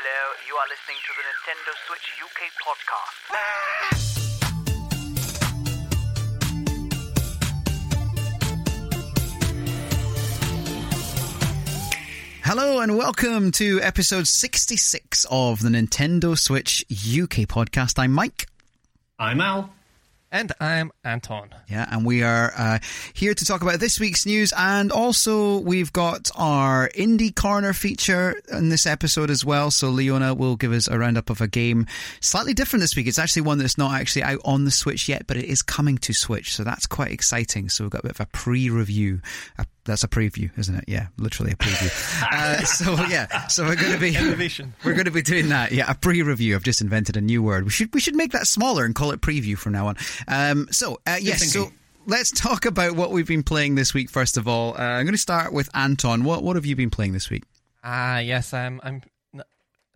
Hello, 0.00 0.20
you 0.46 0.54
are 0.54 0.68
listening 0.68 0.98
to 1.02 1.12
the 1.16 1.24
Nintendo 1.26 1.74
Switch 1.88 2.06
UK 2.22 2.40
podcast. 2.62 3.18
Hello 12.44 12.78
and 12.78 12.96
welcome 12.96 13.50
to 13.50 13.80
episode 13.82 14.28
66 14.28 15.26
of 15.32 15.62
the 15.62 15.68
Nintendo 15.68 16.38
Switch 16.38 16.84
UK 16.92 17.48
podcast. 17.48 17.98
I'm 17.98 18.12
Mike. 18.12 18.46
I'm 19.18 19.40
Al. 19.40 19.68
And 20.30 20.52
I'm 20.60 20.92
Anton. 21.04 21.54
Yeah, 21.70 21.86
and 21.90 22.04
we 22.04 22.22
are 22.22 22.52
uh, 22.54 22.78
here 23.14 23.32
to 23.32 23.44
talk 23.46 23.62
about 23.62 23.80
this 23.80 23.98
week's 23.98 24.26
news, 24.26 24.52
and 24.54 24.92
also 24.92 25.60
we've 25.60 25.90
got 25.90 26.30
our 26.36 26.90
indie 26.90 27.34
corner 27.34 27.72
feature 27.72 28.34
in 28.52 28.68
this 28.68 28.86
episode 28.86 29.30
as 29.30 29.42
well. 29.42 29.70
So 29.70 29.88
Leona 29.88 30.34
will 30.34 30.56
give 30.56 30.72
us 30.72 30.86
a 30.86 30.98
roundup 30.98 31.30
of 31.30 31.40
a 31.40 31.48
game 31.48 31.86
slightly 32.20 32.52
different 32.52 32.82
this 32.82 32.94
week. 32.94 33.06
It's 33.06 33.18
actually 33.18 33.42
one 33.42 33.56
that's 33.56 33.78
not 33.78 33.98
actually 33.98 34.24
out 34.24 34.40
on 34.44 34.64
the 34.64 34.70
Switch 34.70 35.08
yet, 35.08 35.26
but 35.26 35.38
it 35.38 35.46
is 35.46 35.62
coming 35.62 35.96
to 35.98 36.12
Switch, 36.12 36.54
so 36.54 36.62
that's 36.62 36.86
quite 36.86 37.10
exciting. 37.10 37.70
So 37.70 37.84
we've 37.84 37.90
got 37.90 38.00
a 38.00 38.08
bit 38.08 38.12
of 38.12 38.20
a 38.20 38.26
pre-review. 38.26 39.22
A, 39.56 39.64
that's 39.88 40.04
a 40.04 40.08
preview, 40.08 40.56
isn't 40.56 40.74
it? 40.76 40.84
Yeah, 40.86 41.08
literally 41.16 41.50
a 41.52 41.56
preview. 41.56 42.22
uh, 42.32 42.62
so 42.64 42.92
yeah, 43.06 43.48
so 43.48 43.64
we're 43.64 43.74
going 43.74 43.92
to 43.92 43.98
be 43.98 44.14
Innovation. 44.14 44.74
we're 44.84 44.92
going 44.94 45.06
to 45.06 45.10
be 45.10 45.22
doing 45.22 45.48
that. 45.48 45.72
Yeah, 45.72 45.90
a 45.90 45.94
pre-review. 45.96 46.54
I've 46.54 46.62
just 46.62 46.80
invented 46.80 47.16
a 47.16 47.20
new 47.20 47.42
word. 47.42 47.64
We 47.64 47.70
should 47.70 47.92
we 47.92 48.00
should 48.00 48.14
make 48.14 48.32
that 48.32 48.46
smaller 48.46 48.84
and 48.84 48.94
call 48.94 49.10
it 49.10 49.20
preview 49.20 49.58
from 49.58 49.72
now 49.72 49.88
on. 49.88 49.96
Um, 50.28 50.68
so 50.70 50.98
uh, 51.06 51.16
yes, 51.20 51.52
so 51.52 51.70
let's 52.06 52.30
talk 52.30 52.64
about 52.64 52.94
what 52.94 53.10
we've 53.10 53.26
been 53.26 53.42
playing 53.42 53.74
this 53.74 53.92
week. 53.92 54.08
First 54.10 54.36
of 54.36 54.46
all, 54.46 54.74
uh, 54.74 54.82
I'm 54.82 55.04
going 55.04 55.14
to 55.14 55.18
start 55.18 55.52
with 55.52 55.68
Anton. 55.74 56.22
What 56.22 56.42
what 56.44 56.54
have 56.56 56.64
you 56.66 56.76
been 56.76 56.90
playing 56.90 57.12
this 57.12 57.28
week? 57.30 57.42
Ah, 57.82 58.18
yes, 58.18 58.54
I'm. 58.54 58.80
I'm 58.84 59.02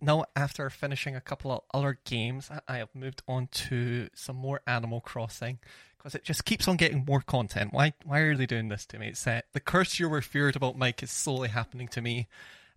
now 0.01 0.25
after 0.35 0.69
finishing 0.69 1.15
a 1.15 1.21
couple 1.21 1.49
of 1.51 1.61
other 1.73 1.97
games, 2.03 2.49
I- 2.51 2.73
I 2.73 2.77
have 2.79 2.89
moved 2.93 3.21
on 3.27 3.47
to 3.69 4.09
some 4.13 4.35
more 4.35 4.59
Animal 4.67 4.99
Crossing 4.99 5.59
because 6.03 6.15
it 6.15 6.23
just 6.25 6.43
keeps 6.43 6.67
on 6.67 6.75
getting 6.75 7.05
more 7.07 7.21
content. 7.21 7.71
Why? 7.71 7.93
Why 8.03 8.19
are 8.19 8.35
they 8.35 8.45
doing 8.45 8.67
this 8.67 8.85
to 8.87 8.99
me? 8.99 9.07
It's 9.07 9.25
uh, 9.25 9.41
the 9.53 9.59
curse 9.61 9.99
you 9.99 10.09
were 10.09 10.21
feared 10.21 10.55
about, 10.57 10.77
Mike, 10.77 11.01
is 11.01 11.11
slowly 11.11 11.47
happening 11.47 11.87
to 11.89 12.01
me. 12.01 12.27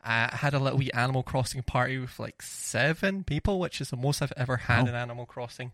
Uh, 0.05 0.29
I 0.33 0.37
had 0.37 0.55
a 0.55 0.61
little 0.61 0.79
wee 0.79 0.91
Animal 0.93 1.25
Crossing 1.25 1.63
party 1.65 1.99
with 1.99 2.19
like 2.21 2.41
seven 2.41 3.25
people, 3.25 3.59
which 3.59 3.81
is 3.81 3.91
the 3.91 3.97
most 3.97 4.23
I've 4.23 4.33
ever 4.37 4.57
had 4.57 4.85
Wow. 4.85 4.89
in 4.91 4.95
Animal 4.95 5.27
Crossing. 5.27 5.73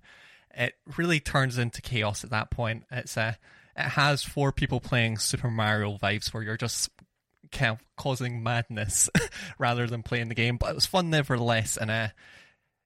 It 0.55 0.75
really 0.97 1.20
turns 1.20 1.58
into 1.58 1.83
chaos 1.83 2.25
at 2.25 2.30
that 2.30 2.50
point. 2.50 2.84
It's 2.91 3.17
uh, 3.19 3.34
it 3.77 3.83
has 3.83 4.23
four 4.25 4.50
people 4.53 4.80
playing 4.80 5.19
Super 5.19 5.50
Mario 5.50 5.98
vibes, 5.98 6.33
where 6.33 6.42
you're 6.42 6.56
just 6.56 6.89
kind 7.50 7.73
of 7.73 7.78
causing 7.97 8.42
madness 8.42 9.11
rather 9.58 9.86
than 9.86 10.03
playing 10.03 10.28
the 10.28 10.34
game. 10.34 10.56
But 10.56 10.70
it 10.70 10.75
was 10.75 10.86
fun 10.86 11.11
nevertheless, 11.11 11.77
and 11.77 11.91
uh, 11.91 12.08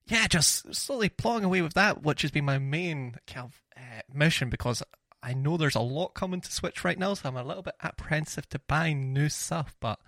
yeah, 0.07 0.27
just 0.27 0.75
slowly 0.75 1.07
plowing 1.07 1.45
away 1.45 1.61
with 1.61 1.75
that, 1.75 2.03
which 2.03 2.21
has 2.23 2.31
been 2.31 2.45
my 2.45 2.57
main 2.57 3.15
kind 3.27 3.45
of 3.45 3.61
uh, 3.77 4.01
mission 4.13 4.49
because 4.49 4.83
I 5.23 5.33
know 5.33 5.57
there's 5.57 5.75
a 5.75 5.79
lot 5.81 6.13
coming 6.13 6.41
to 6.41 6.51
Switch 6.51 6.83
right 6.83 6.97
now, 6.97 7.13
so 7.13 7.29
I'm 7.29 7.37
a 7.37 7.43
little 7.43 7.63
bit 7.63 7.75
apprehensive 7.81 8.47
to 8.49 8.59
buy 8.59 8.93
new 8.93 9.29
stuff. 9.29 9.75
But 9.79 9.99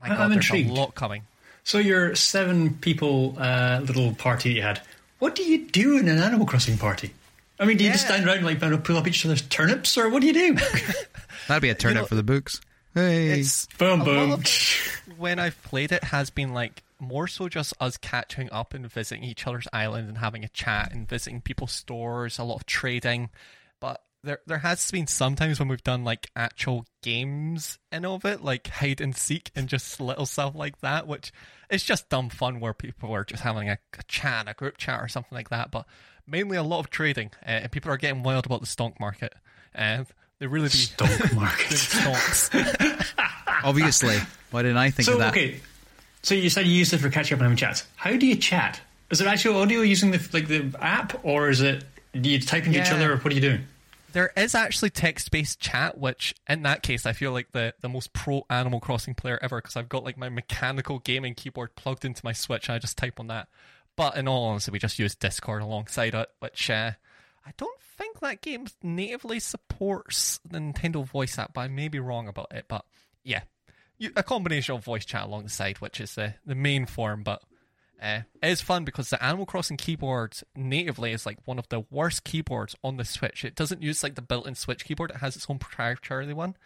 my 0.00 0.08
I'm 0.08 0.16
God, 0.16 0.30
there's 0.30 0.36
intrigued. 0.36 0.70
a 0.70 0.74
lot 0.74 0.94
coming. 0.94 1.22
So 1.64 1.78
your 1.78 2.14
seven 2.14 2.74
people 2.74 3.34
uh, 3.38 3.80
little 3.84 4.14
party 4.14 4.50
that 4.50 4.54
you 4.56 4.62
had. 4.62 4.80
What 5.18 5.34
do 5.34 5.42
you 5.42 5.66
do 5.66 5.98
in 5.98 6.08
an 6.08 6.18
Animal 6.18 6.46
Crossing 6.46 6.78
party? 6.78 7.12
I 7.60 7.64
mean, 7.64 7.76
do 7.76 7.84
you 7.84 7.90
just 7.90 8.04
stand 8.06 8.24
around 8.24 8.38
and 8.38 8.46
like 8.46 8.84
pull 8.84 8.96
up 8.96 9.06
each 9.08 9.24
other's 9.24 9.42
turnips, 9.42 9.98
or 9.98 10.08
what 10.08 10.20
do 10.20 10.28
you 10.28 10.32
do? 10.32 10.54
That'd 11.48 11.62
be 11.62 11.70
a 11.70 11.74
turn 11.74 11.94
know, 11.94 12.04
for 12.04 12.14
the 12.14 12.22
books. 12.22 12.60
Hey, 12.94 13.40
It's 13.40 13.66
boom, 13.78 14.04
boom. 14.04 14.42
when 15.16 15.38
I've 15.38 15.60
played 15.62 15.92
it 15.92 16.04
has 16.04 16.30
been 16.30 16.54
like 16.54 16.82
more 17.00 17.26
so 17.26 17.48
just 17.48 17.74
us 17.80 17.96
catching 17.96 18.50
up 18.50 18.74
and 18.74 18.90
visiting 18.90 19.24
each 19.24 19.46
other's 19.46 19.68
island 19.72 20.08
and 20.08 20.18
having 20.18 20.44
a 20.44 20.48
chat 20.48 20.92
and 20.92 21.08
visiting 21.08 21.40
people's 21.40 21.72
stores, 21.72 22.38
a 22.38 22.44
lot 22.44 22.56
of 22.56 22.66
trading. 22.66 23.30
But 23.80 24.02
there 24.22 24.40
there 24.46 24.58
has 24.58 24.90
been 24.90 25.06
sometimes 25.06 25.58
when 25.58 25.68
we've 25.68 25.82
done 25.82 26.04
like 26.04 26.30
actual 26.34 26.86
games 27.02 27.78
in 27.92 28.04
of 28.04 28.24
it, 28.24 28.42
like 28.42 28.66
hide 28.68 29.00
and 29.00 29.16
seek 29.16 29.50
and 29.54 29.68
just 29.68 30.00
little 30.00 30.26
stuff 30.26 30.54
like 30.54 30.80
that, 30.80 31.06
which 31.06 31.32
is 31.70 31.84
just 31.84 32.08
dumb 32.08 32.28
fun 32.30 32.60
where 32.60 32.74
people 32.74 33.12
are 33.14 33.24
just 33.24 33.42
having 33.42 33.68
a, 33.68 33.78
a 33.98 34.02
chat, 34.08 34.48
a 34.48 34.54
group 34.54 34.76
chat 34.76 35.00
or 35.00 35.08
something 35.08 35.36
like 35.36 35.50
that. 35.50 35.70
But 35.70 35.86
mainly 36.26 36.56
a 36.56 36.62
lot 36.62 36.80
of 36.80 36.90
trading, 36.90 37.30
uh, 37.42 37.50
and 37.50 37.72
people 37.72 37.90
are 37.90 37.96
getting 37.96 38.22
wild 38.22 38.46
about 38.46 38.60
the 38.60 38.66
stock 38.66 38.98
market. 38.98 39.34
And 39.74 40.06
they 40.38 40.46
really 40.46 40.68
be 40.68 40.76
Stock 40.76 41.08
doing 41.18 41.34
market. 41.34 41.72
stonks. 41.72 43.14
obviously. 43.64 44.16
Why 44.50 44.62
didn't 44.62 44.76
I 44.78 44.90
think 44.90 45.06
so 45.06 45.14
of 45.14 45.18
that? 45.18 45.32
okay, 45.32 45.60
so 46.22 46.34
you 46.34 46.50
said 46.50 46.66
you 46.66 46.72
used 46.72 46.92
it 46.92 46.98
for 46.98 47.10
catching 47.10 47.34
up 47.34 47.40
and 47.40 47.44
having 47.44 47.56
chats. 47.56 47.86
How 47.96 48.16
do 48.16 48.26
you 48.26 48.36
chat? 48.36 48.80
Is 49.10 49.20
it 49.20 49.26
actual 49.26 49.56
audio 49.56 49.80
using 49.80 50.10
the 50.10 50.28
like 50.32 50.48
the 50.48 50.74
app, 50.80 51.24
or 51.24 51.48
is 51.48 51.60
it 51.60 51.84
do 52.18 52.28
you 52.28 52.40
type 52.40 52.66
into 52.66 52.80
each 52.80 52.90
other, 52.90 53.12
or 53.12 53.16
what 53.18 53.32
are 53.32 53.34
you 53.34 53.40
doing? 53.40 53.64
There 54.12 54.32
is 54.36 54.54
actually 54.54 54.90
text 54.90 55.30
based 55.30 55.60
chat, 55.60 55.98
which 55.98 56.34
in 56.48 56.62
that 56.62 56.82
case 56.82 57.06
I 57.06 57.12
feel 57.12 57.32
like 57.32 57.52
the, 57.52 57.74
the 57.80 57.88
most 57.88 58.12
pro 58.12 58.44
Animal 58.48 58.80
Crossing 58.80 59.14
player 59.14 59.38
ever 59.42 59.60
because 59.60 59.76
I've 59.76 59.88
got 59.88 60.04
like 60.04 60.16
my 60.16 60.28
mechanical 60.28 60.98
gaming 60.98 61.34
keyboard 61.34 61.76
plugged 61.76 62.04
into 62.04 62.22
my 62.24 62.32
Switch 62.32 62.68
and 62.68 62.74
I 62.74 62.78
just 62.78 62.96
type 62.96 63.20
on 63.20 63.26
that. 63.26 63.48
But 63.96 64.16
in 64.16 64.26
all 64.26 64.44
honesty, 64.44 64.70
we 64.70 64.78
just 64.78 64.98
use 64.98 65.14
Discord 65.14 65.62
alongside 65.62 66.14
it, 66.14 66.28
which 66.38 66.70
uh, 66.70 66.92
I 67.44 67.50
don't 67.56 67.80
think 67.98 68.20
that 68.20 68.40
game 68.40 68.66
natively 68.82 69.40
supports 69.40 70.40
the 70.48 70.58
Nintendo 70.58 71.04
voice 71.04 71.38
app, 71.38 71.52
but 71.52 71.62
I 71.62 71.68
may 71.68 71.88
be 71.88 72.00
wrong 72.00 72.28
about 72.28 72.48
it. 72.52 72.64
But 72.68 72.84
yeah, 73.24 73.42
a 74.16 74.22
combination 74.22 74.74
of 74.74 74.84
voice 74.84 75.04
chat 75.04 75.24
along 75.24 75.44
the 75.44 75.50
side, 75.50 75.78
which 75.78 76.00
is 76.00 76.14
the, 76.14 76.34
the 76.46 76.54
main 76.54 76.86
form, 76.86 77.22
but 77.22 77.42
uh, 78.00 78.20
it 78.42 78.48
is 78.48 78.60
fun 78.60 78.84
because 78.84 79.10
the 79.10 79.22
Animal 79.22 79.46
Crossing 79.46 79.76
keyboard 79.76 80.36
natively 80.54 81.12
is 81.12 81.26
like 81.26 81.38
one 81.44 81.58
of 81.58 81.68
the 81.68 81.80
worst 81.90 82.24
keyboards 82.24 82.76
on 82.84 82.96
the 82.96 83.04
Switch. 83.04 83.44
It 83.44 83.56
doesn't 83.56 83.82
use 83.82 84.02
like 84.02 84.14
the 84.14 84.22
built-in 84.22 84.54
Switch 84.54 84.84
keyboard; 84.84 85.10
it 85.10 85.16
has 85.16 85.34
its 85.34 85.46
own 85.48 85.58
proprietary 85.58 86.32
one. 86.32 86.56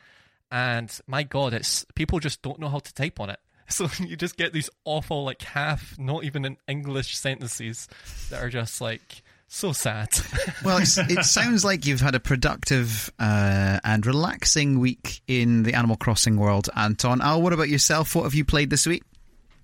And 0.51 0.95
my 1.07 1.23
God, 1.23 1.55
it's 1.55 1.87
people 1.95 2.21
just 2.21 2.43
don't 2.43 2.59
know 2.59 2.69
how 2.69 2.81
to 2.81 2.95
type 2.95 3.19
on 3.21 3.31
it. 3.31 3.41
So 3.69 3.89
you 4.01 4.17
just 4.17 4.37
get 4.37 4.53
these 4.53 4.69
awful, 4.85 5.25
like 5.25 5.41
half, 5.41 5.99
not 5.99 6.25
even 6.25 6.45
in 6.45 6.59
English 6.69 7.17
sentences 7.17 7.89
that 8.29 8.43
are 8.43 8.51
just 8.51 8.83
like 8.83 9.23
so 9.53 9.73
sad. 9.73 10.09
Well, 10.65 10.79
it 10.81 11.25
sounds 11.25 11.65
like 11.65 11.87
you've 11.87 12.01
had 12.01 12.15
a 12.15 12.21
productive 12.21 13.11
uh, 13.19 13.81
and 13.83 14.07
relaxing 14.07 14.79
week 14.79 15.21
in 15.27 15.65
the 15.65 15.75
Animal 15.75 15.97
Crossing 15.97 16.37
world, 16.37 16.69
Anton. 16.77 17.21
Al, 17.21 17.43
what 17.43 17.53
about 17.53 17.69
yourself? 17.69 18.15
What 18.15 18.23
have 18.23 18.35
you 18.35 18.45
played 18.45 18.71
this 18.71 18.87
week? 18.87 19.03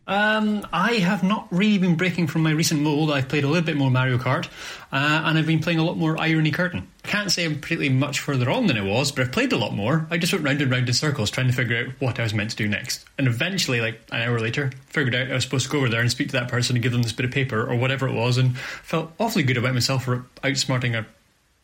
Um, 0.09 0.67
I 0.73 0.95
have 0.95 1.23
not 1.23 1.49
really 1.51 1.77
been 1.77 1.95
breaking 1.95 2.29
from 2.29 2.43
my 2.43 2.51
recent 2.51 2.81
mold. 2.81 3.11
I've 3.13 3.29
played 3.29 3.45
a 3.45 3.47
little 3.47 3.65
bit 3.65 3.77
more 3.77 3.91
Mario 3.91 4.17
Kart, 4.17 4.47
uh, 4.91 5.23
and 5.27 5.37
I've 5.37 5.47
been 5.47 5.59
playing 5.59 5.81
a 5.81 5.85
lot 5.85 5.99
more 5.99 6.19
Irony 6.19 6.51
Curtain. 6.51 6.89
I 7.05 7.09
can't 7.09 7.31
say 7.31 7.45
I'm 7.45 7.57
particularly 7.57 7.91
much 7.91 8.21
further 8.21 8.49
on 8.49 8.69
than 8.69 8.79
it 8.79 8.85
was, 8.85 9.13
but 9.13 9.27
I've 9.27 9.33
played 9.33 9.53
a 9.53 9.59
lot 9.59 9.75
more. 9.75 10.07
I 10.11 10.17
just 10.17 10.33
went 10.33 10.47
round 10.47 10.63
and 10.63 10.71
round 10.71 10.89
in 10.89 10.95
circles 10.95 11.31
trying 11.31 11.49
to 11.49 11.53
figure 11.53 11.77
out 11.77 12.01
what 12.01 12.19
I 12.19 12.23
was 12.23 12.33
meant 12.33 12.53
to 12.53 12.57
do 12.57 12.67
next. 12.67 13.05
And 13.19 13.27
eventually, 13.27 13.83
like 13.83 14.01
an 14.11 14.23
hour 14.23 14.41
later, 14.41 14.73
figured 14.87 15.15
out 15.15 15.31
I 15.31 15.35
was 15.35 15.45
supposed 15.45 15.67
to 15.67 15.73
go 15.73 15.79
over 15.79 15.91
there 15.91 16.01
and 16.01 16.11
speak 16.11 16.29
to 16.29 16.39
that 16.39 16.49
person 16.49 16.75
and 16.75 16.83
give 16.83 16.93
them 16.93 17.03
this 17.03 17.13
bit 17.13 17.27
of 17.27 17.31
paper 17.33 17.71
or 17.71 17.77
whatever 17.77 18.09
it 18.09 18.15
was, 18.15 18.39
and 18.39 18.57
felt 18.57 19.13
awfully 19.21 19.45
good 19.45 19.59
about 19.59 19.75
myself 19.75 20.05
for 20.05 20.25
outsmarting 20.43 20.99
a 20.99 21.05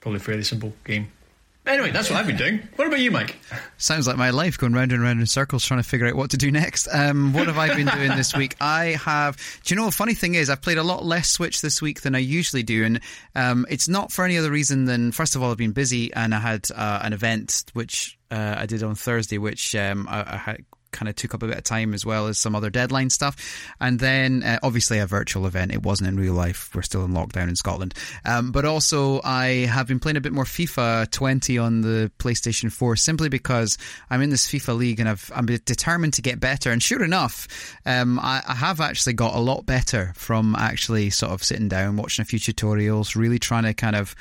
probably 0.00 0.21
fairly 0.21 0.44
simple 0.44 0.75
game. 0.84 1.10
Anyway, 1.66 1.91
that's 1.91 2.10
what 2.10 2.19
I've 2.19 2.26
been 2.26 2.36
doing. 2.36 2.69
What 2.76 2.88
about 2.88 3.00
you, 3.00 3.10
Mike? 3.10 3.38
Sounds 3.78 4.06
like 4.06 4.19
my 4.19 4.28
life 4.28 4.58
going 4.58 4.75
round 4.75 4.92
and 4.92 5.02
round 5.02 5.20
in 5.20 5.26
circles 5.26 5.64
trying 5.64 5.82
to 5.82 5.88
figure 5.88 6.06
out 6.06 6.14
what 6.14 6.30
to 6.32 6.36
do 6.36 6.50
next. 6.50 6.88
Um, 6.92 7.32
what 7.32 7.47
have 7.47 7.56
I 7.56 7.75
been 7.75 7.86
doing 7.86 8.10
this 8.10 8.36
week? 8.36 8.54
I 8.60 8.98
have. 9.02 9.36
Do 9.64 9.74
you 9.74 9.80
know? 9.80 9.88
A 9.88 9.91
funny 9.91 10.12
thing 10.12 10.34
is, 10.34 10.50
I've 10.50 10.60
played 10.60 10.76
a 10.76 10.82
lot 10.82 11.06
less 11.06 11.30
Switch 11.30 11.62
this 11.62 11.80
week 11.80 12.03
than 12.03 12.14
I 12.14 12.19
usually 12.19 12.62
do, 12.62 12.84
and 12.84 13.00
um, 13.34 13.64
it's 13.70 13.88
not 13.88 14.12
for 14.12 14.26
any 14.26 14.36
other 14.36 14.50
reason 14.50 14.84
than 14.84 15.10
first 15.10 15.36
of 15.36 15.42
all, 15.42 15.50
I've 15.50 15.56
been 15.56 15.72
busy 15.72 16.12
and 16.12 16.34
I 16.34 16.38
had 16.38 16.66
uh, 16.74 17.00
an 17.03 17.14
event 17.14 17.64
which 17.72 18.19
uh, 18.30 18.56
I 18.58 18.66
did 18.66 18.82
on 18.82 18.94
Thursday, 18.94 19.38
which 19.38 19.74
um, 19.74 20.06
I, 20.10 20.34
I 20.34 20.36
had 20.36 20.64
kind 20.94 21.09
of 21.09 21.16
took 21.16 21.34
up 21.34 21.43
a 21.43 21.49
bit 21.49 21.59
of 21.59 21.65
time 21.65 21.93
as 21.93 22.06
well 22.06 22.28
as 22.28 22.38
some 22.38 22.55
other 22.55 22.71
deadline 22.71 23.10
stuff. 23.10 23.37
And 23.81 23.99
then 23.99 24.43
uh, 24.43 24.60
obviously 24.63 24.98
a 24.98 25.07
virtual 25.07 25.47
event. 25.47 25.72
It 25.72 25.83
wasn't 25.83 26.09
in 26.09 26.16
real 26.16 26.33
life. 26.33 26.71
We're 26.74 26.83
still 26.83 27.04
in 27.04 27.13
lockdown 27.13 27.48
in 27.48 27.57
Scotland. 27.57 27.95
Um, 28.24 28.53
but 28.53 28.65
also 28.65 29.21
I 29.22 29.66
have 29.66 29.86
been 29.86 30.01
playing 30.01 30.16
a 30.16 30.21
bit 30.21 30.33
more 30.33 30.45
FIFA 30.45 31.10
20 31.10 31.59
on 31.59 31.80
the 31.83 32.10
PlayStation 32.18 32.72
4 32.72 32.97
simply 32.97 33.28
because 33.28 33.77
I'm 34.09 34.22
in 34.22 34.30
this 34.30 34.47
FIFA 34.47 34.77
league 34.78 35.01
and 35.01 35.09
I've, 35.09 35.30
I'm 35.34 35.47
determined 35.47 36.15
to 36.15 36.22
get 36.22 36.41
better. 36.41 36.71
And 36.71 36.83
sure 36.83 37.03
enough, 37.03 37.77
um, 37.84 38.18
I, 38.21 38.42
I 38.47 38.54
have 38.54 38.80
actually 38.80 39.15
got 39.15 39.34
a 39.34 39.41
lot 39.41 39.66
better 39.66 40.13
from 40.15 40.54
actually 40.57 41.10
sort 41.10 41.33
of 41.33 41.42
sitting 41.42 41.68
down, 41.68 41.97
watching 41.97 42.22
a 42.22 42.27
few 42.27 42.39
tutorials, 42.39 43.16
really 43.16 43.39
trying 43.39 43.65
to 43.65 43.74
kind 43.74 43.97
of 43.97 44.15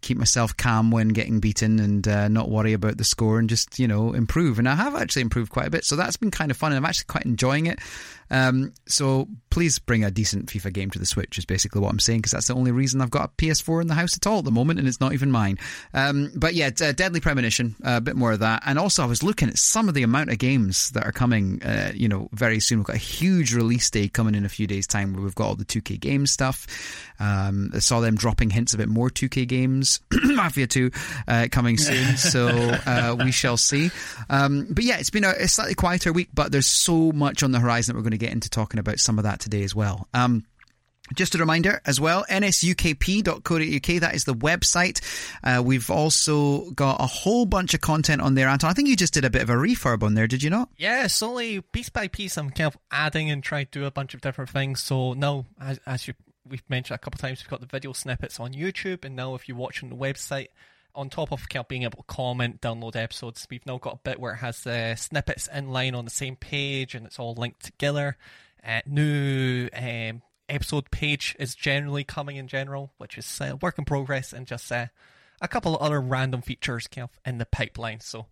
keep 0.00 0.16
myself 0.16 0.56
calm 0.56 0.90
when 0.90 1.08
getting 1.08 1.40
beaten 1.40 1.78
and 1.78 2.06
uh, 2.08 2.28
not 2.28 2.48
worry 2.48 2.72
about 2.72 2.96
the 2.96 3.04
score 3.04 3.38
and 3.38 3.48
just, 3.48 3.78
you 3.78 3.88
know, 3.88 4.12
improve. 4.12 4.58
And 4.58 4.68
I 4.68 4.74
have 4.74 4.94
actually 4.94 5.22
improved 5.22 5.50
quite 5.50 5.66
a 5.66 5.70
bit. 5.70 5.84
So 5.84 5.96
that's 5.96 6.16
been 6.20 6.30
kind 6.30 6.50
of 6.50 6.56
fun 6.56 6.72
and 6.72 6.78
I'm 6.78 6.84
actually 6.84 7.06
quite 7.08 7.24
enjoying 7.24 7.66
it. 7.66 7.78
Um, 8.30 8.72
so 8.86 9.28
please 9.50 9.78
bring 9.78 10.04
a 10.04 10.10
decent 10.10 10.46
FIFA 10.46 10.72
game 10.72 10.90
to 10.90 10.98
the 10.98 11.06
Switch. 11.06 11.38
Is 11.38 11.44
basically 11.44 11.80
what 11.80 11.90
I'm 11.90 11.98
saying 11.98 12.20
because 12.20 12.32
that's 12.32 12.46
the 12.46 12.54
only 12.54 12.72
reason 12.72 13.00
I've 13.00 13.10
got 13.10 13.24
a 13.30 13.42
PS4 13.42 13.82
in 13.82 13.88
the 13.88 13.94
house 13.94 14.16
at 14.16 14.26
all 14.26 14.38
at 14.38 14.44
the 14.44 14.50
moment, 14.50 14.78
and 14.78 14.88
it's 14.88 15.00
not 15.00 15.12
even 15.12 15.30
mine. 15.30 15.58
Um, 15.94 16.32
but 16.34 16.54
yeah, 16.54 16.70
uh, 16.80 16.92
Deadly 16.92 17.20
Premonition, 17.20 17.76
uh, 17.84 17.96
a 17.96 18.00
bit 18.00 18.16
more 18.16 18.32
of 18.32 18.40
that, 18.40 18.62
and 18.66 18.78
also 18.78 19.02
I 19.02 19.06
was 19.06 19.22
looking 19.22 19.48
at 19.48 19.58
some 19.58 19.88
of 19.88 19.94
the 19.94 20.02
amount 20.02 20.30
of 20.30 20.38
games 20.38 20.90
that 20.90 21.04
are 21.04 21.12
coming. 21.12 21.62
Uh, 21.62 21.92
you 21.94 22.08
know, 22.08 22.28
very 22.32 22.60
soon. 22.60 22.78
We've 22.78 22.86
got 22.86 22.96
a 22.96 22.98
huge 22.98 23.54
release 23.54 23.90
day 23.90 24.08
coming 24.08 24.34
in 24.34 24.44
a 24.44 24.48
few 24.48 24.66
days' 24.66 24.86
time 24.86 25.12
where 25.12 25.22
we've 25.22 25.34
got 25.34 25.46
all 25.46 25.54
the 25.54 25.64
2K 25.64 25.98
games 26.00 26.30
stuff. 26.30 26.66
Um, 27.18 27.70
I 27.74 27.80
saw 27.80 28.00
them 28.00 28.16
dropping 28.16 28.50
hints 28.50 28.72
of 28.72 28.80
it 28.80 28.88
more 28.88 29.10
2K 29.10 29.46
games, 29.46 30.00
Mafia 30.12 30.66
2 30.66 30.90
uh, 31.28 31.48
coming 31.50 31.76
soon. 31.76 32.16
so 32.16 32.48
uh, 32.48 33.16
we 33.22 33.30
shall 33.30 33.56
see. 33.56 33.90
Um, 34.28 34.66
but 34.70 34.84
yeah, 34.84 34.98
it's 34.98 35.10
been 35.10 35.24
a, 35.24 35.30
a, 35.38 35.48
slightly 35.48 35.74
quieter 35.74 36.12
week, 36.12 36.28
but 36.32 36.50
there's 36.50 36.66
so 36.66 37.12
much 37.12 37.42
on 37.42 37.52
the 37.52 37.60
horizon 37.60 37.92
that 37.92 37.98
we're 37.98 38.02
going 38.02 38.12
to 38.12 38.18
get 38.20 38.32
into 38.32 38.50
talking 38.50 38.78
about 38.78 38.98
some 38.98 39.18
of 39.18 39.24
that 39.24 39.40
today 39.40 39.62
as 39.62 39.74
well. 39.74 40.08
Um, 40.14 40.44
just 41.14 41.34
a 41.34 41.38
reminder 41.38 41.80
as 41.86 42.00
well, 42.00 42.24
nsukp.co.uk, 42.30 44.00
that 44.00 44.14
is 44.14 44.24
the 44.24 44.34
website. 44.34 45.00
Uh, 45.42 45.62
we've 45.62 45.90
also 45.90 46.70
got 46.70 47.00
a 47.00 47.06
whole 47.06 47.46
bunch 47.46 47.74
of 47.74 47.80
content 47.80 48.22
on 48.22 48.34
there, 48.34 48.48
Anton. 48.48 48.70
I 48.70 48.74
think 48.74 48.88
you 48.88 48.96
just 48.96 49.14
did 49.14 49.24
a 49.24 49.30
bit 49.30 49.42
of 49.42 49.50
a 49.50 49.54
refurb 49.54 50.02
on 50.02 50.14
there, 50.14 50.26
did 50.26 50.42
you 50.42 50.50
not? 50.50 50.68
Yeah, 50.76 51.06
slowly, 51.08 51.60
piece 51.60 51.88
by 51.88 52.08
piece, 52.08 52.38
I'm 52.38 52.50
kind 52.50 52.68
of 52.68 52.78
adding 52.92 53.30
and 53.30 53.42
trying 53.42 53.66
to 53.66 53.80
do 53.80 53.86
a 53.86 53.90
bunch 53.90 54.14
of 54.14 54.20
different 54.20 54.50
things. 54.50 54.82
So 54.82 55.14
now, 55.14 55.46
as, 55.60 55.80
as 55.86 56.06
you, 56.06 56.14
we've 56.48 56.62
mentioned 56.68 56.94
a 56.94 56.98
couple 56.98 57.16
of 57.16 57.22
times, 57.22 57.42
we've 57.42 57.50
got 57.50 57.60
the 57.60 57.66
video 57.66 57.92
snippets 57.92 58.38
on 58.38 58.52
YouTube, 58.52 59.04
and 59.04 59.16
now 59.16 59.34
if 59.34 59.48
you 59.48 59.56
watch 59.56 59.82
on 59.82 59.90
the 59.90 59.96
website, 59.96 60.48
on 60.94 61.10
top 61.10 61.32
of 61.32 61.46
being 61.68 61.82
able 61.82 61.98
to 61.98 62.04
comment, 62.04 62.60
download 62.60 62.96
episodes, 62.96 63.46
we've 63.50 63.64
now 63.66 63.78
got 63.78 63.94
a 63.94 64.00
bit 64.02 64.20
where 64.20 64.34
it 64.34 64.38
has 64.38 64.62
the 64.62 64.92
uh, 64.92 64.94
snippets 64.94 65.48
in 65.52 65.70
line 65.70 65.94
on 65.94 66.04
the 66.04 66.10
same 66.10 66.36
page 66.36 66.94
and 66.94 67.06
it's 67.06 67.18
all 67.18 67.34
linked 67.34 67.64
together. 67.64 68.16
Uh, 68.64 68.80
new 68.86 69.68
um, 69.74 70.22
episode 70.48 70.90
page 70.90 71.36
is 71.38 71.54
generally 71.54 72.04
coming 72.04 72.36
in 72.36 72.48
general, 72.48 72.92
which 72.98 73.16
is 73.16 73.40
uh, 73.40 73.56
work 73.62 73.78
in 73.78 73.84
progress, 73.84 74.32
and 74.32 74.46
just 74.46 74.70
uh, 74.70 74.86
a 75.40 75.48
couple 75.48 75.74
of 75.74 75.80
other 75.80 76.00
random 76.00 76.42
features 76.42 76.86
kind 76.86 77.04
of 77.04 77.18
in 77.24 77.38
the 77.38 77.46
pipeline. 77.46 78.00
So, 78.00 78.26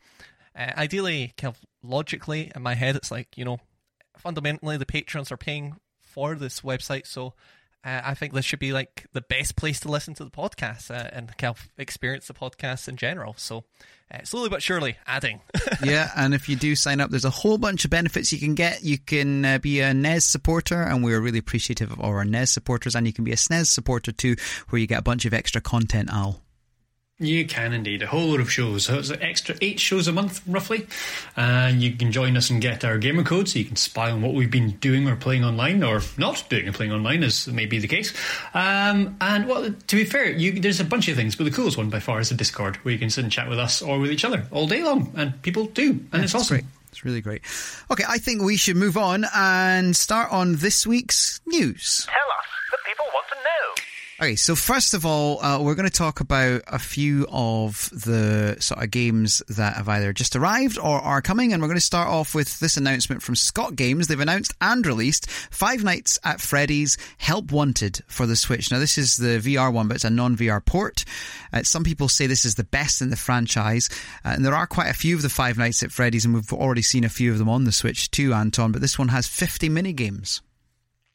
uh, 0.54 0.72
ideally, 0.76 1.32
kind 1.38 1.54
of 1.54 1.60
logically 1.82 2.52
in 2.54 2.62
my 2.62 2.74
head, 2.74 2.96
it's 2.96 3.10
like 3.10 3.38
you 3.38 3.44
know, 3.44 3.58
fundamentally 4.16 4.76
the 4.76 4.86
patrons 4.86 5.32
are 5.32 5.38
paying 5.38 5.76
for 6.02 6.34
this 6.34 6.60
website, 6.60 7.06
so 7.06 7.34
uh, 7.84 8.00
I 8.04 8.14
think 8.14 8.32
this 8.32 8.44
should 8.44 8.58
be 8.58 8.72
like 8.72 9.06
the 9.12 9.20
best 9.20 9.56
place 9.56 9.80
to 9.80 9.88
listen 9.88 10.14
to 10.14 10.24
the 10.24 10.30
podcast 10.30 10.90
uh, 10.90 11.08
and 11.12 11.36
kind 11.36 11.50
of 11.50 11.68
experience 11.78 12.26
the 12.26 12.34
podcast 12.34 12.88
in 12.88 12.96
general. 12.96 13.34
So, 13.36 13.64
uh, 14.12 14.24
slowly 14.24 14.48
but 14.48 14.62
surely 14.62 14.96
adding. 15.06 15.40
yeah, 15.84 16.10
and 16.16 16.34
if 16.34 16.48
you 16.48 16.56
do 16.56 16.74
sign 16.74 17.00
up, 17.00 17.10
there's 17.10 17.24
a 17.24 17.30
whole 17.30 17.58
bunch 17.58 17.84
of 17.84 17.90
benefits 17.90 18.32
you 18.32 18.38
can 18.38 18.54
get. 18.54 18.82
You 18.82 18.98
can 18.98 19.44
uh, 19.44 19.58
be 19.58 19.80
a 19.80 19.94
NES 19.94 20.24
supporter, 20.24 20.82
and 20.82 21.04
we're 21.04 21.20
really 21.20 21.38
appreciative 21.38 21.92
of 21.92 22.00
our 22.00 22.24
NES 22.24 22.50
supporters, 22.50 22.96
and 22.96 23.06
you 23.06 23.12
can 23.12 23.24
be 23.24 23.32
a 23.32 23.36
SNES 23.36 23.66
supporter 23.66 24.12
too, 24.12 24.36
where 24.70 24.80
you 24.80 24.86
get 24.86 24.98
a 24.98 25.02
bunch 25.02 25.24
of 25.24 25.32
extra 25.32 25.60
content, 25.60 26.10
Al. 26.10 26.42
You 27.20 27.46
can 27.46 27.72
indeed. 27.72 28.02
A 28.02 28.06
whole 28.06 28.28
lot 28.28 28.38
of 28.38 28.50
shows. 28.50 28.84
So 28.84 28.96
it's 28.96 29.10
an 29.10 29.20
extra 29.20 29.56
eight 29.60 29.80
shows 29.80 30.06
a 30.06 30.12
month, 30.12 30.40
roughly. 30.46 30.86
And 31.36 31.82
you 31.82 31.92
can 31.92 32.12
join 32.12 32.36
us 32.36 32.48
and 32.48 32.62
get 32.62 32.84
our 32.84 32.96
gamer 32.96 33.24
code 33.24 33.48
so 33.48 33.58
you 33.58 33.64
can 33.64 33.74
spy 33.74 34.10
on 34.10 34.22
what 34.22 34.34
we've 34.34 34.50
been 34.50 34.70
doing 34.76 35.08
or 35.08 35.16
playing 35.16 35.44
online, 35.44 35.82
or 35.82 36.00
not 36.16 36.44
doing 36.48 36.66
and 36.66 36.74
playing 36.76 36.92
online, 36.92 37.24
as 37.24 37.48
may 37.48 37.66
be 37.66 37.80
the 37.80 37.88
case. 37.88 38.14
Um, 38.54 39.16
and, 39.20 39.48
well, 39.48 39.68
to 39.72 39.96
be 39.96 40.04
fair, 40.04 40.30
you, 40.30 40.60
there's 40.60 40.78
a 40.78 40.84
bunch 40.84 41.08
of 41.08 41.16
things, 41.16 41.34
but 41.34 41.42
the 41.42 41.50
coolest 41.50 41.76
one 41.76 41.90
by 41.90 41.98
far 41.98 42.20
is 42.20 42.28
the 42.28 42.36
Discord, 42.36 42.76
where 42.76 42.92
you 42.92 43.00
can 43.00 43.10
sit 43.10 43.24
and 43.24 43.32
chat 43.32 43.48
with 43.48 43.58
us 43.58 43.82
or 43.82 43.98
with 43.98 44.12
each 44.12 44.24
other 44.24 44.46
all 44.52 44.68
day 44.68 44.84
long. 44.84 45.12
And 45.16 45.42
people 45.42 45.66
do. 45.66 45.90
And 45.90 46.08
yeah, 46.12 46.22
it's 46.22 46.36
awesome. 46.36 46.58
Great. 46.58 46.66
It's 46.92 47.04
really 47.04 47.20
great. 47.20 47.42
Okay, 47.90 48.04
I 48.08 48.18
think 48.18 48.42
we 48.42 48.56
should 48.56 48.76
move 48.76 48.96
on 48.96 49.26
and 49.34 49.96
start 49.96 50.30
on 50.30 50.54
this 50.56 50.86
week's 50.86 51.40
news. 51.46 52.06
Tell 52.06 52.14
us. 52.14 52.46
The 52.70 52.78
people 52.86 53.06
want 53.12 53.26
to 53.28 53.34
know. 53.34 53.82
Okay, 54.20 54.34
so 54.34 54.56
first 54.56 54.94
of 54.94 55.06
all, 55.06 55.40
uh, 55.44 55.62
we're 55.62 55.76
going 55.76 55.88
to 55.88 55.96
talk 55.96 56.18
about 56.18 56.62
a 56.66 56.80
few 56.80 57.24
of 57.30 57.88
the 57.90 58.56
sort 58.58 58.82
of 58.82 58.90
games 58.90 59.44
that 59.48 59.76
have 59.76 59.88
either 59.88 60.12
just 60.12 60.34
arrived 60.34 60.76
or 60.76 60.98
are 60.98 61.22
coming, 61.22 61.52
and 61.52 61.62
we're 61.62 61.68
going 61.68 61.76
to 61.76 61.80
start 61.80 62.08
off 62.08 62.34
with 62.34 62.58
this 62.58 62.76
announcement 62.76 63.22
from 63.22 63.36
Scott 63.36 63.76
Games. 63.76 64.08
They've 64.08 64.18
announced 64.18 64.54
and 64.60 64.84
released 64.84 65.30
Five 65.30 65.84
Nights 65.84 66.18
at 66.24 66.40
Freddy's 66.40 66.98
Help 67.18 67.52
Wanted 67.52 68.00
for 68.08 68.26
the 68.26 68.34
Switch. 68.34 68.72
Now, 68.72 68.80
this 68.80 68.98
is 68.98 69.18
the 69.18 69.38
VR 69.38 69.72
one, 69.72 69.86
but 69.86 69.94
it's 69.94 70.04
a 70.04 70.10
non 70.10 70.36
VR 70.36 70.66
port. 70.66 71.04
Uh, 71.52 71.62
some 71.62 71.84
people 71.84 72.08
say 72.08 72.26
this 72.26 72.44
is 72.44 72.56
the 72.56 72.64
best 72.64 73.00
in 73.00 73.10
the 73.10 73.16
franchise, 73.16 73.88
uh, 74.24 74.30
and 74.30 74.44
there 74.44 74.56
are 74.56 74.66
quite 74.66 74.88
a 74.88 74.94
few 74.94 75.14
of 75.14 75.22
the 75.22 75.28
Five 75.28 75.58
Nights 75.58 75.84
at 75.84 75.92
Freddy's, 75.92 76.24
and 76.24 76.34
we've 76.34 76.52
already 76.52 76.82
seen 76.82 77.04
a 77.04 77.08
few 77.08 77.30
of 77.30 77.38
them 77.38 77.48
on 77.48 77.62
the 77.62 77.72
Switch 77.72 78.10
too, 78.10 78.34
Anton, 78.34 78.72
but 78.72 78.80
this 78.80 78.98
one 78.98 79.08
has 79.08 79.28
50 79.28 79.68
mini 79.68 79.92
games. 79.92 80.42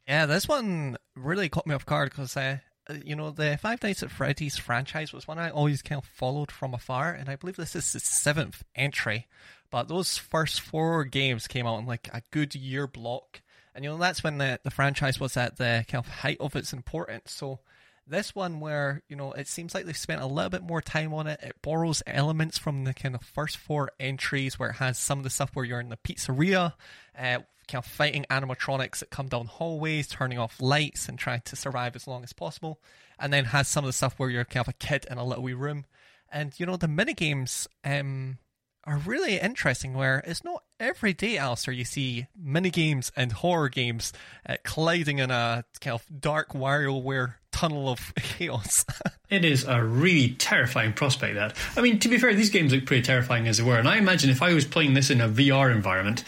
Yeah, 0.08 0.26
this 0.26 0.48
one 0.48 0.96
really 1.18 1.50
caught 1.50 1.68
me 1.68 1.76
off 1.76 1.86
guard 1.86 2.10
because 2.10 2.38
uh, 2.38 2.60
you 3.04 3.16
know, 3.16 3.32
the 3.32 3.58
Five 3.62 3.82
Nights 3.82 4.04
at 4.04 4.12
Freddy's 4.12 4.58
franchise 4.58 5.14
was 5.14 5.28
one 5.28 5.40
I 5.40 5.50
always 5.50 5.82
kind 5.82 6.00
of 6.00 6.08
followed 6.08 6.52
from 6.52 6.74
afar, 6.74 7.12
and 7.12 7.30
I 7.30 7.36
believe 7.36 7.56
this 7.56 7.76
is 7.76 7.94
the 7.94 8.00
seventh 8.00 8.64
entry. 8.76 9.28
But 9.72 9.88
those 9.88 10.18
first 10.18 10.62
four 10.62 11.04
games 11.04 11.48
came 11.48 11.66
out 11.66 11.80
in 11.80 11.86
like 11.86 12.10
a 12.14 12.22
good 12.32 12.56
year 12.56 12.86
block, 12.86 13.42
and 13.74 13.84
you 13.84 13.90
know 13.90 13.98
that's 13.98 14.24
when 14.24 14.38
the 14.38 14.60
the 14.64 14.72
franchise 14.72 15.20
was 15.20 15.38
at 15.38 15.58
the 15.58 15.86
kind 15.88 16.04
of 16.06 16.12
height 16.12 16.38
of 16.40 16.56
its 16.56 16.74
importance. 16.74 17.32
So 17.32 17.60
this 18.06 18.36
one, 18.36 18.60
where 18.60 19.02
you 19.08 19.16
know 19.16 19.32
it 19.32 19.48
seems 19.48 19.74
like 19.74 19.86
they 19.86 19.94
spent 19.94 20.22
a 20.22 20.28
little 20.28 20.50
bit 20.50 20.64
more 20.64 20.82
time 20.82 21.14
on 21.14 21.28
it, 21.28 21.40
it 21.42 21.56
borrows 21.62 22.04
elements 22.06 22.58
from 22.58 22.84
the 22.84 22.94
kind 22.94 23.16
of 23.16 23.22
first 23.22 23.58
four 23.58 23.92
entries, 24.00 24.60
where 24.60 24.70
it 24.70 24.76
has 24.76 25.00
some 25.00 25.20
of 25.20 25.24
the 25.24 25.30
stuff 25.30 25.52
where 25.54 25.66
you're 25.66 25.80
in 25.80 25.90
the 25.90 25.98
pizzeria, 25.98 26.74
uh, 27.18 27.40
kind 27.68 27.84
of 27.84 27.90
fighting 27.90 28.26
animatronics 28.30 29.00
that 29.00 29.10
come 29.10 29.28
down 29.28 29.48
hallways, 29.48 30.08
turning 30.08 30.40
off 30.40 30.62
lights, 30.62 31.08
and 31.08 31.18
trying 31.18 31.42
to 31.46 31.56
survive 31.56 31.96
as 31.96 32.08
long 32.08 32.24
as 32.24 32.34
possible. 32.34 32.80
And 33.20 33.32
then 33.32 33.46
has 33.46 33.68
some 33.68 33.84
of 33.84 33.90
the 33.90 33.94
stuff 33.94 34.16
where 34.18 34.30
you're 34.30 34.46
kind 34.46 34.64
of 34.64 34.70
a 34.70 34.74
kid 34.74 35.06
in 35.10 35.18
a 35.18 35.24
little 35.24 35.44
wee 35.44 35.54
room. 35.54 35.86
And 36.32 36.60
you 36.60 36.66
know 36.66 36.78
the 36.78 36.88
mini 36.88 37.14
games 37.14 37.68
um, 37.86 38.40
are 38.86 38.98
really 38.98 39.40
interesting. 39.40 39.94
Where 39.94 40.24
it's 40.26 40.44
not 40.44 40.64
every 40.80 41.14
day, 41.14 41.38
Alistair, 41.38 41.74
you 41.74 41.86
see 41.86 42.28
mini 42.36 42.70
games 42.70 43.12
and 43.16 43.32
horror 43.32 43.70
games 43.70 44.14
uh, 44.48 44.58
colliding 44.64 45.20
in 45.20 45.32
a 45.32 45.64
kind 45.80 45.94
of 45.94 46.06
dark 46.20 46.54
WarioWare 46.54 47.36
tunnel 47.52 47.88
of 47.88 48.14
chaos. 48.18 48.86
it 49.30 49.46
is 49.46 49.64
a 49.64 49.82
really 49.84 50.32
terrifying 50.32 50.92
prospect. 50.92 51.36
That 51.36 51.56
I 51.78 51.82
mean, 51.82 52.00
to 52.00 52.10
be 52.10 52.18
fair, 52.18 52.34
these 52.34 52.50
games 52.50 52.74
look 52.74 52.86
pretty 52.86 53.04
terrifying 53.04 53.48
as 53.48 53.58
they 53.58 53.64
were. 53.64 53.78
And 53.78 53.88
I 53.88 53.98
imagine 53.98 54.30
if 54.30 54.42
I 54.42 54.54
was 54.54 54.66
playing 54.66 54.96
this 54.96 55.10
in 55.10 55.22
a 55.22 55.30
VR 55.30 55.74
environment, 55.74 56.24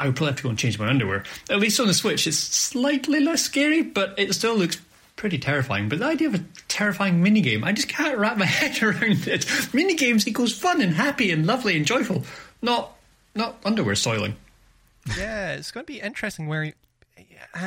I 0.00 0.06
would 0.06 0.16
probably 0.16 0.30
have 0.30 0.36
to 0.38 0.42
go 0.44 0.48
and 0.48 0.58
change 0.58 0.78
my 0.78 0.88
underwear. 0.88 1.24
At 1.50 1.60
least 1.60 1.78
on 1.78 1.86
the 1.86 1.92
Switch, 1.92 2.26
it's 2.26 2.38
slightly 2.38 3.20
less 3.20 3.42
scary, 3.42 3.82
but 3.82 4.14
it 4.18 4.32
still 4.32 4.56
looks 4.56 4.80
pretty 5.16 5.38
terrifying. 5.38 5.90
But 5.90 5.98
the 5.98 6.06
idea 6.06 6.28
of 6.28 6.36
a 6.36 6.44
terrifying 6.68 7.22
minigame, 7.22 7.62
I 7.62 7.72
just 7.72 7.88
can't 7.88 8.16
wrap 8.16 8.38
my 8.38 8.46
head 8.46 8.82
around 8.82 9.28
it. 9.28 9.42
Minigames 9.74 10.26
equals 10.26 10.54
fun 10.54 10.80
and 10.80 10.94
happy 10.94 11.30
and 11.30 11.46
lovely 11.46 11.76
and 11.76 11.84
joyful, 11.84 12.24
not 12.62 12.96
not 13.34 13.56
underwear 13.62 13.94
soiling. 13.94 14.36
Yeah, 15.18 15.52
it's 15.52 15.70
going 15.70 15.84
to 15.84 15.92
be 15.92 16.00
interesting 16.00 16.48
where, 16.48 16.72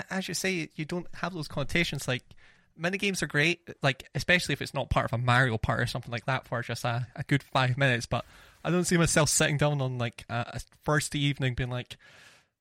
as 0.10 0.28
you 0.28 0.34
say, 0.34 0.70
you 0.76 0.86
don't 0.86 1.06
have 1.14 1.36
those 1.36 1.48
connotations 1.48 2.08
like 2.08 2.24
minigames 2.80 3.22
are 3.22 3.28
great, 3.28 3.62
like 3.84 4.10
especially 4.16 4.54
if 4.54 4.62
it's 4.62 4.74
not 4.74 4.90
part 4.90 5.06
of 5.06 5.14
a 5.14 5.24
Mario 5.24 5.60
part 5.60 5.82
or 5.82 5.86
something 5.86 6.12
like 6.12 6.26
that 6.26 6.48
for 6.48 6.64
just 6.64 6.84
a, 6.84 7.06
a 7.16 7.22
good 7.22 7.44
five 7.44 7.78
minutes. 7.78 8.08
But 8.08 8.26
I 8.64 8.72
don't 8.72 8.86
see 8.86 8.98
myself 8.98 9.30
sitting 9.30 9.58
down 9.58 9.82
on 9.82 9.98
like 9.98 10.26
a, 10.30 10.60
first 10.84 11.16
evening 11.16 11.54
being 11.54 11.70
like, 11.70 11.98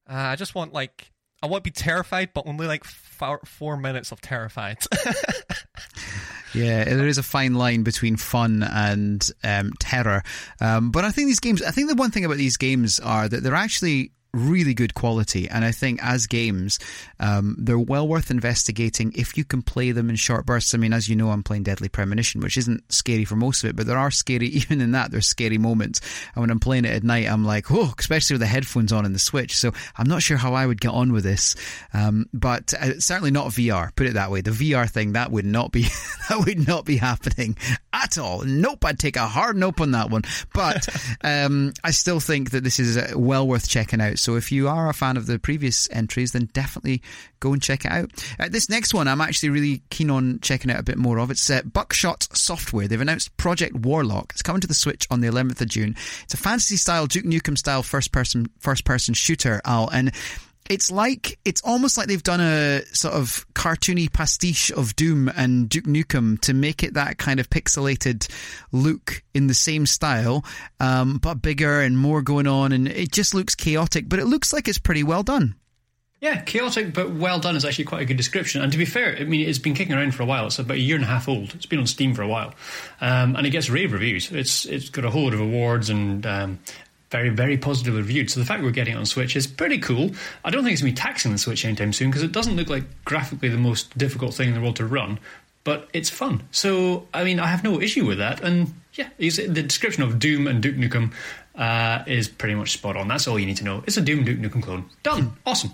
uh, 0.08 0.14
I 0.14 0.36
just 0.36 0.54
want 0.54 0.72
like 0.72 1.12
I 1.42 1.46
want 1.46 1.64
to 1.64 1.70
be 1.70 1.74
terrified, 1.74 2.30
but 2.34 2.46
only 2.46 2.66
like 2.66 2.84
four, 2.84 3.40
four 3.44 3.76
minutes 3.76 4.12
of 4.12 4.20
terrified. 4.20 4.78
yeah, 6.54 6.84
there 6.84 7.08
is 7.08 7.18
a 7.18 7.22
fine 7.22 7.54
line 7.54 7.82
between 7.82 8.16
fun 8.16 8.62
and 8.62 9.28
um, 9.42 9.72
terror. 9.80 10.22
Um, 10.60 10.92
but 10.92 11.04
I 11.04 11.10
think 11.10 11.26
these 11.26 11.40
games, 11.40 11.60
I 11.60 11.72
think 11.72 11.88
the 11.88 11.96
one 11.96 12.12
thing 12.12 12.24
about 12.24 12.36
these 12.36 12.56
games 12.56 13.00
are 13.00 13.28
that 13.28 13.42
they're 13.42 13.54
actually 13.54 14.12
really 14.34 14.74
good 14.74 14.94
quality. 14.94 15.48
And 15.48 15.64
I 15.64 15.72
think 15.72 16.02
as 16.02 16.26
games, 16.26 16.78
um, 17.20 17.56
they're 17.58 17.78
well 17.78 18.08
worth 18.08 18.30
investigating 18.30 19.12
if 19.14 19.36
you 19.36 19.44
can 19.44 19.62
play 19.62 19.92
them 19.92 20.08
in 20.08 20.16
short 20.16 20.46
bursts. 20.46 20.74
I 20.74 20.78
mean, 20.78 20.92
as 20.92 21.08
you 21.08 21.16
know, 21.16 21.30
I'm 21.30 21.42
playing 21.42 21.64
Deadly 21.64 21.88
Premonition, 21.88 22.40
which 22.40 22.56
isn't 22.56 22.90
scary 22.92 23.24
for 23.24 23.36
most 23.36 23.62
of 23.62 23.70
it, 23.70 23.76
but 23.76 23.86
there 23.86 23.98
are 23.98 24.10
scary, 24.10 24.46
even 24.48 24.80
in 24.80 24.92
that, 24.92 25.10
there's 25.10 25.26
scary 25.26 25.58
moments. 25.58 26.00
And 26.34 26.40
when 26.40 26.50
I'm 26.50 26.60
playing 26.60 26.84
it 26.84 26.94
at 26.94 27.04
night, 27.04 27.28
I'm 27.28 27.44
like, 27.44 27.70
oh, 27.70 27.92
especially 27.98 28.34
with 28.34 28.40
the 28.40 28.46
headphones 28.46 28.92
on 28.92 29.04
in 29.04 29.12
the 29.12 29.18
Switch. 29.18 29.56
So 29.56 29.72
I'm 29.96 30.08
not 30.08 30.22
sure 30.22 30.36
how 30.36 30.54
I 30.54 30.66
would 30.66 30.80
get 30.80 30.92
on 30.92 31.12
with 31.12 31.24
this. 31.24 31.54
Um, 31.92 32.26
but 32.32 32.72
uh, 32.74 33.00
certainly 33.00 33.30
not 33.30 33.48
VR, 33.48 33.94
put 33.94 34.06
it 34.06 34.14
that 34.14 34.30
way. 34.30 34.40
The 34.40 34.50
VR 34.50 34.88
thing, 34.90 35.12
that 35.12 35.30
would 35.30 35.46
not 35.46 35.72
be, 35.72 35.82
that 36.28 36.38
would 36.44 36.66
not 36.66 36.84
be 36.84 36.96
happening 36.96 37.56
at 37.92 38.16
all. 38.16 38.44
Nope, 38.44 38.84
I'd 38.84 38.98
take 38.98 39.16
a 39.16 39.26
hard 39.26 39.56
nope 39.56 39.80
on 39.80 39.90
that 39.92 40.10
one. 40.10 40.22
But 40.54 40.88
um, 41.22 41.72
I 41.84 41.90
still 41.90 42.20
think 42.20 42.52
that 42.52 42.64
this 42.64 42.78
is 42.78 42.96
uh, 42.96 43.12
well 43.14 43.46
worth 43.46 43.68
checking 43.68 44.00
out. 44.00 44.18
So 44.22 44.36
if 44.36 44.52
you 44.52 44.68
are 44.68 44.88
a 44.88 44.94
fan 44.94 45.16
of 45.16 45.26
the 45.26 45.38
previous 45.38 45.88
entries, 45.90 46.32
then 46.32 46.48
definitely 46.52 47.02
go 47.40 47.52
and 47.52 47.60
check 47.60 47.84
it 47.84 47.90
out. 47.90 48.10
Uh, 48.38 48.48
this 48.48 48.68
next 48.68 48.94
one, 48.94 49.08
I'm 49.08 49.20
actually 49.20 49.50
really 49.50 49.82
keen 49.90 50.10
on 50.10 50.38
checking 50.40 50.70
out 50.70 50.78
a 50.78 50.84
bit 50.84 50.96
more 50.96 51.18
of. 51.18 51.30
It's 51.30 51.50
uh, 51.50 51.62
Buckshot 51.62 52.28
Software. 52.32 52.86
They've 52.86 53.00
announced 53.00 53.36
Project 53.36 53.74
Warlock. 53.74 54.32
It's 54.32 54.42
coming 54.42 54.60
to 54.60 54.68
the 54.68 54.74
Switch 54.74 55.06
on 55.10 55.20
the 55.20 55.28
11th 55.28 55.60
of 55.60 55.68
June. 55.68 55.96
It's 56.22 56.34
a 56.34 56.38
fantasy 56.38 56.76
style, 56.76 57.06
Duke 57.06 57.24
Nukem 57.24 57.58
style 57.58 57.82
first 57.82 58.12
person 58.12 58.48
first 58.58 58.84
person 58.84 59.14
shooter, 59.14 59.60
Al, 59.64 59.88
and 59.88 60.12
it's 60.68 60.90
like 60.90 61.38
it's 61.44 61.60
almost 61.62 61.98
like 61.98 62.08
they've 62.08 62.22
done 62.22 62.40
a 62.40 62.82
sort 62.92 63.14
of 63.14 63.46
cartoony 63.54 64.12
pastiche 64.12 64.70
of 64.70 64.94
Doom 64.96 65.28
and 65.36 65.68
Duke 65.68 65.84
Nukem 65.84 66.40
to 66.42 66.54
make 66.54 66.82
it 66.82 66.94
that 66.94 67.18
kind 67.18 67.40
of 67.40 67.50
pixelated 67.50 68.28
look 68.70 69.22
in 69.34 69.46
the 69.46 69.54
same 69.54 69.86
style, 69.86 70.44
um, 70.80 71.18
but 71.18 71.42
bigger 71.42 71.80
and 71.80 71.98
more 71.98 72.22
going 72.22 72.46
on, 72.46 72.72
and 72.72 72.88
it 72.88 73.12
just 73.12 73.34
looks 73.34 73.54
chaotic. 73.54 74.08
But 74.08 74.18
it 74.18 74.26
looks 74.26 74.52
like 74.52 74.68
it's 74.68 74.78
pretty 74.78 75.02
well 75.02 75.22
done. 75.22 75.56
Yeah, 76.22 76.40
chaotic 76.42 76.94
but 76.94 77.10
well 77.10 77.40
done 77.40 77.56
is 77.56 77.64
actually 77.64 77.86
quite 77.86 78.02
a 78.02 78.04
good 78.04 78.16
description. 78.16 78.62
And 78.62 78.70
to 78.70 78.78
be 78.78 78.84
fair, 78.84 79.16
I 79.18 79.24
mean, 79.24 79.48
it's 79.48 79.58
been 79.58 79.74
kicking 79.74 79.96
around 79.96 80.14
for 80.14 80.22
a 80.22 80.26
while. 80.26 80.46
It's 80.46 80.60
about 80.60 80.76
a 80.76 80.80
year 80.80 80.94
and 80.94 81.04
a 81.04 81.08
half 81.08 81.28
old. 81.28 81.52
It's 81.52 81.66
been 81.66 81.80
on 81.80 81.88
Steam 81.88 82.14
for 82.14 82.22
a 82.22 82.28
while, 82.28 82.54
um, 83.00 83.34
and 83.34 83.44
it 83.44 83.50
gets 83.50 83.68
rave 83.68 83.92
reviews. 83.92 84.30
It's 84.30 84.64
it's 84.64 84.88
got 84.88 85.04
a 85.04 85.10
whole 85.10 85.24
lot 85.24 85.34
of 85.34 85.40
awards 85.40 85.90
and 85.90 86.24
um, 86.24 86.60
very 87.12 87.28
very 87.28 87.56
positively 87.56 88.00
reviewed. 88.00 88.30
So 88.30 88.40
the 88.40 88.46
fact 88.46 88.62
we're 88.62 88.72
getting 88.72 88.94
it 88.94 88.96
on 88.96 89.06
Switch 89.06 89.36
is 89.36 89.46
pretty 89.46 89.78
cool. 89.78 90.10
I 90.44 90.50
don't 90.50 90.64
think 90.64 90.72
it's 90.72 90.82
going 90.82 90.94
to 90.94 91.00
be 91.00 91.06
taxing 91.06 91.30
the 91.30 91.38
Switch 91.38 91.64
anytime 91.64 91.92
soon 91.92 92.10
because 92.10 92.24
it 92.24 92.32
doesn't 92.32 92.56
look 92.56 92.68
like 92.68 92.84
graphically 93.04 93.48
the 93.48 93.58
most 93.58 93.96
difficult 93.96 94.34
thing 94.34 94.48
in 94.48 94.54
the 94.54 94.60
world 94.60 94.76
to 94.76 94.86
run, 94.86 95.20
but 95.62 95.88
it's 95.92 96.10
fun. 96.10 96.42
So 96.50 97.06
I 97.14 97.22
mean, 97.22 97.38
I 97.38 97.46
have 97.46 97.62
no 97.62 97.80
issue 97.80 98.04
with 98.04 98.18
that. 98.18 98.40
And 98.40 98.74
yeah, 98.94 99.10
the 99.18 99.62
description 99.62 100.02
of 100.02 100.18
Doom 100.18 100.48
and 100.48 100.62
Duke 100.62 100.76
Nukem 100.76 101.12
uh, 101.54 102.02
is 102.06 102.28
pretty 102.28 102.54
much 102.54 102.72
spot 102.72 102.96
on. 102.96 103.08
That's 103.08 103.28
all 103.28 103.38
you 103.38 103.46
need 103.46 103.58
to 103.58 103.64
know. 103.64 103.84
It's 103.86 103.96
a 103.96 104.02
Doom 104.02 104.24
Duke 104.24 104.40
Nukem 104.40 104.62
clone. 104.62 104.90
Done. 105.02 105.36
Awesome. 105.46 105.70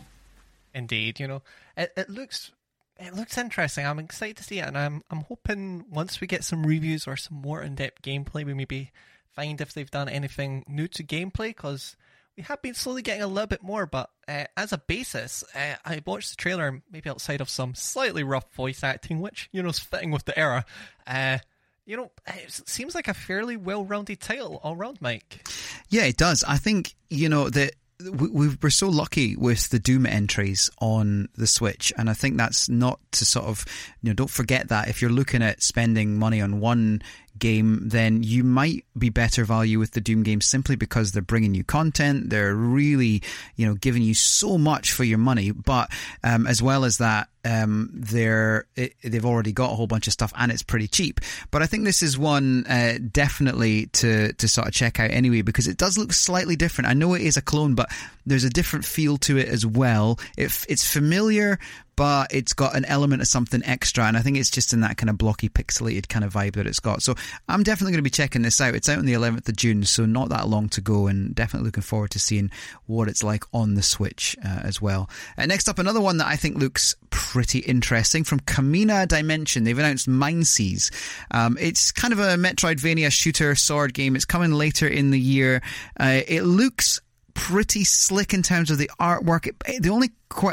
Indeed, 0.75 1.19
you 1.19 1.27
know, 1.27 1.43
it, 1.77 1.93
it 1.97 2.11
looks 2.11 2.53
it 2.99 3.15
looks 3.15 3.39
interesting. 3.39 3.87
I'm 3.87 3.99
excited 3.99 4.37
to 4.39 4.45
see 4.45 4.59
it, 4.59 4.67
and 4.67 4.77
I'm 4.77 5.03
I'm 5.11 5.21
hoping 5.23 5.85
once 5.91 6.21
we 6.21 6.27
get 6.27 6.45
some 6.45 6.67
reviews 6.67 7.07
or 7.07 7.17
some 7.17 7.41
more 7.41 7.63
in 7.63 7.75
depth 7.75 8.03
gameplay, 8.03 8.45
we 8.45 8.55
maybe 8.55 8.91
find 9.39 9.61
if 9.61 9.73
they've 9.73 9.91
done 9.91 10.09
anything 10.09 10.65
new 10.67 10.89
to 10.89 11.05
gameplay 11.05 11.49
because 11.49 11.97
we 12.37 12.43
have 12.43 12.61
been 12.61 12.75
slowly 12.75 13.03
getting 13.03 13.23
a 13.23 13.29
little 13.29 13.47
bit 13.47 13.63
more. 13.63 13.87
But 13.87 14.11
uh, 14.27 14.45
as 14.57 14.73
a 14.73 14.79
basis, 14.79 15.45
uh, 15.55 15.77
I 15.85 16.03
watched 16.05 16.31
the 16.31 16.37
trailer, 16.37 16.83
maybe 16.91 17.09
outside 17.09 17.41
of 17.41 17.49
some 17.49 17.77
slightly 17.77 18.25
rough 18.25 18.53
voice 18.55 18.83
acting, 18.83 19.21
which 19.21 19.49
you 19.53 19.63
know 19.63 19.69
is 19.69 19.79
fitting 19.79 20.11
with 20.11 20.25
the 20.25 20.37
era. 20.37 20.65
Uh, 21.07 21.39
you 21.87 21.97
know, 21.97 22.11
it 22.27 22.51
seems 22.69 22.95
like 22.95 23.09
a 23.09 23.15
fairly 23.15 23.57
well-rounded 23.57 24.21
title 24.21 24.61
all 24.63 24.77
round, 24.77 25.01
Mike. 25.01 25.49
Yeah, 25.89 26.05
it 26.05 26.17
does. 26.17 26.45
I 26.47 26.57
think 26.57 26.97
you 27.09 27.29
know 27.29 27.49
that 27.49 27.75
we, 28.01 28.49
we're 28.61 28.71
so 28.71 28.89
lucky 28.89 29.37
with 29.37 29.71
the 29.71 29.79
Doom 29.79 30.05
entries 30.07 30.71
on 30.81 31.29
the 31.37 31.47
Switch, 31.47 31.93
and 31.97 32.11
I 32.11 32.13
think 32.13 32.37
that's 32.37 32.69
not 32.69 33.01
to 33.13 33.25
sort 33.25 33.47
of 33.47 33.65
you 34.03 34.11
know 34.11 34.15
don't 34.15 34.31
forget 34.31 34.69
that 34.69 34.89
if 34.89 35.01
you're 35.01 35.11
looking 35.11 35.43
at 35.43 35.63
spending 35.63 36.19
money 36.19 36.41
on 36.41 36.61
one 36.61 37.03
game, 37.39 37.89
then 37.89 38.23
you 38.23 38.45
might 38.45 38.85
be 38.97 39.11
better 39.11 39.45
value 39.45 39.79
with 39.79 39.93
the 39.93 40.01
Doom 40.01 40.23
games 40.23 40.47
simply 40.47 40.77
because 40.77 41.13
they're 41.13 41.23
bringing 41.23 41.55
you 41.55 41.65
content. 41.65 42.31
They're 42.31 42.55
really, 42.55 43.23
you 43.57 43.67
know, 43.67 43.75
giving 43.75 44.03
you 44.03 44.15
so 44.15 44.59
much 44.59 44.93
for 44.93 45.05
your 45.05 45.19
money. 45.19 45.51
But 45.51 45.91
um, 46.25 46.47
as 46.47 46.63
well 46.63 46.85
as 46.85 46.99
that, 46.99 47.29
um, 47.45 47.91
they're 47.95 48.67
it, 48.77 48.95
they've 49.03 49.25
already 49.25 49.53
got 49.53 49.73
a 49.73 49.75
whole 49.75 49.87
bunch 49.87 50.07
of 50.07 50.13
stuff 50.13 50.33
and 50.37 50.53
it's 50.53 50.63
pretty 50.63 50.89
cheap. 50.89 51.21
But 51.51 51.63
I 51.63 51.67
think 51.67 51.85
this 51.85 52.03
is 52.03 52.19
one 52.19 52.67
uh, 52.67 52.99
definitely 53.11 53.87
to 53.87 54.33
to 54.33 54.49
sort 54.49 54.69
of 54.69 54.75
check 54.75 55.01
out 55.01 55.11
anyway 55.11 55.43
because 55.43 55.69
it 55.69 55.77
does 55.77 55.97
look 55.97 56.13
slightly 56.13 56.57
different. 56.57 56.89
I 56.89 56.95
know 56.95 57.15
it 57.15 57.23
is 57.23 57.37
a 57.37 57.43
clone, 57.43 57.75
but 57.75 57.91
there's 58.27 58.45
a 58.45 58.51
different 58.51 58.85
feel 58.85 59.17
to 59.19 59.39
it 59.39 59.49
as 59.49 59.65
well. 59.65 60.19
It, 60.37 60.67
it's 60.69 60.91
familiar, 60.91 61.59
but 61.99 62.33
it's 62.33 62.53
got 62.53 62.77
an 62.77 62.85
element 62.85 63.21
of 63.21 63.27
something 63.27 63.61
extra. 63.65 64.05
And 64.05 64.17
I 64.17 64.21
think 64.21 64.37
it's 64.37 64.51
just 64.51 64.73
in 64.73 64.83
that 64.83 64.97
kind 64.97 65.11
of 65.11 65.19
blocky, 65.19 65.49
pixelated 65.49 66.09
kind 66.09 66.25
of 66.25 66.33
vibe 66.33 66.55
that 66.55 66.65
it's 66.65 66.79
got. 66.79 67.03
So 67.03 67.17
I'm 67.49 67.65
definitely 67.65 67.91
going 67.91 68.05
to 68.05 68.05
be 68.05 68.11
checking 68.11 68.43
this 68.43 68.61
out. 68.61 68.77
It's 68.77 68.89
out 68.89 68.99
on 68.99 69.05
the 69.05 69.15
11th 69.15 69.49
of 69.49 69.57
June, 69.57 69.83
so 69.83 70.07
not 70.07 70.29
that 70.29 70.47
long 70.47 70.69
to 70.69 70.81
go, 70.81 71.09
and 71.09 71.35
definitely 71.35 71.67
looking 71.67 71.83
forward 71.83 72.13
to 72.13 72.21
seeing 72.21 72.53
what 72.87 73.09
it's 73.09 73.25
like 73.25 73.43
on 73.53 73.75
the 73.75 73.83
Switch 73.83 74.37
uh, 74.45 74.61
as 74.63 74.81
well. 74.81 75.11
Uh, 75.37 75.47
next 75.47 75.69
up, 75.69 75.81
another 75.81 76.01
one 76.01 76.19
that 76.19 76.29
I 76.29 76.37
think 76.37 76.57
looks 76.57 76.95
pretty 77.11 77.59
interesting 77.59 78.23
from 78.23 78.39
Kamina 78.41 79.09
Dimension. 79.09 79.65
They've 79.65 79.77
announced 79.77 80.09
Mindseize. 80.09 80.93
Um, 81.33 81.59
it's 81.61 81.91
kind 81.91 82.13
of 82.13 82.21
a 82.21 82.37
Metroidvania 82.37 83.11
shooter 83.11 83.57
sword 83.57 83.93
game. 83.93 84.15
It's 84.15 84.25
coming 84.25 84.53
later 84.53 84.87
in 84.87 85.11
the 85.11 85.19
year. 85.19 85.63
Uh, 85.99 86.21
it 86.29 86.43
looks 86.43 87.01
pretty 87.39 87.85
slick 87.85 88.35
in 88.35 88.43
terms 88.43 88.71
of 88.71 88.79
the 88.79 88.91
artwork. 89.01 89.47
It, 89.47 89.83
the 89.83 89.91
only 89.91 90.11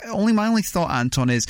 only 0.08 0.34
my 0.34 0.48
only 0.48 0.62
thought, 0.62 0.92
Anton, 0.92 1.32
is 1.32 1.48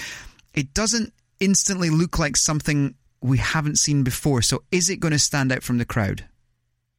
it 0.54 0.74
doesn't 0.74 1.14
instantly 1.42 1.90
look 1.90 2.18
like 2.18 2.38
something 2.38 2.96
we 3.22 3.38
haven't 3.38 3.78
seen 3.78 4.04
before. 4.04 4.42
So 4.42 4.64
is 4.72 4.90
it 4.90 5.02
going 5.02 5.12
to 5.12 5.20
stand 5.20 5.52
out 5.52 5.62
from 5.62 5.78
the 5.78 5.86
crowd? 5.86 6.26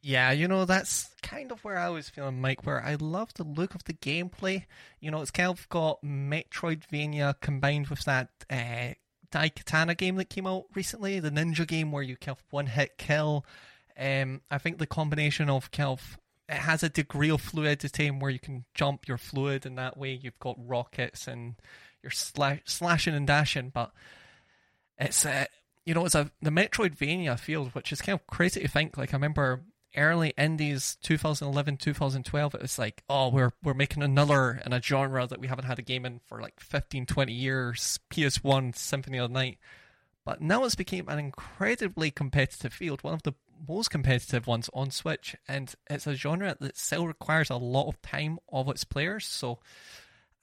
Yeah, 0.03 0.31
you 0.31 0.47
know, 0.47 0.65
that's 0.65 1.09
kind 1.23 1.51
of 1.51 1.63
where 1.63 1.77
I 1.77 1.89
was 1.89 2.09
feeling, 2.09 2.39
Mike, 2.39 2.65
where 2.65 2.81
I 2.81 2.95
love 2.95 3.33
the 3.33 3.43
look 3.43 3.73
of 3.73 3.83
the 3.85 3.93
gameplay. 3.93 4.65
You 4.99 5.09
know, 5.09 5.21
it's 5.21 5.31
kind 5.31 5.49
of 5.49 5.67
got 5.69 6.01
Metroidvania 6.03 7.35
combined 7.41 7.87
with 7.87 8.03
that 8.05 8.29
uh, 8.49 8.93
Daikatana 9.31 9.97
game 9.97 10.15
that 10.17 10.29
came 10.29 10.45
out 10.45 10.65
recently, 10.75 11.19
the 11.19 11.31
ninja 11.31 11.67
game 11.67 11.91
where 11.91 12.03
you 12.03 12.15
of 12.27 12.43
one 12.51 12.67
hit 12.67 12.97
kill. 12.97 13.45
Um, 13.99 14.41
I 14.51 14.59
think 14.59 14.77
the 14.77 14.85
combination 14.85 15.49
of 15.49 15.71
kind 15.71 15.89
of 15.89 16.19
it 16.49 16.55
has 16.55 16.83
a 16.83 16.89
degree 16.89 17.29
of 17.29 17.41
fluidity 17.41 18.09
where 18.09 18.31
you 18.31 18.39
can 18.39 18.65
jump 18.73 19.07
your 19.07 19.17
fluid, 19.17 19.65
and 19.65 19.77
that 19.77 19.97
way 19.97 20.19
you've 20.21 20.39
got 20.39 20.55
rockets 20.57 21.27
and 21.27 21.55
you're 22.01 22.11
slash, 22.11 22.61
slashing 22.65 23.15
and 23.15 23.27
dashing. 23.27 23.69
But 23.69 23.91
it's 24.97 25.25
uh, 25.25 25.45
you 25.85 25.93
know 25.93 26.05
it's 26.05 26.15
a 26.15 26.31
the 26.41 26.49
Metroidvania 26.49 27.37
field, 27.39 27.73
which 27.73 27.91
is 27.91 28.01
kind 28.01 28.19
of 28.19 28.25
crazy 28.27 28.61
to 28.61 28.67
think. 28.67 28.97
Like 28.97 29.13
I 29.13 29.17
remember 29.17 29.63
early 29.95 30.33
indies 30.37 30.97
2011 31.01 31.77
2012 31.77 32.53
it 32.53 32.61
was 32.61 32.77
like 32.77 33.03
oh 33.09 33.29
we're 33.29 33.51
we're 33.63 33.73
making 33.73 34.03
another 34.03 34.61
in 34.65 34.71
a 34.71 34.81
genre 34.81 35.25
that 35.25 35.39
we 35.39 35.47
haven't 35.47 35.65
had 35.65 35.79
a 35.79 35.81
game 35.81 36.05
in 36.05 36.19
for 36.27 36.39
like 36.39 36.59
15 36.59 37.05
20 37.05 37.33
years 37.33 37.99
ps1 38.11 38.75
symphony 38.75 39.17
of 39.17 39.29
the 39.29 39.33
night 39.33 39.57
but 40.23 40.41
now 40.41 40.63
it's 40.65 40.75
become 40.75 41.07
an 41.07 41.17
incredibly 41.17 42.11
competitive 42.11 42.73
field 42.73 43.01
one 43.03 43.13
of 43.13 43.23
the 43.23 43.33
most 43.67 43.89
competitive 43.89 44.47
ones 44.47 44.69
on 44.73 44.91
Switch, 44.91 45.35
and 45.47 45.73
it's 45.89 46.07
a 46.07 46.15
genre 46.15 46.55
that 46.59 46.77
still 46.77 47.07
requires 47.07 47.49
a 47.49 47.55
lot 47.55 47.87
of 47.87 48.01
time 48.01 48.39
of 48.51 48.69
its 48.69 48.83
players. 48.83 49.25
So 49.25 49.59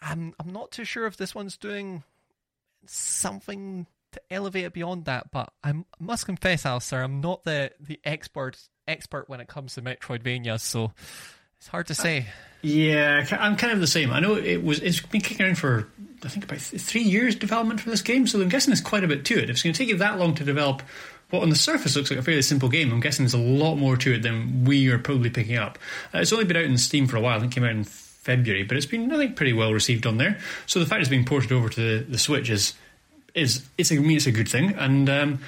I'm 0.00 0.34
I'm 0.40 0.52
not 0.52 0.70
too 0.70 0.84
sure 0.84 1.06
if 1.06 1.16
this 1.16 1.34
one's 1.34 1.56
doing 1.56 2.02
something 2.86 3.86
to 4.12 4.20
elevate 4.30 4.64
it 4.64 4.72
beyond 4.72 5.04
that. 5.06 5.30
But 5.30 5.52
I 5.62 5.74
must 5.98 6.26
confess, 6.26 6.66
Alistair, 6.66 7.02
I'm 7.02 7.20
not 7.20 7.44
the 7.44 7.72
the 7.80 8.00
expert 8.04 8.58
expert 8.86 9.28
when 9.28 9.40
it 9.40 9.48
comes 9.48 9.74
to 9.74 9.82
Metroidvania, 9.82 10.60
so 10.60 10.92
it's 11.58 11.68
hard 11.68 11.86
to 11.86 11.92
uh, 11.92 11.96
say. 11.96 12.26
Yeah, 12.62 13.26
I'm 13.32 13.56
kind 13.56 13.72
of 13.72 13.80
the 13.80 13.86
same. 13.86 14.10
I 14.10 14.20
know 14.20 14.36
it 14.36 14.62
was 14.62 14.80
it's 14.80 15.00
been 15.00 15.20
kicking 15.20 15.44
around 15.44 15.58
for 15.58 15.88
I 16.22 16.28
think 16.28 16.44
about 16.44 16.58
three 16.60 17.02
years 17.02 17.36
development 17.36 17.80
for 17.80 17.90
this 17.90 18.02
game, 18.02 18.26
so 18.26 18.40
I'm 18.40 18.48
guessing 18.48 18.70
there's 18.70 18.80
quite 18.80 19.04
a 19.04 19.08
bit 19.08 19.24
to 19.26 19.34
it. 19.38 19.44
If 19.44 19.50
it's 19.50 19.62
going 19.62 19.74
to 19.74 19.78
take 19.78 19.88
you 19.88 19.98
that 19.98 20.18
long 20.18 20.34
to 20.36 20.44
develop 20.44 20.82
what 21.30 21.42
on 21.42 21.50
the 21.50 21.56
surface 21.56 21.96
looks 21.96 22.10
like 22.10 22.18
a 22.18 22.22
fairly 22.22 22.42
simple 22.42 22.68
game, 22.68 22.92
I'm 22.92 23.00
guessing 23.00 23.24
there's 23.24 23.34
a 23.34 23.38
lot 23.38 23.76
more 23.76 23.96
to 23.96 24.14
it 24.14 24.22
than 24.22 24.64
we 24.64 24.88
are 24.88 24.98
probably 24.98 25.30
picking 25.30 25.56
up. 25.56 25.78
Uh, 26.14 26.18
it's 26.18 26.32
only 26.32 26.44
been 26.44 26.56
out 26.56 26.64
in 26.64 26.78
Steam 26.78 27.06
for 27.06 27.16
a 27.16 27.20
while. 27.20 27.36
I 27.36 27.40
think 27.40 27.52
it 27.52 27.54
came 27.56 27.64
out 27.64 27.70
in 27.70 27.84
February, 27.84 28.62
but 28.62 28.76
it's 28.76 28.86
been 28.86 29.12
I 29.12 29.16
think 29.16 29.36
pretty 29.36 29.52
well 29.52 29.72
received 29.72 30.06
on 30.06 30.16
there. 30.16 30.38
So 30.66 30.80
the 30.80 30.86
fact 30.86 31.00
it's 31.00 31.10
being 31.10 31.24
ported 31.24 31.52
over 31.52 31.68
to 31.68 31.80
the, 31.98 32.04
the 32.04 32.18
Switch 32.18 32.50
is 32.50 32.74
is 33.34 33.66
it's 33.76 33.90
a, 33.90 33.96
I 33.96 33.98
mean 33.98 34.16
it's 34.16 34.26
a 34.26 34.32
good 34.32 34.48
thing. 34.48 34.74
And 34.74 35.08
um, 35.10 35.40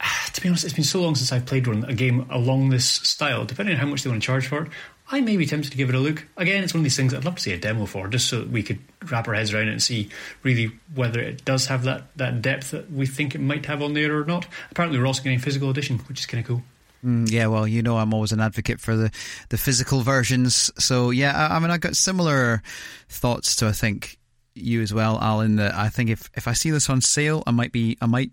to 0.32 0.40
be 0.40 0.48
honest, 0.48 0.64
it's 0.64 0.74
been 0.74 0.84
so 0.84 1.00
long 1.00 1.14
since 1.14 1.32
I've 1.32 1.46
played 1.46 1.66
one 1.66 1.84
a 1.84 1.94
game 1.94 2.26
along 2.30 2.70
this 2.70 2.86
style. 2.86 3.44
Depending 3.44 3.74
on 3.74 3.80
how 3.80 3.86
much 3.86 4.02
they 4.02 4.10
want 4.10 4.22
to 4.22 4.26
charge 4.26 4.46
for 4.46 4.62
it, 4.62 4.68
I 5.08 5.20
may 5.20 5.36
be 5.36 5.46
tempted 5.46 5.70
to 5.70 5.76
give 5.76 5.88
it 5.88 5.94
a 5.94 6.00
look. 6.00 6.26
Again, 6.36 6.64
it's 6.64 6.74
one 6.74 6.80
of 6.80 6.84
these 6.84 6.96
things 6.96 7.14
I'd 7.14 7.24
love 7.24 7.36
to 7.36 7.42
see 7.42 7.52
a 7.52 7.58
demo 7.58 7.86
for, 7.86 8.08
just 8.08 8.28
so 8.28 8.44
we 8.44 8.62
could 8.62 8.80
wrap 9.08 9.28
our 9.28 9.34
heads 9.34 9.54
around 9.54 9.68
it 9.68 9.72
and 9.72 9.82
see 9.82 10.08
really 10.42 10.72
whether 10.94 11.20
it 11.20 11.44
does 11.44 11.66
have 11.66 11.84
that, 11.84 12.08
that 12.16 12.42
depth 12.42 12.72
that 12.72 12.90
we 12.90 13.06
think 13.06 13.34
it 13.34 13.40
might 13.40 13.66
have 13.66 13.82
on 13.82 13.94
there 13.94 14.20
or 14.20 14.24
not. 14.24 14.46
Apparently, 14.70 14.98
we're 14.98 15.06
also 15.06 15.22
getting 15.22 15.38
a 15.38 15.42
physical 15.42 15.70
edition, 15.70 15.98
which 16.00 16.20
is 16.20 16.26
kind 16.26 16.40
of 16.40 16.48
cool. 16.48 16.62
Mm, 17.04 17.30
yeah, 17.30 17.46
well, 17.46 17.68
you 17.68 17.82
know, 17.82 17.98
I'm 17.98 18.12
always 18.12 18.32
an 18.32 18.40
advocate 18.40 18.80
for 18.80 18.96
the, 18.96 19.12
the 19.50 19.58
physical 19.58 20.00
versions. 20.00 20.72
So, 20.76 21.10
yeah, 21.10 21.48
I, 21.48 21.56
I 21.56 21.58
mean, 21.60 21.70
I've 21.70 21.80
got 21.80 21.94
similar 21.94 22.62
thoughts 23.08 23.54
to, 23.56 23.68
I 23.68 23.72
think, 23.72 24.18
you 24.54 24.82
as 24.82 24.92
well, 24.92 25.18
Alan, 25.20 25.56
that 25.56 25.74
I 25.74 25.88
think 25.88 26.10
if, 26.10 26.28
if 26.34 26.48
I 26.48 26.52
see 26.52 26.70
this 26.70 26.90
on 26.90 27.00
sale, 27.00 27.44
I 27.46 27.52
might 27.52 27.70
be, 27.70 27.96
I 28.00 28.06
might 28.06 28.32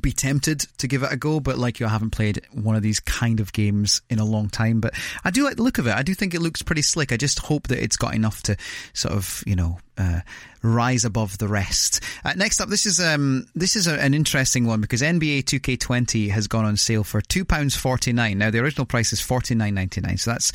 be 0.00 0.12
tempted 0.12 0.60
to 0.78 0.86
give 0.86 1.02
it 1.02 1.12
a 1.12 1.16
go, 1.16 1.40
but 1.40 1.58
like 1.58 1.80
you, 1.80 1.86
I 1.86 1.90
haven't 1.90 2.10
played 2.10 2.42
one 2.52 2.76
of 2.76 2.82
these 2.82 3.00
kind 3.00 3.40
of 3.40 3.52
games 3.52 4.00
in 4.08 4.18
a 4.18 4.24
long 4.24 4.48
time. 4.48 4.80
But 4.80 4.94
I 5.24 5.30
do 5.30 5.44
like 5.44 5.56
the 5.56 5.62
look 5.62 5.78
of 5.78 5.86
it. 5.86 5.94
I 5.94 6.02
do 6.02 6.14
think 6.14 6.34
it 6.34 6.40
looks 6.40 6.62
pretty 6.62 6.82
slick. 6.82 7.12
I 7.12 7.16
just 7.16 7.38
hope 7.40 7.68
that 7.68 7.82
it's 7.82 7.96
got 7.96 8.14
enough 8.14 8.42
to 8.44 8.56
sort 8.92 9.14
of, 9.14 9.42
you 9.46 9.56
know, 9.56 9.78
uh, 9.98 10.20
rise 10.62 11.04
above 11.04 11.38
the 11.38 11.48
rest. 11.48 12.02
Uh, 12.24 12.32
next 12.36 12.60
up, 12.60 12.68
this 12.68 12.86
is 12.86 13.00
um, 13.00 13.46
this 13.54 13.76
is 13.76 13.86
a, 13.86 14.00
an 14.00 14.14
interesting 14.14 14.66
one 14.66 14.80
because 14.80 15.02
NBA 15.02 15.44
2K20 15.44 16.30
has 16.30 16.46
gone 16.46 16.64
on 16.64 16.76
sale 16.76 17.04
for 17.04 17.20
two 17.20 17.44
pounds 17.44 17.76
forty 17.76 18.12
nine. 18.12 18.38
Now 18.38 18.50
the 18.50 18.60
original 18.60 18.86
price 18.86 19.12
is 19.12 19.20
forty 19.20 19.54
nine 19.54 19.74
ninety 19.74 20.00
nine, 20.00 20.16
so 20.16 20.32
that's 20.32 20.52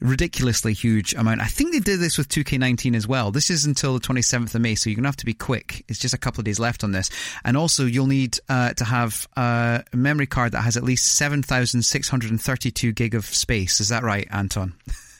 ridiculously 0.00 0.74
huge 0.74 1.14
amount. 1.14 1.40
I 1.40 1.46
think 1.46 1.72
they 1.72 1.80
did 1.80 1.98
this 1.98 2.18
with 2.18 2.28
2K19 2.28 2.94
as 2.94 3.08
well. 3.08 3.30
This 3.30 3.48
is 3.48 3.64
until 3.64 3.94
the 3.94 4.06
27th 4.06 4.54
of 4.54 4.60
May, 4.60 4.74
so 4.74 4.90
you're 4.90 4.96
going 4.96 5.04
to 5.04 5.08
have 5.08 5.16
to 5.16 5.24
be 5.24 5.34
quick. 5.34 5.84
It's 5.88 5.98
just 5.98 6.12
a 6.12 6.18
couple 6.18 6.40
of 6.40 6.44
days 6.44 6.60
left 6.60 6.84
on 6.84 6.92
this. 6.92 7.10
And 7.44 7.56
also, 7.56 7.86
you'll 7.86 8.06
need 8.06 8.38
uh, 8.48 8.74
to 8.74 8.84
have 8.84 9.26
a 9.36 9.82
memory 9.94 10.26
card 10.26 10.52
that 10.52 10.60
has 10.60 10.76
at 10.76 10.82
least 10.82 11.06
7,632 11.14 12.92
gig 12.92 13.14
of 13.14 13.24
space. 13.24 13.80
Is 13.80 13.88
that 13.88 14.02
right, 14.02 14.28
Anton? 14.30 14.74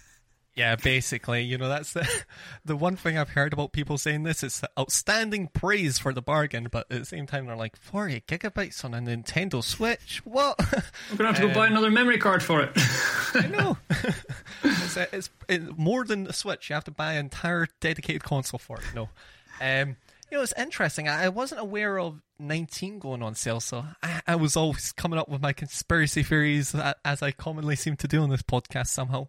Yeah, 0.57 0.77
basically, 0.77 1.43
you 1.43 1.59
know, 1.59 1.69
that's 1.69 1.93
the 1.95 2.09
the 2.65 2.77
one 2.77 2.95
thing 2.95 3.19
I've 3.19 3.31
heard 3.31 3.53
about 3.53 3.73
people 3.73 3.99
saying 3.99 4.23
this. 4.23 4.43
It's 4.45 4.63
outstanding 4.79 5.49
praise 5.49 5.99
for 5.99 6.13
the 6.13 6.23
bargain, 6.23 6.69
but 6.71 6.87
at 6.91 7.01
the 7.01 7.05
same 7.05 7.27
time, 7.27 7.47
they're 7.47 7.57
like, 7.57 7.77
40 7.77 8.23
gigabytes 8.29 8.85
on 8.85 8.95
a 8.95 8.99
Nintendo 8.99 9.65
Switch? 9.65 10.21
What? 10.25 10.55
I'm 10.61 11.17
gonna 11.17 11.33
have 11.33 11.41
to 11.41 11.49
go 11.49 11.55
buy 11.55 11.67
another 11.67 11.91
memory 11.91 12.19
card 12.19 12.43
for 12.43 12.63
it. 12.63 12.71
I 13.35 13.49
know. 13.49 13.77
it's, 14.63 14.97
it's, 14.97 15.31
it's 15.49 15.65
more 15.77 16.05
than 16.05 16.29
a 16.29 16.33
Switch. 16.33 16.71
You 16.71 16.75
have 16.75 16.85
to 16.85 16.93
buy 16.93 17.15
an 17.15 17.27
entire 17.27 17.67
dedicated 17.81 18.23
console 18.23 18.59
for 18.59 18.79
it. 18.79 18.85
No. 18.95 19.09
Um, 19.61 19.97
you 20.31 20.39
know, 20.39 20.43
it's 20.43 20.55
interesting. 20.57 21.09
I 21.09 21.25
I 21.25 21.29
wasn't 21.31 21.61
aware 21.61 21.99
of 21.99 22.21
19 22.39 23.01
going 23.01 23.23
on 23.23 23.35
sale, 23.35 23.61
so 23.61 23.85
I, 24.03 24.23
I 24.27 24.37
was 24.37 24.57
always 24.57 24.93
coming 24.93 25.19
up 25.19 25.29
with 25.29 25.43
my 25.43 25.53
conspiracy 25.53 26.23
theories, 26.23 26.75
as 27.05 27.23
I 27.23 27.33
commonly 27.33 27.77
seem 27.77 27.97
to 27.97 28.09
do 28.09 28.23
on 28.23 28.31
this 28.31 28.43
podcast 28.43 28.89
somehow. 28.89 29.29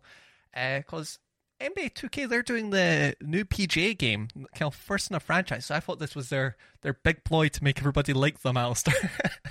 Uh, 0.55 0.79
because 0.79 1.19
NBA 1.61 1.93
2K, 1.93 2.27
they're 2.29 2.43
doing 2.43 2.69
the 2.69 3.15
new 3.21 3.45
PGA 3.45 3.97
game, 3.97 4.27
kind 4.55 4.67
of 4.67 4.75
first 4.75 5.09
in 5.09 5.15
a 5.15 5.19
franchise. 5.19 5.65
So 5.65 5.75
I 5.75 5.79
thought 5.79 5.99
this 5.99 6.15
was 6.15 6.29
their, 6.29 6.57
their 6.81 6.93
big 6.93 7.23
ploy 7.23 7.47
to 7.49 7.63
make 7.63 7.79
everybody 7.79 8.13
like 8.13 8.41
them, 8.41 8.57
Alistair. 8.57 8.93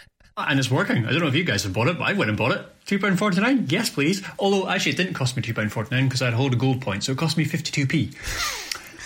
and 0.36 0.58
it's 0.58 0.70
working. 0.70 1.06
I 1.06 1.10
don't 1.10 1.20
know 1.20 1.28
if 1.28 1.34
you 1.34 1.44
guys 1.44 1.62
have 1.62 1.72
bought 1.72 1.88
it, 1.88 1.98
but 1.98 2.04
I 2.04 2.12
went 2.12 2.28
and 2.28 2.38
bought 2.38 2.52
it. 2.52 2.66
Two 2.86 2.98
pound 2.98 3.18
forty 3.18 3.40
nine. 3.40 3.66
Yes, 3.68 3.88
please. 3.88 4.22
Although 4.38 4.68
actually, 4.68 4.92
it 4.92 4.98
didn't 4.98 5.14
cost 5.14 5.36
me 5.36 5.42
two 5.42 5.54
pound 5.54 5.72
forty 5.72 5.94
nine 5.94 6.06
because 6.06 6.22
I 6.22 6.26
had 6.26 6.34
hold 6.34 6.52
a 6.52 6.56
gold 6.56 6.82
point, 6.82 7.04
so 7.04 7.12
it 7.12 7.18
cost 7.18 7.36
me 7.36 7.44
fifty 7.44 7.70
two 7.70 7.86
p. 7.86 8.10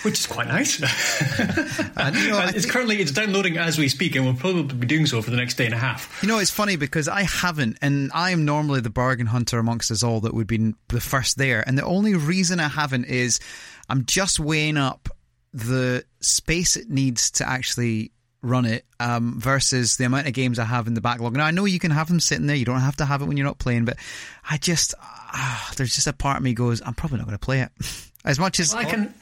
Which 0.03 0.19
is 0.19 0.27
quite 0.27 0.47
nice. 0.47 0.79
And, 1.97 2.15
you 2.15 2.29
know, 2.29 2.37
I 2.37 2.45
it's 2.49 2.61
think- 2.61 2.71
currently 2.71 3.01
it's 3.01 3.11
downloading 3.11 3.57
as 3.57 3.77
we 3.77 3.89
speak, 3.89 4.15
and 4.15 4.25
we'll 4.25 4.35
probably 4.35 4.63
be 4.63 4.87
doing 4.87 5.05
so 5.05 5.21
for 5.21 5.31
the 5.31 5.37
next 5.37 5.55
day 5.55 5.65
and 5.65 5.73
a 5.73 5.77
half. 5.77 6.19
You 6.21 6.29
know, 6.29 6.39
it's 6.39 6.51
funny 6.51 6.75
because 6.77 7.07
I 7.07 7.23
haven't, 7.23 7.77
and 7.81 8.09
I 8.13 8.31
am 8.31 8.45
normally 8.45 8.79
the 8.81 8.89
bargain 8.89 9.27
hunter 9.27 9.59
amongst 9.59 9.91
us 9.91 10.01
all 10.03 10.21
that 10.21 10.33
would 10.33 10.47
be 10.47 10.73
the 10.87 11.01
first 11.01 11.37
there. 11.37 11.63
And 11.67 11.77
the 11.77 11.83
only 11.83 12.13
reason 12.15 12.59
I 12.59 12.69
haven't 12.69 13.05
is 13.05 13.39
I'm 13.89 14.05
just 14.05 14.39
weighing 14.39 14.77
up 14.77 15.09
the 15.53 16.05
space 16.21 16.75
it 16.77 16.89
needs 16.89 17.31
to 17.31 17.47
actually 17.49 18.11
run 18.41 18.63
it 18.65 18.85
um, 19.01 19.37
versus 19.39 19.97
the 19.97 20.05
amount 20.05 20.27
of 20.27 20.33
games 20.33 20.59
I 20.59 20.63
have 20.63 20.87
in 20.87 20.93
the 20.93 21.01
backlog. 21.01 21.35
Now, 21.35 21.45
I 21.45 21.51
know 21.51 21.65
you 21.65 21.79
can 21.79 21.91
have 21.91 22.07
them 22.07 22.21
sitting 22.21 22.47
there, 22.47 22.55
you 22.55 22.63
don't 22.65 22.79
have 22.79 22.95
to 22.97 23.05
have 23.05 23.21
it 23.21 23.25
when 23.25 23.35
you're 23.35 23.45
not 23.47 23.59
playing, 23.59 23.83
but 23.83 23.97
I 24.49 24.57
just, 24.57 24.93
ah, 25.01 25.73
there's 25.75 25.93
just 25.93 26.07
a 26.07 26.13
part 26.13 26.37
of 26.37 26.43
me 26.43 26.53
goes, 26.53 26.81
I'm 26.85 26.93
probably 26.93 27.17
not 27.17 27.25
going 27.27 27.37
to 27.37 27.45
play 27.45 27.61
it. 27.61 27.71
As 28.25 28.37
much 28.37 28.59
as 28.59 28.73
I 28.75 28.83
can. 28.83 29.13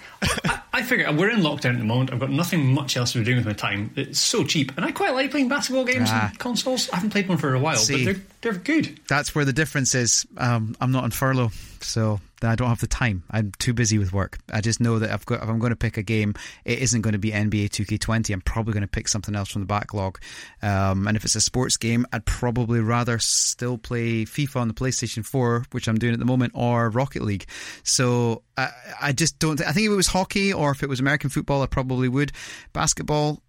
I, 0.78 0.84
figure 0.84 1.12
we're 1.12 1.30
in 1.30 1.40
lockdown 1.42 1.74
at 1.74 1.80
the 1.80 1.84
moment. 1.86 2.12
I've 2.14 2.20
got 2.20 2.30
nothing 2.30 2.74
much 2.74 2.96
else 2.98 3.12
to 3.14 3.20
be 3.20 3.26
doing 3.26 3.38
with 3.38 3.46
my 3.46 3.54
time. 3.54 3.92
It's 3.96 4.20
so 4.20 4.44
cheap, 4.44 4.72
and 4.78 4.86
I 4.86 4.92
quite 4.92 5.14
like 5.14 5.32
playing 5.32 5.50
basketball 5.50 5.86
games 5.86 6.10
Ah. 6.12 6.30
on 6.30 6.36
consoles. 6.36 6.90
I 6.92 6.96
haven't 6.98 7.10
played 7.12 7.28
one 7.28 7.38
for 7.38 7.54
a 7.54 7.60
while, 7.60 7.76
See. 7.78 8.06
but 8.06 8.14
they're 8.14 8.24
they're 8.54 8.60
good. 8.62 9.00
that's 9.08 9.34
where 9.36 9.46
the 9.46 9.54
difference 9.54 9.96
is. 9.96 10.26
Um, 10.38 10.76
I'm 10.80 10.92
not 10.92 11.04
on 11.04 11.12
furlough, 11.12 11.52
so 11.82 12.20
I 12.42 12.56
don't 12.56 12.70
have 12.70 12.80
the 12.80 12.88
time. 12.88 13.24
I'm 13.32 13.52
too 13.58 13.74
busy 13.74 13.98
with 13.98 14.14
work. 14.14 14.38
I 14.52 14.62
just 14.62 14.80
know 14.80 15.00
that 15.00 15.10
I've 15.12 15.26
got, 15.26 15.42
if 15.42 15.50
I'm 15.50 15.60
going 15.60 15.72
to 15.72 15.78
pick 15.78 15.98
a 15.98 16.04
game, 16.04 16.36
it 16.66 16.80
isn't 16.80 17.02
going 17.02 17.14
to 17.14 17.20
be 17.20 17.32
NBA 17.32 17.70
2K20. 17.70 18.34
I'm 18.34 18.42
probably 18.42 18.74
going 18.74 18.82
to 18.82 18.88
pick 18.88 19.08
something 19.08 19.36
else 19.36 19.50
from 19.50 19.64
the 19.64 19.68
backlog. 19.68 20.20
Um, 20.62 21.08
and 21.08 21.18
if 21.18 21.26
it's 21.26 21.36
a 21.36 21.42
sports 21.42 21.78
game, 21.78 22.06
I'd 22.14 22.26
probably 22.26 22.80
rather 22.80 23.18
still 23.20 23.78
play 23.78 24.26
FIFA 24.26 24.58
on 24.58 24.68
the 24.68 24.74
PlayStation 24.74 25.26
4, 25.26 25.66
which 25.72 25.88
I'm 25.88 25.98
doing 25.98 26.14
at 26.14 26.20
the 26.20 26.26
moment, 26.26 26.54
or 26.56 26.90
Rocket 26.90 27.24
League. 27.24 27.46
So 27.84 28.44
I, 28.56 28.70
I 29.02 29.12
just 29.14 29.40
don't. 29.40 29.60
I 29.62 29.72
think 29.72 29.88
if 29.88 29.92
it 29.92 29.96
was 29.96 30.08
hockey 30.08 30.54
or 30.54 30.72
if 30.72 30.84
it 30.84 30.90
was 30.90 31.00
American 31.00 31.30
football, 31.30 31.62
I 31.64 31.68
probably 31.68 32.08
would. 32.08 32.32
Basketball. 32.74 33.42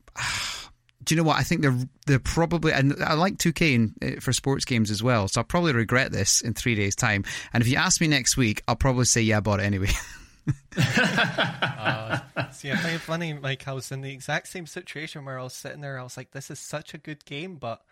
Do 1.08 1.14
you 1.14 1.22
know 1.22 1.26
what? 1.26 1.38
I 1.38 1.42
think 1.42 1.62
they're 1.62 1.78
they're 2.06 2.18
probably 2.18 2.70
and 2.72 2.94
I 3.02 3.14
like 3.14 3.38
2K 3.38 3.74
in, 3.74 3.94
uh, 4.02 4.20
for 4.20 4.34
sports 4.34 4.66
games 4.66 4.90
as 4.90 5.02
well. 5.02 5.26
So 5.26 5.40
I'll 5.40 5.44
probably 5.44 5.72
regret 5.72 6.12
this 6.12 6.42
in 6.42 6.52
three 6.52 6.74
days' 6.74 6.94
time. 6.94 7.24
And 7.50 7.62
if 7.62 7.68
you 7.68 7.76
ask 7.76 7.98
me 7.98 8.08
next 8.08 8.36
week, 8.36 8.62
I'll 8.68 8.76
probably 8.76 9.06
say 9.06 9.22
yeah, 9.22 9.38
I 9.38 9.40
bought 9.40 9.60
it 9.60 9.64
anyway. 9.64 9.88
See, 12.52 12.70
I 12.70 12.76
find 12.76 12.94
it 12.94 13.00
funny, 13.00 13.34
like, 13.34 13.68
I 13.68 13.72
was 13.72 13.90
in 13.92 14.00
the 14.00 14.12
exact 14.12 14.48
same 14.48 14.66
situation 14.66 15.24
where 15.24 15.38
I 15.38 15.42
was 15.42 15.52
sitting 15.54 15.80
there, 15.80 15.98
I 15.98 16.02
was 16.02 16.16
like, 16.16 16.30
this 16.30 16.50
is 16.50 16.58
such 16.58 16.94
a 16.94 16.98
good 16.98 17.24
game, 17.24 17.56
but 17.56 17.82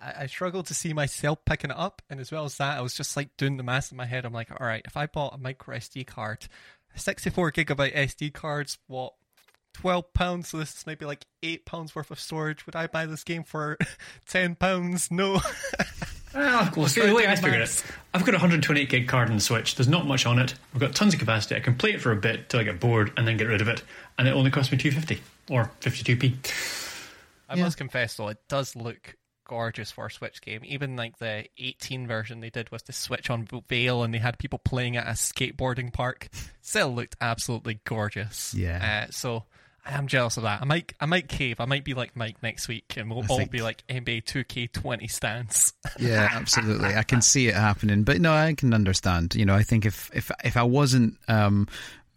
I, 0.00 0.22
I 0.22 0.26
struggled 0.26 0.66
to 0.66 0.74
see 0.74 0.92
myself 0.92 1.44
picking 1.44 1.70
it 1.70 1.78
up. 1.78 2.02
And 2.10 2.20
as 2.20 2.30
well 2.30 2.44
as 2.44 2.58
that, 2.58 2.76
I 2.78 2.82
was 2.82 2.94
just 2.94 3.16
like 3.16 3.36
doing 3.36 3.56
the 3.56 3.62
math 3.62 3.90
in 3.90 3.96
my 3.96 4.06
head. 4.06 4.24
I'm 4.24 4.32
like, 4.32 4.50
all 4.50 4.66
right, 4.66 4.82
if 4.84 4.96
I 4.96 5.06
bought 5.06 5.34
a 5.34 5.38
micro 5.38 5.76
SD 5.76 6.06
card, 6.06 6.46
64 6.94 7.52
gigabyte 7.52 7.94
SD 7.94 8.32
cards, 8.32 8.78
what? 8.86 9.14
Twelve 9.84 10.14
pounds, 10.14 10.48
so 10.48 10.56
this 10.56 10.74
is 10.74 10.86
maybe 10.86 11.04
like 11.04 11.26
eight 11.42 11.66
pounds 11.66 11.94
worth 11.94 12.10
of 12.10 12.18
storage. 12.18 12.64
Would 12.64 12.74
I 12.74 12.86
buy 12.86 13.04
this 13.04 13.22
game 13.22 13.44
for 13.44 13.76
ten 14.26 14.54
pounds? 14.54 15.10
No. 15.10 15.42
Well, 16.32 16.86
see, 16.86 17.06
the 17.06 17.14
way 17.14 17.26
I 17.26 17.34
do 17.34 17.42
figured 17.42 17.60
maths. 17.60 17.84
it, 17.84 17.90
I've 18.14 18.24
got 18.24 18.30
a 18.30 18.38
128 18.38 18.88
gig 18.88 19.06
card 19.06 19.28
on 19.28 19.34
the 19.34 19.42
Switch. 19.42 19.74
There's 19.74 19.86
not 19.86 20.06
much 20.06 20.24
on 20.24 20.38
it. 20.38 20.54
I've 20.72 20.80
got 20.80 20.94
tons 20.94 21.12
of 21.12 21.20
capacity. 21.20 21.54
I 21.54 21.60
can 21.60 21.74
play 21.74 21.92
it 21.92 22.00
for 22.00 22.12
a 22.12 22.16
bit 22.16 22.48
till 22.48 22.60
I 22.60 22.62
get 22.62 22.80
bored 22.80 23.12
and 23.18 23.28
then 23.28 23.36
get 23.36 23.46
rid 23.46 23.60
of 23.60 23.68
it. 23.68 23.82
And 24.18 24.26
it 24.26 24.30
only 24.30 24.50
cost 24.50 24.72
me 24.72 24.78
250 24.78 25.22
or 25.50 25.70
52p. 25.82 27.12
I 27.50 27.56
must 27.56 27.76
confess 27.76 28.16
though, 28.16 28.28
it 28.28 28.38
does 28.48 28.74
look 28.74 29.16
gorgeous 29.46 29.90
for 29.90 30.06
a 30.06 30.10
Switch 30.10 30.40
game. 30.40 30.62
Even 30.64 30.96
like 30.96 31.18
the 31.18 31.44
18 31.58 32.06
version 32.06 32.40
they 32.40 32.50
did 32.50 32.70
with 32.70 32.86
the 32.86 32.92
Switch 32.94 33.28
on 33.28 33.46
Veil, 33.68 34.02
and 34.02 34.14
they 34.14 34.18
had 34.18 34.38
people 34.38 34.58
playing 34.58 34.96
at 34.96 35.06
a 35.06 35.10
skateboarding 35.10 35.92
park. 35.92 36.28
Still 36.62 36.92
looked 36.92 37.16
absolutely 37.20 37.80
gorgeous. 37.84 38.54
Yeah. 38.54 39.04
Uh, 39.04 39.10
so 39.12 39.44
I 39.86 39.92
am 39.98 40.06
jealous 40.06 40.36
of 40.38 40.44
that. 40.44 40.62
I 40.62 40.64
might, 40.64 40.92
I 40.98 41.06
might 41.06 41.28
cave. 41.28 41.60
I 41.60 41.66
might 41.66 41.84
be 41.84 41.92
like 41.94 42.16
Mike 42.16 42.42
next 42.42 42.68
week, 42.68 42.94
and 42.96 43.10
we'll 43.10 43.24
all 43.28 43.38
think- 43.38 43.50
be 43.50 43.60
like 43.62 43.84
NBA 43.88 44.24
2K20 44.24 45.10
stands. 45.10 45.72
yeah, 45.98 46.28
absolutely. 46.32 46.94
I 46.94 47.02
can 47.02 47.20
see 47.20 47.48
it 47.48 47.54
happening, 47.54 48.02
but 48.02 48.20
no, 48.20 48.32
I 48.32 48.54
can 48.54 48.72
understand. 48.72 49.34
You 49.34 49.44
know, 49.44 49.54
I 49.54 49.62
think 49.62 49.84
if 49.84 50.10
if 50.14 50.30
if 50.42 50.56
I 50.56 50.62
wasn't 50.62 51.18
um, 51.28 51.68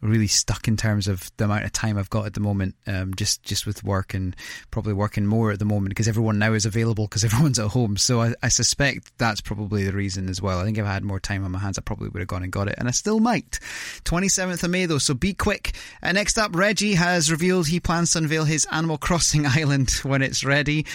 really 0.02 0.28
stuck 0.28 0.68
in 0.68 0.78
terms 0.78 1.08
of 1.08 1.32
the 1.38 1.46
amount 1.46 1.66
of 1.66 1.72
time 1.72 1.98
I've 1.98 2.10
got 2.10 2.26
at 2.26 2.34
the 2.34 2.40
moment, 2.40 2.76
um, 2.86 3.16
just 3.16 3.44
just 3.44 3.66
with 3.66 3.84
work 3.84 4.14
and 4.14 4.36
probably 4.70 4.94
working 4.94 5.26
more 5.26 5.52
at 5.52 5.60
the 5.60 5.66
moment 5.66 5.90
because 5.90 6.08
everyone 6.08 6.38
now 6.38 6.54
is 6.54 6.66
available 6.66 7.06
because 7.06 7.24
everyone's 7.26 7.60
at 7.60 7.70
home. 7.70 7.98
So 7.98 8.22
I, 8.22 8.34
I 8.44 8.50
suspect 8.50 9.12
that's 9.18 9.42
probably 9.42 9.84
the 9.84 9.94
reason 9.94 10.30
as 10.30 10.42
well. 10.42 10.60
I 10.60 10.64
think 10.64 10.78
if 10.78 10.86
I 10.86 10.94
had 10.94 11.04
more 11.04 11.20
time 11.20 11.44
on 11.44 11.52
my 11.52 11.60
hands, 11.60 11.78
I 11.78 11.82
probably 11.82 12.10
would 12.10 12.20
have 12.20 12.28
gone 12.28 12.44
and 12.44 12.52
got 12.52 12.68
it, 12.68 12.76
and 12.78 12.88
I 12.88 12.92
still 12.92 13.20
might. 13.20 13.60
Twenty 14.04 14.30
seventh 14.30 14.64
of 14.64 14.70
May 14.70 14.86
though, 14.86 14.98
so 14.98 15.14
be 15.14 15.34
quick. 15.34 15.76
Uh, 16.02 16.12
next 16.12 16.38
up, 16.38 16.56
Reggie 16.56 16.94
has 16.94 17.32
revealed 17.32 17.68
he 17.68 17.80
plans 17.80 18.12
to 18.12 18.20
unveil 18.20 18.46
his 18.46 18.68
Animal 18.72 18.98
Crossing 18.98 19.46
island 19.48 19.92
when 20.04 20.22
it's 20.22 20.44
ready. 20.44 20.86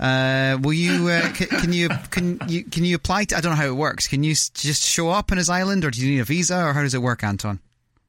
Uh, 0.00 0.58
will 0.60 0.72
you? 0.72 1.08
Uh, 1.08 1.32
can, 1.32 1.46
can 1.48 1.72
you? 1.72 1.88
Can 2.10 2.40
you? 2.48 2.64
Can 2.64 2.84
you 2.84 2.96
apply? 2.96 3.24
To, 3.24 3.36
I 3.36 3.40
don't 3.40 3.52
know 3.52 3.56
how 3.56 3.68
it 3.68 3.76
works. 3.76 4.08
Can 4.08 4.24
you 4.24 4.32
just 4.34 4.82
show 4.82 5.10
up 5.10 5.30
on 5.30 5.38
his 5.38 5.48
island, 5.48 5.84
or 5.84 5.90
do 5.90 6.00
you 6.00 6.14
need 6.14 6.20
a 6.20 6.24
visa, 6.24 6.64
or 6.64 6.72
how 6.72 6.82
does 6.82 6.94
it 6.94 7.02
work, 7.02 7.22
Anton? 7.22 7.60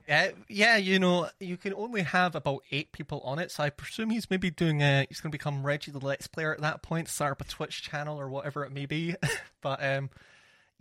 Uh, 0.10 0.30
yeah, 0.48 0.76
you 0.76 0.98
know, 0.98 1.30
you 1.40 1.56
can 1.56 1.74
only 1.76 2.02
have 2.02 2.34
about 2.34 2.64
eight 2.72 2.92
people 2.92 3.22
on 3.22 3.38
it, 3.38 3.52
so 3.52 3.64
I 3.64 3.70
presume 3.70 4.10
he's 4.10 4.30
maybe 4.30 4.50
doing 4.50 4.82
a. 4.82 5.06
He's 5.08 5.22
going 5.22 5.32
to 5.32 5.38
become 5.38 5.64
Reggie 5.64 5.92
the 5.92 6.00
Let's 6.00 6.28
Player 6.28 6.52
at 6.52 6.62
that 6.62 6.82
point, 6.82 7.08
start 7.08 7.34
up 7.34 7.42
a 7.42 7.44
Twitch 7.44 7.84
channel 7.84 8.20
or 8.20 8.28
whatever 8.28 8.64
it 8.64 8.72
may 8.72 8.88
be. 8.88 9.16
but 9.62 9.84
um, 9.84 10.10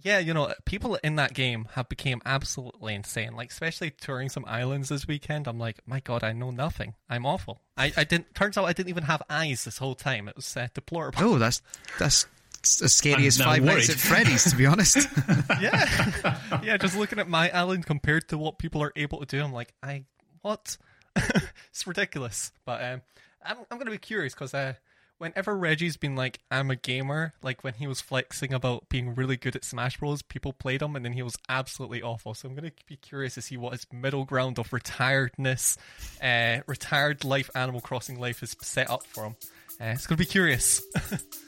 yeah, 0.00 0.18
you 0.18 0.32
know, 0.32 0.54
people 0.64 0.96
in 1.02 1.16
that 1.16 1.34
game 1.34 1.68
have 1.72 1.88
become 1.88 2.22
absolutely 2.24 2.94
insane. 2.94 3.34
Like, 3.34 3.50
especially 3.50 3.90
touring 3.90 4.28
some 4.28 4.44
islands 4.46 4.88
this 4.88 5.06
weekend. 5.06 5.46
I'm 5.46 5.58
like, 5.58 5.80
my 5.86 6.00
god, 6.00 6.24
I 6.24 6.32
know 6.32 6.50
nothing. 6.50 6.94
I'm 7.10 7.26
awful. 7.26 7.60
I, 7.76 7.92
I 7.96 8.04
didn't. 8.04 8.34
Turns 8.34 8.56
out 8.56 8.64
I 8.64 8.72
didn't 8.72 8.90
even 8.90 9.04
have 9.04 9.22
eyes 9.28 9.64
this 9.64 9.78
whole 9.78 9.94
time. 9.94 10.28
It 10.28 10.36
was 10.36 10.56
uh, 10.56 10.68
deplorable. 10.72 11.20
Oh, 11.22 11.38
that's 11.38 11.60
that's 11.98 12.26
as 12.62 12.92
scary 12.92 13.22
I'm 13.22 13.26
as 13.26 13.38
now 13.38 13.46
Five 13.46 13.62
Nights 13.62 13.88
worried. 13.88 13.90
at 13.90 13.96
Freddy's, 13.96 14.50
to 14.50 14.56
be 14.56 14.66
honest. 14.66 15.08
yeah, 15.60 16.60
yeah. 16.62 16.76
Just 16.76 16.96
looking 16.96 17.18
at 17.18 17.28
my 17.28 17.50
island 17.50 17.86
compared 17.86 18.28
to 18.28 18.38
what 18.38 18.58
people 18.58 18.82
are 18.82 18.92
able 18.96 19.20
to 19.20 19.26
do, 19.26 19.42
I'm 19.42 19.52
like, 19.52 19.72
I 19.82 20.04
what? 20.42 20.76
it's 21.16 21.86
ridiculous. 21.86 22.52
But 22.64 22.82
um, 22.82 23.02
I'm 23.44 23.58
I'm 23.70 23.78
gonna 23.78 23.90
be 23.90 23.98
curious 23.98 24.34
because 24.34 24.54
uh, 24.54 24.74
whenever 25.18 25.56
Reggie's 25.56 25.96
been 25.96 26.16
like, 26.16 26.40
I'm 26.50 26.70
a 26.70 26.76
gamer, 26.76 27.34
like 27.42 27.62
when 27.64 27.74
he 27.74 27.86
was 27.86 28.00
flexing 28.00 28.52
about 28.52 28.88
being 28.88 29.14
really 29.14 29.36
good 29.36 29.56
at 29.56 29.64
Smash 29.64 29.98
Bros, 29.98 30.22
people 30.22 30.52
played 30.52 30.82
him, 30.82 30.96
and 30.96 31.04
then 31.04 31.12
he 31.12 31.22
was 31.22 31.36
absolutely 31.48 32.02
awful. 32.02 32.34
So 32.34 32.48
I'm 32.48 32.54
gonna 32.54 32.72
be 32.86 32.96
curious 32.96 33.34
to 33.34 33.42
see 33.42 33.56
what 33.56 33.72
his 33.72 33.86
middle 33.92 34.24
ground 34.24 34.58
of 34.58 34.70
retiredness, 34.70 35.76
uh, 36.22 36.62
retired 36.66 37.24
life, 37.24 37.50
Animal 37.54 37.80
Crossing 37.80 38.18
life 38.18 38.42
is 38.42 38.56
set 38.60 38.90
up 38.90 39.04
for 39.06 39.24
him. 39.24 39.36
Uh, 39.80 39.84
it's 39.86 40.06
gonna 40.06 40.18
be 40.18 40.26
curious. 40.26 40.82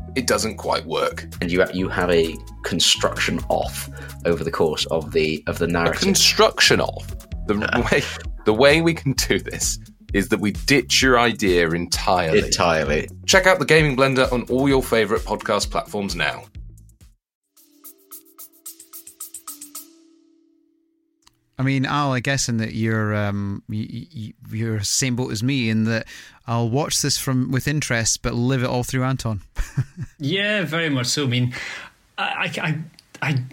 it 0.15 0.27
doesn't 0.27 0.57
quite 0.57 0.85
work. 0.85 1.25
And 1.41 1.51
you 1.51 1.65
you 1.73 1.89
have 1.89 2.09
a 2.09 2.35
construction 2.63 3.39
off 3.49 3.89
over 4.25 4.43
the 4.43 4.51
course 4.51 4.85
of 4.87 5.11
the 5.11 5.43
of 5.47 5.59
the 5.59 5.65
A 5.65 5.69
narrative. 5.69 6.01
construction 6.01 6.81
of 6.81 7.07
the 7.47 7.55
way 7.91 8.03
The 8.45 8.53
way 8.53 8.81
we 8.81 8.93
can 8.93 9.13
do 9.13 9.39
this 9.39 9.79
is 10.13 10.29
that 10.29 10.39
we 10.39 10.51
ditch 10.51 11.01
your 11.01 11.19
idea 11.19 11.69
entirely. 11.69 12.39
Entirely. 12.39 13.09
Check 13.25 13.47
out 13.47 13.59
the 13.59 13.65
Gaming 13.65 13.95
Blender 13.95 14.31
on 14.31 14.43
all 14.43 14.67
your 14.67 14.83
favourite 14.83 15.23
podcast 15.23 15.71
platforms 15.71 16.15
now. 16.15 16.43
I 21.61 21.63
mean, 21.63 21.85
Al, 21.85 22.11
I 22.11 22.19
guess 22.19 22.49
in 22.49 22.57
that 22.57 22.73
you're 22.73 23.15
um, 23.15 23.61
you, 23.69 24.05
you, 24.11 24.33
you're 24.51 24.81
same 24.81 25.15
boat 25.15 25.31
as 25.31 25.43
me 25.43 25.69
in 25.69 25.83
that 25.85 26.07
I'll 26.47 26.69
watch 26.69 27.01
this 27.01 27.17
from 27.19 27.51
with 27.51 27.67
interest, 27.67 28.23
but 28.23 28.33
live 28.33 28.63
it 28.63 28.65
all 28.67 28.83
through 28.83 29.03
Anton. 29.03 29.41
Yeah, 30.19 30.63
very 30.63 30.89
much 30.89 31.07
so. 31.07 31.23
I 31.23 31.27
mean, 31.27 31.53
I, 32.17 32.51
I, 32.57 32.77
I, 33.21 33.29
I, 33.33 33.43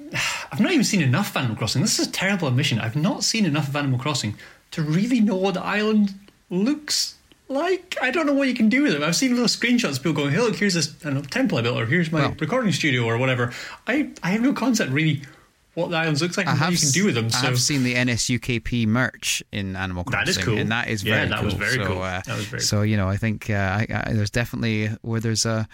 I've 0.53 0.61
not 0.61 0.73
even 0.73 0.85
seen 0.85 1.01
enough 1.03 1.31
of 1.31 1.37
Animal 1.39 1.57
Crossing. 1.57 1.81
This 1.83 1.99
is 1.99 2.09
a 2.09 2.11
terrible 2.11 2.49
admission. 2.49 2.79
I've 2.79 2.97
not 2.97 3.25
seen 3.25 3.45
enough 3.47 3.69
of 3.69 3.77
Animal 3.77 3.99
Crossing 3.99 4.37
to 4.73 4.83
really 4.83 5.21
know 5.21 5.37
what 5.37 5.55
the 5.55 5.63
island 5.65 6.15
looks 6.51 7.15
like. 7.49 7.97
I 8.03 8.11
don't 8.11 8.27
know 8.27 8.35
what 8.35 8.49
you 8.49 8.55
can 8.55 8.69
do 8.69 8.83
with 8.83 8.93
it. 8.95 9.03
I've 9.03 9.17
seen 9.17 9.31
little 9.33 9.47
screenshots 9.49 9.97
of 9.97 10.03
people 10.03 10.13
going, 10.15 10.33
"Hey, 10.33 10.41
look, 10.41 10.57
here's 10.57 10.75
this 10.75 10.95
I 11.03 11.05
don't 11.11 11.15
know, 11.15 11.23
temple 11.23 11.59
I 11.59 11.63
built, 11.63 11.79
or 11.79 11.87
here's 11.87 12.11
my 12.13 12.21
Well- 12.21 12.37
recording 12.39 12.73
studio, 12.73 13.05
or 13.05 13.17
whatever." 13.19 13.53
I, 13.87 14.11
I 14.23 14.31
have 14.31 14.43
no 14.43 14.53
concept 14.53 14.91
really 14.93 15.23
what 15.79 15.91
the 15.91 15.97
islands 15.97 16.21
looks 16.23 16.37
like 16.37 16.47
I 16.47 16.53
and 16.53 16.61
what 16.61 16.71
you 16.73 16.79
can 16.79 16.91
do 16.91 17.05
with 17.07 17.15
them. 17.15 17.27
I 17.27 17.29
So 17.29 17.47
have 17.49 17.61
seen 17.61 17.83
the 17.85 17.95
NSUKP 17.95 18.87
merch 18.87 19.43
in 19.53 19.77
Animal 19.77 20.05
Crossing, 20.05 20.25
That 20.27 20.29
is 20.31 20.39
cool. 20.39 20.59
and 20.59 20.71
that 20.73 20.89
is 20.89 21.03
Yeah, 21.05 21.15
very 21.17 21.29
that 21.29 21.37
cool. 21.37 21.45
was 21.47 21.55
very 21.55 21.77
so, 21.77 21.87
cool. 21.87 22.03
Uh, 22.03 22.21
That 22.27 22.37
was 22.37 22.47
very 22.47 22.63
so 22.63 22.83
you 22.83 22.97
know, 22.97 23.09
I 23.09 23.17
think 23.17 23.49
uh, 23.51 23.55
I, 23.55 23.87
I, 24.07 24.13
there's 24.13 24.31
definitely 24.31 24.89
where 25.03 25.21
there's 25.21 25.47
a 25.47 25.69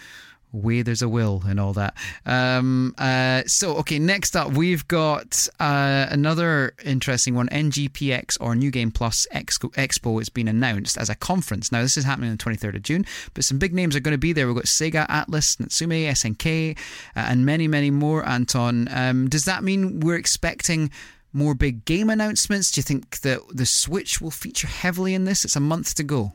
way 0.55 0.81
there's 0.81 1.01
a 1.01 1.09
will 1.09 1.43
and 1.47 1.59
all 1.59 1.73
that. 1.73 1.95
Um, 2.25 2.95
uh, 2.97 3.43
so 3.45 3.77
okay, 3.77 3.99
next 3.99 4.35
up 4.35 4.53
we've 4.53 4.87
got 4.87 5.47
uh, 5.59 6.07
another 6.09 6.73
interesting 6.83 7.35
one. 7.35 7.47
NGPX 7.49 8.37
or 8.39 8.55
New 8.55 8.71
Game 8.71 8.91
Plus 8.91 9.27
Expo, 9.31 10.19
has 10.19 10.29
been 10.29 10.47
announced 10.47 10.97
as 10.97 11.09
a 11.09 11.15
conference. 11.15 11.71
Now 11.71 11.81
this 11.81 11.97
is 11.97 12.03
happening 12.03 12.31
on 12.31 12.37
the 12.37 12.43
23rd 12.43 12.75
of 12.75 12.83
June, 12.83 13.05
but 13.33 13.43
some 13.43 13.57
big 13.57 13.73
names 13.73 13.95
are 13.95 13.99
going 13.99 14.13
to 14.13 14.17
be 14.17 14.33
there. 14.33 14.47
We've 14.47 14.55
got 14.55 14.65
Sega, 14.65 15.07
Atlus, 15.07 15.59
Natsume, 15.59 15.89
SNK, 15.89 16.77
uh, 16.77 16.79
and 17.15 17.45
many 17.45 17.67
many 17.67 17.91
more. 17.91 18.25
Anton, 18.27 18.87
um, 18.91 19.29
does 19.29 19.45
that 19.45 19.63
mean 19.63 19.99
we're 19.99 20.15
expecting? 20.15 20.91
More 21.33 21.53
big 21.53 21.83
game 21.83 22.09
announcements? 22.09 22.71
Do 22.71 22.79
you 22.79 22.83
think 22.83 23.19
that 23.19 23.41
the 23.53 23.65
Switch 23.65 24.21
will 24.21 24.31
feature 24.31 24.67
heavily 24.67 25.13
in 25.13 25.25
this? 25.25 25.43
It's 25.43 25.57
a 25.57 25.59
month 25.59 25.93
to 25.95 26.03
go. 26.03 26.31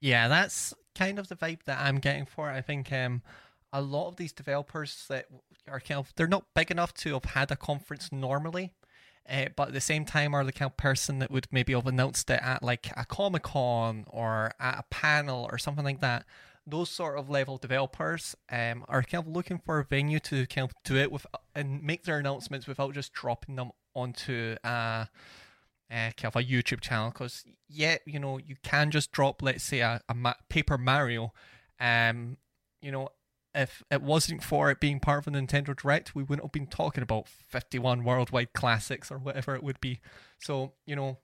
Yeah, 0.00 0.28
that's 0.28 0.74
kind 1.00 1.18
of 1.18 1.28
the 1.28 1.36
vibe 1.36 1.62
that 1.64 1.80
I'm 1.80 1.98
getting 1.98 2.26
for 2.26 2.50
it. 2.50 2.54
I 2.54 2.60
think 2.60 2.92
um, 2.92 3.22
a 3.72 3.80
lot 3.80 4.08
of 4.08 4.16
these 4.16 4.32
developers 4.32 5.06
that 5.08 5.26
are 5.66 5.80
kind 5.80 5.98
of 5.98 6.12
they're 6.16 6.26
not 6.26 6.44
big 6.54 6.70
enough 6.70 6.92
to 6.94 7.14
have 7.14 7.24
had 7.24 7.50
a 7.50 7.56
conference 7.56 8.12
normally, 8.12 8.74
uh, 9.28 9.46
but 9.56 9.68
at 9.68 9.74
the 9.74 9.80
same 9.80 10.04
time 10.04 10.34
are 10.34 10.44
the 10.44 10.52
kind 10.52 10.70
of 10.70 10.76
person 10.76 11.18
that 11.20 11.30
would 11.30 11.46
maybe 11.50 11.72
have 11.72 11.86
announced 11.86 12.28
it 12.28 12.40
at 12.42 12.62
like 12.62 12.90
a 12.96 13.06
Comic 13.06 13.44
Con 13.44 14.04
or 14.08 14.52
at 14.60 14.78
a 14.80 14.84
panel 14.90 15.48
or 15.50 15.56
something 15.56 15.84
like 15.84 16.00
that. 16.00 16.26
Those 16.66 16.90
sort 16.90 17.18
of 17.18 17.30
level 17.30 17.56
developers 17.56 18.36
um, 18.52 18.84
are 18.86 19.02
kind 19.02 19.26
of 19.26 19.32
looking 19.32 19.58
for 19.58 19.78
a 19.78 19.84
venue 19.84 20.20
to 20.20 20.46
kind 20.46 20.68
of 20.68 20.74
do 20.84 20.96
it 20.96 21.10
with 21.10 21.26
and 21.54 21.82
make 21.82 22.04
their 22.04 22.18
announcements 22.18 22.66
without 22.66 22.92
just 22.92 23.14
dropping 23.14 23.56
them 23.56 23.70
onto 23.94 24.56
uh, 24.62 25.06
uh, 25.90 26.10
kind 26.16 26.24
of 26.24 26.36
a 26.36 26.44
YouTube 26.44 26.80
channel 26.80 27.10
because 27.10 27.44
yeah, 27.68 27.96
you 28.06 28.18
know, 28.18 28.38
you 28.38 28.56
can 28.62 28.90
just 28.90 29.12
drop, 29.12 29.42
let's 29.42 29.64
say, 29.64 29.80
a, 29.80 30.00
a 30.08 30.14
Ma- 30.14 30.34
Paper 30.48 30.78
Mario. 30.78 31.32
Um, 31.80 32.36
you 32.80 32.92
know, 32.92 33.08
if 33.54 33.82
it 33.90 34.02
wasn't 34.02 34.42
for 34.42 34.70
it 34.70 34.80
being 34.80 35.00
part 35.00 35.26
of 35.26 35.34
a 35.34 35.36
Nintendo 35.36 35.76
Direct, 35.76 36.14
we 36.14 36.22
wouldn't 36.22 36.44
have 36.44 36.52
been 36.52 36.66
talking 36.66 37.02
about 37.02 37.26
51 37.28 38.04
worldwide 38.04 38.52
classics 38.52 39.10
or 39.10 39.18
whatever 39.18 39.54
it 39.54 39.62
would 39.62 39.80
be. 39.80 40.00
So, 40.38 40.72
you 40.86 40.94
know, 40.94 41.18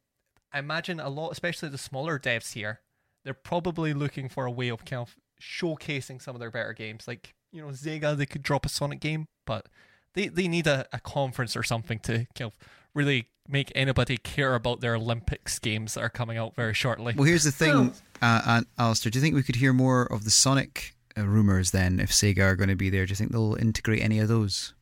I 0.53 0.59
imagine 0.59 0.99
a 1.01 1.09
lot, 1.09 1.31
especially 1.31 1.69
the 1.69 1.79
smaller 1.79 2.19
devs 2.19 2.55
here, 2.55 2.81
they're 3.25 3.35
probably 3.35 3.93
looking 3.95 4.29
for 4.29 4.47
a 4.47 4.51
way 4.51 4.69
of 4.69 4.85
kind 4.85 5.03
of 5.03 5.17
showcasing 5.41 6.21
some 6.21 6.35
of 6.35 6.41
their 6.41 6.51
better 6.51 6.73
games. 6.73 7.07
Like, 7.07 7.35
you 7.53 7.61
know, 7.61 7.69
Sega, 7.69 8.17
they 8.17 8.27
could 8.27 8.43
drop 8.43 8.67
a 8.67 8.69
Sonic 8.69 9.01
game, 9.01 9.27
but 9.47 9.67
they, 10.15 10.29
they 10.29 10.49
need 10.49 10.67
a, 10.67 10.87
a 10.93 11.01
conference 11.01 11.57
or 11.57 11.63
something 11.63 11.99
to 12.01 12.27
kind 12.35 12.51
of 12.53 12.57
really 12.97 13.29
make 13.49 13.71
anybody 13.75 14.17
care 14.17 14.55
about 14.55 14.81
their 14.81 14.97
Olympics 14.97 15.59
games 15.59 15.95
that 15.95 16.01
are 16.01 16.09
coming 16.09 16.37
out 16.37 16.55
very 16.57 16.75
shortly. 16.75 17.15
Well, 17.17 17.25
here's 17.25 17.45
the 17.45 17.53
thing, 17.53 17.93
uh, 18.21 18.43
uh, 18.45 18.63
Alistair. 18.79 19.11
Do 19.11 19.19
you 19.19 19.23
think 19.23 19.35
we 19.35 19.43
could 19.43 19.57
hear 19.57 19.73
more 19.73 20.03
of 20.13 20.25
the 20.25 20.31
Sonic 20.31 20.95
uh, 21.17 21.25
rumors 21.25 21.71
then 21.71 22.01
if 22.01 22.11
Sega 22.11 22.41
are 22.41 22.57
going 22.57 22.69
to 22.69 22.77
be 22.77 22.91
there? 22.91 23.07
Do 23.07 23.11
you 23.11 23.17
think 23.17 23.31
they'll 23.31 23.55
integrate 23.55 24.03
any 24.03 24.19
of 24.19 24.29
those? 24.29 24.73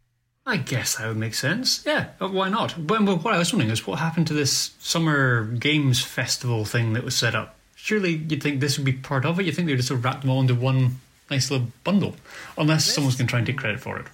I 0.46 0.58
guess 0.58 0.96
that 0.96 1.08
would 1.08 1.16
make 1.16 1.34
sense. 1.34 1.84
Yeah, 1.86 2.08
why 2.18 2.50
not? 2.50 2.74
But, 2.78 3.04
but 3.04 3.24
what 3.24 3.34
I 3.34 3.38
was 3.38 3.52
wondering 3.52 3.70
is 3.70 3.86
what 3.86 3.98
happened 3.98 4.26
to 4.26 4.34
this 4.34 4.72
summer 4.78 5.44
games 5.44 6.02
festival 6.02 6.64
thing 6.64 6.92
that 6.92 7.04
was 7.04 7.16
set 7.16 7.34
up? 7.34 7.56
Surely 7.76 8.16
you'd 8.16 8.42
think 8.42 8.60
this 8.60 8.78
would 8.78 8.84
be 8.84 8.92
part 8.92 9.24
of 9.24 9.40
it. 9.40 9.46
You'd 9.46 9.56
think 9.56 9.68
they'd 9.68 9.76
just 9.76 9.88
sort 9.88 9.98
of 9.98 10.04
wrap 10.04 10.20
them 10.20 10.30
all 10.30 10.40
into 10.40 10.54
one 10.54 11.00
nice 11.30 11.50
little 11.50 11.68
bundle, 11.82 12.14
unless 12.58 12.84
someone's 12.84 13.16
going 13.16 13.26
to 13.26 13.30
try 13.30 13.38
and 13.38 13.46
take 13.46 13.56
credit 13.56 13.80
for 13.80 13.98
it. 13.98 14.06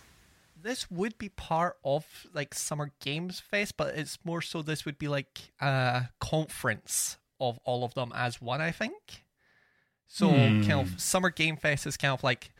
This 0.62 0.90
would 0.90 1.18
be 1.18 1.29
part 1.29 1.77
of 1.85 2.07
like 2.33 2.55
Summer 2.55 2.92
Games 3.01 3.40
Fest, 3.40 3.77
but 3.77 3.94
it's 3.96 4.18
more 4.25 4.40
so 4.40 4.62
this 4.62 4.85
would 4.85 4.99
be 4.99 5.09
like 5.09 5.53
a 5.61 6.09
conference 6.20 7.18
of 7.40 7.59
all 7.64 7.85
of 7.85 7.94
them 7.94 8.12
as 8.14 8.40
one, 8.40 8.61
I 8.61 8.70
think. 8.70 9.25
So 10.07 10.29
hmm. 10.29 10.62
kind 10.62 10.81
of 10.81 11.01
Summer 11.01 11.31
Game 11.31 11.57
Fest 11.57 11.87
is 11.87 11.96
kind 11.96 12.12
of 12.12 12.23
like 12.23 12.51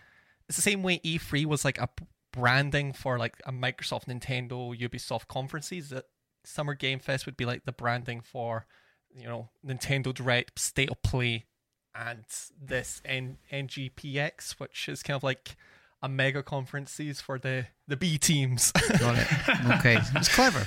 it's 0.48 0.56
the 0.56 0.62
same 0.62 0.82
way 0.82 1.00
E3 1.00 1.46
was 1.46 1.64
like 1.64 1.78
a 1.78 1.88
branding 2.32 2.92
for 2.92 3.18
like 3.18 3.40
a 3.44 3.52
Microsoft, 3.52 4.06
Nintendo, 4.06 4.76
Ubisoft 4.76 5.28
conferences. 5.28 5.90
That 5.90 6.06
Summer 6.44 6.74
Game 6.74 6.98
Fest 6.98 7.26
would 7.26 7.36
be 7.36 7.44
like 7.44 7.64
the 7.64 7.72
branding 7.72 8.20
for 8.20 8.66
you 9.14 9.26
know 9.26 9.50
Nintendo 9.66 10.14
Direct, 10.14 10.58
State 10.58 10.90
of 10.90 11.02
Play, 11.02 11.46
and 11.94 12.24
this 12.60 13.02
N- 13.04 13.38
NGPX, 13.52 14.52
which 14.58 14.88
is 14.88 15.02
kind 15.02 15.16
of 15.16 15.22
like 15.22 15.56
a 16.02 16.08
mega 16.08 16.42
conferences 16.42 17.20
for 17.20 17.38
the 17.38 17.66
the 17.88 17.96
B 17.96 18.18
teams. 18.18 18.72
Got 18.72 19.18
it. 19.18 19.28
Okay, 19.78 19.98
it's 20.14 20.34
clever. 20.34 20.66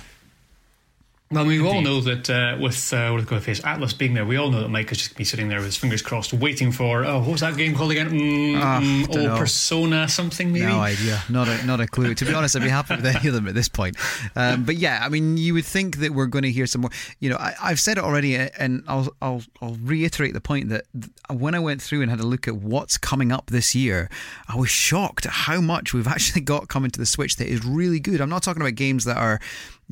Well, 1.31 1.47
we 1.47 1.59
all 1.59 1.81
know 1.81 1.99
that 2.01 2.29
uh, 2.29 2.57
with 2.61 2.93
uh, 2.93 3.09
what 3.09 3.17
do 3.17 3.23
you 3.23 3.27
call 3.27 3.37
it, 3.39 3.43
face 3.43 3.59
Atlus 3.61 3.97
being 3.97 4.13
there, 4.13 4.23
we 4.23 4.37
all 4.37 4.51
know 4.51 4.61
that 4.61 4.69
Mike 4.69 4.91
is 4.91 4.99
just 4.99 5.09
going 5.09 5.15
to 5.15 5.17
be 5.17 5.23
sitting 5.23 5.47
there 5.47 5.57
with 5.57 5.65
his 5.65 5.75
fingers 5.77 6.03
crossed, 6.03 6.31
waiting 6.31 6.71
for 6.71 7.03
oh, 7.05 7.19
what 7.21 7.31
was 7.31 7.41
that 7.41 7.57
game 7.57 7.75
called 7.75 7.91
again? 7.91 8.11
Mm, 8.11 8.59
Ah, 8.61 8.79
mm, 8.79 9.07
oh, 9.17 9.37
Persona 9.37 10.07
something 10.07 10.51
maybe. 10.51 10.67
No 10.67 10.79
idea. 10.79 11.23
Not 11.29 11.47
a 11.47 11.65
not 11.65 11.79
a 11.79 11.87
clue. 11.87 12.13
To 12.13 12.25
be 12.25 12.33
honest, 12.35 12.55
I'd 12.55 12.61
be 12.61 12.69
happy 12.69 12.95
with 12.97 13.05
any 13.07 13.27
of 13.29 13.33
them 13.33 13.47
at 13.47 13.55
this 13.55 13.67
point. 13.67 13.97
Um, 14.35 14.63
but 14.63 14.75
yeah, 14.75 14.99
I 15.01 15.09
mean, 15.09 15.37
you 15.37 15.55
would 15.55 15.65
think 15.65 15.97
that 15.97 16.11
we're 16.11 16.27
going 16.27 16.43
to 16.43 16.51
hear 16.51 16.67
some 16.67 16.81
more. 16.81 16.91
You 17.19 17.31
know, 17.31 17.37
I, 17.37 17.55
I've 17.61 17.79
said 17.79 17.97
it 17.97 18.03
already, 18.03 18.37
uh, 18.37 18.49
and 18.59 18.83
I'll 18.87 19.11
I'll 19.19 19.41
I'll 19.59 19.77
reiterate 19.81 20.33
the 20.33 20.41
point 20.41 20.69
that 20.69 20.85
when 21.31 21.55
I 21.55 21.59
went 21.59 21.81
through 21.81 22.01
and 22.03 22.11
had 22.11 22.19
a 22.19 22.27
look 22.27 22.47
at 22.47 22.57
what's 22.57 22.99
coming 22.99 23.31
up 23.31 23.47
this 23.47 23.73
year, 23.73 24.07
I 24.47 24.55
was 24.55 24.69
shocked 24.69 25.25
at 25.25 25.31
how 25.31 25.61
much 25.61 25.95
we've 25.95 26.07
actually 26.07 26.41
got 26.53 26.67
coming 26.67 26.91
to 26.91 26.99
the 26.99 27.07
Switch 27.07 27.37
that 27.37 27.47
is 27.47 27.65
really 27.65 27.99
good. 27.99 28.21
I'm 28.21 28.29
not 28.29 28.43
talking 28.43 28.61
about 28.61 28.75
games 28.75 29.05
that 29.05 29.17
are 29.17 29.39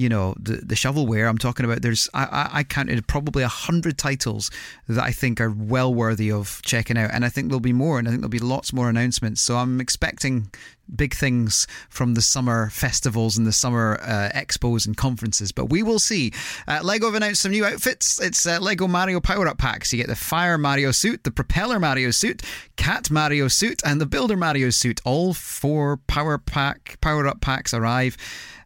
you 0.02 0.10
know 0.10 0.34
the 0.40 0.58
the 0.58 0.74
shovelware. 0.74 1.30
I'm 1.30 1.38
talking 1.38 1.64
about 1.64 1.84
there's 1.84 2.10
I, 2.14 2.50
I, 2.52 2.64
counted 2.64 3.06
probably 3.06 3.44
a 3.44 3.48
hundred 3.48 4.00
titles 4.00 4.50
that 4.88 5.04
I 5.04 5.12
think 5.12 5.40
are 5.40 5.52
well 5.52 5.94
worthy 5.94 6.32
of 6.32 6.60
checking 6.64 6.98
out, 6.98 7.12
and 7.14 7.24
I 7.24 7.30
think 7.30 7.50
there'll 7.50 7.60
be 7.60 7.72
more, 7.72 8.00
and 8.00 8.08
I 8.08 8.12
think 8.12 8.22
there'll 8.22 8.30
be 8.30 8.40
lots 8.40 8.74
more 8.74 8.90
announcements. 8.90 9.42
So 9.42 9.58
I'm 9.58 9.80
expecting 9.80 10.50
big 10.94 11.14
things 11.14 11.68
from 11.90 12.16
the 12.16 12.22
summer 12.22 12.70
festivals 12.72 13.38
and 13.38 13.46
the 13.46 13.52
summer 13.52 14.00
uh, 14.02 14.30
expos 14.34 14.88
and 14.88 14.98
conferences, 14.98 15.52
but 15.52 15.66
we 15.66 15.84
will 15.84 16.00
see. 16.00 16.34
Uh, 16.68 16.80
Lego 16.84 17.06
have 17.06 17.16
announced 17.16 17.42
some 17.42 17.52
new 17.52 17.64
outfits. 17.64 18.20
It's 18.20 18.46
uh, 18.46 18.60
Lego 18.60 18.88
Mario 18.88 19.22
Power 19.22 19.48
Up 19.48 19.60
Packs. 19.60 19.94
You 19.94 19.98
get 19.98 20.08
the 20.08 20.16
Fire 20.16 20.58
Mario 20.58 20.92
suit, 20.92 21.24
the 21.24 21.32
Propeller 21.32 21.80
Mario 21.80 22.10
suit, 22.10 22.42
Cat 22.76 23.12
Mario 23.12 23.48
suit, 23.48 23.82
and 23.86 24.02
the 24.02 24.08
Builder 24.08 24.36
Mario 24.36 24.72
suit. 24.72 25.00
All 25.06 25.36
four 25.36 25.98
Power 26.08 26.40
Pack 26.40 26.98
Power 27.02 27.28
Up 27.28 27.40
Packs 27.40 27.74
arrive 27.74 28.18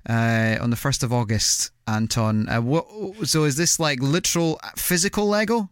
uh, 0.10 0.58
on 0.62 0.70
the 0.70 0.76
first 0.76 1.04
of 1.04 1.12
August. 1.12 1.72
Anton, 1.88 2.50
uh, 2.50 2.62
what? 2.62 2.86
So 3.28 3.44
is 3.44 3.58
this 3.58 3.80
like 3.80 4.02
literal 4.02 4.60
physical 4.76 5.28
Lego? 5.28 5.70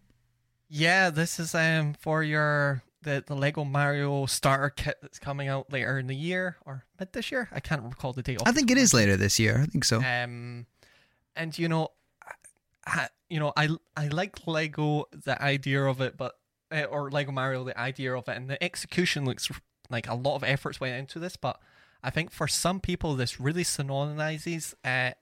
Yeah, 0.68 1.10
this 1.10 1.38
is 1.38 1.54
um 1.54 1.94
for 1.94 2.22
your 2.22 2.82
the, 3.04 3.22
the 3.26 3.34
Lego 3.34 3.64
Mario 3.64 4.26
starter 4.26 4.70
kit 4.70 4.96
that's 5.02 5.18
coming 5.18 5.48
out 5.48 5.72
later 5.72 5.98
in 5.98 6.06
the 6.06 6.16
year 6.16 6.56
or 6.64 6.84
mid 6.98 7.12
this 7.12 7.30
year. 7.30 7.48
I 7.52 7.60
can't 7.60 7.82
recall 7.82 8.12
the 8.12 8.22
date. 8.22 8.40
I 8.44 8.52
think 8.52 8.70
it 8.70 8.78
is 8.78 8.92
later 8.92 9.16
this 9.16 9.38
year. 9.38 9.60
I 9.62 9.66
think 9.66 9.84
so. 9.84 9.98
Um, 9.98 10.66
and 11.36 11.56
you 11.58 11.68
know, 11.68 11.88
I, 12.86 13.08
you 13.28 13.38
know, 13.38 13.52
I 13.56 13.68
I 13.96 14.08
like 14.08 14.46
Lego 14.46 15.04
the 15.12 15.40
idea 15.40 15.84
of 15.84 16.00
it, 16.00 16.16
but 16.16 16.34
uh, 16.72 16.84
or 16.84 17.10
Lego 17.10 17.32
Mario 17.32 17.64
the 17.64 17.78
idea 17.78 18.14
of 18.16 18.28
it, 18.28 18.36
and 18.36 18.48
the 18.48 18.62
execution 18.62 19.24
looks 19.24 19.50
like 19.90 20.08
a 20.08 20.14
lot 20.14 20.36
of 20.36 20.44
efforts 20.44 20.80
went 20.80 20.96
into 20.96 21.18
this. 21.18 21.36
But 21.36 21.60
I 22.04 22.10
think 22.10 22.30
for 22.30 22.46
some 22.46 22.80
people, 22.80 23.14
this 23.16 23.40
really 23.40 23.64
synonymizes 23.64 24.74
uh, 24.84 25.12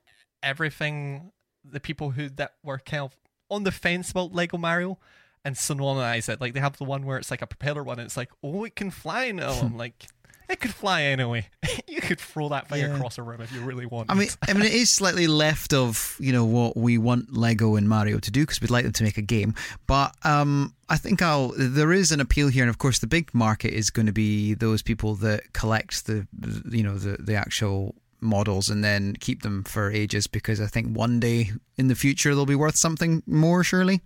everything. 0.42 1.30
The 1.64 1.78
people 1.78 2.10
who 2.10 2.28
that 2.30 2.54
were 2.64 2.78
kind 2.78 3.04
of 3.04 3.16
on 3.48 3.62
the 3.62 3.70
fence 3.70 4.10
about 4.10 4.34
Lego 4.34 4.58
Mario. 4.58 4.98
And 5.44 5.56
synonymize 5.56 6.28
it 6.28 6.40
like 6.40 6.54
they 6.54 6.60
have 6.60 6.76
the 6.76 6.84
one 6.84 7.04
where 7.04 7.18
it's 7.18 7.30
like 7.30 7.42
a 7.42 7.48
propeller 7.48 7.82
one. 7.82 7.98
And 7.98 8.06
it's 8.06 8.16
like, 8.16 8.30
oh, 8.44 8.62
it 8.62 8.76
can 8.76 8.92
fly 8.92 9.32
now. 9.32 9.50
I'm 9.50 9.76
like, 9.84 10.06
It 10.52 10.60
could 10.60 10.74
fly 10.74 11.02
anyway. 11.04 11.48
you 11.88 12.00
could 12.02 12.20
throw 12.20 12.50
that 12.50 12.68
thing 12.68 12.80
Yeah. 12.80 12.94
across 12.94 13.16
a 13.18 13.22
room 13.22 13.40
if 13.40 13.50
you 13.52 13.62
really 13.62 13.86
want. 13.86 14.10
I 14.10 14.14
mean, 14.14 14.28
I 14.46 14.52
mean, 14.52 14.64
it 14.66 14.74
is 14.74 14.90
slightly 14.92 15.26
left 15.26 15.72
of 15.72 16.14
you 16.20 16.30
know 16.30 16.44
what 16.44 16.76
we 16.76 16.98
want 16.98 17.32
Lego 17.34 17.74
and 17.76 17.88
Mario 17.88 18.18
to 18.18 18.30
do 18.30 18.42
because 18.42 18.60
we'd 18.60 18.70
like 18.70 18.84
them 18.84 18.92
to 18.92 19.02
make 19.04 19.16
a 19.16 19.22
game. 19.22 19.54
But 19.86 20.14
um, 20.24 20.74
I 20.90 20.98
think 20.98 21.22
I'll. 21.22 21.52
There 21.56 21.90
is 21.92 22.12
an 22.12 22.20
appeal 22.20 22.48
here, 22.48 22.62
and 22.64 22.70
of 22.70 22.76
course, 22.78 22.98
the 22.98 23.06
big 23.06 23.32
market 23.34 23.72
is 23.72 23.88
going 23.90 24.06
to 24.06 24.12
be 24.12 24.52
those 24.54 24.82
people 24.82 25.14
that 25.16 25.52
collect 25.54 26.06
the, 26.06 26.26
you 26.70 26.82
know, 26.82 26.98
the 26.98 27.16
the 27.18 27.34
actual 27.34 27.94
models 28.20 28.68
and 28.68 28.84
then 28.84 29.16
keep 29.18 29.42
them 29.42 29.64
for 29.64 29.90
ages 29.90 30.26
because 30.28 30.60
I 30.60 30.66
think 30.66 30.94
one 30.96 31.18
day 31.18 31.50
in 31.76 31.88
the 31.88 31.94
future 31.96 32.34
they'll 32.34 32.46
be 32.46 32.54
worth 32.54 32.76
something 32.76 33.22
more. 33.26 33.64
Surely. 33.64 34.00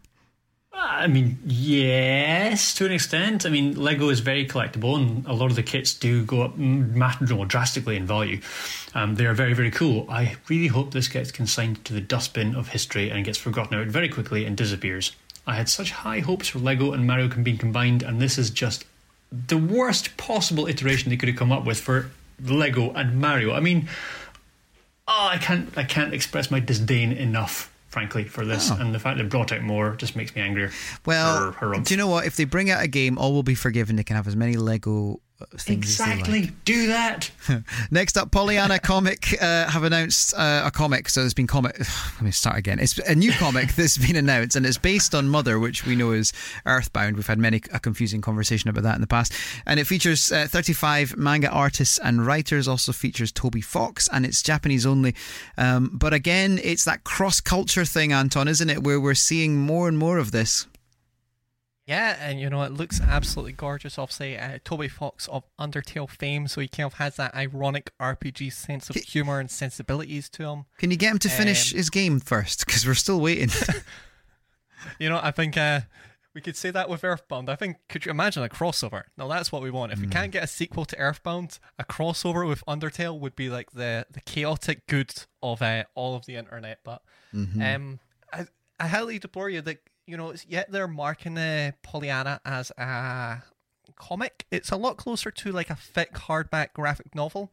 I 0.79 1.07
mean, 1.07 1.39
yes, 1.45 2.75
to 2.75 2.85
an 2.85 2.93
extent. 2.93 3.47
I 3.47 3.49
mean, 3.49 3.81
Lego 3.81 4.11
is 4.11 4.21
very 4.21 4.47
collectible, 4.47 4.97
and 4.97 5.27
a 5.27 5.33
lot 5.33 5.51
of 5.51 5.57
the 5.57 5.63
kits 5.63 5.95
do 5.95 6.25
go 6.25 6.43
up 6.43 6.57
drastically 7.49 7.97
in 7.97 8.07
value. 8.07 8.41
Um, 8.95 9.15
they 9.15 9.27
are 9.27 9.33
very, 9.33 9.55
very 9.55 9.71
cool. 9.71 10.07
I 10.11 10.37
really 10.49 10.67
hope 10.67 10.93
this 10.93 11.09
gets 11.09 11.33
consigned 11.33 11.85
to 11.87 11.93
the 11.93 12.01
dustbin 12.01 12.55
of 12.55 12.69
history 12.69 13.11
and 13.11 13.25
gets 13.25 13.39
forgotten 13.39 13.79
out 13.79 13.87
very 13.87 14.09
quickly 14.09 14.45
and 14.45 14.57
disappears. 14.57 15.13
I 15.47 15.55
had 15.55 15.69
such 15.69 15.93
high 15.93 16.21
hopes 16.21 16.49
for 16.49 16.59
Lego 16.59 16.93
and 16.93 17.07
Mario 17.07 17.29
combined, 17.29 18.03
and 18.03 18.21
this 18.21 18.37
is 18.37 18.51
just 18.51 18.85
the 19.31 19.59
worst 19.59 20.17
possible 20.17 20.67
iteration 20.67 21.11
they 21.11 21.17
could 21.17 21.29
have 21.29 21.39
come 21.39 21.53
up 21.53 21.65
with 21.65 21.81
for 21.81 22.11
Lego 22.43 22.93
and 22.93 23.21
Mario. 23.21 23.55
I 23.55 23.61
mean, 23.61 23.89
oh, 25.09 25.29
I 25.31 25.39
can't, 25.39 25.77
I 25.77 25.85
can't 25.85 26.13
express 26.13 26.51
my 26.51 26.61
disdain 26.61 27.13
enough. 27.13 27.73
Frankly, 27.97 28.25
for 28.25 28.45
this, 28.45 28.71
Oh. 28.71 28.77
and 28.79 28.95
the 28.95 28.99
fact 28.99 29.17
they 29.17 29.25
brought 29.25 29.53
out 29.53 29.63
more 29.63 29.97
just 29.97 30.17
makes 30.17 30.35
me 30.37 30.43
angrier. 30.43 30.71
Well, 31.07 31.51
Her- 31.53 31.69
her 31.73 31.81
do 31.81 31.95
you 31.95 31.97
know 31.97 32.09
what? 32.09 32.27
If 32.27 32.37
they 32.37 32.45
bring 32.45 32.69
out 32.71 32.83
a 32.85 32.89
game, 32.89 33.17
all 33.17 33.33
will 33.33 33.43
be 33.43 33.55
forgiven. 33.55 33.97
They 33.97 34.05
can 34.05 34.17
have 34.17 34.29
as 34.29 34.37
many 34.37 34.55
Lego 34.57 35.21
they 35.39 35.45
like. 35.57 35.69
Exactly. 35.69 36.51
Do 36.65 36.87
that. 36.89 37.31
Next 37.91 38.17
up, 38.17 38.31
Pollyanna 38.31 38.79
Comic 38.79 39.41
uh, 39.41 39.69
have 39.69 39.83
announced 39.83 40.35
uh, 40.35 40.63
a 40.65 40.71
comic. 40.71 41.09
So 41.09 41.21
there's 41.21 41.35
been 41.35 41.47
comic. 41.47 41.79
Let 42.15 42.23
me 42.23 42.31
start 42.31 42.57
again. 42.57 42.79
It's 42.79 42.99
a 42.99 43.15
new 43.15 43.33
comic 43.33 43.73
that's 43.77 43.99
been 43.99 44.17
announced, 44.17 44.57
and 44.57 44.65
it's 44.65 44.79
based 44.79 45.15
on 45.15 45.29
Mother, 45.29 45.59
which 45.59 45.85
we 45.85 45.95
know 45.95 46.13
is 46.13 46.33
Earthbound. 46.65 47.17
We've 47.17 47.27
had 47.27 47.39
many 47.39 47.61
a 47.73 47.79
confusing 47.81 48.21
conversation 48.21 48.71
about 48.71 48.85
that 48.85 48.95
in 48.95 49.01
the 49.01 49.07
past, 49.07 49.33
and 49.67 49.79
it 49.79 49.87
features 49.87 50.33
uh, 50.33 50.47
35 50.49 51.17
manga 51.17 51.51
artists 51.51 51.99
and 51.99 52.27
writers. 52.27 52.67
Also 52.69 52.93
features 52.93 53.31
Toby 53.31 53.61
Fox, 53.61 54.09
and 54.13 54.25
it's 54.25 54.43
Japanese 54.43 54.87
only. 54.87 55.15
Um, 55.59 55.91
but 55.93 56.15
again, 56.15 56.59
it's 56.63 56.85
that 56.85 57.05
cross 57.05 57.41
culture 57.41 57.85
thing, 57.85 58.13
Anton, 58.13 58.49
isn't 58.49 58.71
it? 58.71 58.83
Where 58.83 59.01
we're 59.01 59.15
seeing 59.15 59.59
more 59.59 59.89
and 59.89 59.99
more 59.99 60.19
of 60.19 60.33
this. 60.33 60.67
Yeah, 61.87 62.17
and 62.21 62.41
you 62.41 62.51
know 62.51 62.63
it 62.63 62.73
looks 62.73 63.01
absolutely 63.01 63.53
gorgeous. 63.53 63.97
Obviously, 63.97 64.37
uh, 64.37 64.59
Toby 64.65 64.89
Fox 64.89 65.29
of 65.29 65.45
Undertale 65.59 66.11
fame, 66.11 66.49
so 66.49 66.61
he 66.61 66.67
kind 66.67 66.87
of 66.87 66.95
has 66.95 67.15
that 67.17 67.33
ironic 67.35 67.93
RPG 68.01 68.53
sense 68.53 68.91
of 68.91 68.97
humor 68.97 69.39
and 69.39 69.49
sensibilities 69.49 70.29
to 70.31 70.43
him. 70.49 70.65
Can 70.79 70.91
you 70.91 70.97
get 70.97 71.13
him 71.13 71.19
to 71.21 71.29
finish 71.29 71.73
Um, 71.73 71.77
his 71.77 71.91
game 71.91 72.19
first? 72.19 72.67
Because 72.67 72.85
we're 72.87 72.95
still 72.95 73.21
waiting. 73.21 73.51
You 75.01 75.09
know, 75.09 75.19
I 75.21 75.31
think 75.33 75.57
uh, 75.57 75.81
we 76.35 76.41
could 76.41 76.57
say 76.57 76.71
that 76.71 76.89
with 76.89 77.03
Earthbound. 77.03 77.49
I 77.51 77.57
think 77.57 77.77
could 77.89 78.05
you 78.05 78.11
imagine 78.11 78.43
a 78.45 78.49
crossover? 78.49 79.05
Now 79.17 79.27
that's 79.27 79.51
what 79.51 79.63
we 79.63 79.71
want. 79.71 79.93
If 79.93 80.01
we 80.01 80.07
can't 80.07 80.31
get 80.31 80.45
a 80.45 80.47
sequel 80.47 80.85
to 80.85 80.99
Earthbound, 80.99 81.59
a 81.79 81.85
crossover 81.85 82.47
with 82.47 82.65
Undertale 82.67 83.19
would 83.19 83.35
be 83.35 83.49
like 83.49 83.73
the 83.73 84.07
the 84.11 84.21
chaotic 84.21 84.87
good 84.87 85.13
of 85.43 85.61
uh, 85.63 85.85
all 85.95 86.15
of 86.15 86.27
the 86.27 86.37
internet. 86.37 86.81
But 86.85 87.03
um, 87.35 87.99
I 88.33 88.47
I 88.79 88.87
highly 88.87 89.19
deplore 89.19 89.49
you 89.51 89.61
that 89.63 89.79
you 90.07 90.17
know 90.17 90.31
it's 90.31 90.47
yet 90.47 90.71
they're 90.71 90.89
marking 90.89 91.37
uh, 91.37 91.73
Pollyanna 91.83 92.41
as 92.45 92.71
a 92.79 93.43
comic. 93.97 94.47
It's 94.51 94.71
a 94.71 94.77
lot 94.77 94.97
closer 94.97 95.31
to 95.31 95.53
like 95.53 95.71
a 95.71 95.77
thick 95.77 96.15
hardback 96.15 96.73
graphic 96.75 97.15
novel. 97.15 97.53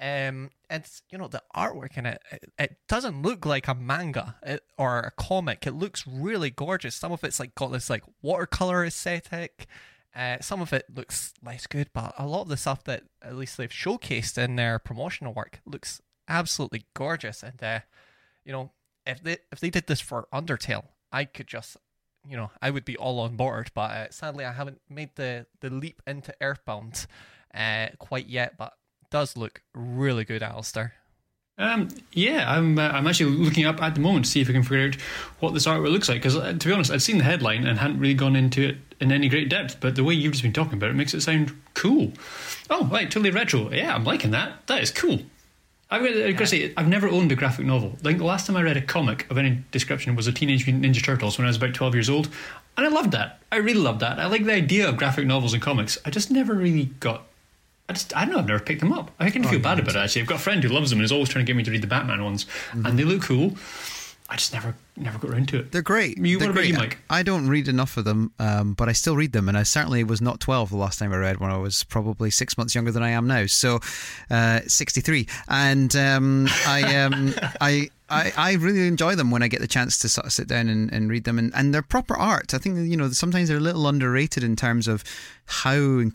Um, 0.00 0.50
it's 0.68 1.02
you 1.10 1.18
know 1.18 1.28
the 1.28 1.42
artwork 1.54 1.96
in 1.96 2.06
it, 2.06 2.20
it, 2.32 2.52
it 2.58 2.76
doesn't 2.88 3.22
look 3.22 3.46
like 3.46 3.68
a 3.68 3.74
manga 3.74 4.36
or 4.76 4.98
a 4.98 5.10
comic. 5.12 5.66
It 5.66 5.72
looks 5.74 6.06
really 6.06 6.50
gorgeous. 6.50 6.96
Some 6.96 7.12
of 7.12 7.22
it's 7.22 7.38
like 7.38 7.54
got 7.54 7.72
this 7.72 7.88
like 7.88 8.02
watercolor 8.22 8.84
aesthetic. 8.84 9.66
Uh, 10.14 10.36
some 10.40 10.60
of 10.60 10.72
it 10.72 10.86
looks 10.94 11.34
less 11.44 11.66
good, 11.66 11.90
but 11.92 12.14
a 12.16 12.26
lot 12.26 12.42
of 12.42 12.48
the 12.48 12.56
stuff 12.56 12.84
that 12.84 13.02
at 13.22 13.36
least 13.36 13.56
they've 13.56 13.70
showcased 13.70 14.38
in 14.38 14.54
their 14.56 14.78
promotional 14.78 15.34
work 15.34 15.60
looks 15.66 16.00
absolutely 16.28 16.84
gorgeous. 16.94 17.42
And 17.42 17.62
uh, 17.62 17.80
you 18.44 18.52
know, 18.52 18.72
if 19.06 19.22
they 19.22 19.38
if 19.52 19.60
they 19.60 19.70
did 19.70 19.86
this 19.86 20.00
for 20.00 20.26
Undertale, 20.32 20.84
I 21.12 21.24
could 21.24 21.46
just 21.46 21.76
you 22.28 22.36
know 22.36 22.50
I 22.60 22.70
would 22.70 22.84
be 22.84 22.96
all 22.96 23.20
on 23.20 23.36
board. 23.36 23.70
But 23.74 23.90
uh, 23.90 24.10
sadly, 24.10 24.44
I 24.44 24.52
haven't 24.52 24.80
made 24.88 25.10
the 25.16 25.46
the 25.60 25.70
leap 25.70 26.02
into 26.06 26.34
Earthbound 26.40 27.06
uh, 27.54 27.88
quite 27.98 28.26
yet. 28.28 28.56
But 28.56 28.74
does 29.10 29.36
look 29.36 29.62
really 29.74 30.24
good, 30.24 30.42
Alistair. 30.42 30.94
Um, 31.56 31.88
yeah, 32.12 32.50
I'm. 32.50 32.78
Uh, 32.78 32.88
I'm 32.88 33.06
actually 33.06 33.30
looking 33.30 33.64
up 33.64 33.80
at 33.80 33.94
the 33.94 34.00
moment 34.00 34.24
to 34.24 34.30
see 34.30 34.40
if 34.40 34.48
I 34.48 34.52
can 34.52 34.64
figure 34.64 34.88
out 34.88 34.96
what 35.38 35.54
this 35.54 35.66
artwork 35.66 35.92
looks 35.92 36.08
like. 36.08 36.20
Because 36.20 36.36
uh, 36.36 36.52
to 36.52 36.68
be 36.68 36.72
honest, 36.72 36.90
I'd 36.90 37.02
seen 37.02 37.18
the 37.18 37.24
headline 37.24 37.64
and 37.66 37.78
hadn't 37.78 38.00
really 38.00 38.14
gone 38.14 38.34
into 38.34 38.68
it 38.68 38.78
in 39.00 39.12
any 39.12 39.28
great 39.28 39.48
depth. 39.48 39.78
But 39.78 39.94
the 39.94 40.02
way 40.02 40.14
you've 40.14 40.32
just 40.32 40.42
been 40.42 40.52
talking 40.52 40.74
about 40.74 40.90
it 40.90 40.94
makes 40.94 41.14
it 41.14 41.20
sound 41.20 41.56
cool. 41.74 42.12
Oh, 42.70 42.86
right, 42.86 43.08
totally 43.08 43.30
retro. 43.30 43.70
Yeah, 43.70 43.94
I'm 43.94 44.04
liking 44.04 44.32
that. 44.32 44.66
That 44.66 44.82
is 44.82 44.90
cool. 44.90 45.20
I've 45.90 46.02
got, 46.02 46.16
I've 46.16 46.36
to 46.36 46.46
say, 46.46 46.72
I've 46.76 46.88
never 46.88 47.08
owned 47.08 47.30
a 47.30 47.36
graphic 47.36 47.66
novel. 47.66 47.96
Like 48.02 48.18
the 48.18 48.24
last 48.24 48.46
time 48.46 48.56
I 48.56 48.62
read 48.62 48.76
a 48.76 48.82
comic 48.82 49.30
of 49.30 49.38
any 49.38 49.62
description 49.70 50.16
was 50.16 50.26
a 50.26 50.32
Teenage 50.32 50.66
Mutant 50.66 50.84
Ninja 50.84 51.04
Turtles 51.04 51.38
when 51.38 51.46
I 51.46 51.48
was 51.48 51.56
about 51.56 51.74
12 51.74 51.94
years 51.94 52.10
old, 52.10 52.28
and 52.76 52.86
I 52.86 52.88
loved 52.88 53.12
that. 53.12 53.40
I 53.52 53.56
really 53.56 53.80
loved 53.80 54.00
that. 54.00 54.18
I 54.18 54.26
like 54.26 54.44
the 54.44 54.54
idea 54.54 54.88
of 54.88 54.96
graphic 54.96 55.26
novels 55.26 55.52
and 55.52 55.62
comics. 55.62 55.98
I 56.04 56.10
just 56.10 56.30
never 56.30 56.54
really 56.54 56.86
got. 57.00 57.26
I 57.88 57.92
just, 57.92 58.16
I 58.16 58.24
don't 58.24 58.32
know, 58.32 58.38
I've 58.40 58.48
never 58.48 58.64
picked 58.64 58.80
them 58.80 58.94
up. 58.94 59.10
I 59.20 59.30
kind 59.30 59.44
of 59.44 59.50
feel 59.50 59.60
oh, 59.60 59.62
bad 59.62 59.78
about 59.78 59.94
it 59.94 59.98
actually. 59.98 60.22
I've 60.22 60.28
got 60.28 60.36
a 60.36 60.42
friend 60.42 60.64
who 60.64 60.70
loves 60.70 60.88
them 60.88 61.00
and 61.00 61.04
is 61.04 61.12
always 61.12 61.28
trying 61.28 61.44
to 61.44 61.50
get 61.50 61.56
me 61.56 61.62
to 61.64 61.70
read 61.70 61.82
the 61.82 61.86
Batman 61.86 62.24
ones, 62.24 62.46
and 62.72 62.98
they 62.98 63.04
look 63.04 63.22
cool. 63.22 63.56
I 64.28 64.36
just 64.36 64.54
never, 64.54 64.74
never 64.96 65.18
got 65.18 65.30
around 65.30 65.48
to 65.48 65.58
it. 65.58 65.72
They're 65.72 65.82
great. 65.82 66.18
You- 66.18 66.38
They're 66.38 66.52
great. 66.52 66.68
you, 66.68 66.74
Mike? 66.74 66.98
I 67.10 67.22
don't 67.22 67.48
read 67.48 67.68
enough 67.68 67.96
of 67.96 68.04
them, 68.04 68.32
um, 68.38 68.74
but 68.74 68.88
I 68.88 68.92
still 68.92 69.16
read 69.16 69.32
them, 69.32 69.48
and 69.48 69.58
I 69.58 69.62
certainly 69.62 70.04
was 70.04 70.20
not 70.20 70.40
12 70.40 70.70
the 70.70 70.76
last 70.76 70.98
time 70.98 71.12
I 71.12 71.16
read 71.16 71.40
when 71.40 71.50
I 71.50 71.56
was 71.56 71.84
probably 71.84 72.30
six 72.30 72.56
months 72.58 72.74
younger 72.74 72.92
than 72.92 73.02
I 73.02 73.10
am 73.10 73.26
now. 73.26 73.46
So, 73.46 73.80
uh, 74.30 74.60
63, 74.66 75.26
and 75.48 75.94
um, 75.96 76.48
I, 76.66 76.96
um, 76.98 77.34
I. 77.60 77.90
I, 78.10 78.34
I 78.36 78.52
really 78.56 78.86
enjoy 78.86 79.14
them 79.14 79.30
when 79.30 79.42
I 79.42 79.48
get 79.48 79.60
the 79.62 79.66
chance 79.66 79.96
to 80.00 80.10
sort 80.10 80.26
of 80.26 80.32
sit 80.34 80.46
down 80.46 80.68
and, 80.68 80.92
and 80.92 81.08
read 81.10 81.24
them, 81.24 81.38
and, 81.38 81.50
and 81.54 81.72
they're 81.72 81.80
proper 81.80 82.14
art. 82.14 82.52
I 82.52 82.58
think 82.58 82.76
you 82.86 82.98
know 82.98 83.08
sometimes 83.08 83.48
they're 83.48 83.56
a 83.56 83.60
little 83.60 83.88
underrated 83.88 84.44
in 84.44 84.56
terms 84.56 84.86
of 84.86 85.02
how 85.46 85.72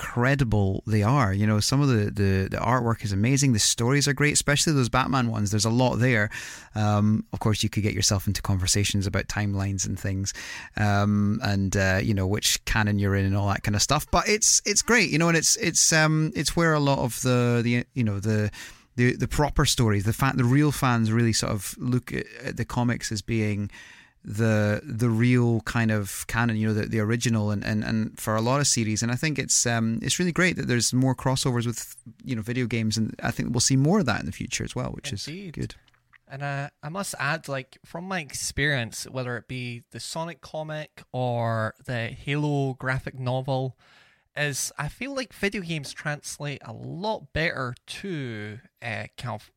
incredible 0.10 0.84
they 0.86 1.02
are. 1.02 1.34
You 1.34 1.48
know, 1.48 1.60
some 1.60 1.82
of 1.82 1.88
the, 1.88 2.06
the, 2.12 2.48
the 2.52 2.58
artwork 2.58 3.04
is 3.04 3.12
amazing. 3.12 3.54
The 3.54 3.60
stories 3.60 4.08
are 4.08 4.14
great, 4.14 4.34
especially 4.34 4.74
those 4.74 4.88
Batman 4.88 5.30
ones. 5.32 5.50
There's 5.50 5.66
a 5.66 5.70
lot 5.72 5.96
there. 5.96 6.30
Um, 6.76 7.26
of 7.34 7.40
course, 7.40 7.64
you 7.64 7.70
could 7.70 7.84
get 7.84 7.94
yourself 7.94 8.28
into 8.28 8.42
conversations 8.70 9.08
about 9.08 9.28
timelines 9.28 9.86
and 9.86 10.00
things, 10.00 10.34
um, 10.78 11.40
and 11.44 11.76
uh, 11.76 12.00
you 12.02 12.14
know 12.14 12.28
which 12.28 12.64
canon 12.66 13.00
you're 13.00 13.16
in 13.16 13.26
and 13.26 13.36
all 13.36 13.48
that 13.48 13.64
kind 13.64 13.76
of 13.76 13.82
stuff. 13.82 14.06
But 14.12 14.28
it's 14.28 14.62
it's 14.66 14.82
great, 14.82 15.10
you 15.10 15.18
know, 15.18 15.28
and 15.28 15.38
it's 15.38 15.56
it's 15.58 15.92
um, 15.92 16.32
it's 16.36 16.56
where 16.56 16.74
a 16.74 16.80
lot 16.80 17.00
of 17.00 17.22
the 17.22 17.62
the 17.64 17.86
you 17.94 18.04
know 18.04 18.20
the 18.20 18.52
the 18.96 19.16
the 19.16 19.28
proper 19.28 19.66
stories, 19.66 20.04
the 20.04 20.14
fact 20.14 20.38
the 20.38 20.44
real 20.44 20.72
fans 20.72 21.12
really 21.12 21.34
sort 21.34 21.52
of 21.52 21.76
look 21.80 22.14
at, 22.14 22.26
at 22.44 22.58
the 22.58 22.66
comics 22.66 23.12
as 23.12 23.22
being 23.22 23.72
the 24.24 24.82
the 24.84 25.10
real 25.10 25.62
kind 25.62 25.92
of 25.92 26.26
canon, 26.28 26.58
you 26.58 26.68
know, 26.68 26.74
the, 26.74 26.86
the 26.86 27.00
original, 27.00 27.50
and, 27.52 27.64
and, 27.64 27.84
and 27.84 28.20
for 28.20 28.36
a 28.36 28.42
lot 28.42 28.60
of 28.60 28.68
series, 28.68 29.02
and 29.02 29.12
I 29.12 29.16
think 29.16 29.40
it's 29.40 29.66
um 29.66 30.00
it's 30.04 30.20
really 30.20 30.34
great 30.34 30.58
that 30.58 30.68
there's 30.68 30.94
more 30.94 31.16
crossovers 31.16 31.66
with 31.66 31.96
you 32.24 32.36
know 32.36 32.44
video 32.44 32.68
games, 32.68 32.98
and 32.98 33.16
I 33.24 33.32
think 33.32 33.50
we'll 33.52 33.62
see 33.62 33.78
more 33.78 34.00
of 34.00 34.06
that 34.06 34.20
in 34.20 34.26
the 34.26 34.32
future 34.32 34.64
as 34.64 34.76
well, 34.76 34.92
which 34.92 35.12
Indeed. 35.12 35.58
is 35.58 35.68
good. 35.68 35.76
And 36.30 36.44
uh, 36.44 36.70
I 36.84 36.90
must 36.90 37.16
add, 37.20 37.48
like 37.48 37.80
from 37.84 38.08
my 38.08 38.20
experience, 38.20 39.08
whether 39.10 39.36
it 39.36 39.48
be 39.48 39.84
the 39.92 40.00
Sonic 40.00 40.42
comic 40.42 41.04
or 41.12 41.74
the 41.84 42.08
Halo 42.08 42.76
graphic 42.76 43.18
novel, 43.20 43.76
is 44.38 44.72
I 44.78 44.90
feel 44.90 45.16
like 45.16 45.34
video 45.34 45.62
games 45.62 45.92
translate 45.92 46.62
a 46.64 46.72
lot 46.72 47.34
better 47.34 47.74
to 47.88 48.60
uh, 48.82 49.06
kind 49.18 49.42
of 49.42 49.52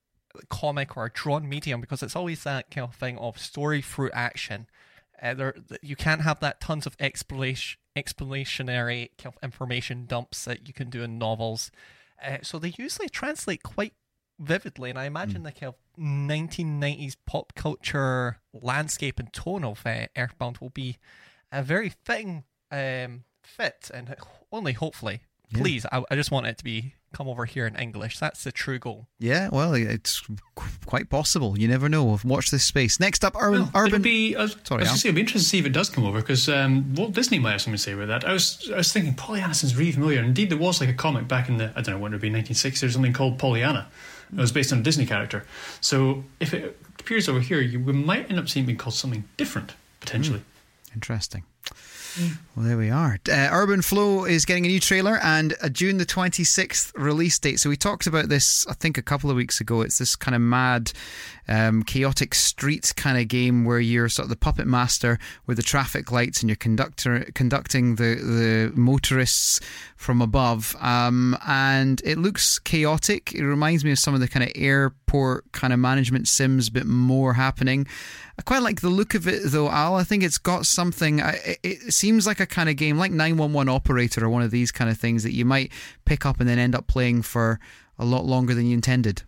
comic 0.49 0.97
or 0.97 1.07
a 1.07 1.11
drawn 1.11 1.47
medium 1.47 1.81
because 1.81 2.03
it's 2.03 2.17
always 2.17 2.43
that 2.45 2.71
kind 2.71 2.89
of 2.89 2.95
thing 2.95 3.19
of 3.19 3.39
story 3.39 3.83
through 3.83 4.11
action. 4.13 4.67
Uh, 5.23 5.35
there, 5.35 5.55
you 5.83 5.95
can't 5.95 6.23
have 6.23 6.41
that 6.41 6.61
tons 6.61 6.87
of 6.87 6.97
explanation, 6.99 7.79
explanationary 7.97 9.11
kind 9.19 9.35
of 9.37 9.43
information 9.43 10.07
dumps 10.07 10.47
that 10.47 10.67
you 10.67 10.75
can 10.75 10.89
do 10.89 11.03
in 11.03 11.19
novels. 11.19 11.71
Uh, 12.25 12.39
so 12.43 12.59
they 12.59 12.73
usually 12.79 13.11
translate 13.11 13.63
quite 13.63 13.93
vividly, 14.39 14.91
and 14.91 14.99
I 14.99 15.05
imagine 15.05 15.43
the 15.43 15.53
kind 15.53 15.69
of 15.69 15.75
1990s 15.99 17.17
pop 17.27 17.55
culture 17.55 18.39
landscape 18.53 19.19
and 19.19 19.33
tone 19.33 19.65
of 19.65 19.83
uh, 19.87 20.07
Earthbound 20.17 20.59
will 20.59 20.71
be 20.71 20.99
a 21.51 21.63
very 21.63 21.93
fitting 22.05 22.45
um, 22.71 23.25
fit, 23.43 23.91
and 23.93 24.15
only 24.51 24.73
hopefully. 24.73 25.23
Please, 25.53 25.85
I, 25.93 26.03
I 26.11 26.15
just 26.15 26.31
want 26.31 26.47
it 26.47 26.57
to 26.59 26.65
be 26.65 26.95
come 27.13 27.29
over 27.29 27.45
here 27.45 27.67
in 27.67 27.77
English. 27.77 28.19
That's 28.19 28.43
the 28.43 28.53
true 28.53 28.79
goal. 28.79 29.07
Yeah, 29.19 29.51
well, 29.53 29.75
it's 29.75 30.23
quite 30.87 31.11
possible. 31.11 31.59
You 31.59 31.69
never 31.69 31.89
know. 31.89 32.19
Watch 32.25 32.51
this 32.51 32.65
space. 32.65 32.99
Next 32.99 33.23
up, 33.25 33.37
Urban. 33.39 33.63
Well, 33.63 33.71
Urban. 33.75 34.03
be. 34.03 34.35
I 34.35 34.43
was, 34.43 34.57
Sorry, 34.65 34.81
I 34.81 34.85
was 34.85 34.89
Al. 34.89 34.93
gonna 34.93 34.99
say, 34.99 35.09
it'll 35.11 35.17
be 35.17 35.21
interesting 35.21 35.41
to 35.41 35.49
see 35.49 35.59
if 35.59 35.67
it 35.67 35.73
does 35.75 35.91
come 35.91 36.05
over 36.05 36.21
because 36.21 36.49
um, 36.49 36.95
Walt 36.95 37.13
Disney 37.13 37.39
might 37.39 37.53
have 37.53 37.61
something 37.63 37.77
to 37.77 37.83
say 37.83 37.93
about 37.93 38.09
that. 38.09 38.25
I 38.25 38.33
was, 38.33 38.71
I 38.73 38.79
was 38.79 38.93
thinking 38.93 39.15
Pollyanna 39.15 39.55
sounds 39.55 39.77
really 39.77 39.93
familiar. 39.93 40.21
Indeed, 40.23 40.51
there 40.51 40.59
was 40.59 40.81
like 40.81 40.89
a 40.89 40.95
comic 40.95 41.29
back 41.29 41.49
in 41.49 41.59
the 41.59 41.71
I 41.77 41.83
don't 41.83 41.97
know 41.97 41.99
when 41.99 42.13
it 42.13 42.17
would 42.17 42.23
be 42.23 42.31
1960s 42.31 42.87
or 42.87 42.91
something 42.91 43.13
called 43.13 43.39
Pollyanna. 43.39 43.89
It 44.33 44.41
was 44.41 44.53
based 44.53 44.73
on 44.73 44.79
a 44.79 44.83
Disney 44.83 45.07
character. 45.07 45.45
So 45.81 46.25
if 46.41 46.55
it 46.55 46.79
appears 46.99 47.29
over 47.29 47.41
here, 47.41 47.61
you, 47.61 47.79
we 47.81 47.93
might 47.93 48.31
end 48.31 48.39
up 48.39 48.49
seeing 48.49 48.65
it 48.65 48.67
being 48.67 48.79
called 48.79 48.95
something 48.95 49.25
different 49.37 49.75
potentially. 50.01 50.41
Hmm. 50.41 50.95
Interesting. 50.95 51.45
Well, 52.55 52.67
there 52.67 52.77
we 52.77 52.91
are. 52.91 53.19
Uh, 53.31 53.49
Urban 53.51 53.81
Flow 53.81 54.25
is 54.25 54.45
getting 54.45 54.67
a 54.67 54.69
new 54.69 54.81
trailer 54.81 55.19
and 55.23 55.55
a 55.63 55.71
June 55.71 55.97
the 55.97 56.05
26th 56.05 56.93
release 56.95 57.39
date. 57.39 57.61
So 57.61 57.71
we 57.71 57.77
talked 57.77 58.07
about 58.07 58.29
this, 58.29 58.67
I 58.67 58.75
think, 58.75 58.99
a 58.99 59.03
couple 59.03 59.31
of 59.31 59.37
weeks 59.37 59.61
ago. 59.61 59.81
It's 59.81 59.97
this 59.97 60.17
kind 60.17 60.35
of 60.35 60.43
mad, 60.43 60.93
um, 61.49 61.83
chaotic 61.83 62.35
street 62.35 62.93
kind 62.97 63.19
of 63.19 63.29
game 63.29 63.65
where 63.65 63.81
you're 63.81 64.11
sort 64.11 64.25
of 64.25 64.31
the 64.31 64.37
puppet 64.37 64.67
master 64.67 65.19
with 65.47 65.57
the 65.57 65.63
traffic 65.63 66.13
lights 66.13 66.43
and 66.43 66.51
you're 66.51 66.57
conductor 66.57 67.27
conducting 67.35 67.97
the 67.97 68.17
the 68.17 68.73
motorists 68.75 69.61
from 69.97 70.21
above. 70.21 70.77
Um, 70.81 71.39
and 71.47 72.03
it 72.05 72.19
looks 72.19 72.59
chaotic. 72.59 73.33
It 73.35 73.47
reminds 73.47 73.85
me 73.85 73.93
of 73.93 73.99
some 73.99 74.13
of 74.13 74.21
the 74.21 74.29
kind 74.29 74.45
of 74.45 74.53
airport 74.55 75.51
kind 75.53 75.73
of 75.73 75.79
management 75.79 76.29
sims, 76.29 76.69
bit 76.69 76.87
more 76.87 77.35
happening. 77.35 77.87
I 78.39 78.43
quite 78.43 78.63
like 78.63 78.81
the 78.81 78.89
look 78.89 79.15
of 79.15 79.29
it 79.29 79.43
though, 79.45 79.71
Al. 79.71 79.95
I 79.95 80.05
think 80.05 80.23
it's 80.23 80.39
got 80.39 80.67
something. 80.67 81.21
It, 81.21 81.59
it 81.63 81.93
seems 82.03 82.27
like 82.27 82.41
a 82.41 82.47
kind 82.47 82.69
of 82.69 82.75
game, 82.75 82.99
like 82.99 83.13
911 83.13 83.69
Operator 83.73 84.25
or 84.25 84.29
one 84.29 84.43
of 84.43 84.51
these 84.51 84.73
kind 84.73 84.91
of 84.91 84.99
things 84.99 85.23
that 85.23 85.33
you 85.33 85.45
might 85.45 85.71
pick 86.05 86.27
up 86.27 86.41
and 86.41 86.49
then 86.49 86.59
end 86.59 86.75
up 86.75 86.89
playing 86.89 87.23
for 87.23 87.61
a 87.97 88.05
lot 88.05 88.25
longer 88.25 88.55
than 88.55 88.67
you 88.67 88.75
intended. 88.75 89.23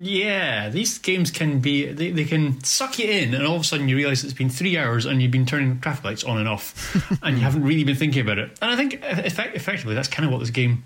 Yeah, 0.00 0.70
these 0.70 0.98
games 0.98 1.30
can 1.30 1.60
be 1.60 1.86
they, 1.92 2.10
they 2.10 2.24
can 2.24 2.62
suck 2.64 2.98
you 2.98 3.08
in, 3.08 3.32
and 3.32 3.46
all 3.46 3.54
of 3.54 3.60
a 3.60 3.64
sudden 3.64 3.88
you 3.88 3.94
realise 3.94 4.24
it's 4.24 4.32
been 4.32 4.50
three 4.50 4.76
hours 4.76 5.06
and 5.06 5.22
you've 5.22 5.30
been 5.30 5.46
turning 5.46 5.78
traffic 5.78 6.04
lights 6.04 6.24
on 6.24 6.38
and 6.38 6.48
off, 6.48 6.96
and 7.22 7.36
you 7.36 7.44
haven't 7.44 7.62
really 7.62 7.84
been 7.84 7.96
thinking 7.96 8.22
about 8.22 8.38
it. 8.38 8.58
And 8.60 8.72
I 8.72 8.76
think 8.76 8.94
effect, 9.04 9.54
effectively 9.54 9.94
that's 9.94 10.08
kind 10.08 10.26
of 10.26 10.32
what 10.32 10.40
this 10.40 10.50
game 10.50 10.82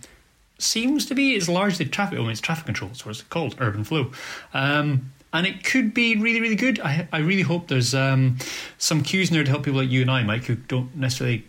seems 0.59 1.07
to 1.07 1.15
be. 1.15 1.35
It's 1.35 1.49
largely 1.49 1.87
traffic. 1.87 2.19
I 2.19 2.23
mean, 2.23 2.33
it's 2.33 2.41
traffic 2.43 2.67
control. 2.67 2.89
That's 2.89 3.07
what 3.07 3.13
it's 3.13 3.23
called, 3.23 3.57
urban 3.61 3.85
flow. 3.85 4.13
Um, 4.53 5.13
and 5.33 5.47
it 5.47 5.64
could 5.64 5.95
be 5.95 6.16
really, 6.16 6.40
really 6.40 6.57
good. 6.57 6.81
I, 6.81 7.09
I 7.12 7.18
really 7.18 7.42
hope 7.42 7.68
there's 7.68 7.95
um, 7.95 8.38
some 8.79 9.03
cues 9.03 9.31
in 9.31 9.35
there 9.35 9.45
to 9.45 9.51
help 9.51 9.64
people 9.64 9.81
like 9.81 9.90
you 9.90 10.03
and 10.03 10.11
I, 10.11 10.23
Mike, 10.23 10.45
who 10.45 10.57
don't 10.57 10.95
necessarily 10.95 11.45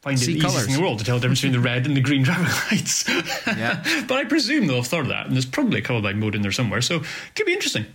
find 0.00 0.20
it 0.20 0.24
the 0.24 0.32
easiest 0.32 0.46
colours. 0.46 0.64
thing 0.66 0.74
in 0.74 0.80
the 0.80 0.86
world 0.86 0.98
to 1.00 1.04
tell 1.04 1.16
the 1.16 1.22
difference 1.22 1.40
between 1.40 1.60
the 1.60 1.66
red 1.66 1.86
and 1.86 1.96
the 1.96 2.00
green 2.00 2.24
traffic 2.24 2.72
lights. 2.72 3.08
Yeah. 3.46 3.84
but 4.08 4.18
I 4.18 4.24
presume 4.24 4.66
they'll 4.66 4.76
have 4.76 4.86
thought 4.86 5.02
of 5.02 5.08
that, 5.08 5.26
and 5.26 5.34
there's 5.34 5.46
probably 5.46 5.80
a 5.80 5.82
colorblind 5.82 6.16
mode 6.16 6.34
in 6.34 6.42
there 6.42 6.52
somewhere, 6.52 6.80
so 6.80 6.96
it 6.96 7.34
could 7.34 7.46
be 7.46 7.52
interesting. 7.52 7.86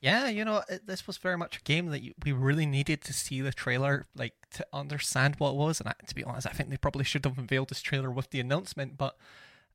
Yeah, 0.00 0.28
you 0.28 0.44
know, 0.44 0.62
it, 0.68 0.86
this 0.86 1.06
was 1.06 1.16
very 1.16 1.36
much 1.36 1.58
a 1.58 1.62
game 1.62 1.86
that 1.86 2.02
you, 2.02 2.14
we 2.24 2.30
really 2.30 2.66
needed 2.66 3.02
to 3.02 3.12
see 3.12 3.40
the 3.40 3.52
trailer, 3.52 4.06
like 4.14 4.34
to 4.52 4.66
understand 4.72 5.36
what 5.38 5.50
it 5.50 5.56
was. 5.56 5.80
And 5.80 5.88
I, 5.88 5.94
to 6.06 6.14
be 6.14 6.22
honest, 6.22 6.46
I 6.46 6.50
think 6.50 6.70
they 6.70 6.76
probably 6.76 7.04
should 7.04 7.24
have 7.24 7.36
unveiled 7.36 7.68
this 7.68 7.82
trailer 7.82 8.10
with 8.10 8.30
the 8.30 8.38
announcement. 8.38 8.96
But 8.96 9.16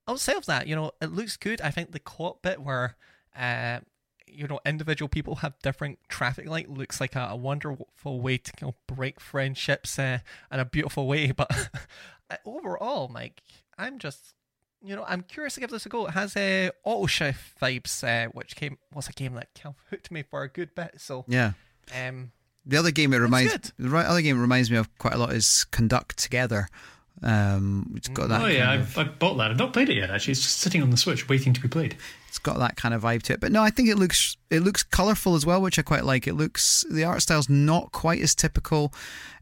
outside 0.07 0.37
of 0.37 0.45
that, 0.45 0.67
you 0.67 0.77
know, 0.77 0.91
it 1.01 1.11
looks 1.11 1.35
good. 1.35 1.59
I 1.59 1.71
think 1.71 1.91
the 1.91 1.99
co-op 1.99 2.41
bit 2.41 2.61
where, 2.61 2.95
uh, 3.37 3.79
you 4.35 4.47
know, 4.47 4.59
individual 4.65 5.09
people 5.09 5.35
have 5.35 5.53
different 5.61 5.99
traffic 6.09 6.47
light 6.47 6.69
looks 6.69 6.99
like 7.01 7.15
a, 7.15 7.27
a 7.31 7.35
wonderful 7.35 8.21
way 8.21 8.37
to 8.37 8.51
you 8.61 8.67
know, 8.67 8.75
break 8.87 9.19
friendships 9.19 9.97
uh, 9.99 10.19
in 10.51 10.59
a 10.59 10.65
beautiful 10.65 11.07
way. 11.07 11.31
But 11.31 11.51
uh, 12.29 12.35
overall, 12.45 13.07
Mike, 13.07 13.41
I'm 13.77 13.99
just 13.99 14.33
you 14.85 14.95
know, 14.97 15.05
I'm 15.07 15.21
curious 15.23 15.53
to 15.53 15.61
give 15.61 15.69
this 15.69 15.85
a 15.85 15.89
go. 15.89 16.07
It 16.07 16.11
has 16.11 16.35
a 16.35 16.67
uh, 16.67 16.71
Automachef 16.85 17.37
vibes, 17.61 18.03
uh, 18.03 18.29
which 18.33 18.55
came 18.57 18.77
was 18.93 19.07
a 19.07 19.13
game 19.13 19.33
that 19.35 19.47
kind 19.55 19.73
of 19.77 19.81
hooked 19.89 20.11
me 20.11 20.23
for 20.23 20.43
a 20.43 20.49
good 20.49 20.75
bit. 20.75 20.95
So, 20.97 21.23
Yeah. 21.27 21.53
um, 21.97 22.33
The 22.65 22.75
other 22.77 22.91
game 22.91 23.13
it 23.13 23.17
reminds 23.17 23.71
the 23.79 23.89
right 23.89 24.05
other 24.05 24.21
game 24.21 24.37
it 24.37 24.41
reminds 24.41 24.69
me 24.69 24.75
of 24.77 24.95
quite 24.97 25.13
a 25.13 25.17
lot 25.17 25.31
is 25.31 25.63
Conduct 25.71 26.17
Together. 26.17 26.67
Um, 27.21 27.93
it's 27.95 28.09
got 28.09 28.27
that. 28.29 28.41
oh 28.41 28.47
yeah, 28.47 28.71
I've, 28.71 28.81
of, 28.81 28.97
I've 28.97 29.19
bought 29.19 29.35
that. 29.35 29.51
I've 29.51 29.57
not 29.57 29.71
played 29.71 29.89
it 29.89 29.95
yet. 29.95 30.09
Actually, 30.11 30.31
it's 30.31 30.41
just 30.41 30.57
sitting 30.57 30.81
on 30.81 30.89
the 30.89 30.97
Switch, 30.97 31.29
waiting 31.29 31.53
to 31.53 31.61
be 31.61 31.67
played. 31.69 31.95
It's 32.33 32.39
got 32.39 32.57
that 32.57 32.75
kind 32.75 32.95
of 32.95 33.03
vibe 33.03 33.21
to 33.21 33.33
it. 33.33 33.39
But 33.39 33.51
no, 33.51 33.61
I 33.61 33.69
think 33.69 33.89
it 33.89 33.95
looks 33.95 34.37
it 34.49 34.61
looks 34.61 34.81
colourful 34.81 35.35
as 35.35 35.45
well, 35.45 35.61
which 35.61 35.77
I 35.77 35.83
quite 35.83 36.03
like. 36.03 36.25
It 36.25 36.33
looks 36.33 36.83
the 36.89 37.03
art 37.03 37.21
style's 37.21 37.47
not 37.47 37.91
quite 37.91 38.21
as 38.23 38.33
typical. 38.33 38.91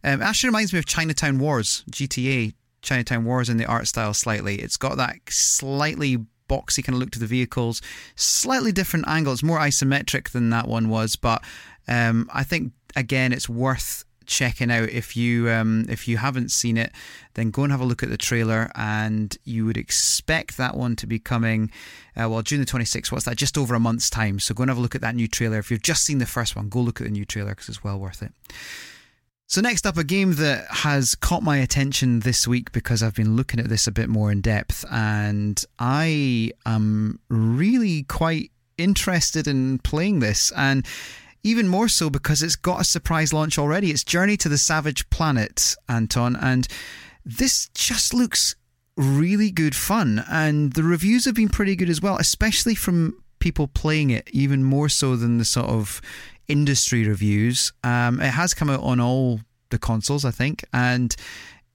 Um, 0.03 0.21
actually 0.21 0.49
reminds 0.49 0.73
me 0.73 0.79
of 0.79 0.85
Chinatown 0.85 1.39
Wars, 1.39 1.85
GTA 1.89 2.53
Chinatown 2.81 3.23
Wars 3.23 3.47
in 3.47 3.55
the 3.55 3.65
art 3.65 3.87
style 3.87 4.13
slightly. 4.13 4.57
It's 4.57 4.75
got 4.75 4.97
that 4.97 5.15
slightly 5.29 6.17
boxy 6.49 6.83
kind 6.83 6.95
of 6.95 6.99
look 6.99 7.11
to 7.11 7.19
the 7.19 7.27
vehicles, 7.27 7.81
slightly 8.17 8.73
different 8.73 9.07
angle. 9.07 9.31
It's 9.31 9.41
more 9.41 9.59
isometric 9.59 10.31
than 10.31 10.49
that 10.49 10.67
one 10.67 10.89
was, 10.89 11.15
but 11.15 11.41
um, 11.87 12.29
I 12.33 12.43
think 12.43 12.73
again 12.97 13.31
it's 13.31 13.47
worth 13.47 14.03
checking 14.31 14.71
out. 14.71 14.89
If 14.89 15.15
you 15.15 15.49
um, 15.49 15.85
if 15.89 16.07
you 16.07 16.17
haven't 16.17 16.49
seen 16.51 16.77
it 16.77 16.91
then 17.33 17.51
go 17.51 17.63
and 17.63 17.71
have 17.71 17.81
a 17.81 17.85
look 17.85 18.01
at 18.01 18.09
the 18.09 18.17
trailer 18.17 18.71
and 18.75 19.37
you 19.43 19.65
would 19.65 19.77
expect 19.77 20.57
that 20.57 20.75
one 20.75 20.95
to 20.97 21.07
be 21.07 21.19
coming 21.19 21.71
uh, 22.15 22.27
well 22.27 22.41
June 22.41 22.59
the 22.59 22.65
26th 22.65 23.11
what's 23.11 23.25
that? 23.25 23.37
Just 23.37 23.57
over 23.57 23.75
a 23.75 23.79
month's 23.79 24.09
time. 24.09 24.39
So 24.39 24.53
go 24.53 24.63
and 24.63 24.69
have 24.69 24.77
a 24.77 24.81
look 24.81 24.95
at 24.95 25.01
that 25.01 25.15
new 25.15 25.27
trailer. 25.27 25.59
If 25.59 25.69
you've 25.69 25.83
just 25.83 26.03
seen 26.03 26.17
the 26.17 26.25
first 26.25 26.55
one 26.55 26.69
go 26.69 26.79
look 26.79 27.01
at 27.01 27.05
the 27.05 27.11
new 27.11 27.25
trailer 27.25 27.51
because 27.51 27.69
it's 27.69 27.83
well 27.83 27.99
worth 27.99 28.23
it. 28.23 28.31
So 29.51 29.59
next 29.59 29.85
up, 29.85 29.97
a 29.97 30.05
game 30.05 30.35
that 30.35 30.65
has 30.69 31.13
caught 31.13 31.43
my 31.43 31.57
attention 31.57 32.21
this 32.21 32.47
week 32.47 32.71
because 32.71 33.03
I've 33.03 33.15
been 33.15 33.35
looking 33.35 33.59
at 33.59 33.67
this 33.67 33.85
a 33.85 33.91
bit 33.91 34.07
more 34.07 34.31
in 34.31 34.39
depth, 34.39 34.85
and 34.89 35.61
I 35.77 36.51
am 36.65 37.19
really 37.27 38.03
quite 38.03 38.49
interested 38.77 39.47
in 39.47 39.79
playing 39.79 40.19
this, 40.19 40.53
and 40.55 40.85
even 41.43 41.67
more 41.67 41.87
so 41.87 42.09
because 42.09 42.41
it's 42.43 42.55
got 42.55 42.81
a 42.81 42.85
surprise 42.85 43.33
launch 43.33 43.57
already. 43.57 43.91
It's 43.91 44.03
Journey 44.03 44.37
to 44.37 44.49
the 44.49 44.57
Savage 44.57 45.09
Planet, 45.09 45.75
Anton, 45.89 46.35
and 46.35 46.67
this 47.25 47.69
just 47.73 48.13
looks 48.13 48.55
really 48.97 49.51
good 49.51 49.75
fun, 49.75 50.23
and 50.29 50.73
the 50.73 50.83
reviews 50.83 51.25
have 51.25 51.35
been 51.35 51.49
pretty 51.49 51.75
good 51.75 51.89
as 51.89 52.01
well, 52.01 52.17
especially 52.17 52.75
from 52.75 53.21
people 53.39 53.67
playing 53.67 54.09
it, 54.11 54.29
even 54.31 54.63
more 54.63 54.89
so 54.89 55.15
than 55.15 55.37
the 55.37 55.45
sort 55.45 55.67
of 55.67 56.01
industry 56.47 57.07
reviews. 57.07 57.73
Um, 57.83 58.19
it 58.19 58.31
has 58.31 58.53
come 58.53 58.69
out 58.69 58.81
on 58.81 58.99
all 58.99 59.39
the 59.69 59.79
consoles, 59.79 60.25
I 60.25 60.31
think, 60.31 60.63
and 60.73 61.15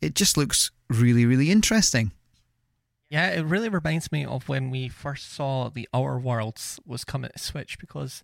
it 0.00 0.14
just 0.14 0.36
looks 0.36 0.70
really, 0.88 1.24
really 1.24 1.50
interesting. 1.50 2.12
yeah, 3.08 3.30
it 3.30 3.44
really 3.44 3.68
reminds 3.68 4.12
me 4.12 4.24
of 4.24 4.48
when 4.48 4.70
we 4.70 4.88
first 4.88 5.32
saw 5.32 5.70
the 5.70 5.88
Outer 5.94 6.18
Worlds 6.18 6.78
was 6.86 7.04
coming 7.04 7.30
to 7.34 7.38
Switch 7.38 7.78
because 7.78 8.22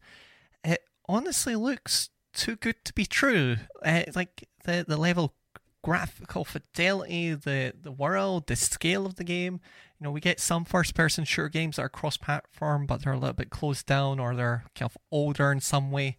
it 0.62 0.80
honestly 1.08 1.56
looks 1.56 2.10
too 2.32 2.56
good 2.56 2.84
to 2.84 2.92
be 2.92 3.06
true. 3.06 3.56
Uh, 3.84 4.02
like 4.14 4.48
the 4.64 4.84
the 4.86 4.96
level 4.96 5.34
graphical 5.82 6.44
fidelity, 6.44 7.34
the 7.34 7.74
the 7.80 7.92
world, 7.92 8.46
the 8.46 8.56
scale 8.56 9.06
of 9.06 9.16
the 9.16 9.24
game. 9.24 9.60
You 9.98 10.04
know, 10.04 10.10
we 10.10 10.20
get 10.20 10.40
some 10.40 10.64
first 10.64 10.94
person 10.94 11.24
shooter 11.24 11.48
games 11.48 11.76
that 11.76 11.82
are 11.82 11.88
cross 11.88 12.16
platform, 12.16 12.86
but 12.86 13.02
they're 13.02 13.12
a 13.12 13.18
little 13.18 13.34
bit 13.34 13.50
closed 13.50 13.86
down 13.86 14.18
or 14.18 14.34
they're 14.34 14.64
kind 14.74 14.90
of 14.90 14.98
older 15.10 15.52
in 15.52 15.60
some 15.60 15.90
way. 15.90 16.16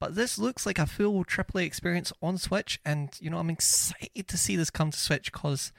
But 0.00 0.14
this 0.14 0.38
looks 0.38 0.64
like 0.64 0.78
a 0.78 0.86
full 0.86 1.24
AAA 1.24 1.66
experience 1.66 2.12
on 2.22 2.38
Switch, 2.38 2.80
and 2.84 3.10
you 3.20 3.30
know, 3.30 3.38
I'm 3.38 3.50
excited 3.50 4.28
to 4.28 4.38
see 4.38 4.56
this 4.56 4.70
come 4.70 4.90
to 4.92 4.98
Switch 4.98 5.32
because 5.32 5.72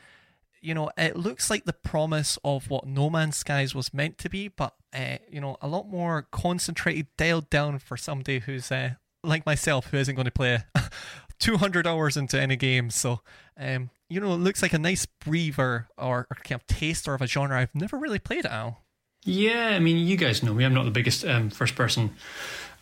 you 0.62 0.74
know, 0.74 0.90
it 0.98 1.16
looks 1.16 1.50
like 1.50 1.66
the 1.66 1.74
promise 1.74 2.38
of 2.44 2.70
what 2.70 2.86
No 2.86 3.10
Man's 3.10 3.38
Skies 3.38 3.74
was 3.74 3.94
meant 3.94 4.18
to 4.20 4.30
be, 4.30 4.48
but 4.48 4.74
uh, 4.94 5.18
you 5.30 5.42
know, 5.42 5.58
a 5.62 5.68
lot 5.68 5.88
more 5.88 6.28
concentrated, 6.32 7.08
dialed 7.18 7.50
down 7.50 7.80
for 7.80 7.98
somebody 7.98 8.40
who's 8.40 8.72
uh, 8.72 8.92
like 9.24 9.46
myself, 9.46 9.88
who 9.88 9.98
isn't 9.98 10.16
going 10.16 10.26
to 10.26 10.32
play 10.32 10.64
200 11.40 11.88
hours 11.88 12.18
into 12.18 12.40
any 12.40 12.56
game. 12.56 12.90
So, 12.90 13.22
um, 13.58 13.90
you 14.10 14.20
know, 14.20 14.34
it 14.34 14.38
looks 14.38 14.62
like 14.62 14.74
a 14.74 14.80
nice 14.80 15.06
breather 15.06 15.88
or, 15.98 16.28
or 16.30 16.38
kind 16.44 16.60
of 16.60 16.68
taster 16.68 17.14
of 17.14 17.22
a 17.22 17.28
genre 17.28 17.60
I've 17.60 17.76
never 17.76 17.98
really 17.98 18.20
played 18.20 18.46
at 18.46 18.52
all. 18.52 18.86
Yeah, 19.26 19.70
I 19.70 19.80
mean, 19.80 20.08
you 20.08 20.16
guys 20.16 20.42
know 20.44 20.54
me. 20.54 20.64
I'm 20.64 20.74
not 20.74 20.86
the 20.86 20.92
biggest 20.92 21.26
um, 21.26 21.50
first 21.50 21.76
person, 21.76 22.12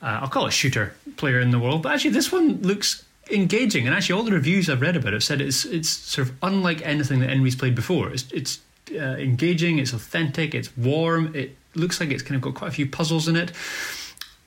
uh, 0.01 0.19
I'll 0.21 0.29
call 0.29 0.45
it 0.45 0.51
shooter 0.51 0.95
player 1.15 1.39
in 1.39 1.49
the 1.49 1.59
world, 1.59 1.81
but 1.81 1.93
actually, 1.93 2.11
this 2.11 2.31
one 2.31 2.61
looks 2.61 3.03
engaging. 3.31 3.87
And 3.87 3.95
actually, 3.95 4.17
all 4.17 4.23
the 4.23 4.31
reviews 4.31 4.69
I've 4.69 4.81
read 4.81 4.95
about 4.95 5.13
it 5.13 5.21
said 5.21 5.41
it's 5.41 5.65
it's 5.65 5.89
sort 5.89 6.27
of 6.27 6.35
unlike 6.41 6.85
anything 6.85 7.19
that 7.19 7.29
anybody's 7.29 7.55
played 7.55 7.75
before. 7.75 8.09
It's, 8.11 8.31
it's 8.31 8.59
uh, 8.91 9.17
engaging, 9.17 9.79
it's 9.79 9.93
authentic, 9.93 10.55
it's 10.55 10.75
warm, 10.77 11.35
it 11.35 11.55
looks 11.75 11.99
like 11.99 12.09
it's 12.09 12.23
kind 12.23 12.35
of 12.35 12.41
got 12.41 12.55
quite 12.55 12.69
a 12.69 12.71
few 12.71 12.87
puzzles 12.87 13.27
in 13.27 13.35
it. 13.35 13.51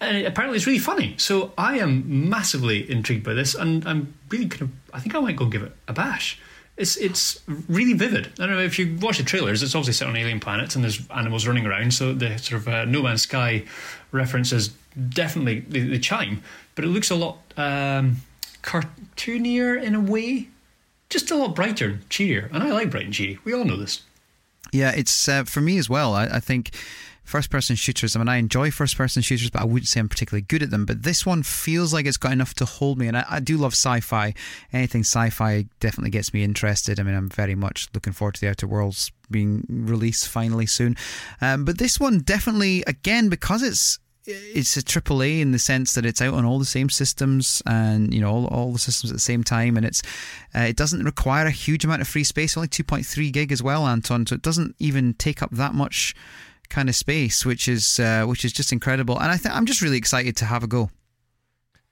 And 0.01 0.17
it, 0.17 0.27
apparently, 0.27 0.57
it's 0.57 0.67
really 0.67 0.79
funny. 0.79 1.15
So 1.19 1.53
I 1.59 1.79
am 1.79 2.29
massively 2.31 2.91
intrigued 2.91 3.25
by 3.25 3.35
this, 3.35 3.55
and 3.55 3.87
I'm 3.87 4.15
really 4.29 4.49
kind 4.49 4.63
of. 4.63 4.71
I 4.95 5.01
think 5.01 5.15
I 5.15 5.21
might 5.21 5.37
go 5.37 5.47
give 5.47 5.63
it 5.63 5.73
a 5.89 5.93
bash. 5.93 6.39
It's 6.77 6.97
it's 6.97 7.41
really 7.69 7.93
vivid. 7.93 8.29
I 8.39 8.47
don't 8.47 8.57
know 8.57 8.63
if 8.63 8.79
you 8.79 8.97
watch 9.01 9.19
the 9.19 9.25
trailers. 9.25 9.63
It's 9.63 9.75
obviously 9.75 9.93
set 9.93 10.09
on 10.09 10.17
alien 10.17 10.41
planets, 10.41 10.75
and 10.75 10.83
there's 10.83 11.07
animals 11.11 11.47
running 11.47 11.67
around. 11.67 11.93
So 11.93 12.15
the 12.15 12.39
sort 12.39 12.63
of 12.63 12.69
uh, 12.69 12.85
No 12.87 13.03
Man's 13.03 13.23
Sky 13.23 13.65
references 14.11 14.71
definitely 15.09 15.61
the, 15.69 15.81
the 15.91 15.99
chime, 15.99 16.43
but 16.75 16.85
it 16.85 16.89
looks 16.89 17.11
a 17.11 17.15
lot 17.15 17.39
um, 17.57 18.17
cartoonier 18.63 19.81
in 19.81 19.95
a 19.95 20.01
way, 20.01 20.49
just 21.09 21.31
a 21.31 21.37
lot 21.37 21.55
brighter, 21.55 21.87
and 21.87 22.11
cheerier. 22.11 22.51
And 22.53 22.63
I 22.63 22.73
like 22.73 22.91
bright 22.91 23.05
and 23.07 23.15
cheery. 23.15 23.39
We 23.45 23.53
all 23.53 23.65
know 23.65 23.77
this. 23.77 24.03
Yeah, 24.73 24.93
it's 24.93 25.29
uh, 25.29 25.45
for 25.45 25.61
me 25.61 25.79
as 25.79 25.89
well. 25.89 26.15
I, 26.15 26.27
I 26.27 26.41
think 26.41 26.75
first 27.25 27.51
person 27.51 27.77
shooters, 27.77 28.17
I 28.17 28.19
mean, 28.19 28.29
I 28.29 28.37
enjoy 28.37 28.71
first 28.71 28.97
person 28.97 29.23
shooters, 29.23 29.51
but 29.51 29.63
I 29.63 29.65
wouldn't 29.65 29.89
say 29.89 30.01
I'm 30.01 30.09
particularly 30.09 30.43
good 30.43 30.63
at 30.63 30.71
them. 30.71 30.85
But 30.85 31.03
this 31.05 31.25
one 31.25 31.43
feels 31.43 31.95
like 31.95 32.07
it's 32.07 32.17
got 32.17 32.33
enough 32.33 32.55
to 32.55 32.65
hold 32.65 32.99
me. 32.99 33.07
And 33.07 33.17
I, 33.17 33.25
I 33.29 33.41
do 33.41 33.57
love 33.57 33.73
sci 33.73 34.01
fi. 34.01 34.35
Anything 34.73 35.03
sci 35.03 35.31
fi 35.31 35.67
definitely 35.79 36.11
gets 36.11 36.35
me 36.35 36.43
interested. 36.43 36.99
I 36.99 37.05
mean, 37.05 37.15
I'm 37.15 37.29
very 37.29 37.55
much 37.55 37.89
looking 37.95 38.13
forward 38.13 38.35
to 38.37 38.41
the 38.41 38.49
Outer 38.49 38.67
Worlds 38.67 39.13
being 39.31 39.65
released 39.69 40.29
finally 40.29 40.67
soon. 40.67 40.97
Um, 41.41 41.65
but 41.65 41.79
this 41.79 42.01
one 42.01 42.19
definitely, 42.19 42.83
again, 42.87 43.29
because 43.29 43.63
it's 43.63 43.99
it's 44.27 44.77
a 44.77 44.83
triple 44.83 45.23
A 45.23 45.41
in 45.41 45.53
the 45.53 45.59
sense 45.59 45.95
that 45.95 46.05
it's 46.05 46.21
out 46.21 46.35
on 46.35 46.45
all 46.45 46.59
the 46.59 46.65
same 46.65 46.91
systems 46.91 47.63
and 47.67 48.13
you 48.13 48.21
know 48.21 48.31
all, 48.31 48.47
all 48.47 48.73
the 48.73 48.79
systems 48.79 49.11
at 49.11 49.15
the 49.15 49.21
same 49.21 49.43
time, 49.43 49.77
and 49.77 49.87
it's 49.87 50.03
uh, 50.55 50.61
it 50.61 50.77
doesn't 50.77 51.05
require 51.05 51.47
a 51.47 51.51
huge 51.51 51.85
amount 51.85 52.03
of 52.03 52.09
free 52.09 52.25
space, 52.25 52.57
only 52.57 52.69
2.3 52.69 53.33
gig 53.33 53.53
as 53.53 53.63
well, 53.63 53.87
Anton. 53.87 54.27
So 54.27 54.35
it 54.35 54.43
doesn't 54.43 54.77
even 54.79 55.15
take 55.15 55.43
up 55.43 55.51
that 55.53 55.75
much 55.75 56.15
kind 56.69 56.89
of 56.89 56.95
space, 56.95 57.45
which 57.45 57.69
is 57.69 58.01
uh, 58.01 58.25
which 58.25 58.45
is 58.45 58.53
just 58.53 58.73
incredible. 58.73 59.19
And 59.19 59.31
I 59.31 59.37
think 59.37 59.55
I'm 59.55 59.67
just 59.67 59.83
really 59.83 59.99
excited 59.99 60.37
to 60.39 60.45
have 60.45 60.63
a 60.63 60.67
go. 60.67 60.91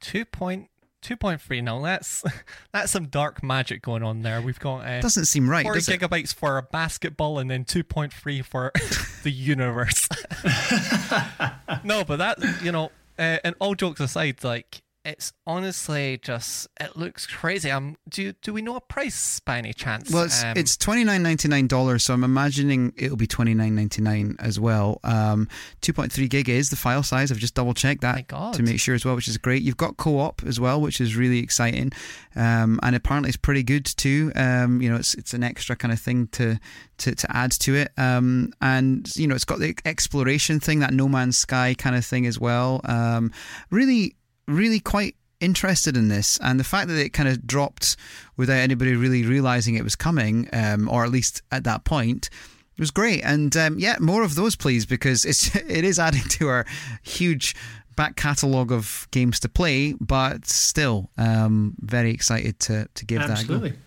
Two 0.01 0.25
point 0.25 0.69
two 1.03 1.17
point 1.17 1.41
three. 1.41 1.61
Now 1.61 1.81
that's 1.81 2.25
that's 2.73 2.93
some 2.93 3.07
dark 3.07 3.43
magic 3.43 3.83
going 3.83 4.03
on 4.03 4.23
there. 4.23 4.41
We've 4.41 4.59
got 4.59 4.79
uh, 4.87 5.01
Doesn't 5.01 5.27
seem 5.27 5.49
right, 5.49 5.65
4 5.65 5.75
does 5.75 5.89
it? 5.89 6.01
gigabytes 6.01 6.35
for 6.35 6.59
a 6.59 6.63
basketball, 6.63 7.39
and 7.39 7.51
then 7.51 7.65
two 7.65 7.85
point 7.85 8.13
three 8.13 8.43
for 8.43 8.73
the 9.23 9.31
universe. 9.31 10.09
no, 11.85 12.05
but 12.05 12.17
that 12.17 12.39
you 12.63 12.73
know, 12.73 12.87
uh, 13.19 13.39
and 13.45 13.55
all 13.59 13.75
jokes 13.75 14.01
aside, 14.01 14.43
like 14.45 14.83
it's 15.09 15.33
honestly 15.47 16.19
just 16.23 16.69
it 16.79 16.97
looks 16.97 17.27
crazy. 17.27 17.71
Um, 17.71 17.97
do 18.09 18.33
do 18.43 18.53
we 18.53 18.63
know 18.63 18.77
a 18.77 18.81
price 18.81 19.41
by 19.41 19.59
any 19.59 19.73
chance? 19.73 20.13
Well, 20.13 20.25
it's, 20.25 20.45
um, 20.45 20.53
it's 20.57 20.77
twenty 20.77 21.05
nine 21.05 21.23
ninety 21.23 21.49
nine 21.49 21.67
dollars, 21.67 22.05
so 22.05 22.15
I'm 22.15 22.25
imagining 22.25 22.93
it'll 22.97 23.17
be 23.17 23.27
twenty 23.27 23.55
nine 23.55 23.75
ninety 23.75 24.03
nine 24.03 24.37
as 24.39 24.61
well. 24.61 25.01
Um, 25.05 25.49
two 25.81 25.93
point 25.93 26.13
three 26.13 26.29
gig 26.29 26.49
is 26.49 26.71
the 26.71 26.77
file 26.77 27.03
size. 27.03 27.33
I've 27.33 27.39
just 27.39 27.55
double 27.55 27.75
checked 27.75 28.03
that 28.03 28.29
to 28.29 28.63
make 28.63 28.79
sure 28.81 28.95
as 28.95 29.05
well, 29.05 29.17
which 29.17 29.29
is 29.29 29.39
great. 29.39 29.63
You've 29.63 29.77
got 29.77 29.97
co 29.97 30.19
op 30.19 30.43
as 30.47 30.61
well, 30.61 30.81
which 30.81 31.01
is 31.01 31.17
really 31.17 31.39
exciting, 31.39 31.91
um, 32.37 32.79
and 32.83 32.95
apparently 32.95 33.29
it's 33.29 33.37
pretty 33.37 33.63
good 33.63 33.87
too. 33.87 34.31
Um, 34.37 34.83
you 34.83 34.91
know, 34.91 34.97
it's 34.97 35.15
it's 35.15 35.33
an 35.33 35.43
extra 35.43 35.75
kind 35.75 35.93
of 35.93 35.99
thing 35.99 36.29
to 36.33 36.59
to, 36.99 37.15
to 37.15 37.37
add 37.37 37.53
to 37.53 37.75
it, 37.75 37.93
um, 37.97 38.53
and 38.61 39.15
you 39.17 39.27
know, 39.27 39.35
it's 39.35 39.45
got 39.45 39.59
the 39.59 39.75
exploration 39.85 40.61
thing, 40.61 40.81
that 40.81 40.93
No 40.93 41.09
Man's 41.09 41.39
Sky 41.39 41.75
kind 41.75 41.97
of 41.97 42.05
thing 42.05 42.27
as 42.27 42.39
well. 42.39 42.81
Um, 42.85 43.33
really, 43.71 44.17
really 44.49 44.81
quite 44.81 45.15
interested 45.41 45.97
in 45.97 46.09
this 46.09 46.37
and 46.43 46.59
the 46.59 46.65
fact 46.65 46.89
that 46.89 46.99
it 46.99 47.11
kind 47.13 47.29
of 47.29 47.47
dropped 47.47 47.97
without 48.37 48.57
anybody 48.59 48.97
really 48.97 49.25
realizing 49.25 49.77
it 49.77 49.85
was 49.85 49.95
coming 49.95 50.49
um, 50.53 50.89
or 50.89 51.05
at 51.05 51.11
least 51.13 51.43
at 51.53 51.63
that 51.63 51.85
point 51.85 52.29
It 52.77 52.81
was 52.81 52.91
great 52.91 53.23
and 53.23 53.57
um, 53.57 53.79
yeah 53.79 53.97
more 54.01 54.25
of 54.25 54.35
those 54.35 54.57
please 54.57 54.85
because 54.85 55.25
it's 55.25 55.55
it 55.79 55.85
is 55.85 56.01
adding 56.01 56.25
to 56.31 56.49
our 56.49 56.67
huge 57.03 57.55
back 57.95 58.17
catalogue 58.17 58.73
of 58.73 59.07
games 59.13 59.39
to 59.41 59.49
play 59.49 59.93
but 60.01 60.45
still 60.47 61.09
um, 61.17 61.75
very 61.81 62.11
excited 62.11 62.59
to, 62.61 62.89
to 62.95 63.05
give 63.07 63.23
Absolutely. 63.23 63.69
that 63.71 63.77
a 63.77 63.79
go 63.79 63.83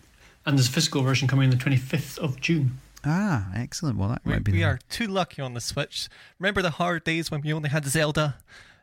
And 0.46 0.56
there's 0.58 0.68
a 0.68 0.72
physical 0.72 1.02
version 1.02 1.28
coming 1.28 1.50
on 1.50 1.58
the 1.58 1.62
25th 1.62 2.16
of 2.18 2.40
June. 2.40 2.78
ah 3.04 3.48
excellent 3.54 3.98
well 3.98 4.08
that 4.08 4.22
we, 4.24 4.32
might 4.32 4.44
be 4.44 4.52
we 4.52 4.58
the- 4.58 4.64
are 4.64 4.78
too 4.88 5.06
lucky 5.06 5.42
on 5.42 5.52
the 5.52 5.60
Switch. 5.60 6.08
Remember 6.38 6.62
the 6.62 6.70
hard 6.70 7.04
days 7.04 7.30
when 7.30 7.42
we 7.42 7.52
only 7.52 7.68
had 7.68 7.84
Zelda? 7.84 8.36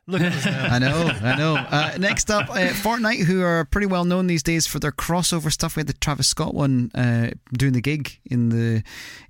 Look. 0.10 0.24
I 0.24 0.80
know, 0.80 1.12
I 1.22 1.36
know. 1.36 1.55
Uh, 1.55 1.95
next 1.99 2.32
up, 2.32 2.49
uh, 2.49 2.70
Fortnite, 2.70 3.26
who 3.26 3.43
are 3.43 3.66
pretty 3.66 3.86
well 3.86 4.05
known 4.05 4.26
these 4.26 4.41
days 4.41 4.66
for 4.66 4.80
their 4.80 4.91
crossover 4.91 5.51
stuff. 5.51 5.76
We 5.76 5.82
had 5.82 5.88
the 5.88 5.93
Travis 5.93 6.28
Scott 6.28 6.55
one 6.55 6.89
uh, 6.95 7.30
doing 7.53 7.74
the 7.74 7.82
gig 7.82 8.20
in 8.26 8.49
the 8.49 8.82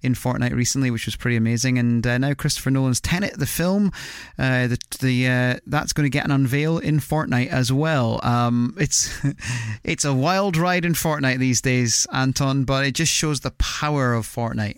in 0.02 0.14
Fortnite 0.14 0.54
recently, 0.54 0.90
which 0.90 1.06
was 1.06 1.18
pretty 1.18 1.36
amazing. 1.36 1.78
And 1.78 2.08
uh, 2.08 2.18
now 2.18 2.34
Christopher 2.34 2.72
Nolan's 2.72 3.02
Tenet, 3.02 3.38
the 3.38 3.46
film, 3.46 3.92
uh, 4.38 4.68
the 4.68 4.78
the 5.02 5.28
uh, 5.28 5.60
that's 5.66 5.92
going 5.92 6.06
to 6.06 6.10
get 6.10 6.24
an 6.24 6.32
unveil 6.32 6.78
in 6.78 7.00
Fortnite 7.00 7.50
as 7.50 7.74
well. 7.74 8.22
Um, 8.24 8.74
it's 8.80 9.20
it's 9.84 10.06
a 10.06 10.14
wild 10.14 10.56
ride 10.56 10.86
in 10.86 10.94
Fortnite 10.94 11.40
these 11.40 11.60
days, 11.62 12.08
Anton, 12.14 12.64
but 12.64 12.86
it 12.86 12.96
just 12.96 13.12
shows 13.12 13.42
the 13.42 13.52
power 13.52 14.14
of 14.14 14.26
Fortnite. 14.26 14.78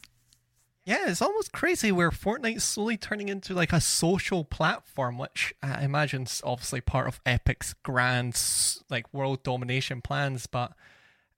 Yeah, 0.83 1.07
it's 1.07 1.21
almost 1.21 1.51
crazy 1.51 1.91
where 1.91 2.09
Fortnite's 2.09 2.63
slowly 2.63 2.97
turning 2.97 3.29
into 3.29 3.53
like 3.53 3.71
a 3.71 3.79
social 3.79 4.43
platform, 4.43 5.19
which 5.19 5.53
I 5.61 5.83
imagine 5.83 6.23
is 6.23 6.41
obviously 6.43 6.81
part 6.81 7.07
of 7.07 7.21
Epic's 7.23 7.75
grand 7.83 8.41
like 8.89 9.13
world 9.13 9.43
domination 9.43 10.01
plans. 10.01 10.47
But 10.47 10.73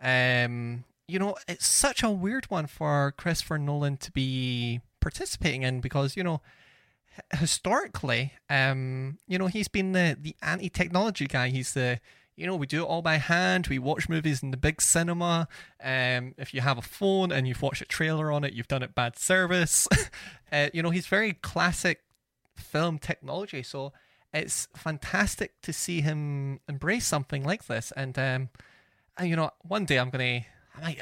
um, 0.01 0.85
you 1.07 1.19
know, 1.19 1.35
it's 1.47 1.67
such 1.67 2.03
a 2.03 2.09
weird 2.09 2.45
one 2.45 2.67
for 2.67 3.13
Christopher 3.17 3.57
Nolan 3.57 3.97
to 3.97 4.11
be 4.11 4.79
participating 5.01 5.63
in 5.63 5.81
because 5.81 6.15
you 6.15 6.23
know 6.23 6.41
historically, 7.37 8.33
um, 8.49 9.17
you 9.27 9.37
know, 9.37 9.47
he's 9.47 9.67
been 9.67 9.91
the 9.91 10.17
the 10.19 10.35
anti-technology 10.41 11.27
guy. 11.27 11.49
He's 11.49 11.73
the 11.73 11.99
you 12.36 12.47
know, 12.47 12.55
we 12.55 12.67
do 12.67 12.84
it 12.84 12.88
all 12.88 13.01
by 13.01 13.17
hand. 13.17 13.67
We 13.67 13.79
watch 13.79 14.09
movies 14.09 14.41
in 14.41 14.51
the 14.51 14.57
big 14.57 14.81
cinema. 14.81 15.47
Um, 15.84 16.34
if 16.38 16.53
you 16.53 16.61
have 16.61 16.77
a 16.77 16.81
phone 16.81 17.31
and 17.31 17.47
you've 17.47 17.61
watched 17.61 17.81
a 17.81 17.86
trailer 17.86 18.31
on 18.31 18.43
it, 18.43 18.53
you've 18.53 18.67
done 18.67 18.84
it 18.84 18.95
bad 18.95 19.17
service. 19.17 19.88
uh, 20.51 20.69
you 20.73 20.81
know, 20.81 20.89
he's 20.89 21.07
very 21.07 21.34
classic 21.34 22.01
film 22.55 22.97
technology. 22.97 23.61
So 23.63 23.93
it's 24.34 24.67
fantastic 24.75 25.61
to 25.61 25.71
see 25.71 26.01
him 26.01 26.59
embrace 26.67 27.05
something 27.05 27.43
like 27.43 27.67
this. 27.67 27.93
And 27.95 28.17
um, 28.17 28.49
and, 29.17 29.29
you 29.29 29.36
know, 29.36 29.51
one 29.61 29.86
day 29.86 29.99
I'm 29.99 30.09
gonna, 30.09 30.41
I 30.75 30.81
might, 30.81 30.99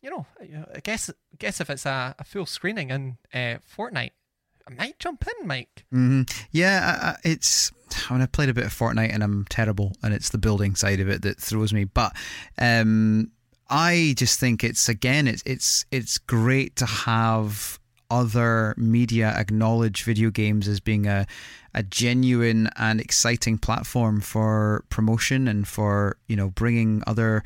you 0.00 0.10
know, 0.10 0.26
I 0.74 0.80
guess 0.80 1.10
guess 1.38 1.60
if 1.60 1.70
it's 1.70 1.86
a, 1.86 2.14
a 2.18 2.24
full 2.24 2.46
screening 2.46 2.90
in 2.90 3.18
uh, 3.34 3.58
Fortnite, 3.76 4.12
I 4.68 4.74
might 4.74 4.98
jump 4.98 5.24
in, 5.40 5.46
Mike. 5.46 5.84
hmm 5.90 6.22
Yeah, 6.50 6.98
I- 7.02 7.08
I- 7.10 7.16
it's 7.24 7.72
when 8.08 8.20
I 8.22 8.26
played 8.26 8.48
a 8.50 8.54
bit 8.54 8.64
of 8.66 8.72
Fortnite 8.74 9.12
and 9.12 9.22
I'm 9.22 9.46
terrible, 9.48 9.96
and 10.02 10.12
it's 10.14 10.28
the 10.30 10.38
building 10.38 10.74
side 10.74 11.00
of 11.00 11.08
it 11.08 11.22
that 11.22 11.40
throws 11.40 11.72
me. 11.72 11.84
But 11.84 12.14
um, 12.58 13.30
I 13.70 14.14
just 14.16 14.38
think 14.38 14.62
it's 14.62 14.88
again, 14.88 15.26
it's 15.26 15.42
it's 15.46 15.84
it's 15.90 16.18
great 16.18 16.76
to 16.76 16.86
have 16.86 17.78
other 18.10 18.74
media 18.78 19.28
acknowledge 19.36 20.02
video 20.04 20.30
games 20.30 20.66
as 20.68 20.80
being 20.80 21.06
a 21.06 21.26
a 21.74 21.82
genuine 21.82 22.68
and 22.76 23.00
exciting 23.00 23.58
platform 23.58 24.20
for 24.20 24.84
promotion 24.88 25.46
and 25.46 25.68
for 25.68 26.16
you 26.26 26.34
know 26.36 26.48
bringing 26.50 27.02
other 27.06 27.42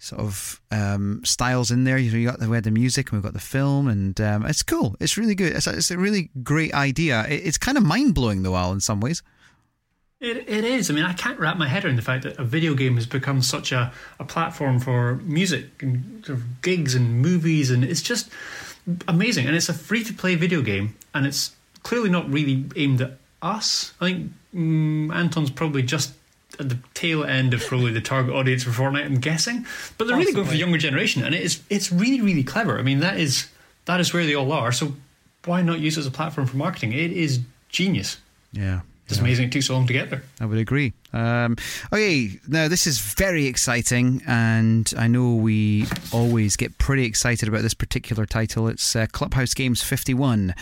sort 0.00 0.22
of 0.22 0.60
um, 0.70 1.20
styles 1.24 1.70
in 1.70 1.84
there. 1.84 1.98
You 1.98 2.26
got 2.26 2.40
the, 2.40 2.48
we 2.48 2.56
had 2.56 2.64
the 2.64 2.70
music 2.70 3.10
and 3.10 3.18
we've 3.18 3.22
got 3.22 3.34
the 3.34 3.38
film, 3.38 3.86
and 3.86 4.20
um, 4.20 4.44
it's 4.46 4.62
cool. 4.62 4.96
It's 4.98 5.16
really 5.16 5.34
good. 5.34 5.54
It's 5.54 5.66
a, 5.66 5.76
it's 5.76 5.90
a 5.90 5.98
really 5.98 6.30
great 6.42 6.74
idea. 6.74 7.24
It, 7.28 7.46
it's 7.46 7.58
kind 7.58 7.78
of 7.78 7.84
mind 7.84 8.14
blowing 8.14 8.42
though, 8.42 8.56
Al, 8.56 8.72
in 8.72 8.80
some 8.80 9.00
ways. 9.00 9.22
It, 10.20 10.48
it 10.48 10.64
is. 10.64 10.90
I 10.90 10.94
mean, 10.94 11.04
I 11.04 11.12
can't 11.12 11.38
wrap 11.38 11.56
my 11.56 11.68
head 11.68 11.84
around 11.84 11.96
the 11.96 12.02
fact 12.02 12.24
that 12.24 12.38
a 12.38 12.44
video 12.44 12.74
game 12.74 12.96
has 12.96 13.06
become 13.06 13.40
such 13.40 13.72
a, 13.72 13.92
a 14.18 14.24
platform 14.24 14.80
for 14.80 15.16
music 15.16 15.82
and 15.82 16.24
sort 16.26 16.38
of 16.38 16.62
gigs 16.62 16.94
and 16.94 17.22
movies, 17.22 17.70
and 17.70 17.84
it's 17.84 18.02
just 18.02 18.30
amazing. 19.06 19.46
And 19.46 19.54
it's 19.54 19.68
a 19.68 19.74
free 19.74 20.02
to 20.04 20.12
play 20.12 20.34
video 20.34 20.62
game, 20.62 20.96
and 21.14 21.26
it's 21.26 21.54
clearly 21.82 22.10
not 22.10 22.30
really 22.30 22.64
aimed 22.76 23.00
at 23.00 23.12
us. 23.42 23.94
I 24.00 24.06
think 24.06 24.32
mm, 24.54 25.14
Anton's 25.14 25.50
probably 25.50 25.82
just 25.82 26.12
at 26.58 26.68
the 26.68 26.78
tail 26.94 27.24
end 27.24 27.54
of 27.54 27.64
probably 27.66 27.92
the 27.92 28.00
target 28.00 28.34
audience 28.34 28.64
for 28.64 28.70
Fortnite. 28.70 29.04
I'm 29.04 29.20
guessing, 29.20 29.66
but 29.96 30.06
they're 30.06 30.16
really 30.16 30.32
going 30.32 30.46
for 30.46 30.52
the 30.52 30.58
younger 30.58 30.78
generation, 30.78 31.22
and 31.22 31.34
it's 31.34 31.62
it's 31.70 31.92
really 31.92 32.20
really 32.20 32.44
clever. 32.44 32.78
I 32.78 32.82
mean, 32.82 33.00
that 33.00 33.18
is 33.18 33.48
that 33.84 34.00
is 34.00 34.12
where 34.12 34.24
they 34.24 34.34
all 34.34 34.52
are. 34.52 34.72
So 34.72 34.94
why 35.44 35.62
not 35.62 35.80
use 35.80 35.96
it 35.96 36.00
as 36.00 36.06
a 36.06 36.10
platform 36.10 36.46
for 36.46 36.56
marketing? 36.56 36.92
It 36.92 37.12
is 37.12 37.40
genius. 37.68 38.18
Yeah. 38.52 38.80
It's 39.08 39.18
amazing 39.18 39.46
it 39.46 39.52
took 39.52 39.62
so 39.62 39.74
long 39.74 39.88
to 39.88 39.92
get 39.92 40.10
there. 40.10 40.22
I 40.40 40.46
would 40.46 40.58
agree. 40.58 40.92
Um, 41.12 41.56
okay, 41.92 42.38
now 42.46 42.68
this 42.68 42.86
is 42.86 43.00
very 43.00 43.46
exciting, 43.46 44.22
and 44.26 44.92
I 44.96 45.08
know 45.08 45.34
we 45.34 45.86
always 46.12 46.56
get 46.56 46.78
pretty 46.78 47.04
excited 47.04 47.48
about 47.48 47.62
this 47.62 47.74
particular 47.74 48.26
title. 48.26 48.68
It's 48.68 48.94
uh, 48.94 49.06
Clubhouse 49.10 49.54
Games 49.54 49.82
51, 49.82 50.54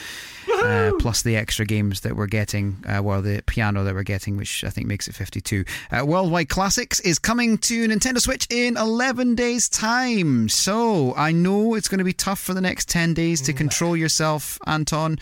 uh, 0.55 0.93
plus 0.99 1.23
the 1.23 1.37
extra 1.37 1.67
games 1.67 2.01
that 2.01 2.17
we're 2.17 2.27
getting, 2.27 2.83
uh, 2.89 3.03
well, 3.03 3.21
the 3.21 3.43
piano 3.47 3.85
that 3.85 3.95
we're 3.95 4.03
getting, 4.03 4.37
which 4.37 4.65
I 4.65 4.71
think 4.71 4.87
makes 4.87 5.07
it 5.09 5.15
52. 5.15 5.65
Uh, 5.91 6.05
Worldwide 6.07 6.49
Classics 6.49 7.01
is 7.01 7.19
coming 7.19 7.59
to 7.59 7.87
Nintendo 7.87 8.19
Switch 8.19 8.47
in 8.51 8.77
11 8.77 9.35
days' 9.35 9.69
time. 9.69 10.49
So 10.49 11.15
I 11.15 11.33
know 11.33 11.75
it's 11.75 11.89
going 11.89 11.99
to 11.99 12.05
be 12.05 12.13
tough 12.13 12.41
for 12.41 12.55
the 12.55 12.61
next 12.61 12.89
10 12.89 13.15
days 13.15 13.41
to 13.43 13.53
control 13.53 13.97
yourself, 13.97 14.59
Anton, 14.67 15.19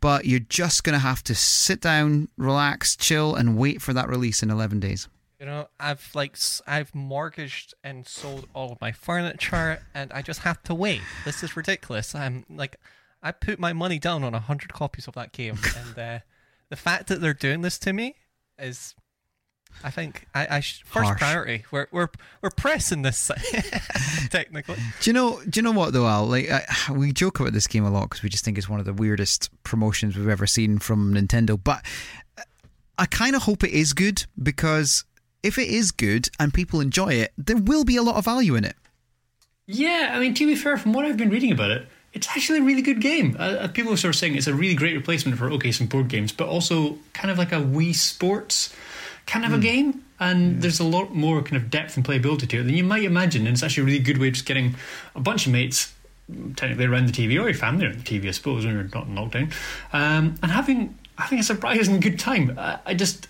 but 0.00 0.24
you're 0.24 0.40
just 0.40 0.84
going 0.84 0.94
to 0.94 1.00
have 1.00 1.22
to 1.24 1.34
sit 1.34 1.80
down, 1.80 2.28
relax, 2.38 2.96
chill, 2.96 3.34
and 3.34 3.58
wait 3.58 3.82
for 3.82 3.92
that 3.92 4.08
release 4.08 4.42
in 4.42 4.50
11 4.50 4.69
days. 4.78 5.08
You 5.40 5.46
know, 5.46 5.68
I've 5.80 6.10
like 6.14 6.36
I've 6.66 6.94
mortgaged 6.94 7.74
and 7.82 8.06
sold 8.06 8.46
all 8.54 8.70
of 8.72 8.80
my 8.80 8.92
furniture, 8.92 9.82
and 9.94 10.12
I 10.12 10.20
just 10.20 10.40
have 10.40 10.62
to 10.64 10.74
wait. 10.74 11.00
This 11.24 11.42
is 11.42 11.56
ridiculous. 11.56 12.14
I'm 12.14 12.44
like, 12.50 12.76
I 13.22 13.32
put 13.32 13.58
my 13.58 13.72
money 13.72 13.98
down 13.98 14.22
on 14.22 14.34
a 14.34 14.40
hundred 14.40 14.72
copies 14.74 15.08
of 15.08 15.14
that 15.14 15.32
game, 15.32 15.58
and 15.78 15.98
uh, 15.98 16.18
the 16.68 16.76
fact 16.76 17.06
that 17.08 17.22
they're 17.22 17.32
doing 17.32 17.62
this 17.62 17.78
to 17.80 17.94
me 17.94 18.16
is 18.58 18.94
I 19.82 19.90
think 19.90 20.26
I, 20.34 20.56
I 20.56 20.60
sh- 20.60 20.82
first 20.84 21.06
Harsh. 21.06 21.18
priority. 21.20 21.64
We're 21.70 21.86
we're 21.90 22.08
we're 22.42 22.50
pressing 22.50 23.02
this 23.02 23.30
technically. 24.30 24.76
Do 25.00 25.10
you 25.10 25.14
know? 25.14 25.40
Do 25.48 25.58
you 25.58 25.62
know 25.62 25.72
what 25.72 25.92
though, 25.92 26.06
Al? 26.06 26.26
Like 26.26 26.50
I, 26.50 26.66
we 26.92 27.12
joke 27.12 27.40
about 27.40 27.52
this 27.52 27.66
game 27.66 27.84
a 27.84 27.90
lot 27.90 28.10
because 28.10 28.22
we 28.22 28.28
just 28.28 28.44
think 28.44 28.58
it's 28.58 28.68
one 28.68 28.80
of 28.80 28.86
the 28.86 28.92
weirdest 28.92 29.48
promotions 29.64 30.16
we've 30.16 30.28
ever 30.28 30.46
seen 30.46 30.78
from 30.78 31.14
Nintendo. 31.14 31.58
But 31.62 31.82
I 33.00 33.06
kind 33.06 33.34
of 33.34 33.42
hope 33.42 33.64
it 33.64 33.70
is 33.70 33.94
good 33.94 34.26
because 34.40 35.04
if 35.42 35.56
it 35.56 35.68
is 35.68 35.90
good 35.90 36.28
and 36.38 36.52
people 36.52 36.82
enjoy 36.82 37.14
it, 37.14 37.32
there 37.38 37.56
will 37.56 37.82
be 37.82 37.96
a 37.96 38.02
lot 38.02 38.16
of 38.16 38.26
value 38.26 38.54
in 38.56 38.64
it. 38.64 38.76
Yeah, 39.66 40.10
I 40.12 40.20
mean, 40.20 40.34
to 40.34 40.46
be 40.46 40.54
fair, 40.54 40.76
from 40.76 40.92
what 40.92 41.06
I've 41.06 41.16
been 41.16 41.30
reading 41.30 41.50
about 41.50 41.70
it, 41.70 41.88
it's 42.12 42.28
actually 42.28 42.58
a 42.58 42.62
really 42.62 42.82
good 42.82 43.00
game. 43.00 43.36
Uh, 43.38 43.42
uh, 43.42 43.68
people 43.68 43.90
are 43.94 43.96
sort 43.96 44.14
of 44.14 44.18
saying 44.18 44.34
it's 44.34 44.48
a 44.48 44.52
really 44.52 44.74
great 44.74 44.94
replacement 44.94 45.38
for 45.38 45.50
okay, 45.52 45.72
some 45.72 45.86
board 45.86 46.08
games, 46.08 46.30
but 46.30 46.46
also 46.46 46.98
kind 47.14 47.30
of 47.30 47.38
like 47.38 47.52
a 47.52 47.56
Wii 47.56 47.94
Sports 47.94 48.74
kind 49.26 49.46
of 49.46 49.54
a 49.54 49.58
game. 49.58 50.04
And 50.18 50.60
there's 50.60 50.80
a 50.80 50.84
lot 50.84 51.14
more 51.14 51.40
kind 51.40 51.56
of 51.56 51.70
depth 51.70 51.96
and 51.96 52.04
playability 52.04 52.50
to 52.50 52.60
it 52.60 52.64
than 52.64 52.74
you 52.74 52.84
might 52.84 53.04
imagine. 53.04 53.46
And 53.46 53.54
it's 53.54 53.62
actually 53.62 53.84
a 53.84 53.86
really 53.86 53.98
good 54.00 54.18
way 54.18 54.28
of 54.28 54.34
just 54.34 54.44
getting 54.44 54.74
a 55.14 55.20
bunch 55.20 55.46
of 55.46 55.52
mates 55.52 55.94
technically 56.56 56.84
around 56.84 57.06
the 57.06 57.12
TV 57.12 57.40
or 57.40 57.48
your 57.48 57.54
family 57.54 57.86
around 57.86 58.04
the 58.04 58.20
TV, 58.20 58.28
I 58.28 58.32
suppose, 58.32 58.66
when 58.66 58.74
you're 58.74 58.84
not 58.84 59.06
in 59.06 59.14
lockdown, 59.14 59.52
um, 59.92 60.34
and 60.42 60.50
having 60.50 60.98
having 61.20 61.38
a 61.38 61.42
surprising 61.42 62.00
good 62.00 62.18
time. 62.18 62.56
I, 62.58 62.78
I 62.86 62.94
just 62.94 63.28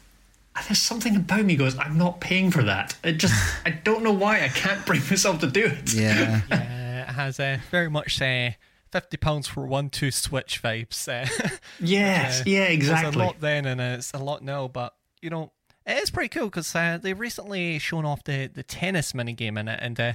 there's 0.67 0.81
something 0.83 1.17
about 1.17 1.45
me 1.45 1.57
goes, 1.57 1.79
I'm 1.79 1.97
not 1.97 2.21
paying 2.21 2.51
for 2.51 2.63
that. 2.65 2.97
It 3.05 3.13
just 3.15 3.35
I 3.67 3.71
don't 3.71 4.03
know 4.03 4.13
why 4.13 4.45
I 4.45 4.49
can't 4.49 4.85
bring 4.87 5.01
myself 5.01 5.41
to 5.41 5.47
do 5.47 5.67
it. 5.67 5.93
Yeah. 5.95 6.41
Uh, 6.51 7.05
it 7.09 7.13
has 7.15 7.41
uh, 7.41 7.59
very 7.71 7.89
much 7.89 8.21
uh, 8.21 8.51
fifty 8.93 9.17
pounds 9.17 9.47
for 9.49 9.65
one 9.67 9.89
two 9.91 10.11
Switch 10.11 10.63
vibes. 10.63 11.09
Uh, 11.09 11.27
Yes, 11.81 12.41
uh, 12.41 12.45
yeah, 12.47 12.65
It 12.65 12.79
was 12.79 12.89
exactly. 12.89 13.23
a 13.23 13.25
lot 13.27 13.41
then, 13.41 13.65
and 13.65 13.81
it's 13.81 14.13
a 14.13 14.19
lot 14.19 14.43
now. 14.43 14.69
But 14.69 14.95
you 15.23 15.31
know, 15.31 15.53
it 15.87 15.97
is 15.99 16.11
pretty 16.11 16.29
cool 16.29 16.47
because 16.47 16.75
uh, 16.75 16.99
they've 17.01 17.19
recently 17.19 17.79
shown 17.79 18.05
off 18.05 18.23
the 18.25 18.49
the 18.49 18.63
tennis 18.63 19.15
mini 19.15 19.33
game 19.33 19.57
in 19.57 19.67
it, 19.69 19.79
and 19.83 19.99
uh, 19.99 20.13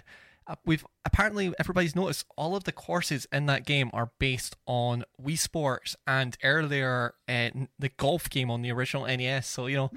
we've 0.65 0.85
apparently 1.05 1.53
everybody's 1.59 1.95
noticed 1.95 2.25
all 2.37 2.55
of 2.55 2.65
the 2.65 2.71
courses 2.71 3.27
in 3.31 3.45
that 3.47 3.65
game 3.65 3.89
are 3.93 4.11
based 4.19 4.55
on 4.65 5.03
Wii 5.21 5.37
Sports 5.37 5.95
and 6.05 6.37
earlier 6.43 7.15
uh, 7.27 7.49
the 7.79 7.89
golf 7.97 8.29
game 8.29 8.51
on 8.51 8.61
the 8.61 8.71
original 8.71 9.05
NES. 9.05 9.47
So 9.47 9.67
you 9.67 9.77
know, 9.77 9.91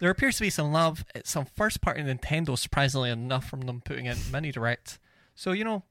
there 0.00 0.10
appears 0.10 0.36
to 0.36 0.42
be 0.42 0.50
some 0.50 0.72
love, 0.72 1.04
uh, 1.14 1.20
some 1.24 1.46
first 1.46 1.80
party 1.80 2.02
Nintendo, 2.02 2.58
surprisingly 2.58 3.10
enough, 3.10 3.48
from 3.48 3.62
them 3.62 3.80
putting 3.84 4.06
in 4.06 4.18
mini 4.30 4.52
direct. 4.52 4.98
So 5.34 5.52
you 5.52 5.64
know. 5.64 5.84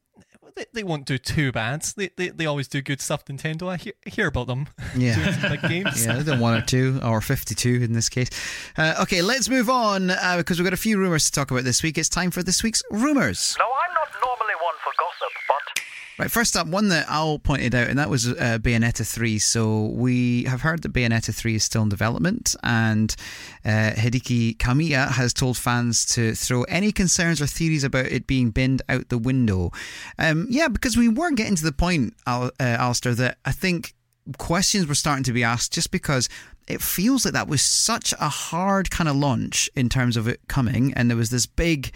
They, 0.55 0.65
they 0.73 0.83
won't 0.83 1.05
do 1.05 1.17
too 1.17 1.51
bad. 1.51 1.81
They, 1.97 2.09
they 2.15 2.29
they 2.29 2.45
always 2.45 2.67
do 2.67 2.81
good 2.81 3.01
stuff. 3.01 3.25
Nintendo, 3.25 3.69
I 3.69 3.77
hear, 3.77 3.93
I 4.05 4.09
hear 4.09 4.27
about 4.27 4.47
them 4.47 4.67
Yeah. 4.95 5.49
big 5.49 5.61
games. 5.63 6.05
Yeah, 6.05 6.13
they 6.17 6.23
done 6.23 6.39
one 6.39 6.53
or 6.55 6.61
two, 6.61 6.99
or 7.03 7.21
52 7.21 7.81
in 7.81 7.93
this 7.93 8.09
case. 8.09 8.29
Uh, 8.77 8.95
okay, 9.01 9.21
let's 9.21 9.49
move 9.49 9.69
on 9.69 10.11
uh, 10.11 10.35
because 10.37 10.59
we've 10.59 10.65
got 10.65 10.73
a 10.73 10.77
few 10.77 10.97
rumours 10.97 11.25
to 11.25 11.31
talk 11.31 11.49
about 11.51 11.63
this 11.63 11.81
week. 11.81 11.97
It's 11.97 12.09
time 12.09 12.29
for 12.31 12.43
this 12.43 12.61
week's 12.63 12.83
rumours. 12.91 13.55
No, 13.59 13.65
I'm 13.65 13.93
not 13.95 14.09
normally 14.23 14.55
one 14.61 14.75
for 14.83 14.91
gossip, 14.99 15.33
but 15.47 15.83
Right, 16.19 16.29
first 16.29 16.55
up, 16.55 16.67
one 16.67 16.89
that 16.89 17.09
Al 17.09 17.39
pointed 17.39 17.73
out, 17.73 17.87
and 17.87 17.97
that 17.97 18.09
was 18.09 18.27
uh, 18.27 18.59
Bayonetta 18.61 19.05
3. 19.05 19.39
So 19.39 19.85
we 19.85 20.43
have 20.43 20.61
heard 20.61 20.83
that 20.83 20.93
Bayonetta 20.93 21.33
3 21.33 21.55
is 21.55 21.63
still 21.63 21.81
in 21.81 21.89
development, 21.89 22.55
and 22.61 23.15
uh, 23.65 23.93
Hideki 23.95 24.57
Kamiya 24.57 25.09
has 25.09 25.33
told 25.33 25.57
fans 25.57 26.05
to 26.13 26.35
throw 26.35 26.63
any 26.65 26.91
concerns 26.91 27.41
or 27.41 27.47
theories 27.47 27.83
about 27.83 28.05
it 28.05 28.27
being 28.27 28.51
binned 28.51 28.83
out 28.89 29.09
the 29.09 29.17
window. 29.17 29.71
Um, 30.19 30.45
yeah, 30.51 30.67
because 30.67 30.95
we 30.95 31.09
were 31.09 31.31
getting 31.31 31.55
to 31.55 31.63
the 31.63 31.71
point, 31.71 32.13
Al, 32.27 32.45
uh, 32.45 32.51
Alistair, 32.59 33.15
that 33.15 33.39
I 33.43 33.51
think 33.51 33.95
questions 34.37 34.85
were 34.85 34.93
starting 34.93 35.23
to 35.23 35.33
be 35.33 35.43
asked 35.43 35.73
just 35.73 35.89
because 35.89 36.29
it 36.67 36.81
feels 36.81 37.25
like 37.25 37.33
that 37.33 37.47
was 37.47 37.63
such 37.63 38.13
a 38.19 38.29
hard 38.29 38.91
kind 38.91 39.09
of 39.09 39.15
launch 39.15 39.67
in 39.75 39.89
terms 39.89 40.15
of 40.15 40.27
it 40.27 40.41
coming, 40.47 40.93
and 40.93 41.09
there 41.09 41.17
was 41.17 41.31
this 41.31 41.47
big 41.47 41.91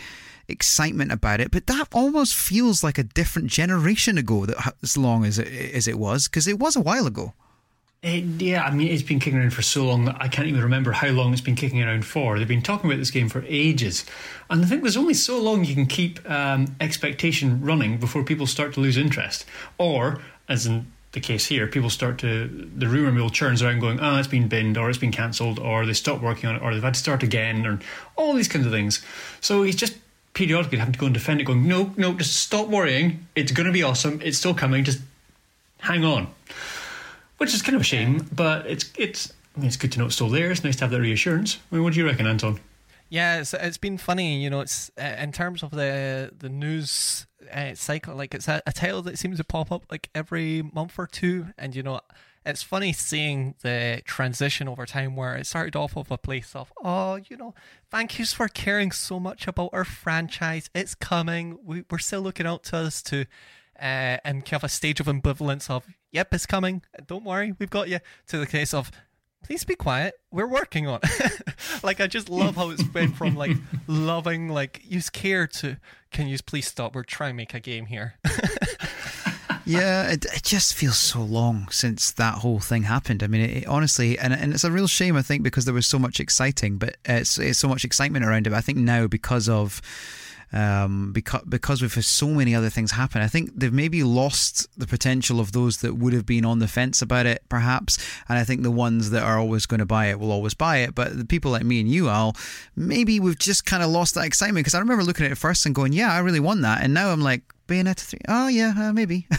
excitement 0.49 1.11
about 1.11 1.39
it, 1.39 1.51
but 1.51 1.67
that 1.67 1.87
almost 1.93 2.35
feels 2.35 2.83
like 2.83 2.97
a 2.97 3.03
different 3.03 3.49
generation 3.49 4.17
ago. 4.17 4.45
That 4.45 4.75
as 4.81 4.97
long 4.97 5.25
as 5.25 5.39
it 5.39 5.47
as 5.73 5.87
it 5.87 5.99
was, 5.99 6.27
because 6.27 6.47
it 6.47 6.59
was 6.59 6.75
a 6.75 6.81
while 6.81 7.07
ago. 7.07 7.33
It, 8.03 8.23
yeah, 8.39 8.63
I 8.63 8.71
mean, 8.71 8.89
it's 8.89 9.01
been 9.01 9.19
kicking 9.19 9.39
around 9.39 9.53
for 9.53 9.63
so 9.63 9.85
long 9.85 10.05
that 10.05 10.17
I 10.19 10.27
can't 10.27 10.47
even 10.47 10.61
remember 10.61 10.91
how 10.91 11.07
long 11.09 11.33
it's 11.33 11.41
been 11.41 11.55
kicking 11.55 11.81
around 11.81 12.05
for. 12.05 12.37
They've 12.37 12.47
been 12.47 12.61
talking 12.61 12.89
about 12.89 12.99
this 12.99 13.09
game 13.09 13.27
for 13.27 13.43
ages. 13.47 14.05
And 14.51 14.63
I 14.63 14.67
think 14.67 14.83
there's 14.83 14.97
only 14.97 15.15
so 15.15 15.41
long 15.41 15.65
you 15.65 15.73
can 15.73 15.87
keep 15.87 16.19
um, 16.29 16.75
expectation 16.79 17.59
running 17.61 17.97
before 17.97 18.23
people 18.23 18.45
start 18.45 18.75
to 18.75 18.81
lose 18.81 18.97
interest. 18.97 19.45
Or, 19.79 20.21
as 20.47 20.67
in 20.67 20.91
the 21.13 21.19
case 21.19 21.47
here, 21.47 21.65
people 21.65 21.89
start 21.89 22.19
to, 22.19 22.47
the 22.47 22.87
rumour 22.87 23.11
mill 23.11 23.31
churns 23.31 23.63
around 23.63 23.79
going, 23.79 23.99
ah, 23.99 24.19
it's 24.19 24.27
been 24.27 24.47
binned, 24.47 24.77
or 24.77 24.89
it's 24.89 24.99
been 24.99 25.11
cancelled, 25.11 25.57
or 25.57 25.83
they 25.87 25.93
stopped 25.93 26.21
working 26.21 26.47
on 26.47 26.55
it, 26.57 26.61
or 26.61 26.75
they've 26.75 26.83
had 26.83 26.93
to 26.93 26.99
start 26.99 27.23
again, 27.23 27.65
or 27.65 27.79
all 28.15 28.33
these 28.33 28.47
kinds 28.47 28.67
of 28.67 28.71
things. 28.71 29.03
So 29.41 29.63
he's 29.63 29.75
just 29.75 29.95
periodically 30.37 30.77
having 30.77 30.93
to 30.93 30.99
go 30.99 31.07
and 31.07 31.13
defend 31.13 31.41
it, 31.41 31.45
going, 31.45 31.67
no, 31.67 31.93
no, 31.97 32.13
just 32.13 32.35
stop 32.35 32.67
worrying. 32.67 33.27
It's 33.35 33.51
going 33.51 33.67
to 33.67 33.73
be 33.73 33.83
awesome. 33.83 34.21
It's 34.23 34.37
still 34.37 34.53
coming. 34.53 34.83
Just 34.83 35.01
hang 35.79 36.05
on 36.05 36.27
which 37.37 37.53
is 37.53 37.61
kind 37.61 37.75
of 37.75 37.81
a 37.81 37.85
shame, 37.85 38.27
but 38.33 38.65
it's 38.65 38.91
it's. 38.97 39.33
I 39.55 39.59
mean, 39.59 39.67
it's 39.67 39.77
good 39.77 39.91
to 39.93 39.99
know 39.99 40.05
it's 40.05 40.15
still 40.15 40.29
there. 40.29 40.51
It's 40.51 40.63
nice 40.63 40.75
to 40.77 40.83
have 40.83 40.91
that 40.91 41.01
reassurance. 41.01 41.57
I 41.71 41.75
mean, 41.75 41.83
what 41.83 41.93
do 41.93 41.99
you 41.99 42.05
reckon, 42.05 42.27
Anton? 42.27 42.59
Yeah, 43.09 43.39
it's, 43.39 43.53
it's 43.55 43.77
been 43.77 43.97
funny, 43.97 44.41
you 44.43 44.49
know. 44.49 44.59
It's 44.59 44.91
uh, 44.99 45.15
in 45.19 45.31
terms 45.31 45.63
of 45.63 45.71
the 45.71 46.31
the 46.37 46.49
news 46.49 47.25
uh, 47.51 47.73
cycle, 47.73 48.15
like 48.15 48.33
it's 48.35 48.47
a, 48.47 48.61
a 48.67 48.73
title 48.73 49.01
that 49.03 49.17
seems 49.17 49.37
to 49.37 49.43
pop 49.43 49.71
up 49.71 49.83
like 49.89 50.09
every 50.13 50.63
month 50.73 50.99
or 50.99 51.07
two, 51.07 51.47
and 51.57 51.75
you 51.75 51.83
know, 51.83 52.01
it's 52.47 52.63
funny 52.63 52.93
seeing 52.93 53.55
the 53.61 54.01
transition 54.05 54.67
over 54.69 54.85
time 54.85 55.15
where 55.15 55.35
it 55.35 55.45
started 55.45 55.75
off 55.75 55.97
of 55.97 56.09
a 56.11 56.17
place 56.17 56.55
of, 56.55 56.71
oh, 56.83 57.19
you 57.27 57.35
know, 57.35 57.53
thank 57.91 58.17
yous 58.17 58.31
for 58.31 58.47
caring 58.47 58.91
so 58.91 59.19
much 59.19 59.47
about 59.47 59.69
our 59.73 59.83
franchise. 59.83 60.69
It's 60.73 60.95
coming. 60.95 61.59
We, 61.61 61.83
we're 61.91 61.97
still 61.97 62.21
looking 62.21 62.47
out 62.47 62.63
to 62.65 62.77
us 62.77 63.01
to. 63.03 63.25
Uh, 63.79 64.17
and 64.25 64.43
kind 64.43 64.55
of 64.55 64.63
a 64.63 64.69
stage 64.69 64.99
of 64.99 65.05
ambivalence 65.05 65.69
of, 65.69 65.85
yep, 66.11 66.33
it's 66.33 66.47
coming. 66.47 66.81
Don't 67.05 67.23
worry, 67.23 67.53
we've 67.59 67.69
got 67.69 67.87
you. 67.87 67.99
To 68.29 68.39
the 68.39 68.47
case 68.47 68.73
of, 68.73 68.89
please 69.43 69.63
be 69.63 69.75
quiet. 69.75 70.15
We're 70.31 70.47
working 70.47 70.87
on 70.87 70.99
it. 71.03 71.41
like 71.83 72.01
I 72.01 72.07
just 72.07 72.27
love 72.27 72.55
how 72.55 72.71
it's 72.71 72.83
went 72.91 73.15
from 73.15 73.35
like 73.35 73.55
loving 73.87 74.49
like 74.49 74.81
use 74.83 75.11
care 75.11 75.45
to 75.45 75.77
can 76.09 76.27
you 76.27 76.37
please 76.43 76.67
stop? 76.67 76.95
We're 76.95 77.03
trying 77.03 77.33
to 77.33 77.35
make 77.35 77.53
a 77.53 77.59
game 77.59 77.85
here. 77.85 78.15
Yeah, 79.67 80.09
it, 80.09 80.23
it 80.25 80.43
just 80.43 80.75
feels 80.75 80.97
so 80.97 81.21
long 81.21 81.67
since 81.71 82.11
that 82.11 82.35
whole 82.35 82.59
thing 82.59 82.83
happened. 82.83 83.21
I 83.21 83.27
mean, 83.27 83.41
it, 83.41 83.57
it 83.57 83.67
honestly, 83.67 84.17
and 84.17 84.33
and 84.33 84.53
it's 84.53 84.63
a 84.63 84.71
real 84.71 84.87
shame, 84.87 85.17
I 85.17 85.21
think, 85.21 85.43
because 85.43 85.65
there 85.65 85.73
was 85.73 85.85
so 85.85 85.99
much 85.99 86.21
exciting, 86.21 86.77
but 86.77 86.95
it's, 87.03 87.37
it's 87.37 87.59
so 87.59 87.67
much 87.67 87.83
excitement 87.83 88.23
around 88.23 88.47
it. 88.47 88.51
But 88.51 88.57
I 88.57 88.61
think 88.61 88.77
now 88.77 89.07
because 89.07 89.49
of 89.49 89.81
um, 90.53 91.11
because 91.11 91.41
because 91.49 91.81
we've 91.81 91.93
had 91.93 92.05
so 92.05 92.27
many 92.27 92.55
other 92.55 92.69
things 92.69 92.91
happen. 92.91 93.21
I 93.21 93.27
think 93.27 93.51
they've 93.55 93.73
maybe 93.73 94.03
lost 94.03 94.67
the 94.79 94.87
potential 94.87 95.41
of 95.41 95.51
those 95.51 95.77
that 95.79 95.95
would 95.95 96.13
have 96.13 96.25
been 96.25 96.45
on 96.45 96.59
the 96.59 96.67
fence 96.69 97.01
about 97.01 97.25
it, 97.25 97.43
perhaps. 97.49 97.97
And 98.29 98.39
I 98.39 98.45
think 98.45 98.63
the 98.63 98.71
ones 98.71 99.09
that 99.09 99.23
are 99.23 99.37
always 99.37 99.65
going 99.65 99.79
to 99.79 99.85
buy 99.85 100.05
it 100.05 100.19
will 100.19 100.31
always 100.31 100.53
buy 100.53 100.77
it. 100.77 100.95
But 100.95 101.17
the 101.17 101.25
people 101.25 101.51
like 101.51 101.65
me 101.65 101.81
and 101.81 101.89
you, 101.89 102.07
Al, 102.07 102.37
maybe 102.75 103.19
we've 103.19 103.37
just 103.37 103.65
kind 103.65 103.83
of 103.83 103.89
lost 103.89 104.15
that 104.15 104.25
excitement 104.25 104.63
because 104.63 104.75
I 104.75 104.79
remember 104.79 105.03
looking 105.03 105.25
at 105.25 105.31
it 105.33 105.37
first 105.37 105.65
and 105.65 105.75
going, 105.75 105.91
"Yeah, 105.91 106.13
I 106.13 106.19
really 106.19 106.39
want 106.39 106.61
that," 106.61 106.81
and 106.81 106.93
now 106.93 107.09
I'm 107.09 107.21
like, 107.21 107.41
Bayonetta 107.67 107.99
three. 107.99 108.21
Oh 108.27 108.47
yeah, 108.47 108.73
uh, 108.77 108.93
maybe. 108.93 109.27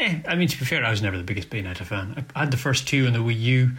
Eh, 0.00 0.20
I 0.26 0.34
mean, 0.34 0.48
to 0.48 0.58
be 0.58 0.64
fair, 0.64 0.84
I 0.84 0.90
was 0.90 1.02
never 1.02 1.16
the 1.16 1.22
biggest 1.22 1.50
Bayonetta 1.50 1.84
fan. 1.84 2.24
I 2.34 2.40
had 2.40 2.50
the 2.50 2.56
first 2.56 2.88
two 2.88 3.06
on 3.06 3.12
the 3.12 3.18
Wii 3.18 3.38
U, 3.38 3.70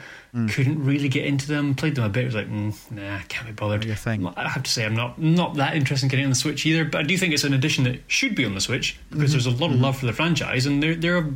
couldn't 0.49 0.83
really 0.83 1.09
get 1.09 1.25
into 1.25 1.47
them. 1.47 1.75
Played 1.75 1.95
them 1.95 2.03
a 2.03 2.09
bit. 2.09 2.25
Was 2.25 2.35
like, 2.35 2.49
mm, 2.49 2.73
nah, 2.91 3.19
can't 3.27 3.47
be 3.47 3.51
bothered. 3.51 3.83
Your 3.83 3.95
thing. 3.95 4.25
I 4.37 4.47
have 4.47 4.63
to 4.63 4.71
say, 4.71 4.85
I'm 4.85 4.93
not 4.93 5.19
not 5.19 5.55
that 5.55 5.75
interested 5.75 6.05
in 6.05 6.09
getting 6.09 6.25
on 6.25 6.29
the 6.29 6.35
Switch 6.35 6.65
either. 6.65 6.85
But 6.85 6.99
I 6.99 7.03
do 7.03 7.17
think 7.17 7.33
it's 7.33 7.43
an 7.43 7.53
addition 7.53 7.83
that 7.85 7.99
should 8.07 8.35
be 8.35 8.45
on 8.45 8.53
the 8.53 8.61
Switch 8.61 8.97
because 9.09 9.31
there's 9.31 9.45
a 9.45 9.51
lot 9.51 9.71
of 9.71 9.79
love 9.79 9.97
for 9.97 10.05
the 10.05 10.13
franchise, 10.13 10.65
and 10.65 10.81
they're 10.81 10.95
they're 10.95 11.27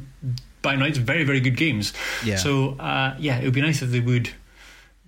by 0.62 0.76
nights 0.76 0.98
very 0.98 1.24
very 1.24 1.40
good 1.40 1.58
games. 1.58 1.94
Yeah. 2.24 2.38
So 2.38 2.72
uh, 2.80 3.16
yeah, 3.20 3.40
it 3.40 3.46
would 3.46 3.54
be 3.54 3.62
nice 3.62 3.82
if 3.82 3.90
they 3.90 4.00
would 4.02 4.30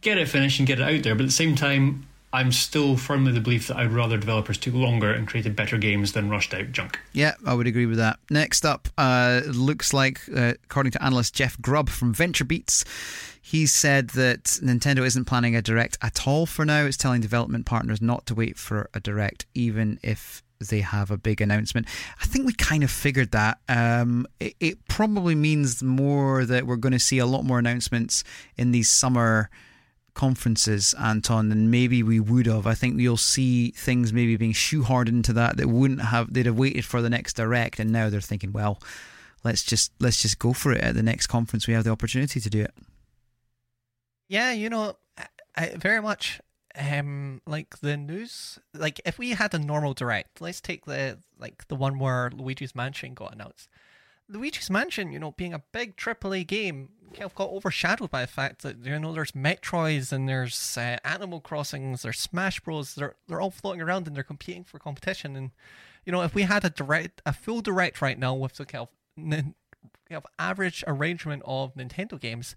get 0.01 0.17
it 0.17 0.27
finished 0.27 0.59
and 0.59 0.67
get 0.67 0.79
it 0.79 0.83
out 0.83 1.03
there. 1.03 1.15
But 1.15 1.23
at 1.23 1.27
the 1.27 1.33
same 1.33 1.55
time, 1.55 2.07
I'm 2.33 2.51
still 2.51 2.95
firmly 2.95 3.31
the 3.31 3.41
belief 3.41 3.67
that 3.67 3.77
I'd 3.77 3.91
rather 3.91 4.17
developers 4.17 4.57
took 4.57 4.73
longer 4.73 5.11
and 5.11 5.27
created 5.27 5.55
better 5.55 5.77
games 5.77 6.13
than 6.13 6.29
rushed 6.29 6.53
out 6.53 6.71
junk. 6.71 6.99
Yeah, 7.11 7.35
I 7.45 7.53
would 7.53 7.67
agree 7.67 7.85
with 7.85 7.97
that. 7.97 8.19
Next 8.29 8.65
up, 8.65 8.87
uh, 8.97 9.41
looks 9.47 9.93
like, 9.93 10.21
uh, 10.35 10.53
according 10.63 10.93
to 10.93 11.03
analyst 11.03 11.35
Jeff 11.35 11.61
Grubb 11.61 11.89
from 11.89 12.13
VentureBeats, 12.15 12.85
he 13.41 13.65
said 13.65 14.11
that 14.11 14.43
Nintendo 14.63 15.05
isn't 15.05 15.25
planning 15.25 15.55
a 15.55 15.61
direct 15.61 15.97
at 16.01 16.25
all 16.25 16.45
for 16.45 16.63
now. 16.63 16.85
It's 16.85 16.95
telling 16.95 17.21
development 17.21 17.65
partners 17.65 18.01
not 18.01 18.25
to 18.27 18.35
wait 18.35 18.57
for 18.57 18.89
a 18.93 18.99
direct, 18.99 19.45
even 19.53 19.99
if 20.01 20.41
they 20.69 20.81
have 20.81 21.11
a 21.11 21.17
big 21.17 21.41
announcement. 21.41 21.87
I 22.21 22.25
think 22.25 22.45
we 22.45 22.53
kind 22.53 22.83
of 22.83 22.91
figured 22.91 23.31
that. 23.31 23.57
Um, 23.67 24.27
it, 24.39 24.55
it 24.59 24.87
probably 24.87 25.35
means 25.35 25.81
more 25.83 26.45
that 26.45 26.65
we're 26.65 26.75
going 26.75 26.93
to 26.93 26.99
see 26.99 27.17
a 27.17 27.25
lot 27.25 27.43
more 27.43 27.59
announcements 27.59 28.23
in 28.57 28.71
these 28.71 28.89
summer 28.89 29.49
conferences, 30.13 30.93
Anton, 30.99 31.49
than 31.49 31.71
maybe 31.71 32.03
we 32.03 32.19
would 32.19 32.45
have. 32.45 32.67
I 32.67 32.73
think 32.73 32.99
you'll 32.99 33.17
see 33.17 33.71
things 33.71 34.11
maybe 34.13 34.35
being 34.35 34.53
shoehorned 34.53 35.09
into 35.09 35.33
that 35.33 35.57
that 35.57 35.67
wouldn't 35.67 36.01
have. 36.01 36.33
They'd 36.33 36.45
have 36.45 36.57
waited 36.57 36.85
for 36.85 37.01
the 37.01 37.09
next 37.09 37.35
direct, 37.35 37.79
and 37.79 37.91
now 37.91 38.09
they're 38.09 38.21
thinking, 38.21 38.51
well, 38.51 38.81
let's 39.43 39.63
just 39.63 39.91
let's 39.99 40.21
just 40.21 40.39
go 40.39 40.53
for 40.53 40.71
it 40.71 40.81
at 40.81 40.95
the 40.95 41.03
next 41.03 41.27
conference. 41.27 41.67
We 41.67 41.73
have 41.73 41.83
the 41.83 41.91
opportunity 41.91 42.39
to 42.39 42.49
do 42.49 42.61
it. 42.61 42.73
Yeah, 44.27 44.51
you 44.51 44.69
know, 44.69 44.97
I, 45.55 45.75
very 45.75 46.01
much 46.01 46.39
um 46.77 47.41
like 47.45 47.79
the 47.79 47.97
news 47.97 48.57
like 48.73 49.01
if 49.03 49.19
we 49.19 49.31
had 49.31 49.53
a 49.53 49.59
normal 49.59 49.93
direct 49.93 50.39
let's 50.39 50.61
take 50.61 50.85
the 50.85 51.17
like 51.37 51.67
the 51.67 51.75
one 51.75 51.99
where 51.99 52.31
luigi's 52.33 52.73
mansion 52.73 53.13
got 53.13 53.33
announced 53.33 53.67
luigi's 54.29 54.69
mansion 54.69 55.11
you 55.11 55.19
know 55.19 55.31
being 55.31 55.53
a 55.53 55.61
big 55.73 55.97
aaa 55.97 56.47
game 56.47 56.89
kind 57.11 57.23
of 57.23 57.35
got 57.35 57.49
overshadowed 57.49 58.09
by 58.09 58.21
the 58.21 58.27
fact 58.27 58.61
that 58.63 58.77
you 58.83 58.97
know 58.99 59.13
there's 59.13 59.31
metroids 59.33 60.11
and 60.11 60.27
there's 60.27 60.77
uh, 60.77 60.97
animal 61.03 61.39
crossings 61.39 62.01
there's 62.01 62.19
smash 62.19 62.59
bros 62.59 62.95
they're, 62.95 63.15
they're 63.27 63.41
all 63.41 63.51
floating 63.51 63.81
around 63.81 64.07
and 64.07 64.15
they're 64.15 64.23
competing 64.23 64.63
for 64.63 64.79
competition 64.79 65.35
and 65.35 65.51
you 66.05 66.11
know 66.11 66.21
if 66.21 66.33
we 66.33 66.43
had 66.43 66.65
a 66.65 66.69
direct 66.69 67.21
a 67.25 67.33
full 67.33 67.61
direct 67.61 68.01
right 68.01 68.17
now 68.17 68.33
with 68.33 68.55
the 68.55 68.65
kind 68.65 68.87
of, 69.17 69.29
kind 69.29 69.53
of 70.11 70.25
average 70.39 70.83
arrangement 70.87 71.43
of 71.45 71.73
nintendo 71.75 72.19
games 72.19 72.55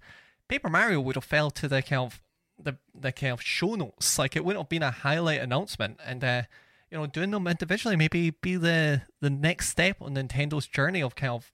paper 0.48 0.68
mario 0.68 1.00
would 1.00 1.16
have 1.16 1.24
fell 1.24 1.50
to 1.50 1.68
the 1.68 1.82
kind 1.82 2.02
of 2.02 2.20
the 2.58 2.76
the 2.94 3.12
kind 3.12 3.32
of 3.32 3.42
show 3.42 3.74
notes. 3.74 4.18
Like 4.18 4.36
it 4.36 4.44
wouldn't 4.44 4.62
have 4.62 4.68
been 4.68 4.82
a 4.82 4.90
highlight 4.90 5.40
announcement, 5.40 5.98
and 6.04 6.22
uh, 6.22 6.42
you 6.90 6.98
know, 6.98 7.06
doing 7.06 7.30
them 7.30 7.46
individually 7.46 7.96
maybe 7.96 8.30
be 8.30 8.56
the 8.56 9.02
the 9.20 9.30
next 9.30 9.68
step 9.68 9.96
on 10.00 10.14
Nintendo's 10.14 10.66
journey 10.66 11.02
of 11.02 11.14
kind 11.14 11.32
of 11.32 11.52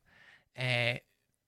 uh, 0.59 0.99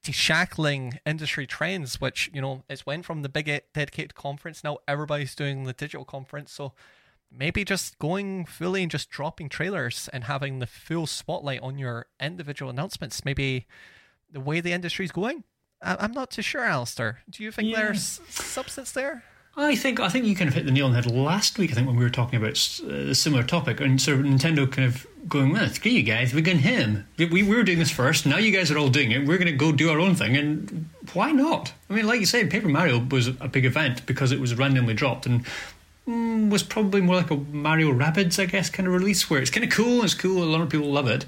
deshackling 0.02 0.98
industry 1.06 1.46
trends. 1.46 2.00
Which 2.00 2.30
you 2.32 2.40
know, 2.40 2.64
it's 2.68 2.84
went 2.86 3.04
from 3.04 3.22
the 3.22 3.28
big 3.28 3.46
dedicated 3.72 4.14
conference 4.14 4.62
now 4.64 4.78
everybody's 4.88 5.34
doing 5.34 5.64
the 5.64 5.72
digital 5.72 6.04
conference, 6.04 6.52
so. 6.52 6.72
Maybe 7.34 7.64
just 7.64 7.98
going 7.98 8.44
fully 8.44 8.82
and 8.82 8.90
just 8.90 9.08
dropping 9.08 9.48
trailers 9.48 10.06
and 10.12 10.24
having 10.24 10.58
the 10.58 10.66
full 10.66 11.06
spotlight 11.06 11.62
on 11.62 11.78
your 11.78 12.08
individual 12.20 12.70
announcements. 12.70 13.24
Maybe 13.24 13.66
the 14.30 14.38
way 14.38 14.60
the 14.60 14.72
industry's 14.74 15.10
going. 15.12 15.44
I- 15.80 15.96
I'm 15.98 16.12
not 16.12 16.30
too 16.30 16.42
sure, 16.42 16.62
Alistair. 16.62 17.20
Do 17.30 17.42
you 17.42 17.50
think 17.50 17.70
Yeah. 17.70 17.76
there's 17.84 18.20
substance 18.28 18.92
there? 18.92 19.24
I 19.54 19.76
think 19.76 20.00
I 20.00 20.08
think 20.08 20.24
you 20.24 20.34
kind 20.34 20.48
of 20.48 20.54
hit 20.54 20.64
the 20.64 20.70
nail 20.70 20.86
on 20.86 20.92
the 20.92 21.02
head 21.02 21.10
last 21.10 21.58
week. 21.58 21.72
I 21.72 21.74
think 21.74 21.86
when 21.86 21.96
we 21.96 22.04
were 22.04 22.10
talking 22.10 22.38
about 22.38 22.80
uh, 22.84 23.10
a 23.10 23.14
similar 23.14 23.42
topic, 23.42 23.80
and 23.80 24.00
so 24.00 24.16
Nintendo 24.16 24.70
kind 24.70 24.88
of 24.88 25.06
going, 25.28 25.52
"Well, 25.52 25.68
screw 25.68 25.92
you 25.92 26.02
guys, 26.02 26.32
we're 26.32 26.40
going 26.40 26.60
him. 26.60 27.06
We, 27.18 27.26
we 27.26 27.42
were 27.42 27.62
doing 27.62 27.78
this 27.78 27.90
first. 27.90 28.24
Now 28.24 28.38
you 28.38 28.50
guys 28.50 28.70
are 28.70 28.78
all 28.78 28.88
doing 28.88 29.12
it. 29.12 29.26
We're 29.26 29.36
going 29.36 29.46
to 29.46 29.52
go 29.52 29.70
do 29.70 29.90
our 29.90 30.00
own 30.00 30.14
thing, 30.14 30.36
and 30.36 30.88
why 31.12 31.32
not? 31.32 31.72
I 31.90 31.94
mean, 31.94 32.06
like 32.06 32.20
you 32.20 32.26
said, 32.26 32.50
Paper 32.50 32.68
Mario 32.68 32.98
was 32.98 33.28
a 33.28 33.48
big 33.48 33.66
event 33.66 34.06
because 34.06 34.32
it 34.32 34.40
was 34.40 34.54
randomly 34.54 34.94
dropped 34.94 35.26
and 35.26 35.44
mm, 36.08 36.50
was 36.50 36.62
probably 36.62 37.02
more 37.02 37.16
like 37.16 37.30
a 37.30 37.36
Mario 37.36 37.92
Rabbids, 37.92 38.42
I 38.42 38.46
guess, 38.46 38.70
kind 38.70 38.86
of 38.86 38.94
release 38.94 39.28
where 39.28 39.42
it's 39.42 39.50
kind 39.50 39.64
of 39.64 39.70
cool. 39.70 40.02
It's 40.02 40.14
cool. 40.14 40.42
A 40.42 40.46
lot 40.46 40.62
of 40.62 40.70
people 40.70 40.90
love 40.90 41.08
it. 41.08 41.26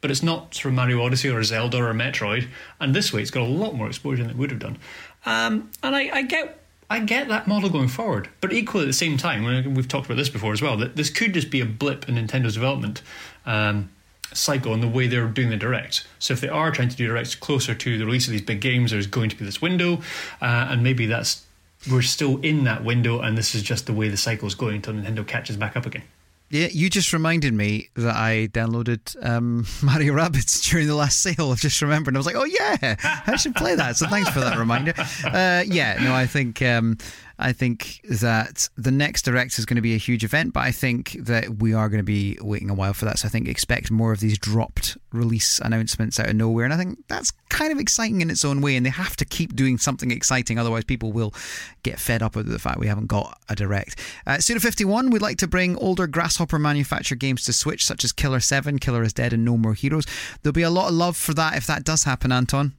But 0.00 0.10
it's 0.10 0.22
not 0.22 0.54
sort 0.54 0.66
of 0.66 0.74
Mario 0.74 1.02
Odyssey 1.02 1.30
or 1.30 1.42
Zelda 1.42 1.78
or 1.78 1.94
Metroid, 1.94 2.48
and 2.78 2.94
this 2.94 3.10
way 3.10 3.22
it's 3.22 3.30
got 3.30 3.42
a 3.42 3.50
lot 3.50 3.74
more 3.74 3.86
exposure 3.86 4.22
than 4.22 4.30
it 4.30 4.36
would 4.36 4.50
have 4.50 4.60
done. 4.60 4.76
Um, 5.24 5.70
and 5.82 5.96
I, 5.96 6.10
I 6.12 6.22
get 6.22 6.63
I 6.94 7.00
get 7.00 7.26
that 7.26 7.48
model 7.48 7.70
going 7.70 7.88
forward, 7.88 8.28
but 8.40 8.52
equally 8.52 8.84
at 8.84 8.86
the 8.86 8.92
same 8.92 9.16
time, 9.16 9.74
we've 9.74 9.88
talked 9.88 10.06
about 10.06 10.16
this 10.16 10.28
before 10.28 10.52
as 10.52 10.62
well, 10.62 10.76
that 10.76 10.94
this 10.94 11.10
could 11.10 11.34
just 11.34 11.50
be 11.50 11.60
a 11.60 11.66
blip 11.66 12.08
in 12.08 12.14
Nintendo's 12.14 12.54
development 12.54 13.02
um, 13.44 13.90
cycle 14.32 14.72
and 14.72 14.80
the 14.80 14.86
way 14.86 15.08
they're 15.08 15.26
doing 15.26 15.50
the 15.50 15.56
directs. 15.56 16.06
So 16.20 16.34
if 16.34 16.40
they 16.40 16.48
are 16.48 16.70
trying 16.70 16.90
to 16.90 16.96
do 16.96 17.08
directs 17.08 17.34
closer 17.34 17.74
to 17.74 17.98
the 17.98 18.06
release 18.06 18.28
of 18.28 18.30
these 18.30 18.42
big 18.42 18.60
games, 18.60 18.92
there's 18.92 19.08
going 19.08 19.28
to 19.30 19.36
be 19.36 19.44
this 19.44 19.60
window, 19.60 20.02
uh, 20.40 20.68
and 20.70 20.84
maybe 20.84 21.06
that's 21.06 21.44
we're 21.90 22.00
still 22.00 22.38
in 22.42 22.62
that 22.62 22.84
window, 22.84 23.18
and 23.18 23.36
this 23.36 23.56
is 23.56 23.64
just 23.64 23.86
the 23.86 23.92
way 23.92 24.08
the 24.08 24.16
cycle 24.16 24.46
is 24.46 24.54
going 24.54 24.76
until 24.76 24.94
Nintendo 24.94 25.26
catches 25.26 25.56
back 25.56 25.76
up 25.76 25.86
again. 25.86 26.04
Yeah, 26.50 26.68
you 26.70 26.88
just 26.88 27.12
reminded 27.12 27.52
me 27.54 27.88
that 27.94 28.14
I 28.14 28.48
downloaded 28.52 29.16
um, 29.24 29.66
Mario 29.82 30.14
Rabbids 30.14 30.62
during 30.70 30.86
the 30.86 30.94
last 30.94 31.20
sale. 31.20 31.50
I've 31.50 31.58
just 31.60 31.80
remembered. 31.82 32.14
I 32.14 32.18
was 32.18 32.26
like, 32.26 32.36
oh 32.36 32.44
yeah, 32.44 32.96
I 33.26 33.36
should 33.36 33.54
play 33.56 33.74
that. 33.74 33.96
So 33.96 34.06
thanks 34.06 34.30
for 34.30 34.40
that 34.40 34.58
reminder. 34.58 34.94
Uh, 35.24 35.64
yeah, 35.66 35.98
no, 36.02 36.14
I 36.14 36.26
think 36.26 36.60
um, 36.62 36.96
I 37.38 37.52
think 37.52 38.00
that 38.08 38.68
the 38.76 38.90
next 38.90 39.22
direct 39.22 39.58
is 39.58 39.66
going 39.66 39.76
to 39.76 39.82
be 39.82 39.94
a 39.94 39.98
huge 39.98 40.22
event, 40.22 40.52
but 40.52 40.60
I 40.60 40.70
think 40.70 41.16
that 41.20 41.58
we 41.58 41.74
are 41.74 41.88
going 41.88 41.98
to 41.98 42.04
be 42.04 42.38
waiting 42.40 42.70
a 42.70 42.74
while 42.74 42.92
for 42.92 43.06
that. 43.06 43.18
So 43.18 43.26
I 43.26 43.28
think 43.28 43.48
expect 43.48 43.90
more 43.90 44.12
of 44.12 44.20
these 44.20 44.38
dropped 44.38 44.96
release 45.12 45.58
announcements 45.58 46.20
out 46.20 46.28
of 46.28 46.36
nowhere, 46.36 46.64
and 46.64 46.72
I 46.72 46.76
think 46.76 46.98
that's 47.08 47.32
kind 47.48 47.72
of 47.72 47.78
exciting 47.78 48.20
in 48.20 48.30
its 48.30 48.44
own 48.44 48.60
way. 48.60 48.76
And 48.76 48.86
they 48.86 48.90
have 48.90 49.16
to 49.16 49.24
keep 49.24 49.56
doing 49.56 49.78
something 49.78 50.10
exciting, 50.10 50.58
otherwise 50.58 50.84
people 50.84 51.12
will 51.12 51.34
get 51.82 51.98
fed 51.98 52.22
up 52.22 52.36
with 52.36 52.46
the 52.46 52.58
fact 52.58 52.78
we 52.78 52.86
haven't 52.86 53.08
got 53.08 53.38
a 53.48 53.56
direct. 53.56 53.98
Uh, 54.26 54.38
Suda 54.38 54.60
fifty 54.60 54.84
one 54.84 55.10
would 55.10 55.22
like 55.22 55.38
to 55.38 55.48
bring 55.48 55.76
older 55.78 56.06
Grasshopper 56.06 56.58
manufactured 56.58 57.18
games 57.18 57.44
to 57.44 57.52
Switch, 57.52 57.84
such 57.84 58.04
as 58.04 58.12
Killer 58.12 58.40
Seven, 58.40 58.78
Killer 58.78 59.02
is 59.02 59.12
Dead, 59.12 59.32
and 59.32 59.44
No 59.44 59.56
More 59.56 59.74
Heroes. 59.74 60.06
There'll 60.42 60.52
be 60.52 60.62
a 60.62 60.70
lot 60.70 60.88
of 60.88 60.94
love 60.94 61.16
for 61.16 61.34
that 61.34 61.56
if 61.56 61.66
that 61.66 61.84
does 61.84 62.04
happen, 62.04 62.30
Anton. 62.30 62.74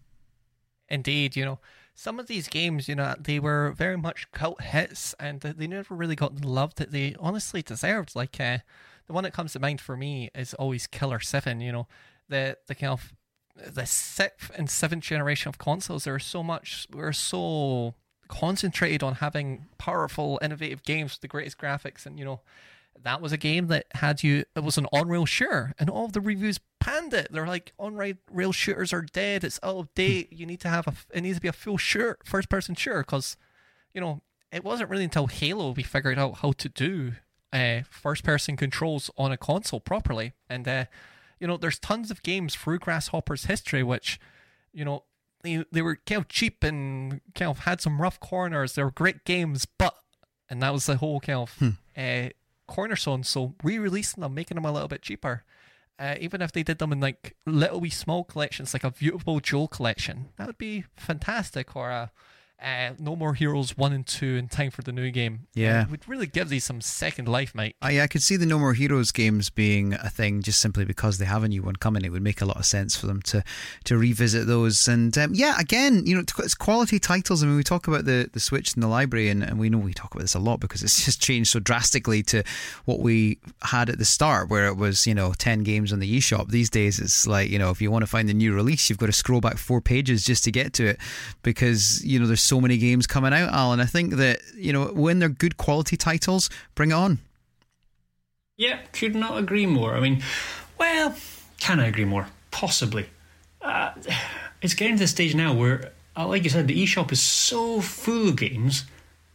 Indeed, 0.87 1.35
you 1.35 1.43
know, 1.43 1.59
some 1.95 2.19
of 2.19 2.27
these 2.27 2.49
games, 2.49 2.89
you 2.89 2.95
know, 2.95 3.15
they 3.17 3.39
were 3.39 3.71
very 3.71 3.97
much 3.97 4.29
cult 4.31 4.61
hits 4.61 5.15
and 5.17 5.39
they 5.39 5.65
never 5.65 5.95
really 5.95 6.15
got 6.15 6.35
the 6.35 6.47
love 6.47 6.75
that 6.75 6.91
they 6.91 7.15
honestly 7.19 7.61
deserved. 7.61 8.15
Like, 8.15 8.39
uh, 8.39 8.59
the 9.07 9.13
one 9.13 9.23
that 9.23 9.33
comes 9.33 9.53
to 9.53 9.59
mind 9.59 9.79
for 9.79 9.95
me 9.95 10.29
is 10.35 10.53
always 10.55 10.87
Killer 10.87 11.21
7, 11.21 11.61
you 11.61 11.71
know, 11.71 11.87
the, 12.27 12.57
the 12.67 12.75
kind 12.75 12.91
of 12.91 13.13
the 13.55 13.85
sixth 13.85 14.51
and 14.55 14.69
seventh 14.69 15.05
generation 15.05 15.47
of 15.47 15.57
consoles, 15.57 16.03
there 16.03 16.15
are 16.15 16.19
so 16.19 16.43
much, 16.43 16.85
we're 16.91 17.13
so 17.13 17.95
concentrated 18.27 19.01
on 19.01 19.15
having 19.15 19.67
powerful, 19.77 20.37
innovative 20.41 20.83
games 20.83 21.13
with 21.13 21.21
the 21.21 21.27
greatest 21.29 21.57
graphics 21.57 22.05
and, 22.05 22.19
you 22.19 22.25
know, 22.25 22.41
that 23.03 23.21
was 23.21 23.31
a 23.31 23.37
game 23.37 23.67
that 23.67 23.85
had 23.95 24.23
you 24.23 24.45
it 24.55 24.63
was 24.63 24.77
an 24.77 24.87
on-rail 24.91 25.25
shooter 25.25 25.73
and 25.77 25.89
all 25.89 26.07
the 26.07 26.21
reviews 26.21 26.59
panned 26.79 27.13
it. 27.13 27.27
They're 27.31 27.47
like 27.47 27.73
on-rail 27.77 28.51
shooters 28.51 28.93
are 28.93 29.01
dead. 29.01 29.43
It's 29.43 29.59
out 29.63 29.77
of 29.77 29.93
date. 29.93 30.31
You 30.31 30.45
need 30.45 30.59
to 30.61 30.69
have 30.69 30.87
a 30.87 30.93
it 31.13 31.21
needs 31.21 31.37
to 31.37 31.41
be 31.41 31.47
a 31.47 31.53
full 31.53 31.77
shooter 31.77 32.17
first 32.25 32.49
person 32.49 32.75
shooter 32.75 33.01
because 33.01 33.37
you 33.93 34.01
know 34.01 34.21
it 34.51 34.63
wasn't 34.63 34.89
really 34.89 35.03
until 35.03 35.27
halo 35.27 35.71
we 35.71 35.83
figured 35.83 36.17
out 36.17 36.37
how 36.37 36.51
to 36.53 36.69
do 36.69 37.13
uh, 37.53 37.81
first 37.89 38.23
person 38.23 38.57
controls 38.57 39.09
on 39.17 39.31
a 39.31 39.37
console 39.37 39.79
properly. 39.79 40.33
And 40.49 40.67
uh, 40.67 40.85
you 41.39 41.47
know 41.47 41.57
there's 41.57 41.79
tons 41.79 42.11
of 42.11 42.23
games 42.23 42.55
through 42.55 42.79
grasshopper's 42.79 43.45
history 43.45 43.83
which 43.83 44.19
you 44.73 44.85
know 44.85 45.03
they, 45.43 45.63
they 45.71 45.81
were 45.83 45.99
kind 46.07 46.21
of 46.21 46.27
cheap 46.27 46.63
and 46.63 47.21
kind 47.35 47.51
of 47.51 47.59
had 47.59 47.81
some 47.81 48.01
rough 48.01 48.19
corners. 48.19 48.73
They 48.73 48.83
were 48.83 48.91
great 48.91 49.25
games 49.25 49.67
but 49.77 49.95
and 50.49 50.61
that 50.61 50.73
was 50.73 50.85
the 50.85 50.97
whole 50.97 51.19
kind 51.19 51.39
of 51.39 51.73
uh, 51.97 52.29
cornerstone. 52.67 53.23
So 53.23 53.55
re-releasing 53.63 54.21
them, 54.21 54.33
making 54.33 54.55
them 54.55 54.65
a 54.65 54.71
little 54.71 54.87
bit 54.87 55.01
cheaper, 55.01 55.43
uh, 55.97 56.15
even 56.19 56.41
if 56.41 56.51
they 56.51 56.63
did 56.63 56.79
them 56.79 56.91
in 56.91 56.99
like 56.99 57.35
little 57.45 57.79
wee 57.79 57.89
small 57.89 58.23
collections, 58.23 58.73
like 58.73 58.83
a 58.83 58.91
Beautiful 58.91 59.39
jewel 59.39 59.67
collection, 59.67 60.29
that 60.37 60.47
would 60.47 60.57
be 60.57 60.85
fantastic. 60.95 61.75
Or 61.75 61.89
a 61.89 62.11
uh, 62.65 62.93
No 62.97 63.15
More 63.15 63.35
Heroes 63.35 63.77
one 63.77 63.93
and 63.93 64.05
two 64.05 64.35
in 64.35 64.47
time 64.47 64.71
for 64.71 64.81
the 64.81 64.91
new 64.91 65.11
game. 65.11 65.47
Yeah. 65.53 65.83
it 65.83 65.91
would 65.91 66.09
really 66.09 66.25
give 66.25 66.49
these 66.49 66.63
some 66.63 66.81
second 66.81 67.27
life, 67.27 67.53
mate. 67.53 67.75
I, 67.81 68.01
I 68.01 68.07
could 68.07 68.23
see 68.23 68.37
the 68.37 68.45
No 68.47 68.57
More 68.57 68.73
Heroes 68.73 69.11
games 69.11 69.51
being 69.51 69.93
a 69.93 70.09
thing 70.09 70.41
just 70.41 70.59
simply 70.59 70.83
because 70.83 71.19
they 71.19 71.25
have 71.25 71.43
a 71.43 71.47
new 71.47 71.61
one 71.61 71.75
coming. 71.75 72.03
It 72.03 72.11
would 72.11 72.23
make 72.23 72.41
a 72.41 72.45
lot 72.45 72.57
of 72.57 72.65
sense 72.65 72.95
for 72.95 73.05
them 73.05 73.21
to 73.23 73.43
to 73.83 73.97
revisit 73.97 74.47
those. 74.47 74.87
And 74.87 75.15
um, 75.17 75.35
yeah, 75.35 75.55
again, 75.59 76.05
you 76.07 76.15
know, 76.15 76.23
it's 76.39 76.55
quality 76.55 76.99
titles. 76.99 77.43
I 77.43 77.45
mean, 77.45 77.55
we 77.55 77.63
talk 77.63 77.87
about 77.87 78.05
the, 78.05 78.29
the 78.33 78.39
Switch 78.39 78.73
and 78.73 78.81
the 78.81 78.87
library, 78.87 79.29
and, 79.29 79.43
and 79.43 79.59
we 79.59 79.69
know 79.69 79.77
we 79.77 79.93
talk 79.93 80.15
about 80.15 80.23
this 80.23 80.35
a 80.35 80.39
lot 80.39 80.59
because 80.59 80.81
it's 80.81 81.05
just 81.05 81.21
changed 81.21 81.51
so 81.51 81.59
drastically 81.59 82.23
to 82.23 82.43
what 82.85 82.99
we 82.99 83.37
had 83.61 83.89
at 83.89 83.99
the 83.99 84.05
start, 84.05 84.49
where 84.49 84.65
it 84.65 84.75
was, 84.75 85.05
you 85.05 85.13
know, 85.13 85.33
10 85.37 85.63
games 85.63 85.93
on 85.93 85.99
the 85.99 86.17
eShop. 86.17 86.49
These 86.49 86.71
days, 86.71 86.99
it's 86.99 87.27
like, 87.27 87.49
you 87.49 87.59
know, 87.59 87.69
if 87.69 87.79
you 87.79 87.91
want 87.91 88.01
to 88.01 88.07
find 88.07 88.27
the 88.27 88.33
new 88.33 88.53
release, 88.53 88.89
you've 88.89 88.97
got 88.97 89.05
to 89.05 89.11
scroll 89.11 89.41
back 89.41 89.57
four 89.57 89.81
pages 89.81 90.23
just 90.23 90.43
to 90.45 90.51
get 90.51 90.73
to 90.73 90.87
it 90.87 90.99
because, 91.43 92.03
you 92.03 92.19
know, 92.19 92.25
there's 92.25 92.41
so 92.41 92.54
many 92.61 92.77
games 92.77 93.07
coming 93.07 93.33
out, 93.33 93.53
Alan. 93.53 93.79
I 93.79 93.85
think 93.85 94.15
that, 94.15 94.39
you 94.55 94.73
know, 94.73 94.85
when 94.87 95.19
they're 95.19 95.29
good 95.29 95.57
quality 95.57 95.97
titles, 95.97 96.49
bring 96.75 96.91
it 96.91 96.95
on. 96.95 97.19
Yeah, 98.57 98.79
could 98.93 99.15
not 99.15 99.37
agree 99.37 99.65
more. 99.65 99.95
I 99.95 99.99
mean, 99.99 100.23
well, 100.77 101.15
can 101.59 101.79
I 101.79 101.87
agree 101.87 102.05
more? 102.05 102.27
Possibly. 102.51 103.07
Uh, 103.61 103.91
it's 104.61 104.73
getting 104.73 104.95
to 104.95 105.03
the 105.03 105.07
stage 105.07 105.35
now 105.35 105.53
where, 105.53 105.91
uh, 106.15 106.27
like 106.27 106.43
you 106.43 106.49
said, 106.49 106.67
the 106.67 106.83
eShop 106.83 107.11
is 107.11 107.21
so 107.21 107.81
full 107.81 108.29
of 108.29 108.37
games 108.37 108.85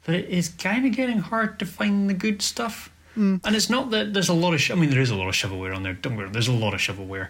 that 0.04 0.14
it 0.14 0.28
is 0.30 0.48
kind 0.48 0.86
of 0.86 0.92
getting 0.92 1.18
hard 1.18 1.58
to 1.58 1.66
find 1.66 2.08
the 2.08 2.14
good 2.14 2.40
stuff. 2.40 2.90
And 3.16 3.54
it's 3.54 3.68
not 3.68 3.90
that 3.90 4.14
there's 4.14 4.30
a 4.30 4.32
lot 4.34 4.54
of. 4.54 4.62
Sh- 4.62 4.70
I 4.70 4.74
mean, 4.76 4.88
there 4.88 5.00
is 5.02 5.10
a 5.10 5.16
lot 5.16 5.28
of 5.28 5.34
shovelware 5.34 5.76
on 5.76 5.82
there. 5.82 5.92
Don't 5.92 6.16
worry, 6.16 6.30
there's 6.30 6.48
a 6.48 6.52
lot 6.52 6.72
of 6.72 6.80
shovelware. 6.80 7.28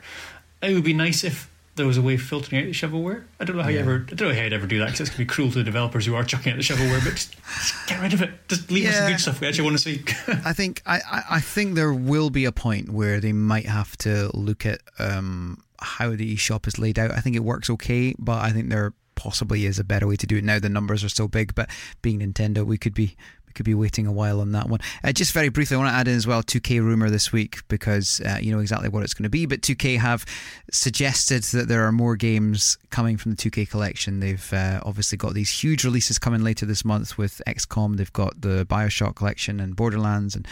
It 0.63 0.75
would 0.75 0.85
be 0.85 0.93
nice 0.93 1.25
if 1.25 1.50
there 1.81 1.87
was 1.87 1.97
a 1.99 2.03
way 2.03 2.15
of 2.15 2.23
filtering 2.23 2.63
out 2.63 2.67
the 2.67 2.73
shovelware. 2.73 3.25
I 3.41 3.45
don't 3.45 3.57
know 3.57 3.63
how 3.63 3.69
you 3.71 3.79
ever. 3.81 4.07
I 4.11 4.15
don't 4.15 4.29
know 4.29 4.35
how 4.35 4.43
you'd 4.43 4.53
ever 4.53 4.67
do 4.67 4.79
that 4.79 4.87
because 4.87 5.01
it's 5.01 5.11
going 5.11 5.17
to 5.17 5.25
be 5.25 5.27
cruel 5.35 5.49
to 5.51 5.59
the 5.59 5.65
developers 5.65 6.07
who 6.07 6.15
are 6.15 6.23
chucking 6.23 6.53
out 6.53 6.57
the 6.57 6.63
shovelware. 6.63 7.03
But 7.05 7.15
just, 7.15 7.37
just 7.43 7.87
get 7.89 8.01
rid 8.01 8.13
of 8.13 8.23
it. 8.23 8.31
Just 8.49 8.71
leave 8.71 8.87
us 8.89 8.95
the 8.97 9.01
Yeah. 9.03 9.11
good 9.11 9.21
stuff 9.21 9.41
we 9.41 9.49
actually 9.49 9.65
want 9.65 9.79
to 9.79 9.83
see. 9.83 10.05
I 10.45 10.53
think 10.53 10.83
I, 10.87 11.01
I, 11.11 11.23
I 11.31 11.41
think 11.41 11.75
there 11.75 11.93
will 11.93 12.31
be 12.31 12.45
a 12.45 12.53
point 12.53 12.91
where 12.91 13.19
they 13.21 13.33
might 13.33 13.67
have 13.67 13.97
to 13.99 14.31
look 14.37 14.65
at 14.67 14.81
um, 14.99 15.63
how 15.81 16.11
the 16.15 16.37
eShop 16.37 16.67
is 16.67 16.79
laid 16.79 16.99
out. 16.99 17.11
I 17.11 17.21
think 17.21 17.35
it 17.37 17.41
works 17.45 17.69
okay, 17.71 18.15
but 18.19 18.43
I 18.43 18.51
think 18.51 18.69
there 18.69 18.93
possibly 19.15 19.67
is 19.67 19.79
a 19.79 19.85
better 19.85 20.07
way 20.07 20.17
to 20.17 20.27
do 20.27 20.37
it 20.37 20.45
now. 20.45 20.59
The 20.59 20.69
numbers 20.71 21.05
are 21.05 21.09
so 21.11 21.29
big, 21.29 21.55
but 21.55 21.69
being 22.03 22.21
Nintendo, 22.21 22.65
we 22.65 22.79
could 22.79 22.95
be 22.95 23.17
we 23.51 23.55
could 23.55 23.67
be 23.67 23.75
waiting 23.75 24.07
a 24.07 24.13
while 24.13 24.41
on 24.41 24.53
that 24.53 24.69
one. 24.69 24.79
Uh, 25.03 25.11
just 25.11 25.33
very 25.33 25.49
briefly, 25.49 25.75
I 25.75 25.81
want 25.81 25.91
to 25.91 25.95
add 25.95 26.07
in 26.07 26.15
as 26.15 26.25
well 26.25 26.41
2K 26.41 26.81
rumor 26.81 27.11
this 27.11 27.33
week 27.33 27.67
because 27.67 28.21
uh, 28.21 28.39
you 28.41 28.53
know 28.53 28.61
exactly 28.61 28.89
what 28.89 29.03
it's 29.03 29.13
going 29.13 29.25
to 29.25 29.29
be. 29.29 29.45
But 29.45 29.61
2K 29.61 29.99
have 29.99 30.25
suggested 30.71 31.43
that 31.43 31.67
there 31.67 31.85
are 31.85 31.91
more 31.91 32.15
games 32.15 32.79
coming 32.91 33.17
from 33.17 33.33
the 33.33 33.37
2K 33.37 33.69
collection. 33.69 34.21
They've 34.21 34.53
uh, 34.53 34.81
obviously 34.85 35.19
got 35.19 35.35
these 35.35 35.51
huge 35.51 35.85
releases 35.85 36.17
coming 36.17 36.43
later 36.43 36.65
this 36.65 36.85
month 36.85 37.19
with 37.19 37.43
XCOM. 37.45 37.97
They've 37.97 38.13
got 38.13 38.41
the 38.41 38.65
Bioshock 38.67 39.17
collection 39.17 39.59
and 39.59 39.75
Borderlands 39.75 40.37
and 40.37 40.47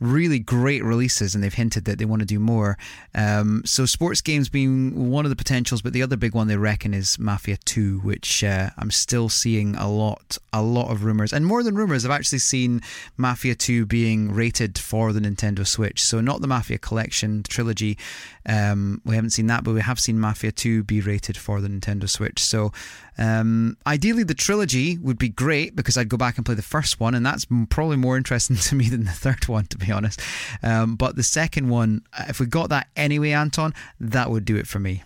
really 0.00 0.40
great 0.40 0.82
releases. 0.82 1.36
And 1.36 1.44
they've 1.44 1.54
hinted 1.54 1.84
that 1.84 1.98
they 1.98 2.04
want 2.04 2.20
to 2.20 2.26
do 2.26 2.40
more. 2.40 2.76
Um, 3.14 3.62
so 3.64 3.86
sports 3.86 4.20
games 4.20 4.48
being 4.48 5.10
one 5.10 5.24
of 5.24 5.30
the 5.30 5.36
potentials, 5.36 5.82
but 5.82 5.92
the 5.92 6.02
other 6.02 6.16
big 6.16 6.34
one 6.34 6.48
they 6.48 6.56
reckon 6.56 6.94
is 6.94 7.16
Mafia 7.16 7.58
2, 7.58 8.00
which 8.00 8.42
uh, 8.42 8.70
I'm 8.76 8.90
still 8.90 9.28
seeing 9.28 9.76
a 9.76 9.88
lot, 9.88 10.36
a 10.52 10.62
lot 10.62 10.90
of 10.90 11.04
rumors, 11.04 11.32
and 11.32 11.46
more 11.46 11.62
than 11.62 11.76
rumors. 11.76 12.04
I've 12.04 12.10
actually 12.10 12.39
seen 12.42 12.80
Mafia 13.16 13.54
2 13.54 13.86
being 13.86 14.32
rated 14.32 14.78
for 14.78 15.12
the 15.12 15.20
Nintendo 15.20 15.66
Switch. 15.66 16.02
So 16.02 16.20
not 16.20 16.40
the 16.40 16.46
Mafia 16.46 16.78
collection 16.78 17.42
trilogy. 17.42 17.98
Um, 18.46 19.00
we 19.04 19.14
haven't 19.14 19.30
seen 19.30 19.46
that, 19.48 19.64
but 19.64 19.74
we 19.74 19.80
have 19.80 20.00
seen 20.00 20.18
Mafia 20.18 20.52
2 20.52 20.84
be 20.84 21.00
rated 21.00 21.36
for 21.36 21.60
the 21.60 21.68
Nintendo 21.68 22.08
Switch. 22.08 22.40
So 22.40 22.72
um, 23.18 23.76
ideally, 23.86 24.22
the 24.22 24.34
trilogy 24.34 24.96
would 24.98 25.18
be 25.18 25.28
great 25.28 25.76
because 25.76 25.96
I'd 25.96 26.08
go 26.08 26.16
back 26.16 26.36
and 26.36 26.46
play 26.46 26.54
the 26.54 26.62
first 26.62 26.98
one, 26.98 27.14
and 27.14 27.24
that's 27.24 27.46
probably 27.68 27.96
more 27.96 28.16
interesting 28.16 28.56
to 28.68 28.74
me 28.74 28.88
than 28.88 29.04
the 29.04 29.10
third 29.10 29.46
one, 29.46 29.66
to 29.66 29.78
be 29.78 29.92
honest. 29.92 30.20
Um, 30.62 30.96
but 30.96 31.16
the 31.16 31.22
second 31.22 31.68
one, 31.68 32.02
if 32.28 32.40
we 32.40 32.46
got 32.46 32.70
that 32.70 32.88
anyway, 32.96 33.30
Anton, 33.30 33.74
that 34.00 34.30
would 34.30 34.44
do 34.44 34.56
it 34.56 34.66
for 34.66 34.78
me. 34.78 35.02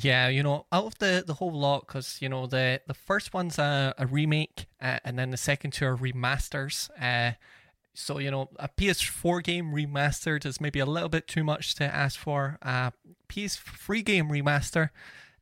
Yeah, 0.00 0.28
you 0.28 0.42
know, 0.42 0.66
out 0.70 0.84
of 0.84 0.98
the 0.98 1.24
the 1.26 1.34
whole 1.34 1.52
lot, 1.52 1.86
because 1.86 2.18
you 2.20 2.28
know 2.28 2.46
the 2.46 2.80
the 2.86 2.94
first 2.94 3.34
one's 3.34 3.58
a, 3.58 3.94
a 3.98 4.06
remake, 4.06 4.66
uh, 4.80 4.98
and 5.04 5.18
then 5.18 5.30
the 5.30 5.36
second 5.36 5.72
two 5.72 5.86
are 5.86 5.96
remasters. 5.96 6.88
Uh, 7.00 7.34
so 7.94 8.18
you 8.18 8.30
know, 8.30 8.48
a 8.56 8.68
PS4 8.68 9.42
game 9.42 9.72
remastered 9.72 10.46
is 10.46 10.60
maybe 10.60 10.78
a 10.78 10.86
little 10.86 11.08
bit 11.08 11.26
too 11.26 11.42
much 11.42 11.74
to 11.76 11.84
ask 11.84 12.18
for. 12.18 12.58
A 12.62 12.92
PS3 13.28 14.04
game 14.04 14.28
remaster, 14.28 14.90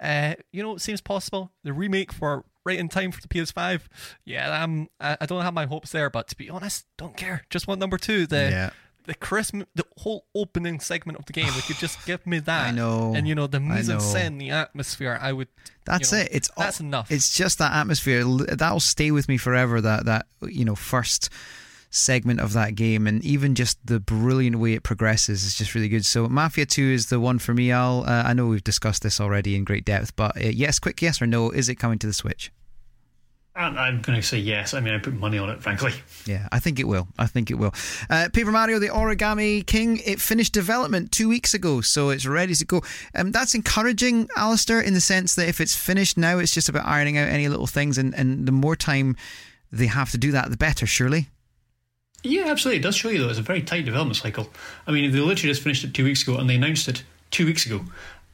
uh, 0.00 0.34
you 0.52 0.62
know, 0.62 0.74
it 0.74 0.80
seems 0.80 1.02
possible. 1.02 1.52
The 1.62 1.74
remake 1.74 2.10
for 2.12 2.44
right 2.64 2.78
in 2.78 2.88
time 2.88 3.12
for 3.12 3.20
the 3.20 3.28
PS5, 3.28 3.82
yeah, 4.24 4.62
um, 4.62 4.88
I, 4.98 5.18
I 5.20 5.26
don't 5.26 5.42
have 5.42 5.54
my 5.54 5.66
hopes 5.66 5.92
there. 5.92 6.08
But 6.08 6.28
to 6.28 6.36
be 6.36 6.48
honest, 6.48 6.86
don't 6.96 7.16
care. 7.16 7.44
Just 7.50 7.68
want 7.68 7.78
number 7.78 7.98
two. 7.98 8.26
The 8.26 8.50
Yeah. 8.50 8.70
The 9.06 9.14
Christmas, 9.14 9.66
the 9.74 9.84
whole 9.98 10.26
opening 10.34 10.80
segment 10.80 11.18
of 11.18 11.26
the 11.26 11.32
game. 11.32 11.48
If 11.48 11.68
you 11.68 11.74
just 11.76 12.04
give 12.06 12.26
me 12.26 12.38
that, 12.50 12.68
I 12.68 12.70
know. 12.72 13.12
and 13.14 13.26
you 13.26 13.34
know 13.34 13.46
the 13.46 13.60
mise 13.60 13.88
en 13.88 13.98
scène, 13.98 14.38
the 14.38 14.50
atmosphere, 14.50 15.18
I 15.20 15.32
would. 15.32 15.48
That's 15.84 16.12
you 16.12 16.18
know, 16.18 16.24
it. 16.24 16.28
It's 16.32 16.50
that's 16.56 16.80
all- 16.80 16.86
enough. 16.86 17.10
It's 17.10 17.34
just 17.34 17.58
that 17.58 17.72
atmosphere 17.72 18.24
that'll 18.24 18.80
stay 18.80 19.10
with 19.10 19.28
me 19.28 19.36
forever. 19.36 19.80
That 19.80 20.04
that 20.06 20.26
you 20.42 20.64
know 20.64 20.74
first 20.74 21.30
segment 21.90 22.40
of 22.40 22.52
that 22.52 22.74
game, 22.74 23.06
and 23.06 23.24
even 23.24 23.54
just 23.54 23.78
the 23.86 24.00
brilliant 24.00 24.56
way 24.56 24.74
it 24.74 24.82
progresses 24.82 25.44
is 25.44 25.54
just 25.54 25.74
really 25.74 25.88
good. 25.88 26.04
So 26.04 26.28
Mafia 26.28 26.66
Two 26.66 26.82
is 26.92 27.06
the 27.06 27.20
one 27.20 27.38
for 27.38 27.54
me. 27.54 27.72
I'll. 27.72 28.04
Uh, 28.06 28.24
I 28.26 28.32
know 28.34 28.46
we've 28.46 28.64
discussed 28.64 29.02
this 29.02 29.20
already 29.20 29.54
in 29.56 29.64
great 29.64 29.84
depth, 29.84 30.14
but 30.16 30.36
uh, 30.36 30.48
yes, 30.48 30.78
quick 30.78 31.00
yes 31.00 31.22
or 31.22 31.26
no. 31.26 31.50
Is 31.50 31.68
it 31.68 31.76
coming 31.76 31.98
to 32.00 32.06
the 32.06 32.12
Switch? 32.12 32.50
And 33.58 33.78
I'm 33.78 34.02
going 34.02 34.20
to 34.20 34.26
say 34.26 34.38
yes. 34.38 34.74
I 34.74 34.80
mean, 34.80 34.92
I 34.92 34.98
put 34.98 35.14
money 35.14 35.38
on 35.38 35.48
it, 35.48 35.62
frankly. 35.62 35.92
Yeah, 36.26 36.46
I 36.52 36.58
think 36.58 36.78
it 36.78 36.86
will. 36.86 37.08
I 37.18 37.26
think 37.26 37.50
it 37.50 37.54
will. 37.54 37.72
Uh, 38.10 38.28
Paper 38.32 38.52
Mario: 38.52 38.78
The 38.78 38.88
Origami 38.88 39.66
King. 39.66 39.98
It 40.04 40.20
finished 40.20 40.52
development 40.52 41.10
two 41.10 41.28
weeks 41.28 41.54
ago, 41.54 41.80
so 41.80 42.10
it's 42.10 42.26
ready 42.26 42.54
to 42.54 42.64
go. 42.66 42.82
Um, 43.14 43.32
that's 43.32 43.54
encouraging, 43.54 44.28
Alistair, 44.36 44.80
in 44.80 44.92
the 44.92 45.00
sense 45.00 45.34
that 45.36 45.48
if 45.48 45.60
it's 45.60 45.74
finished 45.74 46.18
now, 46.18 46.38
it's 46.38 46.52
just 46.52 46.68
about 46.68 46.84
ironing 46.84 47.16
out 47.16 47.28
any 47.28 47.48
little 47.48 47.66
things, 47.66 47.96
and, 47.96 48.14
and 48.14 48.46
the 48.46 48.52
more 48.52 48.76
time 48.76 49.16
they 49.72 49.86
have 49.86 50.10
to 50.10 50.18
do 50.18 50.32
that, 50.32 50.50
the 50.50 50.56
better. 50.56 50.86
Surely. 50.86 51.30
Yeah, 52.22 52.46
absolutely. 52.48 52.80
It 52.80 52.82
does 52.82 52.96
show 52.96 53.08
you, 53.08 53.22
though, 53.22 53.28
it's 53.28 53.38
a 53.38 53.42
very 53.42 53.62
tight 53.62 53.84
development 53.84 54.16
cycle. 54.16 54.48
I 54.86 54.90
mean, 54.92 55.12
they 55.12 55.20
literally 55.20 55.50
just 55.50 55.62
finished 55.62 55.84
it 55.84 55.94
two 55.94 56.04
weeks 56.04 56.22
ago 56.22 56.36
and 56.36 56.50
they 56.50 56.56
announced 56.56 56.88
it 56.88 57.04
two 57.30 57.46
weeks 57.46 57.66
ago. 57.66 57.82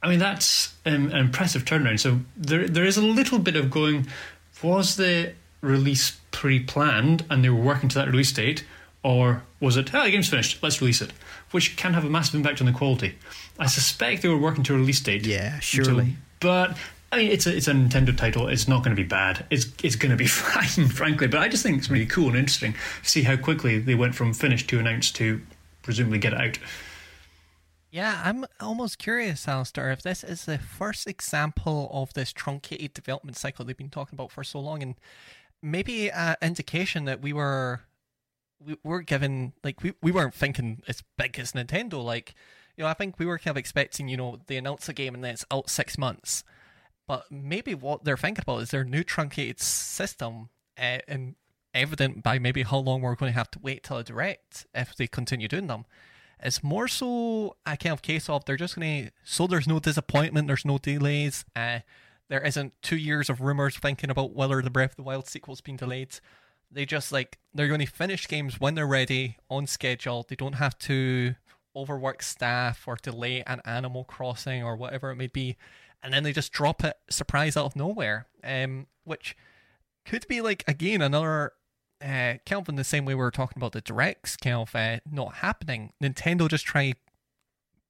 I 0.02 0.08
mean, 0.08 0.18
that's 0.18 0.74
um, 0.86 1.10
an 1.10 1.16
impressive 1.16 1.64
turnaround. 1.64 2.00
So 2.00 2.20
there, 2.36 2.66
there 2.66 2.84
is 2.84 2.96
a 2.96 3.02
little 3.02 3.38
bit 3.38 3.54
of 3.54 3.70
going, 3.70 4.06
was 4.62 4.96
the 4.96 5.32
release 5.60 6.18
pre 6.30 6.60
planned 6.60 7.24
and 7.30 7.44
they 7.44 7.50
were 7.50 7.60
working 7.60 7.88
to 7.90 7.94
that 7.96 8.08
release 8.08 8.32
date? 8.32 8.64
Or 9.04 9.42
was 9.60 9.76
it, 9.76 9.92
oh, 9.94 10.04
the 10.04 10.10
game's 10.10 10.28
finished, 10.28 10.62
let's 10.62 10.80
release 10.80 11.00
it? 11.02 11.12
Which 11.50 11.76
can 11.76 11.94
have 11.94 12.04
a 12.04 12.08
massive 12.08 12.36
impact 12.36 12.60
on 12.60 12.66
the 12.66 12.72
quality. 12.72 13.16
I 13.58 13.66
suspect 13.66 14.22
they 14.22 14.28
were 14.28 14.38
working 14.38 14.62
to 14.64 14.74
a 14.74 14.78
release 14.78 15.00
date. 15.00 15.26
Yeah, 15.26 15.54
until- 15.54 15.60
surely. 15.84 16.16
but 16.40 16.76
I 17.10 17.18
mean, 17.18 17.30
it's 17.30 17.46
a 17.46 17.54
it's 17.54 17.68
a 17.68 17.72
Nintendo 17.72 18.16
title. 18.16 18.48
It's 18.48 18.68
not 18.68 18.82
going 18.84 18.96
to 18.96 19.02
be 19.02 19.06
bad. 19.06 19.44
It's 19.50 19.66
it's 19.82 19.96
going 19.96 20.10
to 20.12 20.16
be 20.16 20.26
fine, 20.28 20.88
frankly. 20.88 21.26
But 21.26 21.40
I 21.40 21.48
just 21.48 21.62
think 21.62 21.78
it's 21.78 21.90
really 21.90 22.06
cool 22.06 22.28
and 22.28 22.36
interesting 22.36 22.72
to 23.02 23.10
see 23.10 23.22
how 23.22 23.36
quickly 23.36 23.78
they 23.78 23.94
went 23.94 24.14
from 24.14 24.32
finished 24.32 24.68
to 24.70 24.78
announced 24.78 25.14
to 25.16 25.42
presumably 25.82 26.18
get 26.18 26.32
it 26.32 26.40
out. 26.40 26.58
Yeah, 27.93 28.22
I'm 28.24 28.47
almost 28.59 28.99
curious, 28.99 29.47
Alistair, 29.47 29.90
if 29.93 30.01
this 30.03 30.24
is 30.24 30.47
the 30.47 30.57
first 30.59 31.07
example 31.07 31.90
of 31.93 32.14
this 32.14 32.32
truncated 32.32 32.95
development 32.95 33.36
cycle 33.36 33.66
they've 33.66 33.76
been 33.76 33.90
talking 33.90 34.16
about 34.16 34.32
for 34.32 34.43
so 34.43 34.61
long, 34.61 34.82
and 34.82 34.95
maybe 35.62 36.11
an 36.11 36.36
indication 36.40 37.05
that 37.05 37.20
we 37.20 37.34
were 37.34 37.82
we 38.64 38.76
were 38.84 39.03
given 39.03 39.53
like 39.64 39.82
we, 39.82 39.93
we 40.03 40.12
weren't 40.12 40.34
thinking 40.34 40.82
as 40.88 41.03
big 41.18 41.38
as 41.38 41.53
Nintendo. 41.53 42.03
Like, 42.03 42.34
you 42.76 42.84
know, 42.84 42.88
I 42.88 42.95
think 42.95 43.18
we 43.18 43.26
were 43.26 43.38
kind 43.38 43.53
of 43.53 43.59
expecting, 43.59 44.09
you 44.09 44.16
know, 44.16 44.38
they 44.47 44.57
announce 44.57 44.88
a 44.88 44.95
game 44.95 45.14
and 45.14 45.22
then 45.22 45.34
it's 45.34 45.45
out 45.51 45.68
six 45.68 45.99
months. 45.99 46.45
But 47.07 47.30
maybe 47.30 47.74
what 47.74 48.05
they're 48.05 48.16
thinking 48.16 48.43
about 48.43 48.62
is 48.62 48.70
their 48.70 48.84
new 48.84 49.05
truncated 49.05 49.61
system, 49.61 50.49
uh, 50.78 50.99
and 51.09 51.34
evident 51.74 52.22
by 52.22 52.38
maybe 52.38 52.62
how 52.62 52.78
long 52.78 53.03
we're 53.03 53.16
going 53.16 53.32
to 53.32 53.38
have 53.38 53.51
to 53.53 53.59
wait 53.61 53.82
till 53.84 53.99
a 53.99 54.05
direct 54.05 54.66
if 54.74 54.97
they 54.97 55.07
continue 55.07 55.49
doing 55.49 55.66
them. 55.66 55.84
It's 56.43 56.62
more 56.62 56.88
so 56.88 57.57
a 57.64 57.76
kind 57.76 57.93
of 57.93 58.03
case 58.03 58.28
of 58.28 58.45
they're 58.45 58.57
just 58.57 58.76
going 58.76 59.07
to, 59.07 59.12
so 59.24 59.47
there's 59.47 59.68
no 59.68 59.78
disappointment, 59.78 60.49
there's 60.49 60.64
no 60.64 60.78
delays. 60.78 61.45
Uh, 61.55 61.80
there 62.28 62.40
isn't 62.40 62.72
two 62.82 62.97
years 62.97 63.30
of 63.30 63.40
rumors 63.40 63.76
thinking 63.76 64.11
about 64.11 64.34
whether 64.34 64.61
the 64.61 64.70
Breath 64.70 64.90
of 64.90 64.97
the 64.97 65.03
Wild 65.03 65.28
sequel's 65.28 65.61
been 65.61 65.76
delayed. 65.76 66.18
They 66.70 66.86
just 66.86 67.12
like, 67.12 67.38
they're 67.55 67.68
going 67.68 67.80
to 67.80 67.86
finish 67.86 68.26
games 68.26 68.59
when 68.59 68.74
they're 68.74 68.86
ready, 68.86 69.36
on 69.49 69.66
schedule. 69.66 70.24
They 70.28 70.36
don't 70.36 70.55
have 70.55 70.78
to 70.78 71.34
overwork 71.76 72.22
staff 72.22 72.88
or 72.88 72.97
delay 72.97 73.43
an 73.47 73.61
Animal 73.64 74.05
Crossing 74.05 74.62
or 74.62 74.76
whatever 74.76 75.11
it 75.11 75.16
may 75.16 75.26
be. 75.26 75.57
And 76.03 76.12
then 76.12 76.22
they 76.22 76.32
just 76.32 76.53
drop 76.53 76.82
it 76.82 76.97
surprise 77.11 77.57
out 77.57 77.66
of 77.66 77.76
nowhere. 77.76 78.26
Um, 78.43 78.86
which 79.05 79.36
could 80.05 80.26
be 80.28 80.40
like, 80.40 80.64
again, 80.66 81.03
another 81.03 81.53
uh, 82.03 82.38
in 82.68 82.76
the 82.76 82.84
same 82.84 83.05
way 83.05 83.14
we 83.14 83.18
were 83.18 83.30
talking 83.30 83.59
about 83.59 83.72
the 83.72 83.80
directs 83.80 84.36
of 84.44 84.74
uh, 84.74 84.98
not 85.11 85.36
happening. 85.36 85.92
Nintendo 86.03 86.48
just 86.48 86.64
try 86.64 86.94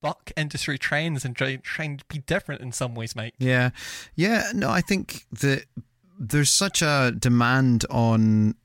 buck 0.01 0.33
industry 0.37 0.79
trends 0.79 1.25
and 1.25 1.35
try 1.35 1.57
trying 1.57 1.97
to 1.97 2.05
be 2.07 2.19
different 2.19 2.61
in 2.61 2.73
some 2.73 2.95
ways, 2.95 3.17
Mike. 3.17 3.35
Yeah, 3.39 3.71
yeah. 4.15 4.51
No, 4.55 4.69
I 4.71 4.81
think 4.81 5.27
that 5.33 5.65
there's 6.19 6.51
such 6.51 6.83
a 6.83 7.13
demand 7.17 7.87
on 7.89 8.57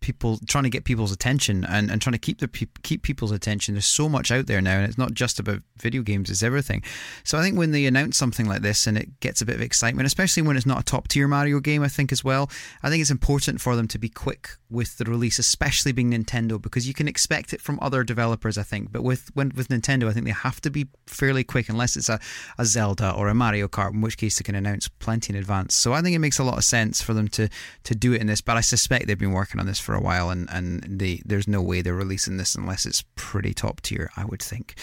people 0.00 0.38
trying 0.46 0.64
to 0.64 0.70
get 0.70 0.84
people's 0.84 1.12
attention 1.12 1.64
and, 1.64 1.90
and 1.90 2.00
trying 2.00 2.12
to 2.12 2.18
keep 2.18 2.38
the 2.38 2.48
pe- 2.48 2.66
keep 2.82 3.02
people's 3.02 3.32
attention. 3.32 3.74
There's 3.74 3.86
so 3.86 4.08
much 4.08 4.30
out 4.30 4.46
there 4.46 4.60
now, 4.60 4.76
and 4.78 4.84
it's 4.84 4.98
not 4.98 5.14
just 5.14 5.38
about 5.38 5.62
video 5.76 6.02
games; 6.02 6.30
it's 6.30 6.42
everything. 6.42 6.82
So 7.24 7.38
I 7.38 7.42
think 7.42 7.56
when 7.56 7.72
they 7.72 7.86
announce 7.86 8.16
something 8.16 8.46
like 8.46 8.62
this 8.62 8.86
and 8.86 8.96
it 8.96 9.20
gets 9.20 9.40
a 9.40 9.46
bit 9.46 9.56
of 9.56 9.62
excitement, 9.62 10.06
especially 10.06 10.42
when 10.42 10.56
it's 10.56 10.66
not 10.66 10.80
a 10.80 10.84
top 10.84 11.08
tier 11.08 11.28
Mario 11.28 11.60
game, 11.60 11.82
I 11.82 11.88
think 11.88 12.12
as 12.12 12.24
well. 12.24 12.50
I 12.82 12.90
think 12.90 13.00
it's 13.00 13.10
important 13.10 13.60
for 13.60 13.76
them 13.76 13.88
to 13.88 13.98
be 13.98 14.08
quick 14.08 14.50
with 14.70 14.98
the 14.98 15.04
release, 15.04 15.38
especially 15.38 15.92
being 15.92 16.10
Nintendo, 16.10 16.60
because 16.60 16.86
you 16.86 16.94
can 16.94 17.08
expect 17.08 17.52
it 17.52 17.60
from 17.60 17.78
other 17.80 18.04
developers. 18.04 18.58
I 18.58 18.62
think, 18.62 18.92
but 18.92 19.02
with 19.02 19.30
when 19.34 19.52
with 19.54 19.68
Nintendo, 19.68 20.08
I 20.08 20.12
think 20.12 20.26
they 20.26 20.32
have 20.32 20.60
to 20.62 20.70
be 20.70 20.88
fairly 21.06 21.44
quick, 21.44 21.68
unless 21.68 21.96
it's 21.96 22.08
a, 22.08 22.20
a 22.58 22.64
Zelda 22.64 23.12
or 23.12 23.28
a 23.28 23.34
Mario 23.34 23.68
Kart, 23.68 23.92
in 23.92 24.00
which 24.00 24.16
case 24.16 24.38
they 24.38 24.44
can 24.44 24.54
announce 24.54 24.88
plenty 24.88 25.32
in 25.32 25.38
advance. 25.38 25.74
So 25.74 25.92
I 25.92 26.02
think 26.02 26.14
it 26.14 26.20
makes 26.20 26.38
a 26.38 26.44
lot 26.44 26.58
of 26.58 26.64
sense 26.64 27.02
for 27.02 27.14
them 27.14 27.28
to 27.28 27.48
to 27.84 27.94
do 27.94 28.12
it 28.12 28.20
in 28.20 28.26
this. 28.26 28.40
But 28.40 28.56
I 28.56 28.60
suspect 28.60 29.06
they've 29.06 29.18
been 29.18 29.32
working 29.32 29.60
on 29.60 29.66
this 29.66 29.80
for 29.88 29.94
a 29.94 30.02
while, 30.02 30.28
and 30.28 30.46
and 30.50 30.82
they 30.86 31.22
there's 31.24 31.48
no 31.48 31.62
way 31.62 31.80
they're 31.80 31.94
releasing 31.94 32.36
this 32.36 32.54
unless 32.54 32.84
it's 32.84 33.04
pretty 33.14 33.54
top 33.54 33.80
tier. 33.80 34.10
I 34.18 34.26
would 34.26 34.42
think. 34.42 34.74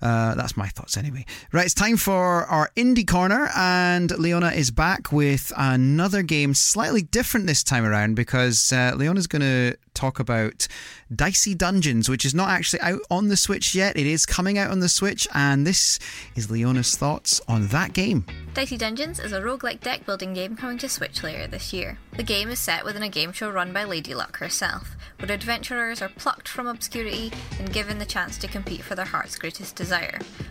Uh, 0.00 0.34
that's 0.34 0.56
my 0.56 0.68
thoughts 0.68 0.96
anyway. 0.96 1.24
Right, 1.52 1.64
it's 1.64 1.74
time 1.74 1.96
for 1.96 2.44
our 2.44 2.70
indie 2.76 3.06
corner, 3.06 3.50
and 3.56 4.10
Leona 4.18 4.50
is 4.50 4.70
back 4.70 5.12
with 5.12 5.52
another 5.56 6.22
game, 6.22 6.54
slightly 6.54 7.02
different 7.02 7.46
this 7.46 7.64
time 7.64 7.84
around 7.84 8.14
because 8.14 8.72
uh, 8.72 8.92
Leona's 8.96 9.26
going 9.26 9.42
to 9.42 9.76
talk 9.94 10.20
about 10.20 10.68
Dicey 11.14 11.54
Dungeons, 11.54 12.08
which 12.08 12.24
is 12.24 12.34
not 12.34 12.50
actually 12.50 12.80
out 12.80 13.00
on 13.10 13.28
the 13.28 13.36
Switch 13.36 13.74
yet. 13.74 13.96
It 13.96 14.06
is 14.06 14.24
coming 14.26 14.56
out 14.56 14.70
on 14.70 14.78
the 14.78 14.88
Switch, 14.88 15.26
and 15.34 15.66
this 15.66 15.98
is 16.36 16.50
Leona's 16.50 16.96
thoughts 16.96 17.40
on 17.48 17.66
that 17.68 17.92
game. 17.92 18.24
Dicey 18.54 18.76
Dungeons 18.76 19.18
is 19.18 19.32
a 19.32 19.40
roguelike 19.40 19.80
deck 19.80 20.06
building 20.06 20.34
game 20.34 20.56
coming 20.56 20.78
to 20.78 20.88
Switch 20.88 21.22
later 21.22 21.46
this 21.48 21.72
year. 21.72 21.98
The 22.16 22.22
game 22.22 22.48
is 22.50 22.60
set 22.60 22.84
within 22.84 23.02
a 23.02 23.08
game 23.08 23.32
show 23.32 23.50
run 23.50 23.72
by 23.72 23.84
Lady 23.84 24.14
Luck 24.14 24.36
herself, 24.38 24.96
where 25.18 25.32
adventurers 25.32 26.00
are 26.00 26.08
plucked 26.08 26.48
from 26.48 26.66
obscurity 26.66 27.32
and 27.58 27.72
given 27.72 27.98
the 27.98 28.04
chance 28.04 28.38
to 28.38 28.48
compete 28.48 28.82
for 28.82 28.94
their 28.94 29.04
heart's 29.04 29.36
greatest 29.36 29.74
desire. 29.74 29.87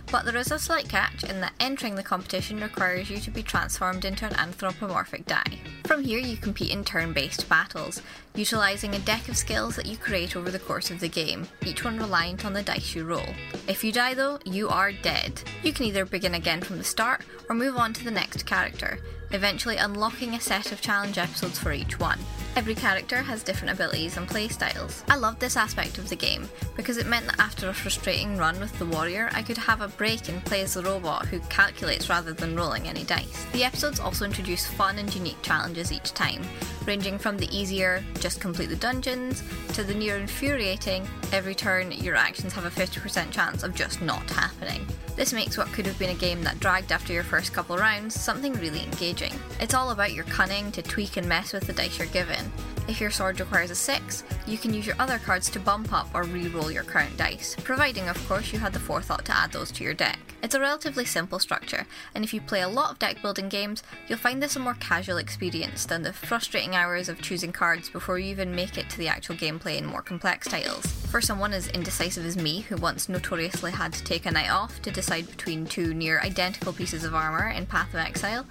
But 0.10 0.24
there 0.24 0.38
is 0.38 0.52
a 0.52 0.60
slight 0.60 0.88
catch 0.88 1.24
in 1.24 1.42
that 1.42 1.54
entering 1.60 1.96
the 1.96 2.04
competition 2.04 2.62
requires 2.62 3.10
you 3.10 3.20
to 3.20 3.32
be 3.32 3.44
transformed 3.44 4.06
into 4.06 4.26
an 4.26 4.36
anthropomorphic 4.36 5.26
die. 5.26 5.60
From 5.86 6.04
here, 6.04 6.20
you 6.20 6.38
compete 6.38 6.72
in 6.72 6.84
turn 6.84 7.12
based 7.12 7.50
battles, 7.50 8.02
utilising 8.34 8.96
a 8.96 9.00
deck 9.00 9.28
of 9.28 9.36
skills 9.36 9.76
that 9.76 9.86
you 9.86 9.98
create 9.98 10.36
over 10.36 10.50
the 10.50 10.60
course 10.60 10.92
of 10.92 11.02
the 11.02 11.10
game, 11.10 11.48
each 11.66 11.84
one 11.84 11.98
reliant 11.98 12.46
on 12.46 12.54
the 12.54 12.64
dice 12.64 12.96
you 12.96 13.04
roll. 13.04 13.28
If 13.68 13.84
you 13.84 13.92
die 13.92 14.14
though, 14.14 14.40
you 14.46 14.70
are 14.70 14.92
dead. 14.92 15.42
You 15.62 15.74
can 15.74 15.86
either 15.86 16.06
begin 16.06 16.36
again 16.36 16.62
from 16.62 16.78
the 16.78 16.84
start 16.84 17.26
or 17.50 17.56
move 17.56 17.76
on 17.76 17.94
to 17.94 18.04
the 18.04 18.12
next 18.12 18.46
character, 18.46 19.00
eventually 19.32 19.78
unlocking 19.78 20.34
a 20.34 20.40
set 20.40 20.72
of 20.72 20.82
challenge 20.82 21.18
episodes 21.18 21.60
for 21.60 21.72
each 21.72 22.00
one. 22.00 22.20
Every 22.56 22.74
character 22.74 23.18
has 23.18 23.44
different 23.44 23.74
abilities 23.74 24.18
and 24.18 24.28
playstyles. 24.28 25.04
I 25.08 25.16
loved 25.16 25.40
this 25.40 25.56
aspect 25.56 26.00
of 26.00 26.10
the 26.10 26.16
game 26.16 26.50
because 26.76 26.98
it 26.98 27.06
meant 27.06 27.28
that 27.28 27.40
after 27.40 27.70
a 27.70 27.74
frustrating 27.74 28.36
run 28.36 28.60
with 28.60 28.78
the 28.80 28.86
warrior, 28.86 29.30
I 29.34 29.44
could 29.44 29.60
have 29.60 29.82
a 29.82 29.90
break 29.90 30.28
and 30.28 30.44
play 30.44 30.62
as 30.62 30.74
the 30.74 30.82
robot 30.82 31.28
who 31.28 31.40
calculates 31.50 32.10
rather 32.10 32.34
than 32.34 32.56
rolling 32.56 32.88
any 32.88 33.04
dice. 33.04 33.46
The 33.54 33.64
episodes 33.64 34.00
also 34.00 34.26
introduce 34.26 34.66
fun 34.66 34.98
and 34.98 35.14
unique 35.14 35.42
challenges 35.44 35.92
each 35.92 36.14
time, 36.14 36.42
ranging 36.88 37.20
from 37.20 37.38
the 37.38 37.56
easier, 37.56 38.04
just 38.20 38.42
complete 38.42 38.70
the 38.70 38.76
dungeons, 38.76 39.44
to 39.74 39.84
the 39.84 39.94
near 39.94 40.18
infuriating, 40.18 41.08
every 41.32 41.54
turn 41.54 41.92
your 41.92 42.16
actions 42.16 42.54
have 42.54 42.66
a 42.66 42.70
50% 42.72 43.30
chance 43.30 43.62
of 43.62 43.76
just 43.76 44.02
not 44.02 44.28
happening. 44.32 44.88
This 45.16 45.34
makes 45.34 45.58
what 45.58 45.68
could 45.74 45.86
have 45.86 45.98
been 45.98 46.12
a 46.12 46.20
game 46.20 46.44
that 46.44 46.60
dragged 46.60 46.92
after 46.92 47.12
your 47.12 47.24
first 47.24 47.52
couple 47.52 47.78
rounds 47.78 48.20
something 48.20 48.54
really 48.54 48.84
engaging. 48.84 49.17
It's 49.60 49.74
all 49.74 49.92
about 49.92 50.14
your 50.14 50.26
cunning 50.26 50.72
to 50.74 50.82
tweak 50.82 51.18
and 51.18 51.28
mess 51.28 51.54
with 51.54 51.68
the 51.68 51.74
dice 51.74 51.98
you're 51.98 52.08
given. 52.08 52.52
If 52.88 53.02
your 53.02 53.12
sword 53.12 53.40
requires 53.40 53.70
a 53.70 53.76
6, 53.76 54.24
you 54.46 54.58
can 54.58 54.74
use 54.74 54.88
your 54.88 54.96
other 54.98 55.18
cards 55.20 55.50
to 55.50 55.60
bump 55.60 55.92
up 55.92 56.08
or 56.14 56.24
re 56.24 56.48
roll 56.48 56.72
your 56.72 56.84
current 56.84 57.18
dice, 57.18 57.56
providing, 57.64 58.08
of 58.08 58.28
course, 58.30 58.54
you 58.54 58.60
had 58.60 58.72
the 58.72 58.80
forethought 58.80 59.26
to 59.26 59.36
add 59.36 59.52
those 59.52 59.72
to 59.72 59.84
your 59.84 59.94
deck. 59.94 60.20
It's 60.42 60.56
a 60.56 60.60
relatively 60.60 61.04
simple 61.04 61.40
structure, 61.40 61.86
and 62.16 62.24
if 62.24 62.34
you 62.34 62.40
play 62.40 62.62
a 62.62 62.70
lot 62.70 62.92
of 62.92 63.00
deck 63.00 63.22
building 63.22 63.50
games, 63.50 63.84
you'll 64.08 64.20
find 64.20 64.42
this 64.42 64.56
a 64.56 64.60
more 64.60 64.76
casual 64.76 65.18
experience 65.18 65.86
than 65.86 66.04
the 66.04 66.14
frustrating 66.14 66.76
hours 66.76 67.10
of 67.10 67.22
choosing 67.22 67.52
cards 67.52 67.90
before 67.90 68.20
you 68.20 68.30
even 68.30 68.56
make 68.56 68.78
it 68.78 68.90
to 68.92 68.98
the 68.98 69.10
actual 69.10 69.36
gameplay 69.36 69.78
in 69.78 69.86
more 69.86 70.02
complex 70.02 70.48
titles. 70.48 70.86
For 70.86 71.20
someone 71.20 71.54
as 71.54 71.68
indecisive 71.70 72.26
as 72.26 72.38
me, 72.38 72.62
who 72.62 72.78
once 72.78 73.10
notoriously 73.10 73.72
had 73.72 73.92
to 73.94 74.04
take 74.04 74.26
a 74.26 74.32
night 74.32 74.50
off 74.50 74.82
to 74.84 74.92
decide 74.92 75.28
between 75.28 75.66
two 75.66 75.94
near 75.94 76.22
identical 76.22 76.72
pieces 76.72 77.04
of 77.04 77.16
armour 77.16 77.50
in 77.50 77.66
Path 77.66 77.90
of 77.90 78.00
Exile, 78.00 78.46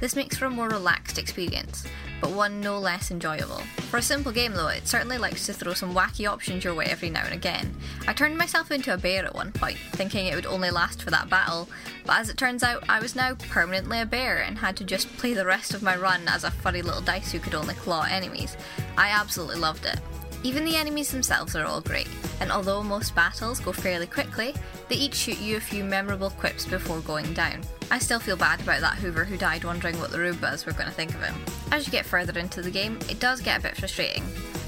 this 0.00 0.16
makes 0.16 0.36
for 0.36 0.46
a 0.46 0.50
more 0.50 0.68
relaxed 0.68 1.18
experience, 1.18 1.84
but 2.20 2.30
one 2.30 2.60
no 2.60 2.78
less 2.78 3.10
enjoyable. 3.10 3.62
For 3.90 3.98
a 3.98 4.02
simple 4.02 4.32
game 4.32 4.52
though, 4.52 4.68
it 4.68 4.86
certainly 4.86 5.18
likes 5.18 5.46
to 5.46 5.52
throw 5.52 5.74
some 5.74 5.94
wacky 5.94 6.28
options 6.28 6.64
your 6.64 6.74
way 6.74 6.86
every 6.86 7.10
now 7.10 7.24
and 7.24 7.34
again. 7.34 7.74
I 8.06 8.12
turned 8.12 8.36
myself 8.36 8.70
into 8.70 8.92
a 8.92 8.98
bear 8.98 9.24
at 9.24 9.34
one 9.34 9.52
point, 9.52 9.78
thinking 9.92 10.26
it 10.26 10.34
would 10.34 10.46
only 10.46 10.70
last 10.70 11.02
for 11.02 11.10
that 11.10 11.30
battle, 11.30 11.68
but 12.04 12.18
as 12.18 12.28
it 12.28 12.36
turns 12.36 12.62
out, 12.62 12.84
I 12.88 13.00
was 13.00 13.16
now 13.16 13.34
permanently 13.34 14.00
a 14.00 14.06
bear 14.06 14.38
and 14.38 14.58
had 14.58 14.76
to 14.78 14.84
just 14.84 15.16
play 15.16 15.34
the 15.34 15.46
rest 15.46 15.74
of 15.74 15.82
my 15.82 15.96
run 15.96 16.22
as 16.26 16.44
a 16.44 16.50
furry 16.50 16.82
little 16.82 17.02
dice 17.02 17.32
who 17.32 17.38
could 17.38 17.54
only 17.54 17.74
claw 17.74 18.06
enemies. 18.08 18.56
I 18.96 19.08
absolutely 19.10 19.60
loved 19.60 19.86
it. 19.86 19.98
Even 20.44 20.64
the 20.64 20.76
enemies 20.76 21.10
themselves 21.10 21.56
are 21.56 21.64
all 21.64 21.80
great, 21.80 22.08
and 22.40 22.52
although 22.52 22.82
most 22.82 23.14
battles 23.14 23.58
go 23.58 23.72
fairly 23.72 24.06
quickly, 24.06 24.54
they 24.88 24.94
each 24.94 25.14
shoot 25.14 25.38
you 25.40 25.56
a 25.56 25.60
few 25.60 25.82
memorable 25.82 26.30
quips 26.30 26.64
before 26.64 27.00
going 27.00 27.32
down. 27.34 27.60
I 27.90 27.98
still 27.98 28.20
feel 28.20 28.36
bad 28.36 28.60
about 28.60 28.80
that 28.80 28.94
Hoover 28.94 29.24
who 29.24 29.36
died 29.36 29.64
wondering 29.64 29.98
what 29.98 30.10
the 30.10 30.18
Roombas 30.18 30.64
were 30.64 30.72
going 30.72 30.86
to 30.86 30.92
think 30.92 31.14
of 31.14 31.22
him. 31.22 31.34
As 31.72 31.86
you 31.86 31.92
get 31.92 32.06
further 32.06 32.38
into 32.38 32.62
the 32.62 32.70
game, 32.70 32.98
it 33.08 33.18
does 33.18 33.40
get 33.40 33.58
a 33.58 33.62
bit 33.62 33.76
frustrating, 33.76 34.22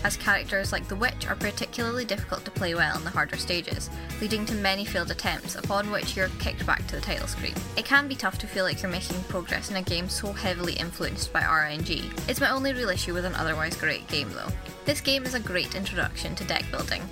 as 0.05 0.16
characters 0.16 0.72
like 0.72 0.88
the 0.88 0.96
Witch 0.96 1.26
are 1.28 1.36
particularly 1.36 2.05
difficult 2.05 2.44
to 2.44 2.51
play 2.51 2.74
well 2.74 2.96
in 2.96 3.05
the 3.05 3.11
harder 3.11 3.36
stages, 3.36 3.90
leading 4.20 4.46
to 4.46 4.55
many 4.55 4.84
failed 4.84 5.11
attempts 5.11 5.57
upon 5.57 5.90
which 5.90 6.16
you're 6.16 6.28
kicked 6.38 6.64
back 6.66 6.86
to 6.86 6.96
the 6.96 7.03
title 7.03 7.26
screen. 7.26 7.55
It 7.76 7.84
can 7.84 8.09
be 8.09 8.14
tough 8.14 8.38
to 8.38 8.46
feel 8.46 8.64
like 8.64 8.82
you're 8.82 8.90
making 8.90 9.22
progress 9.24 9.70
in 9.70 9.76
a 9.76 9.82
game 9.82 10.09
so 10.09 10.32
heavily 10.32 10.74
influenced 10.74 11.32
by 11.32 11.40
RNG. 11.42 12.28
It's 12.28 12.40
my 12.40 12.51
only 12.51 12.72
real 12.72 12.88
issue 12.88 13.14
with 13.14 13.24
an 13.24 13.34
otherwise 13.34 13.76
great 13.76 14.07
game 14.09 14.30
though. 14.32 14.53
This 14.84 15.01
game 15.01 15.24
is 15.24 15.34
a 15.34 15.40
great 15.40 15.74
introduction 15.74 16.34
to 16.34 16.44
deck 16.44 16.64
building, 16.70 17.03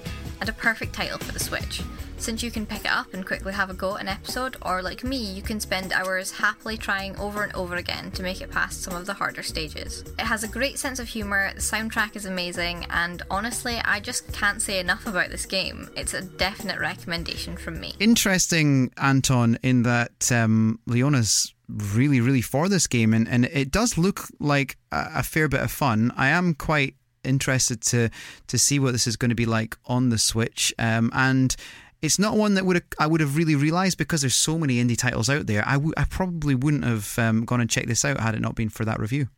and 0.41 0.49
a 0.49 0.53
perfect 0.53 0.93
title 0.93 1.18
for 1.18 1.32
the 1.32 1.39
Switch, 1.39 1.82
since 2.16 2.43
you 2.43 2.51
can 2.51 2.66
pick 2.66 2.80
it 2.80 2.91
up 2.91 3.14
and 3.14 3.26
quickly 3.26 3.53
have 3.53 3.70
a 3.70 3.74
go 3.74 3.95
at 3.97 4.03
an 4.03 4.09
episode, 4.09 4.57
or 4.62 4.82
like 4.82 5.05
me, 5.05 5.16
you 5.16 5.43
can 5.43 5.61
spend 5.61 5.93
hours 5.93 6.32
happily 6.32 6.76
trying 6.76 7.16
over 7.16 7.43
and 7.43 7.55
over 7.55 7.76
again 7.76 8.11
to 8.12 8.22
make 8.22 8.41
it 8.41 8.51
past 8.51 8.82
some 8.82 8.95
of 8.95 9.07
the 9.07 9.14
harder 9.14 9.43
stages. 9.43 10.03
It 10.18 10.24
has 10.24 10.43
a 10.43 10.49
great 10.49 10.78
sense 10.78 10.99
of 10.99 11.09
humour, 11.09 11.53
the 11.55 11.61
soundtrack 11.61 12.16
is 12.16 12.26
amazing, 12.26 12.86
and 12.91 13.22
honestly, 13.30 13.78
I 13.84 14.01
just 14.01 14.32
can't 14.32 14.61
say 14.61 14.80
enough 14.80 15.07
about 15.07 15.30
this 15.30 15.47
game. 15.47 15.91
It's 15.97 16.14
a 16.14 16.22
definite 16.22 16.80
recommendation 16.80 17.57
from 17.57 17.80
me. 17.80 17.95
Interesting, 18.01 18.93
Anton, 18.97 19.59
in 19.62 19.82
that 19.84 20.30
um, 20.32 20.80
Leona's 20.86 21.55
really, 21.68 22.20
really 22.20 22.43
for 22.43 22.68
this 22.68 22.86
game, 22.86 23.12
and, 23.12 23.28
and 23.28 23.45
it 23.45 23.70
does 23.70 23.99
look 23.99 24.22
like 24.41 24.76
a, 24.91 25.11
a 25.16 25.22
fair 25.22 25.49
bit 25.49 25.61
of 25.61 25.70
fun. 25.70 26.12
I 26.16 26.28
am 26.28 26.55
quite 26.55 26.95
interested 27.25 27.81
to 27.83 28.11
to 28.47 28.59
see 28.59 28.79
what 28.79 28.93
this 28.93 29.07
is 29.07 29.16
going 29.16 29.31
to 29.31 29.35
be 29.35 29.47
like 29.47 29.77
on 29.87 30.09
the 30.11 30.19
Switch. 30.19 30.73
Um, 30.79 31.11
and 31.14 31.55
it's 32.01 32.19
not 32.19 32.37
one 32.37 32.55
that 32.55 32.64
would 32.64 32.83
I 32.99 33.07
would 33.07 33.21
have 33.21 33.37
really 33.37 33.57
realized 33.57 33.99
because 33.99 34.21
there's 34.21 34.37
so 34.37 34.59
many 34.59 34.83
indie 34.83 34.97
titles 34.97 35.29
out 35.29 35.47
there. 35.47 35.62
I, 35.66 35.75
w- 35.75 35.95
I 35.97 36.05
probably 36.05 36.55
wouldn't 36.55 36.85
have 36.85 37.19
um, 37.19 37.45
gone 37.45 37.61
and 37.61 37.71
checked 37.71 37.89
this 37.89 38.05
out 38.05 38.21
had 38.21 38.35
it 38.35 38.41
not 38.41 38.55
been 38.55 38.69
for 38.69 38.85
that 38.85 39.01
review. 39.01 39.29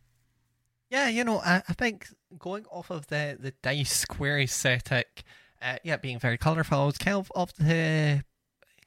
Yeah, 0.89 1.07
you 1.07 1.23
know, 1.23 1.39
I, 1.39 1.63
I 1.67 1.73
think 1.73 2.07
going 2.37 2.65
off 2.65 2.91
of 2.91 3.07
the 3.07 3.37
the 3.39 3.53
dice 3.61 4.05
query 4.09 4.43
aesthetic, 4.43 5.23
uh, 5.61 5.77
yeah, 5.83 5.97
being 5.97 6.19
very 6.19 6.37
colourful, 6.37 6.77
I 6.77 6.85
was 6.85 6.97
kind 6.97 7.17
of 7.17 7.31
of 7.33 7.53
the 7.55 8.23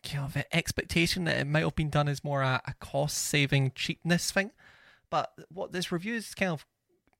kind 0.05 0.25
of 0.25 0.45
expectation 0.53 1.25
that 1.25 1.39
it 1.39 1.47
might 1.47 1.65
have 1.65 1.75
been 1.75 1.91
done 1.91 2.09
as 2.09 2.23
more 2.23 2.43
a, 2.43 2.61
a 2.67 2.75
cost 2.75 3.17
saving 3.17 3.73
cheapness 3.75 4.31
thing. 4.31 4.51
But 5.11 5.33
what 5.49 5.73
this 5.73 5.91
review 5.91 6.15
is 6.15 6.35
kind 6.35 6.53
of 6.53 6.67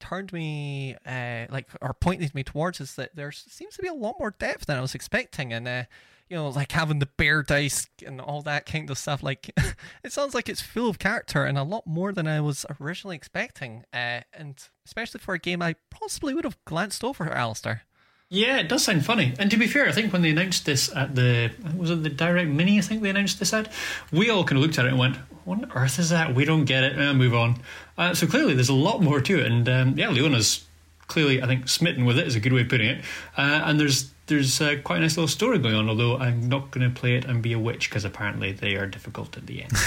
turned 0.01 0.33
me 0.33 0.97
uh, 1.07 1.47
like 1.51 1.69
or 1.81 1.95
pointed 1.95 2.35
me 2.35 2.43
towards 2.43 2.81
is 2.81 2.95
that 2.97 3.17
there 3.17 3.33
seems 3.33 3.77
to 3.77 3.83
be 3.83 3.89
a 3.89 3.95
lot 3.95 4.17
more 4.19 4.35
depth 4.39 4.67
than 4.67 4.77
I 4.77 4.81
was 4.81 4.95
expecting, 4.95 5.53
and 5.53 5.67
uh, 5.67 5.85
you 6.29 6.37
know, 6.37 6.49
like 6.49 6.73
having 6.73 6.99
the 6.99 7.07
bear 7.07 7.43
dice 7.43 7.89
and 8.05 8.21
all 8.21 8.43
that 8.43 8.67
kind 8.67 8.91
of 8.91 8.99
stuff. 8.99 9.23
Like 9.23 9.51
it 10.05 10.13
sounds 10.13 10.35
like 10.35 10.49
it's 10.49 10.61
full 10.61 10.89
of 10.89 10.99
character 10.99 11.45
and 11.45 11.59
a 11.59 11.63
lot 11.63 11.87
more 11.87 12.13
than 12.13 12.27
I 12.27 12.41
was 12.41 12.65
originally 12.81 13.17
expecting, 13.17 13.85
uh, 13.93 14.21
and 14.33 14.57
especially 14.87 15.21
for 15.21 15.35
a 15.35 15.39
game 15.39 15.63
I 15.63 15.77
possibly 15.91 16.35
would 16.35 16.45
have 16.45 16.63
glanced 16.65 17.05
over, 17.05 17.31
Alistair. 17.31 17.83
Yeah, 18.31 18.59
it 18.59 18.69
does 18.69 18.85
sound 18.85 19.05
funny. 19.05 19.35
And 19.39 19.51
to 19.51 19.57
be 19.57 19.67
fair, 19.67 19.87
I 19.87 19.93
think 19.93 20.13
when 20.13 20.23
they 20.23 20.31
announced 20.31 20.67
this 20.67 20.95
at 20.95 21.15
the 21.15 21.53
was 21.77 21.91
it 21.91 22.03
the 22.03 22.09
Direct 22.09 22.51
Mini? 22.51 22.79
I 22.79 22.81
think 22.81 23.03
they 23.03 23.11
announced 23.11 23.39
this 23.39 23.53
at. 23.53 23.71
We 24.11 24.31
all 24.31 24.45
kind 24.45 24.59
of 24.59 24.63
looked 24.65 24.79
at 24.79 24.87
it 24.87 24.89
and 24.89 24.99
went, 24.99 25.19
"What 25.45 25.63
on 25.63 25.73
earth 25.75 25.99
is 25.99 26.11
that? 26.11 26.35
We 26.35 26.45
don't 26.45 26.65
get 26.65 26.85
it." 26.85 26.99
Uh, 26.99 27.15
move 27.15 27.35
on. 27.35 27.61
Uh, 27.97 28.15
so 28.15 28.27
clearly, 28.27 28.55
there's 28.55 28.69
a 28.69 28.75
lot 28.75 29.03
more 29.03 29.21
to 29.21 29.41
it, 29.41 29.51
and 29.51 29.69
um, 29.69 29.99
yeah, 29.99 30.11
Leona's 30.11 30.65
clearly, 31.07 31.43
I 31.43 31.47
think, 31.47 31.69
smitten 31.69 32.05
with 32.05 32.19
it 32.19 32.27
is 32.27 32.35
a 32.35 32.41
good 32.41 32.53
way 32.53 32.63
of 32.63 32.69
putting 32.69 32.89
it. 32.89 33.05
Uh, 33.37 33.63
and 33.65 33.79
there's 33.79 34.11
there's 34.27 34.61
uh, 34.61 34.77
quite 34.85 34.99
a 34.99 35.01
nice 35.01 35.17
little 35.17 35.29
story 35.29 35.59
going 35.59 35.75
on. 35.75 35.89
Although 35.89 36.19
I'm 36.19 36.49
not 36.49 36.71
going 36.71 36.89
to 36.89 36.99
play 36.99 37.17
it 37.17 37.25
and 37.25 37.43
be 37.43 37.53
a 37.53 37.59
witch 37.59 37.89
because 37.89 38.05
apparently 38.05 38.53
they 38.53 38.77
are 38.77 38.87
difficult 38.87 39.37
at 39.37 39.47
the 39.47 39.63
end. 39.63 39.73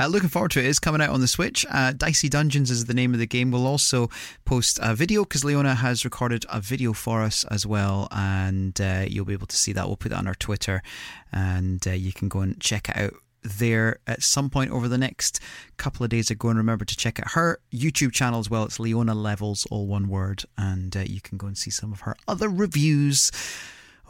Uh, 0.00 0.06
looking 0.06 0.28
forward 0.28 0.50
to 0.50 0.58
it. 0.58 0.66
It's 0.66 0.80
coming 0.80 1.00
out 1.00 1.10
on 1.10 1.20
the 1.20 1.28
Switch. 1.28 1.64
Uh, 1.70 1.92
Dicey 1.92 2.28
Dungeons 2.28 2.72
is 2.72 2.86
the 2.86 2.94
name 2.94 3.12
of 3.12 3.20
the 3.20 3.26
game. 3.26 3.52
We'll 3.52 3.68
also 3.68 4.10
post 4.44 4.80
a 4.82 4.96
video 4.96 5.22
because 5.22 5.44
Leona 5.44 5.76
has 5.76 6.04
recorded 6.04 6.44
a 6.48 6.60
video 6.60 6.92
for 6.92 7.22
us 7.22 7.44
as 7.44 7.64
well, 7.64 8.08
and 8.10 8.80
uh, 8.80 9.04
you'll 9.06 9.24
be 9.24 9.32
able 9.32 9.46
to 9.46 9.56
see 9.56 9.72
that. 9.74 9.86
We'll 9.86 9.96
put 9.96 10.10
it 10.10 10.18
on 10.18 10.26
our 10.26 10.34
Twitter, 10.34 10.82
and 11.30 11.86
uh, 11.86 11.92
you 11.92 12.12
can 12.12 12.28
go 12.28 12.40
and 12.40 12.60
check 12.60 12.88
it 12.88 12.96
out 12.96 13.14
there 13.42 13.98
at 14.06 14.22
some 14.22 14.50
point 14.50 14.70
over 14.70 14.88
the 14.88 14.98
next 14.98 15.40
couple 15.76 16.04
of 16.04 16.10
days 16.10 16.30
ago 16.30 16.48
and 16.48 16.58
remember 16.58 16.84
to 16.84 16.96
check 16.96 17.18
out 17.20 17.32
her 17.32 17.58
youtube 17.72 18.12
channel 18.12 18.40
as 18.40 18.50
well 18.50 18.64
it's 18.64 18.80
leona 18.80 19.14
levels 19.14 19.66
all 19.70 19.86
one 19.86 20.08
word 20.08 20.44
and 20.56 20.96
uh, 20.96 21.00
you 21.00 21.20
can 21.20 21.38
go 21.38 21.46
and 21.46 21.56
see 21.56 21.70
some 21.70 21.92
of 21.92 22.00
her 22.00 22.16
other 22.26 22.48
reviews 22.48 23.30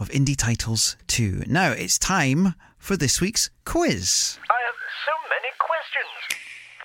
of 0.00 0.08
indie 0.10 0.36
titles 0.36 0.96
too 1.06 1.42
now 1.46 1.70
it's 1.72 1.98
time 1.98 2.54
for 2.78 2.96
this 2.96 3.20
week's 3.20 3.50
quiz 3.64 4.38
I 4.50 4.54
have 4.66 4.74
so 5.06 5.12
many 5.28 5.48
questions. 5.58 6.38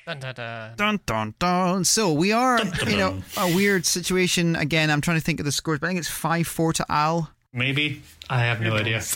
Dun, 0.05 0.19
dun, 0.19 0.35
dun. 0.35 0.75
Dun 0.75 0.99
dun 1.05 1.33
dun. 1.39 1.85
So 1.85 2.11
we 2.11 2.31
are 2.33 2.59
you 2.87 2.97
know, 2.97 3.21
a 3.37 3.55
weird 3.55 3.85
situation 3.85 4.55
again. 4.57 4.89
I'm 4.91 4.99
trying 5.01 5.17
to 5.17 5.23
think 5.23 5.39
of 5.39 5.45
the 5.45 5.51
scores, 5.51 5.79
but 5.79 5.87
I 5.87 5.89
think 5.91 5.99
it's 5.99 6.09
five 6.09 6.45
four 6.47 6.73
to 6.73 6.85
Al. 6.89 7.31
Maybe 7.55 8.01
I 8.31 8.39
have 8.45 8.61
no 8.61 8.75
idea. 8.75 9.01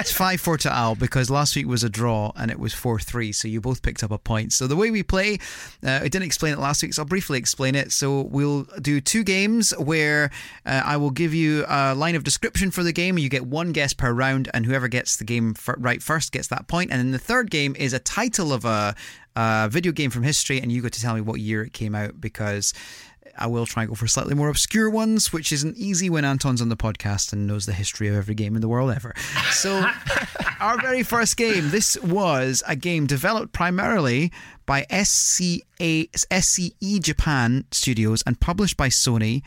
It's 0.00 0.12
five 0.12 0.40
four 0.40 0.58
to 0.58 0.72
Al 0.72 0.94
because 0.94 1.30
last 1.30 1.54
week 1.56 1.66
was 1.66 1.84
a 1.84 1.88
draw 1.88 2.32
and 2.36 2.50
it 2.50 2.58
was 2.58 2.74
four 2.74 2.98
three. 2.98 3.32
So 3.32 3.48
you 3.48 3.60
both 3.60 3.82
picked 3.82 4.02
up 4.02 4.10
a 4.10 4.18
point. 4.18 4.52
So 4.52 4.66
the 4.66 4.76
way 4.76 4.90
we 4.90 5.02
play, 5.02 5.38
uh, 5.84 6.00
I 6.02 6.08
didn't 6.08 6.24
explain 6.24 6.52
it 6.52 6.58
last 6.58 6.82
week, 6.82 6.92
so 6.92 7.02
I'll 7.02 7.08
briefly 7.08 7.38
explain 7.38 7.74
it. 7.74 7.92
So 7.92 8.22
we'll 8.22 8.64
do 8.80 9.00
two 9.00 9.22
games 9.22 9.70
where 9.78 10.30
uh, 10.66 10.82
I 10.84 10.96
will 10.96 11.10
give 11.10 11.32
you 11.32 11.64
a 11.68 11.94
line 11.94 12.16
of 12.16 12.24
description 12.24 12.70
for 12.70 12.82
the 12.82 12.92
game. 12.92 13.16
You 13.18 13.28
get 13.28 13.46
one 13.46 13.72
guess 13.72 13.92
per 13.94 14.12
round, 14.12 14.50
and 14.52 14.66
whoever 14.66 14.88
gets 14.88 15.16
the 15.16 15.24
game 15.24 15.54
f- 15.56 15.74
right 15.78 16.02
first 16.02 16.32
gets 16.32 16.48
that 16.48 16.66
point. 16.68 16.90
And 16.90 16.98
then 16.98 17.12
the 17.12 17.18
third 17.18 17.50
game 17.50 17.76
is 17.78 17.92
a 17.92 17.98
title 17.98 18.52
of 18.52 18.64
a, 18.64 18.94
a 19.36 19.68
video 19.70 19.92
game 19.92 20.10
from 20.10 20.22
history, 20.24 20.60
and 20.60 20.72
you 20.72 20.82
got 20.82 20.92
to 20.92 21.00
tell 21.00 21.14
me 21.14 21.20
what 21.20 21.40
year 21.40 21.62
it 21.62 21.72
came 21.72 21.94
out 21.94 22.20
because. 22.20 22.74
I 23.40 23.46
will 23.46 23.66
try 23.66 23.82
and 23.82 23.90
go 23.90 23.94
for 23.94 24.06
slightly 24.06 24.34
more 24.34 24.48
obscure 24.48 24.90
ones, 24.90 25.32
which 25.32 25.50
isn't 25.50 25.76
easy 25.76 26.10
when 26.10 26.24
Anton's 26.24 26.60
on 26.60 26.68
the 26.68 26.76
podcast 26.76 27.32
and 27.32 27.46
knows 27.46 27.66
the 27.66 27.72
history 27.72 28.08
of 28.08 28.14
every 28.14 28.34
game 28.34 28.54
in 28.54 28.60
the 28.60 28.68
world 28.68 28.90
ever. 28.90 29.14
So, 29.50 29.84
our 30.60 30.80
very 30.80 31.02
first 31.02 31.36
game, 31.36 31.70
this 31.70 32.00
was 32.02 32.62
a 32.68 32.76
game 32.76 33.06
developed 33.06 33.52
primarily 33.52 34.30
by 34.66 34.86
SCA, 34.90 35.62
SCE 35.80 37.00
Japan 37.00 37.64
Studios 37.70 38.22
and 38.26 38.38
published 38.38 38.76
by 38.76 38.88
Sony. 38.88 39.42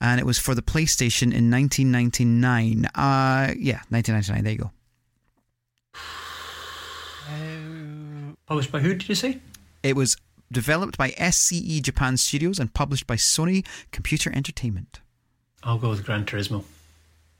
And 0.00 0.20
it 0.20 0.26
was 0.26 0.38
for 0.38 0.54
the 0.54 0.62
PlayStation 0.62 1.32
in 1.34 1.50
1999. 1.50 2.84
Uh, 2.94 3.54
yeah, 3.58 3.80
1999. 3.88 4.44
There 4.44 4.52
you 4.52 4.58
go. 4.58 4.70
Published 8.46 8.70
by 8.70 8.78
who 8.78 8.94
did 8.94 9.08
you 9.08 9.14
say? 9.14 9.40
It 9.82 9.96
was 9.96 10.16
developed 10.50 10.96
by 10.96 11.10
SCE 11.10 11.80
Japan 11.82 12.16
Studios 12.16 12.58
and 12.58 12.72
published 12.72 13.06
by 13.06 13.16
Sony 13.16 13.66
Computer 13.92 14.32
Entertainment. 14.32 15.00
I'll 15.62 15.78
go 15.78 15.90
with 15.90 16.04
Gran 16.04 16.24
Turismo. 16.24 16.64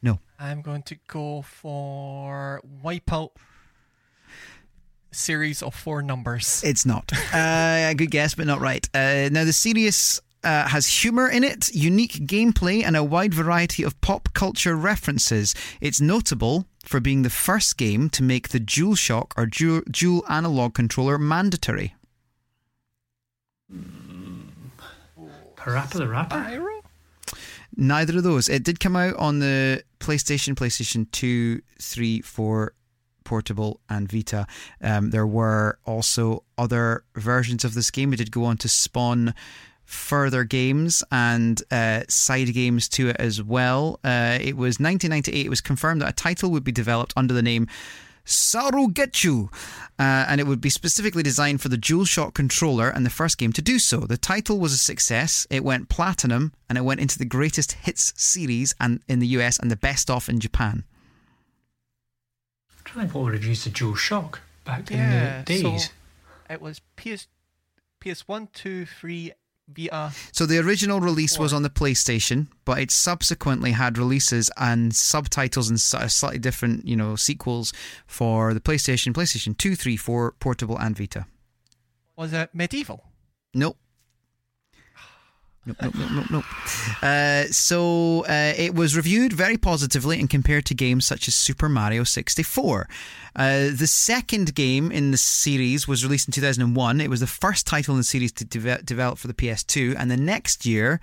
No. 0.02 0.18
I'm 0.38 0.62
going 0.62 0.82
to 0.84 0.96
go 1.08 1.42
for 1.42 2.60
Wipeout 2.84 3.30
series 5.12 5.62
of 5.62 5.74
four 5.74 6.02
numbers. 6.02 6.62
It's 6.64 6.84
not. 6.84 7.10
Uh, 7.32 7.94
good 7.94 8.10
guess, 8.10 8.34
but 8.34 8.46
not 8.46 8.60
right. 8.60 8.88
Uh, 8.94 9.28
now, 9.32 9.44
the 9.44 9.52
series 9.52 10.20
uh, 10.44 10.68
has 10.68 10.86
humour 10.86 11.28
in 11.28 11.42
it, 11.42 11.74
unique 11.74 12.12
gameplay, 12.26 12.84
and 12.84 12.96
a 12.96 13.02
wide 13.02 13.34
variety 13.34 13.82
of 13.82 14.00
pop 14.00 14.28
culture 14.32 14.76
references. 14.76 15.54
It's 15.80 16.00
notable 16.00 16.66
for 16.84 17.00
being 17.00 17.22
the 17.22 17.30
first 17.30 17.76
game 17.76 18.08
to 18.10 18.22
make 18.22 18.50
the 18.50 18.60
DualShock 18.60 19.32
or 19.36 19.46
dual, 19.46 19.82
dual 19.90 20.24
analog 20.28 20.74
controller 20.74 21.18
mandatory. 21.18 21.95
Parappa 25.56 25.94
the 25.94 26.08
Rapper? 26.08 26.42
Pyro? 26.42 26.82
Neither 27.76 28.18
of 28.18 28.22
those. 28.22 28.48
It 28.48 28.62
did 28.62 28.80
come 28.80 28.96
out 28.96 29.16
on 29.16 29.40
the 29.40 29.82
PlayStation, 30.00 30.54
PlayStation 30.54 31.10
2, 31.10 31.60
3, 31.80 32.20
4, 32.22 32.72
Portable, 33.24 33.80
and 33.90 34.10
Vita. 34.10 34.46
Um, 34.80 35.10
there 35.10 35.26
were 35.26 35.78
also 35.84 36.44
other 36.56 37.04
versions 37.14 37.64
of 37.64 37.74
this 37.74 37.90
game. 37.90 38.12
It 38.12 38.16
did 38.16 38.30
go 38.30 38.44
on 38.44 38.56
to 38.58 38.68
spawn 38.68 39.34
further 39.84 40.44
games 40.44 41.04
and 41.12 41.62
uh, 41.70 42.02
side 42.08 42.52
games 42.54 42.88
to 42.90 43.10
it 43.10 43.16
as 43.18 43.42
well. 43.42 44.00
Uh, 44.04 44.38
it 44.40 44.56
was 44.56 44.80
1998. 44.80 45.46
It 45.46 45.48
was 45.48 45.60
confirmed 45.60 46.02
that 46.02 46.08
a 46.08 46.12
title 46.12 46.50
would 46.50 46.64
be 46.64 46.72
developed 46.72 47.12
under 47.16 47.34
the 47.34 47.42
name 47.42 47.68
Saru 48.26 48.88
Getchu, 48.88 49.50
uh, 49.98 50.26
and 50.28 50.40
it 50.40 50.46
would 50.46 50.60
be 50.60 50.68
specifically 50.68 51.22
designed 51.22 51.60
for 51.62 51.68
the 51.70 51.78
DualShock 51.78 52.34
controller 52.34 52.88
and 52.90 53.06
the 53.06 53.10
first 53.10 53.38
game 53.38 53.52
to 53.52 53.62
do 53.62 53.78
so. 53.78 54.00
The 54.00 54.18
title 54.18 54.58
was 54.58 54.72
a 54.72 54.76
success. 54.76 55.46
It 55.48 55.64
went 55.64 55.88
platinum 55.88 56.52
and 56.68 56.76
it 56.76 56.82
went 56.82 57.00
into 57.00 57.18
the 57.18 57.24
greatest 57.24 57.72
hits 57.72 58.12
series 58.16 58.74
and 58.80 59.00
in 59.08 59.20
the 59.20 59.28
US 59.28 59.58
and 59.58 59.70
the 59.70 59.76
best 59.76 60.10
off 60.10 60.28
in 60.28 60.40
Japan. 60.40 60.84
I'm 62.70 62.84
trying 62.84 63.06
to 63.06 63.12
think 63.12 63.14
what 63.14 63.24
would 63.24 63.34
have 63.34 63.44
used 63.44 63.64
the 63.64 63.70
Dual 63.70 63.94
Shock 63.94 64.40
back 64.64 64.90
Yeah, 64.90 65.38
in 65.38 65.44
the 65.44 65.44
days. 65.44 65.84
so 65.86 65.90
it 66.50 66.60
was 66.60 66.80
PS, 66.96 67.28
PS1, 68.00 68.52
2, 68.52 68.86
3, 68.86 69.32
Vita. 69.68 70.12
So 70.32 70.46
the 70.46 70.58
original 70.58 71.00
release 71.00 71.38
was 71.38 71.52
on 71.52 71.62
the 71.62 71.70
PlayStation, 71.70 72.46
but 72.64 72.78
it 72.78 72.90
subsequently 72.90 73.72
had 73.72 73.98
releases 73.98 74.50
and 74.56 74.94
subtitles 74.94 75.68
and 75.68 75.80
slightly 75.80 76.38
different, 76.38 76.86
you 76.86 76.96
know, 76.96 77.16
sequels 77.16 77.72
for 78.06 78.54
the 78.54 78.60
PlayStation, 78.60 79.12
PlayStation 79.12 79.56
2, 79.56 79.74
3, 79.74 79.96
4, 79.96 80.32
Portable, 80.38 80.78
and 80.78 80.96
Vita. 80.96 81.26
Was 82.16 82.32
it 82.32 82.50
medieval? 82.54 83.04
Nope. 83.54 83.76
Nope, 85.66 85.76
nope, 85.82 85.94
nope, 85.96 86.10
nope, 86.14 86.30
nope. 86.30 86.44
Uh, 87.02 87.44
so 87.46 88.24
uh, 88.26 88.54
it 88.56 88.74
was 88.74 88.96
reviewed 88.96 89.32
very 89.32 89.56
positively 89.56 90.20
and 90.20 90.30
compared 90.30 90.64
to 90.66 90.74
games 90.74 91.04
such 91.04 91.26
as 91.26 91.34
Super 91.34 91.68
Mario 91.68 92.04
64. 92.04 92.88
Uh, 93.34 93.70
the 93.74 93.88
second 93.88 94.54
game 94.54 94.92
in 94.92 95.10
the 95.10 95.16
series 95.16 95.88
was 95.88 96.04
released 96.04 96.28
in 96.28 96.32
2001. 96.32 97.00
It 97.00 97.10
was 97.10 97.18
the 97.18 97.26
first 97.26 97.66
title 97.66 97.94
in 97.94 97.98
the 97.98 98.04
series 98.04 98.30
to 98.32 98.44
deve- 98.44 98.86
develop 98.86 99.18
for 99.18 99.26
the 99.26 99.34
PS2, 99.34 99.96
and 99.98 100.08
the 100.08 100.16
next 100.16 100.64
year, 100.64 101.00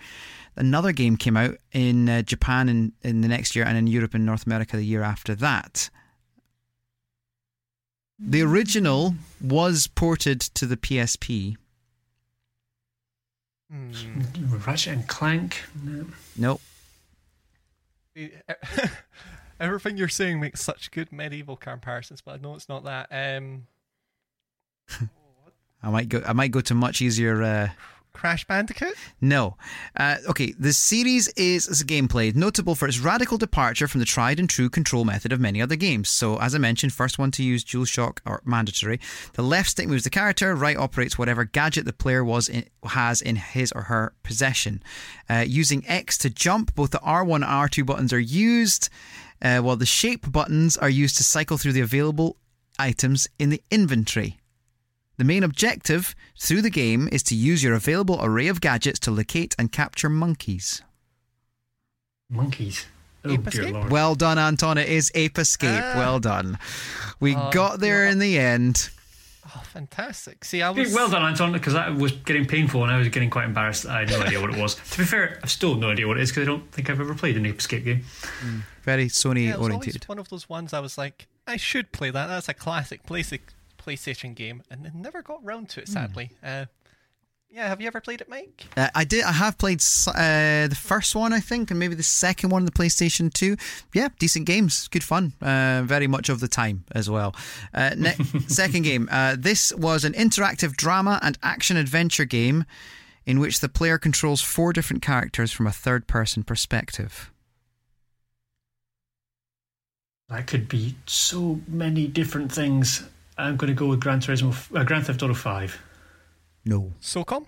another 0.56 0.94
game 0.94 1.18
came 1.18 1.36
out 1.36 1.58
in 1.74 2.08
uh, 2.08 2.22
Japan 2.22 2.70
in, 2.70 2.94
in 3.02 3.20
the 3.20 3.28
next 3.28 3.58
year, 3.58 3.66
and 3.66 3.78
in 3.78 3.88
Europe 3.88 4.14
and 4.14 4.26
North 4.26 4.46
America 4.46 4.78
the 4.78 4.86
year 4.86 5.04
after 5.04 5.36
that. 5.36 5.90
The 8.18 8.42
original 8.42 9.16
was 9.42 9.88
ported 9.88 10.40
to 10.40 10.66
the 10.66 10.78
PSP. 10.78 11.58
Hmm. 13.72 14.56
Ratchet 14.68 14.94
and 14.94 15.08
Clank. 15.08 15.64
No. 15.84 16.06
Nope. 16.38 16.62
Everything 19.60 19.98
you're 19.98 20.10
saying 20.10 20.40
makes 20.40 20.62
such 20.62 20.92
good 20.92 21.12
medieval 21.12 21.56
comparisons, 21.56 22.22
but 22.22 22.34
I 22.34 22.38
know 22.38 22.54
it's 22.54 22.70
not 22.70 22.84
that. 22.84 23.08
Um, 23.10 23.68
I 25.82 25.90
might 25.90 26.10
go. 26.10 26.22
I 26.26 26.34
might 26.34 26.52
go 26.52 26.62
to 26.62 26.76
much 26.76 27.02
easier. 27.02 27.42
Uh, 27.42 27.70
Crash 28.14 28.46
Bandicoot? 28.46 28.94
no. 29.22 29.58
Uh, 29.98 30.18
okay. 30.30 30.54
The 30.58 30.74
series 30.74 31.28
is 31.30 31.68
as 31.68 31.82
a 31.82 31.86
gameplay 31.86 32.34
notable 32.34 32.76
for 32.76 32.88
its 32.88 33.00
radical 33.00 33.38
departure 33.38 33.88
from 33.88 34.00
the 34.00 34.06
tried 34.06 34.40
and 34.40 34.50
true 34.50 34.70
control 34.70 35.04
method 35.04 35.34
of 35.34 35.40
many 35.40 35.62
other 35.62 35.76
games. 35.76 36.10
So, 36.10 36.38
as 36.40 36.56
I 36.56 36.58
mentioned, 36.58 36.94
first 36.94 37.20
one 37.20 37.32
to 37.32 37.44
use 37.44 37.64
DualShock 37.64 38.20
or 38.26 38.42
mandatory. 38.46 39.00
The 39.34 39.42
left 39.42 39.70
stick 39.70 39.88
moves 39.88 40.04
the 40.04 40.10
character, 40.10 40.56
right 40.56 40.78
operates 40.78 41.18
whatever 41.18 41.44
gadget 41.44 41.86
the 41.86 41.94
player 41.94 42.24
was 42.24 42.48
in, 42.48 42.66
has 42.84 43.22
in 43.22 43.36
his 43.36 43.72
or 43.72 43.84
her 43.84 44.14
possession. 44.24 44.82
Uh, 45.30 45.44
using 45.46 45.84
X 45.88 46.18
to 46.20 46.30
jump, 46.30 46.76
both 46.76 46.92
the 46.92 47.00
R1 47.00 47.36
and 47.36 47.44
R2 47.44 47.86
buttons 47.86 48.14
are 48.14 48.20
used, 48.20 48.90
uh, 49.42 49.60
while 49.60 49.76
the 49.76 49.86
shape 49.86 50.32
buttons 50.32 50.78
are 50.78 50.90
used 50.90 51.18
to 51.18 51.24
cycle 51.24 51.58
through 51.58 51.74
the 51.74 51.82
available 51.82 52.38
items 52.80 53.28
in 53.38 53.50
the 53.50 53.62
inventory. 53.70 54.40
The 55.18 55.24
main 55.24 55.44
objective 55.44 56.16
through 56.40 56.62
the 56.64 56.70
game 56.72 57.08
is 57.12 57.22
to 57.24 57.36
use 57.36 57.64
your 57.64 57.76
available 57.76 58.20
array 58.22 58.48
of 58.48 58.62
gadgets 58.62 59.00
to 59.02 59.12
locate 59.12 59.56
and 59.60 59.72
capture 59.72 60.10
monkeys. 60.10 60.82
Monkeys. 62.30 62.86
Oh, 63.26 63.38
dear 63.38 63.72
lord. 63.72 63.90
Well 63.92 64.16
done, 64.16 64.38
Anton. 64.38 64.78
It 64.78 64.90
is 64.90 65.12
Ape 65.16 65.38
Escape. 65.38 65.82
Ah. 65.82 65.94
Well 65.98 66.20
done. 66.20 66.58
We 67.20 67.36
Oh, 67.36 67.50
got 67.52 67.80
there 67.80 68.06
yeah. 68.06 68.12
in 68.12 68.20
the 68.20 68.38
end. 68.40 68.90
Oh, 69.56 69.62
fantastic. 69.66 70.44
See, 70.44 70.62
I 70.62 70.72
was. 70.72 70.94
Well 70.94 71.10
done, 71.10 71.24
Anton, 71.24 71.52
because 71.54 71.74
that 71.74 71.94
was 71.96 72.12
getting 72.12 72.46
painful 72.46 72.82
and 72.84 72.92
I 72.92 72.98
was 72.98 73.08
getting 73.10 73.30
quite 73.30 73.46
embarrassed. 73.46 73.86
I 73.86 74.00
had 74.00 74.10
no 74.10 74.22
idea 74.22 74.42
what 74.42 74.50
it 74.54 74.60
was. 74.60 74.76
To 74.76 74.98
be 74.98 75.06
fair, 75.06 75.40
I've 75.44 75.52
still 75.52 75.76
no 75.76 75.92
idea 75.92 76.08
what 76.08 76.18
it 76.18 76.22
is 76.24 76.32
because 76.32 76.44
I 76.44 76.46
don't 76.46 76.70
think 76.72 76.90
I've 76.90 77.00
ever 77.00 77.14
played 77.14 77.38
an 77.38 77.46
Ape 77.46 77.60
Escape 77.60 77.86
game. 77.86 78.04
Very 78.84 79.08
Sony 79.08 79.46
Yeah, 79.46 79.52
it 79.54 79.60
was 79.60 79.68
oriented. 79.70 80.04
one 80.06 80.18
of 80.20 80.30
those 80.30 80.50
ones 80.50 80.74
I 80.74 80.80
was 80.80 80.98
like, 80.98 81.28
I 81.48 81.58
should 81.58 81.92
play 81.92 82.10
that. 82.10 82.28
That's 82.28 82.50
a 82.50 82.54
classic 82.54 83.06
PlayStation 83.06 83.42
PlayStation 83.86 84.36
game, 84.36 84.64
and 84.70 84.86
I 84.86 84.92
never 84.94 85.22
got 85.22 85.44
round 85.44 85.70
to 85.70 85.82
it. 85.82 85.88
Sadly. 85.88 86.32
Uh, 86.44 86.66
yeah, 87.54 87.68
have 87.68 87.80
you 87.80 87.86
ever 87.86 88.02
played 88.02 88.20
it, 88.20 88.28
Mike? 88.28 88.66
Uh, 88.76 88.90
I 88.96 89.04
did. 89.04 89.24
I 89.24 89.32
have 89.32 89.60
played 89.60 89.80
uh, 90.08 90.68
the 90.68 90.78
first 90.80 91.16
one, 91.16 91.34
I 91.34 91.40
think, 91.40 91.70
and 91.70 91.80
maybe 91.80 91.94
the 91.94 92.02
second 92.02 92.50
one 92.50 92.64
on 92.64 92.66
the 92.66 92.72
PlayStation 92.72 93.32
Two. 93.32 93.58
Yeah, 93.94 94.08
decent 94.18 94.48
games, 94.48 94.88
good 94.88 95.04
fun. 95.04 95.34
Uh, 95.40 95.84
very 95.86 96.08
much 96.08 96.30
of 96.30 96.40
the 96.40 96.48
time 96.48 96.84
as 96.94 97.12
well. 97.12 97.36
Uh, 97.72 97.92
ne- 97.96 98.16
second 98.48 98.82
game. 98.82 99.08
Uh, 99.12 99.36
this 99.38 99.72
was 99.76 100.04
an 100.04 100.14
interactive 100.14 100.76
drama 100.76 101.20
and 101.22 101.38
action 101.44 101.78
adventure 101.78 102.26
game 102.26 102.66
in 103.26 103.40
which 103.40 103.60
the 103.60 103.70
player 103.70 104.00
controls 104.00 104.42
four 104.42 104.74
different 104.74 105.04
characters 105.04 105.52
from 105.52 105.68
a 105.68 105.72
third-person 105.72 106.44
perspective. 106.44 107.32
That 110.30 110.48
could 110.48 110.68
be 110.68 110.96
so 111.06 111.62
many 111.68 112.08
different 112.08 112.52
things. 112.52 113.04
I'm 113.38 113.58
going 113.58 113.70
to 113.70 113.74
go 113.74 113.88
with 113.88 114.00
Gran 114.00 114.20
Turismo, 114.20 114.54
uh, 114.78 114.84
Grand 114.84 115.06
Theft 115.08 115.24
Auto 115.24 115.34
5. 115.34 115.82
No. 116.66 116.94
SOCOM? 117.02 117.46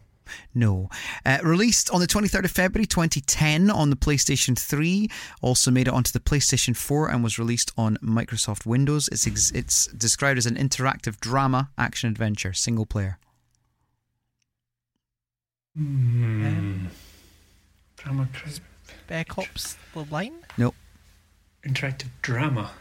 No. 0.55 0.89
Uh, 1.25 1.37
released 1.43 1.91
on 1.91 1.99
the 1.99 2.07
23rd 2.07 2.45
of 2.45 2.51
February 2.51 2.87
2010 2.87 3.69
on 3.69 3.91
the 3.91 3.95
PlayStation 3.95 4.57
3. 4.57 5.07
Also 5.41 5.69
made 5.69 5.87
it 5.87 5.93
onto 5.93 6.11
the 6.11 6.19
PlayStation 6.19 6.75
4 6.75 7.09
and 7.11 7.23
was 7.23 7.37
released 7.37 7.71
on 7.77 7.97
Microsoft 7.97 8.65
Windows. 8.65 9.07
It's, 9.09 9.27
ex- 9.27 9.51
it's 9.51 9.85
described 9.87 10.39
as 10.39 10.47
an 10.47 10.55
interactive 10.55 11.19
drama 11.19 11.69
action 11.77 12.09
adventure, 12.09 12.53
single 12.53 12.87
player. 12.87 13.19
Hmm. 15.77 16.87
Drama, 17.97 18.27
Spec 18.47 19.37
Ops 19.37 19.77
The 19.93 20.05
Line? 20.11 20.33
Nope. 20.57 20.75
interactive 21.65 22.09
drama. 22.21 22.71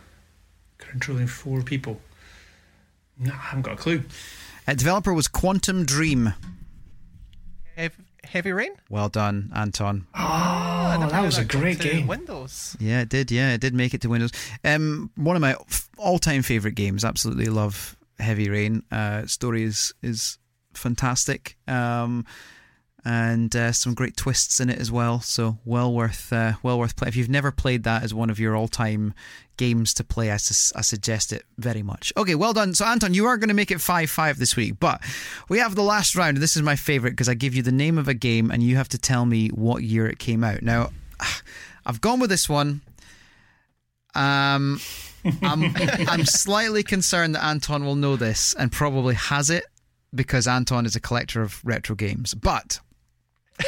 Controlling 0.78 1.26
four 1.26 1.62
people. 1.62 2.00
No, 3.18 3.30
I 3.32 3.36
haven't 3.36 3.62
got 3.62 3.74
a 3.74 3.76
clue. 3.76 4.02
Uh, 4.66 4.74
developer 4.74 5.12
was 5.12 5.28
Quantic 5.28 5.86
Dream. 5.86 6.34
Hev- 7.76 7.96
Heavy 8.24 8.52
Rain? 8.52 8.72
Well 8.88 9.08
done, 9.08 9.52
Anton. 9.54 10.06
I 10.14 10.96
Oh, 10.96 11.08
that 11.08 11.22
was 11.22 11.38
a 11.38 11.44
great 11.44 11.80
game. 11.80 12.06
Windows. 12.06 12.76
Yeah, 12.78 13.00
it 13.00 13.08
did. 13.08 13.30
Yeah, 13.30 13.52
it 13.54 13.60
did 13.60 13.74
make 13.74 13.94
it 13.94 14.00
to 14.02 14.08
Windows. 14.08 14.30
Um, 14.64 15.10
one 15.16 15.34
of 15.36 15.42
my 15.42 15.56
all-time 15.98 16.42
favorite 16.42 16.74
games. 16.76 17.04
Absolutely 17.04 17.46
love 17.46 17.96
Heavy 18.18 18.48
Rain. 18.48 18.82
Uh, 18.92 19.26
story 19.26 19.64
is 19.64 19.92
is 20.02 20.38
fantastic. 20.72 21.56
Um, 21.66 22.24
and 23.04 23.54
uh, 23.54 23.70
some 23.72 23.92
great 23.92 24.16
twists 24.16 24.60
in 24.60 24.70
it 24.70 24.78
as 24.78 24.90
well. 24.90 25.20
So 25.20 25.58
well 25.64 25.92
worth 25.92 26.32
uh, 26.32 26.54
well 26.62 26.78
worth 26.78 26.96
play. 26.96 27.08
If 27.08 27.16
you've 27.16 27.28
never 27.28 27.50
played 27.52 27.84
that 27.84 28.02
as 28.02 28.14
one 28.14 28.30
of 28.30 28.40
your 28.40 28.56
all 28.56 28.68
time 28.68 29.12
games 29.56 29.92
to 29.94 30.04
play, 30.04 30.30
I, 30.30 30.38
sus- 30.38 30.72
I 30.74 30.80
suggest 30.80 31.32
it 31.32 31.44
very 31.58 31.82
much. 31.82 32.12
Okay, 32.16 32.34
well 32.34 32.52
done. 32.52 32.74
So 32.74 32.86
Anton, 32.86 33.14
you 33.14 33.26
are 33.26 33.36
going 33.36 33.48
to 33.48 33.54
make 33.54 33.70
it 33.70 33.80
five 33.80 34.08
five 34.08 34.38
this 34.38 34.56
week, 34.56 34.80
but 34.80 35.02
we 35.48 35.58
have 35.58 35.74
the 35.74 35.82
last 35.82 36.16
round. 36.16 36.38
This 36.38 36.56
is 36.56 36.62
my 36.62 36.76
favorite 36.76 37.10
because 37.10 37.28
I 37.28 37.34
give 37.34 37.54
you 37.54 37.62
the 37.62 37.72
name 37.72 37.98
of 37.98 38.08
a 38.08 38.14
game 38.14 38.50
and 38.50 38.62
you 38.62 38.76
have 38.76 38.88
to 38.90 38.98
tell 38.98 39.26
me 39.26 39.48
what 39.48 39.82
year 39.82 40.08
it 40.08 40.18
came 40.18 40.42
out. 40.42 40.62
Now, 40.62 40.90
I've 41.86 42.00
gone 42.00 42.20
with 42.20 42.30
this 42.30 42.48
one. 42.48 42.80
Um, 44.14 44.80
I'm 45.42 45.74
I'm 46.08 46.24
slightly 46.24 46.82
concerned 46.82 47.34
that 47.34 47.44
Anton 47.44 47.84
will 47.84 47.96
know 47.96 48.16
this 48.16 48.54
and 48.54 48.72
probably 48.72 49.14
has 49.14 49.50
it 49.50 49.64
because 50.14 50.46
Anton 50.46 50.86
is 50.86 50.96
a 50.96 51.00
collector 51.00 51.42
of 51.42 51.60
retro 51.64 51.94
games. 51.96 52.32
But 52.32 52.80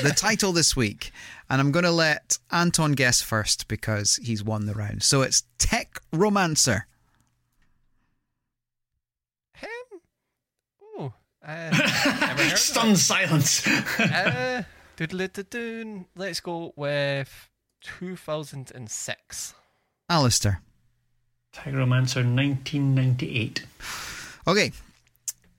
the 0.02 0.10
title 0.10 0.52
this 0.52 0.76
week, 0.76 1.12
and 1.48 1.60
I'm 1.60 1.72
going 1.72 1.84
to 1.84 1.90
let 1.90 2.38
Anton 2.50 2.92
guess 2.92 3.22
first 3.22 3.68
because 3.68 4.16
he's 4.16 4.42
won 4.42 4.66
the 4.66 4.74
round. 4.74 5.02
So 5.02 5.22
it's 5.22 5.44
Tech 5.58 6.00
Romancer. 6.12 6.86
Him? 9.54 9.68
Oh, 10.98 11.12
uh, 11.46 11.70
never 11.70 12.42
heard 12.42 12.52
of 12.52 12.58
Stunned 12.58 12.98
silence. 12.98 13.66
it. 13.66 13.84
Uh, 14.12 14.62
doodle-doodle-doon. 14.96 16.06
Let's 16.16 16.40
go 16.40 16.72
with 16.76 17.48
2006. 17.82 19.54
Alistair. 20.08 20.60
Techromancer 21.52 22.22
1998. 22.22 23.64
Okay. 24.46 24.72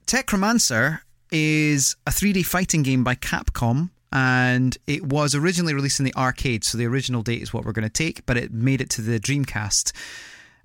Techromancer 0.06 1.00
is 1.30 1.96
a 2.06 2.10
3D 2.10 2.44
fighting 2.46 2.82
game 2.82 3.04
by 3.04 3.14
Capcom 3.14 3.90
and 4.12 4.76
it 4.86 5.04
was 5.04 5.34
originally 5.34 5.74
released 5.74 6.00
in 6.00 6.04
the 6.04 6.14
arcade, 6.14 6.64
so 6.64 6.78
the 6.78 6.86
original 6.86 7.22
date 7.22 7.42
is 7.42 7.52
what 7.52 7.64
we're 7.64 7.72
going 7.72 7.82
to 7.82 7.90
take, 7.90 8.24
but 8.26 8.36
it 8.36 8.52
made 8.52 8.80
it 8.80 8.90
to 8.90 9.02
the 9.02 9.20
Dreamcast. 9.20 9.92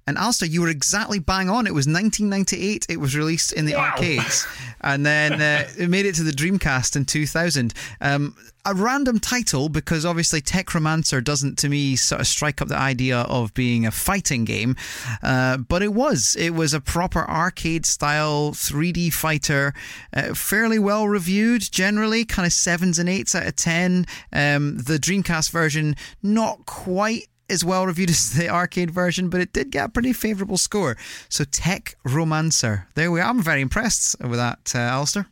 And 0.06 0.18
Alistair, 0.18 0.50
you 0.50 0.62
were 0.62 0.70
exactly 0.70 1.20
bang 1.20 1.50
on. 1.50 1.66
It 1.66 1.74
was 1.74 1.88
1998. 1.88 2.88
It 2.90 3.00
was 3.00 3.16
released 3.16 3.54
in 3.54 3.66
the 3.66 3.74
Wow. 3.76 3.92
arcades, 3.92 4.46
and 4.82 5.06
then 5.06 5.42
uh, 5.42 5.68
it 5.78 5.90
made 5.90 6.06
it 6.06 6.16
to 6.16 6.24
the 6.24 6.32
Dreamcast 6.32 6.96
in 6.96 7.06
2000. 7.06 7.74
Um, 8.02 8.36
a 8.66 8.74
random 8.74 9.20
title 9.20 9.68
because 9.68 10.06
obviously 10.06 10.40
Techromancer 10.42 11.22
doesn't, 11.22 11.58
to 11.58 11.68
me, 11.68 11.98
sort 11.98 12.22
of 12.22 12.28
strike 12.28 12.62
up 12.62 12.70
the 12.70 12.78
idea 12.78 13.20
of 13.22 13.54
being 13.54 13.86
a 13.86 13.92
fighting 13.92 14.46
game, 14.46 14.78
uh, 15.22 15.58
but 15.58 15.82
it 15.84 15.94
was. 15.94 16.36
It 16.40 16.52
was 16.52 16.74
a 16.74 16.80
proper 16.80 17.30
arcade-style 17.30 18.52
3D 18.52 19.12
fighter, 19.12 19.74
uh, 20.16 20.34
fairly 20.34 20.80
well 20.80 21.08
reviewed 21.10 21.62
generally, 21.72 22.24
kind 22.24 22.46
of 22.46 22.54
sevens 22.54 23.00
and 23.00 23.10
eights 23.10 23.36
out 23.36 23.48
of 23.48 23.56
ten. 23.58 24.06
Um, 24.32 24.78
the 24.78 24.98
Dreamcast 24.98 25.52
version 25.52 25.96
not 26.22 26.66
quite 26.66 27.28
as 27.50 27.64
well 27.66 27.86
reviewed 27.86 28.10
as 28.12 28.32
the 28.34 28.50
arcade 28.50 28.92
version, 28.92 29.30
but 29.30 29.42
it 29.42 29.54
did 29.54 29.72
get 29.72 29.86
a 29.86 29.90
pretty 29.90 30.14
favourable 30.14 30.58
score. 30.58 30.98
So 31.30 31.44
Tech 31.44 31.96
Romancer. 32.04 32.88
There 32.96 33.12
we 33.12 33.20
are. 33.20 33.30
I'm 33.30 33.42
very 33.42 33.62
impressed 33.62 34.20
with 34.22 34.38
that, 34.40 34.72
uh, 34.76 34.80
Alistair. 34.80 35.28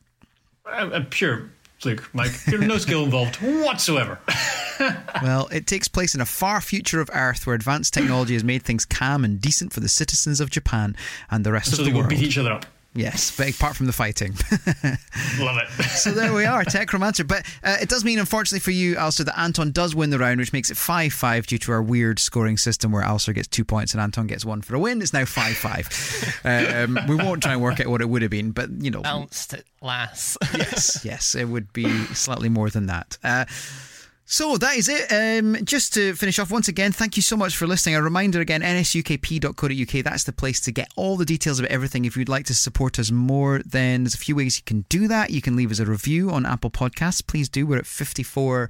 A, 0.65 0.87
a 0.89 1.01
pure 1.01 1.49
fluke, 1.79 2.09
Mike. 2.13 2.31
There's 2.45 2.61
no 2.61 2.77
skill 2.77 3.03
involved 3.03 3.35
whatsoever. 3.37 4.19
Well, 5.21 5.47
it 5.51 5.67
takes 5.67 5.87
place 5.87 6.15
in 6.15 6.21
a 6.21 6.25
far 6.25 6.59
future 6.59 7.01
of 7.01 7.09
Earth 7.13 7.45
where 7.45 7.55
advanced 7.55 7.93
technology 7.93 8.33
has 8.33 8.43
made 8.43 8.63
things 8.63 8.83
calm 8.83 9.23
and 9.23 9.39
decent 9.39 9.71
for 9.71 9.79
the 9.79 9.87
citizens 9.87 10.39
of 10.41 10.49
Japan 10.49 10.95
and 11.29 11.45
the 11.45 11.51
rest 11.51 11.75
so 11.75 11.79
of 11.81 11.85
they 11.85 11.91
the 11.91 11.97
world. 11.97 12.09
beat 12.09 12.23
each 12.23 12.39
other 12.39 12.51
up. 12.53 12.65
Yes, 12.93 13.35
but 13.35 13.49
apart 13.49 13.77
from 13.77 13.85
the 13.85 13.93
fighting. 13.93 14.33
Love 15.39 15.57
it. 15.57 15.83
so 15.91 16.11
there 16.11 16.33
we 16.33 16.43
are, 16.43 16.65
Techromancer. 16.65 17.25
But 17.25 17.45
uh, 17.63 17.77
it 17.81 17.87
does 17.87 18.03
mean, 18.03 18.19
unfortunately 18.19 18.59
for 18.59 18.71
you, 18.71 18.97
Alistair, 18.97 19.25
that 19.27 19.39
Anton 19.39 19.71
does 19.71 19.95
win 19.95 20.09
the 20.09 20.19
round, 20.19 20.39
which 20.39 20.51
makes 20.51 20.69
it 20.69 20.75
5 20.75 21.13
5 21.13 21.47
due 21.47 21.57
to 21.59 21.71
our 21.71 21.81
weird 21.81 22.19
scoring 22.19 22.57
system 22.57 22.91
where 22.91 23.01
Alistair 23.01 23.33
gets 23.33 23.47
two 23.47 23.63
points 23.63 23.93
and 23.93 24.01
Anton 24.01 24.27
gets 24.27 24.43
one 24.43 24.61
for 24.61 24.75
a 24.75 24.79
win. 24.79 25.01
It's 25.01 25.13
now 25.13 25.23
5 25.23 25.55
5. 25.55 26.41
um, 26.45 26.99
we 27.07 27.15
won't 27.15 27.41
try 27.41 27.53
and 27.53 27.61
work 27.61 27.79
out 27.79 27.87
what 27.87 28.01
it 28.01 28.09
would 28.09 28.23
have 28.23 28.31
been, 28.31 28.51
but, 28.51 28.69
you 28.79 28.91
know. 28.91 29.01
Bounced 29.01 29.53
it 29.53 29.65
last. 29.81 30.37
yes, 30.53 31.05
yes, 31.05 31.33
it 31.33 31.45
would 31.45 31.71
be 31.71 31.87
slightly 32.13 32.49
more 32.49 32.69
than 32.69 32.87
that. 32.87 33.17
Uh, 33.23 33.45
so 34.31 34.55
that 34.55 34.77
is 34.77 34.87
it. 34.87 35.11
Um, 35.11 35.57
just 35.65 35.93
to 35.95 36.15
finish 36.15 36.39
off, 36.39 36.51
once 36.51 36.69
again, 36.69 36.93
thank 36.93 37.17
you 37.17 37.21
so 37.21 37.35
much 37.35 37.57
for 37.57 37.67
listening. 37.67 37.95
A 37.95 38.01
reminder 38.01 38.39
again, 38.39 38.61
nsukp.co.uk. 38.61 40.03
That's 40.05 40.23
the 40.23 40.31
place 40.31 40.61
to 40.61 40.71
get 40.71 40.89
all 40.95 41.17
the 41.17 41.25
details 41.25 41.59
about 41.59 41.69
everything. 41.69 42.05
If 42.05 42.15
you'd 42.15 42.29
like 42.29 42.45
to 42.45 42.53
support 42.53 42.97
us 42.97 43.11
more, 43.11 43.59
then 43.65 44.05
there's 44.05 44.15
a 44.15 44.17
few 44.17 44.37
ways 44.37 44.57
you 44.57 44.63
can 44.63 44.85
do 44.87 45.09
that. 45.09 45.31
You 45.31 45.41
can 45.41 45.57
leave 45.57 45.69
us 45.69 45.79
a 45.79 45.85
review 45.85 46.31
on 46.31 46.45
Apple 46.45 46.71
Podcasts. 46.71 47.27
Please 47.27 47.49
do. 47.49 47.67
We're 47.67 47.79
at 47.79 47.85
54 47.85 48.69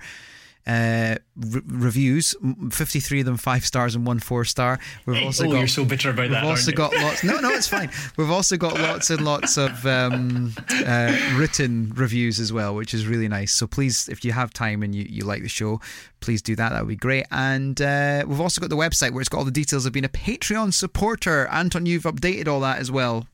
uh, 0.67 1.15
re- 1.35 1.61
reviews, 1.65 2.35
53 2.71 3.21
of 3.21 3.25
them 3.25 3.37
five 3.37 3.65
stars 3.65 3.95
and 3.95 4.05
one 4.05 4.19
four 4.19 4.45
star. 4.45 4.79
We've 5.05 5.17
Hey, 5.17 5.25
also 5.25 5.45
oh, 5.47 5.51
got 5.51 5.57
you're 5.59 5.67
so 5.67 5.85
bitter 5.85 6.09
about 6.11 6.23
We've 6.23 6.31
that. 6.31 6.43
also 6.43 6.71
aren't 6.71 6.93
you? 6.93 6.97
got 6.99 7.03
lots. 7.03 7.23
No, 7.23 7.39
no, 7.39 7.49
it's 7.51 7.67
fine. 7.67 7.89
We've 8.17 8.29
also 8.29 8.57
got 8.57 8.79
lots 8.79 9.09
and 9.09 9.25
lots 9.25 9.57
of 9.57 9.85
um, 9.85 10.53
uh, 10.85 11.17
written 11.35 11.91
reviews 11.95 12.39
as 12.39 12.53
well, 12.53 12.75
which 12.75 12.93
is 12.93 13.07
really 13.07 13.27
nice. 13.27 13.53
So 13.53 13.67
please, 13.67 14.07
if 14.09 14.23
you 14.23 14.31
have 14.33 14.53
time 14.53 14.83
and 14.83 14.93
you, 14.93 15.05
you 15.09 15.23
like 15.25 15.41
the 15.41 15.49
show, 15.49 15.81
please 16.19 16.41
do 16.41 16.55
that. 16.55 16.69
That 16.69 16.81
would 16.81 16.89
be 16.89 16.95
great. 16.95 17.25
And 17.31 17.81
uh, 17.81 18.23
we've 18.27 18.41
also 18.41 18.61
got 18.61 18.69
the 18.69 18.77
website 18.77 19.11
where 19.11 19.21
it's 19.21 19.29
got 19.29 19.39
all 19.39 19.45
the 19.45 19.51
details 19.51 19.85
of 19.85 19.93
being 19.93 20.05
a 20.05 20.09
Patreon 20.09 20.73
supporter. 20.73 21.47
Anton, 21.47 21.85
you've 21.85 22.03
updated 22.03 22.47
all 22.47 22.59
that 22.61 22.79
as 22.79 22.91
well. 22.91 23.27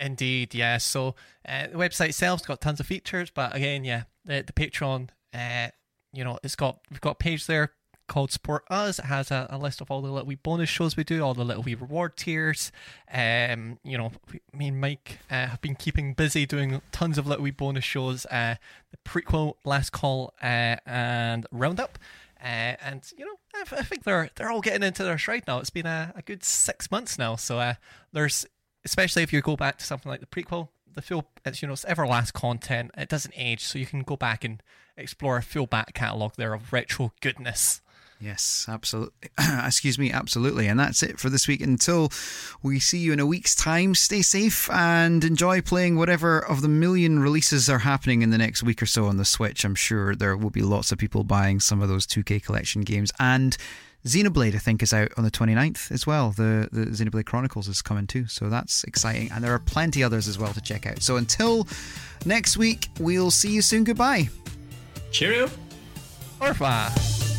Indeed, 0.00 0.54
yeah. 0.54 0.78
So 0.78 1.14
uh, 1.46 1.66
the 1.66 1.76
website 1.76 2.10
itself's 2.10 2.46
got 2.46 2.60
tons 2.60 2.78
of 2.80 2.86
features, 2.86 3.30
but 3.30 3.54
again, 3.54 3.84
yeah, 3.84 4.04
the, 4.24 4.44
the 4.46 4.52
Patreon, 4.52 5.08
uh, 5.34 5.68
you 6.12 6.24
know, 6.24 6.38
it's 6.42 6.56
got 6.56 6.78
we've 6.90 7.00
got 7.00 7.12
a 7.12 7.14
page 7.16 7.46
there 7.46 7.72
called 8.08 8.32
Support 8.32 8.64
Us. 8.70 8.98
It 8.98 9.04
has 9.04 9.30
a, 9.30 9.46
a 9.50 9.58
list 9.58 9.80
of 9.80 9.90
all 9.90 10.00
the 10.00 10.10
little 10.10 10.26
wee 10.26 10.34
bonus 10.34 10.68
shows 10.68 10.96
we 10.96 11.04
do, 11.04 11.22
all 11.22 11.34
the 11.34 11.44
little 11.44 11.62
wee 11.62 11.74
reward 11.74 12.16
tiers. 12.16 12.72
Um, 13.12 13.78
you 13.84 13.96
know, 13.96 14.10
me 14.52 14.68
and 14.68 14.80
Mike 14.80 15.18
uh, 15.30 15.46
have 15.46 15.60
been 15.60 15.76
keeping 15.76 16.14
busy 16.14 16.46
doing 16.46 16.80
tons 16.90 17.18
of 17.18 17.26
little 17.26 17.44
wee 17.44 17.50
bonus 17.50 17.84
shows. 17.84 18.26
Uh, 18.26 18.56
the 18.90 18.96
prequel, 19.08 19.54
Last 19.64 19.90
Call, 19.90 20.34
uh, 20.42 20.76
and 20.86 21.46
Roundup. 21.52 21.98
Uh, 22.42 22.74
and 22.82 23.12
you 23.16 23.24
know, 23.24 23.34
I, 23.54 23.80
I 23.80 23.82
think 23.82 24.04
they're 24.04 24.30
they're 24.36 24.50
all 24.50 24.60
getting 24.60 24.82
into 24.82 25.04
their 25.04 25.18
stride 25.18 25.44
now. 25.46 25.58
It's 25.58 25.70
been 25.70 25.86
a, 25.86 26.12
a 26.16 26.22
good 26.22 26.44
six 26.44 26.90
months 26.90 27.18
now, 27.18 27.36
so 27.36 27.58
uh, 27.58 27.74
there's 28.12 28.46
especially 28.84 29.22
if 29.22 29.32
you 29.32 29.40
go 29.42 29.56
back 29.56 29.76
to 29.78 29.84
something 29.84 30.08
like 30.08 30.20
the 30.20 30.26
prequel, 30.26 30.68
the 30.98 31.02
full 31.02 31.28
it's 31.44 31.62
you 31.62 31.68
know 31.68 31.74
it's 31.74 31.84
everlast 31.84 32.32
content. 32.32 32.90
It 32.96 33.08
doesn't 33.08 33.34
age, 33.36 33.62
so 33.62 33.78
you 33.78 33.86
can 33.86 34.02
go 34.02 34.16
back 34.16 34.44
and 34.44 34.60
explore 34.96 35.36
a 35.36 35.42
full 35.42 35.66
back 35.66 35.94
catalogue 35.94 36.32
there 36.36 36.52
of 36.52 36.72
retro 36.72 37.12
goodness. 37.20 37.80
Yes, 38.20 38.66
absolutely. 38.68 39.30
Excuse 39.38 39.96
me, 39.96 40.10
absolutely. 40.10 40.66
And 40.66 40.80
that's 40.80 41.04
it 41.04 41.20
for 41.20 41.30
this 41.30 41.46
week. 41.46 41.60
Until 41.60 42.10
we 42.64 42.80
see 42.80 42.98
you 42.98 43.12
in 43.12 43.20
a 43.20 43.26
week's 43.26 43.54
time, 43.54 43.94
stay 43.94 44.22
safe 44.22 44.68
and 44.72 45.22
enjoy 45.22 45.60
playing 45.60 45.96
whatever 45.96 46.40
of 46.40 46.60
the 46.60 46.68
million 46.68 47.20
releases 47.20 47.70
are 47.70 47.78
happening 47.78 48.22
in 48.22 48.30
the 48.30 48.38
next 48.38 48.64
week 48.64 48.82
or 48.82 48.86
so 48.86 49.04
on 49.04 49.18
the 49.18 49.24
Switch. 49.24 49.64
I'm 49.64 49.76
sure 49.76 50.16
there 50.16 50.36
will 50.36 50.50
be 50.50 50.62
lots 50.62 50.90
of 50.90 50.98
people 50.98 51.22
buying 51.22 51.60
some 51.60 51.80
of 51.80 51.88
those 51.88 52.08
2K 52.08 52.42
collection 52.42 52.82
games. 52.82 53.12
And 53.20 53.56
Xenoblade, 54.04 54.54
I 54.54 54.58
think, 54.58 54.82
is 54.82 54.92
out 54.92 55.10
on 55.16 55.24
the 55.24 55.30
29th 55.30 55.90
as 55.90 56.06
well. 56.06 56.30
The, 56.30 56.68
the 56.72 56.86
Xenoblade 56.86 57.26
Chronicles 57.26 57.68
is 57.68 57.82
coming 57.82 58.06
too. 58.06 58.26
So 58.26 58.48
that's 58.48 58.84
exciting. 58.84 59.30
And 59.32 59.42
there 59.42 59.52
are 59.52 59.58
plenty 59.58 60.02
others 60.02 60.28
as 60.28 60.38
well 60.38 60.52
to 60.52 60.60
check 60.60 60.86
out. 60.86 61.02
So 61.02 61.16
until 61.16 61.66
next 62.24 62.56
week, 62.56 62.88
we'll 63.00 63.30
see 63.30 63.50
you 63.52 63.62
soon. 63.62 63.84
Goodbye. 63.84 64.28
Cheerio. 65.10 65.50
Orpha! 66.40 67.36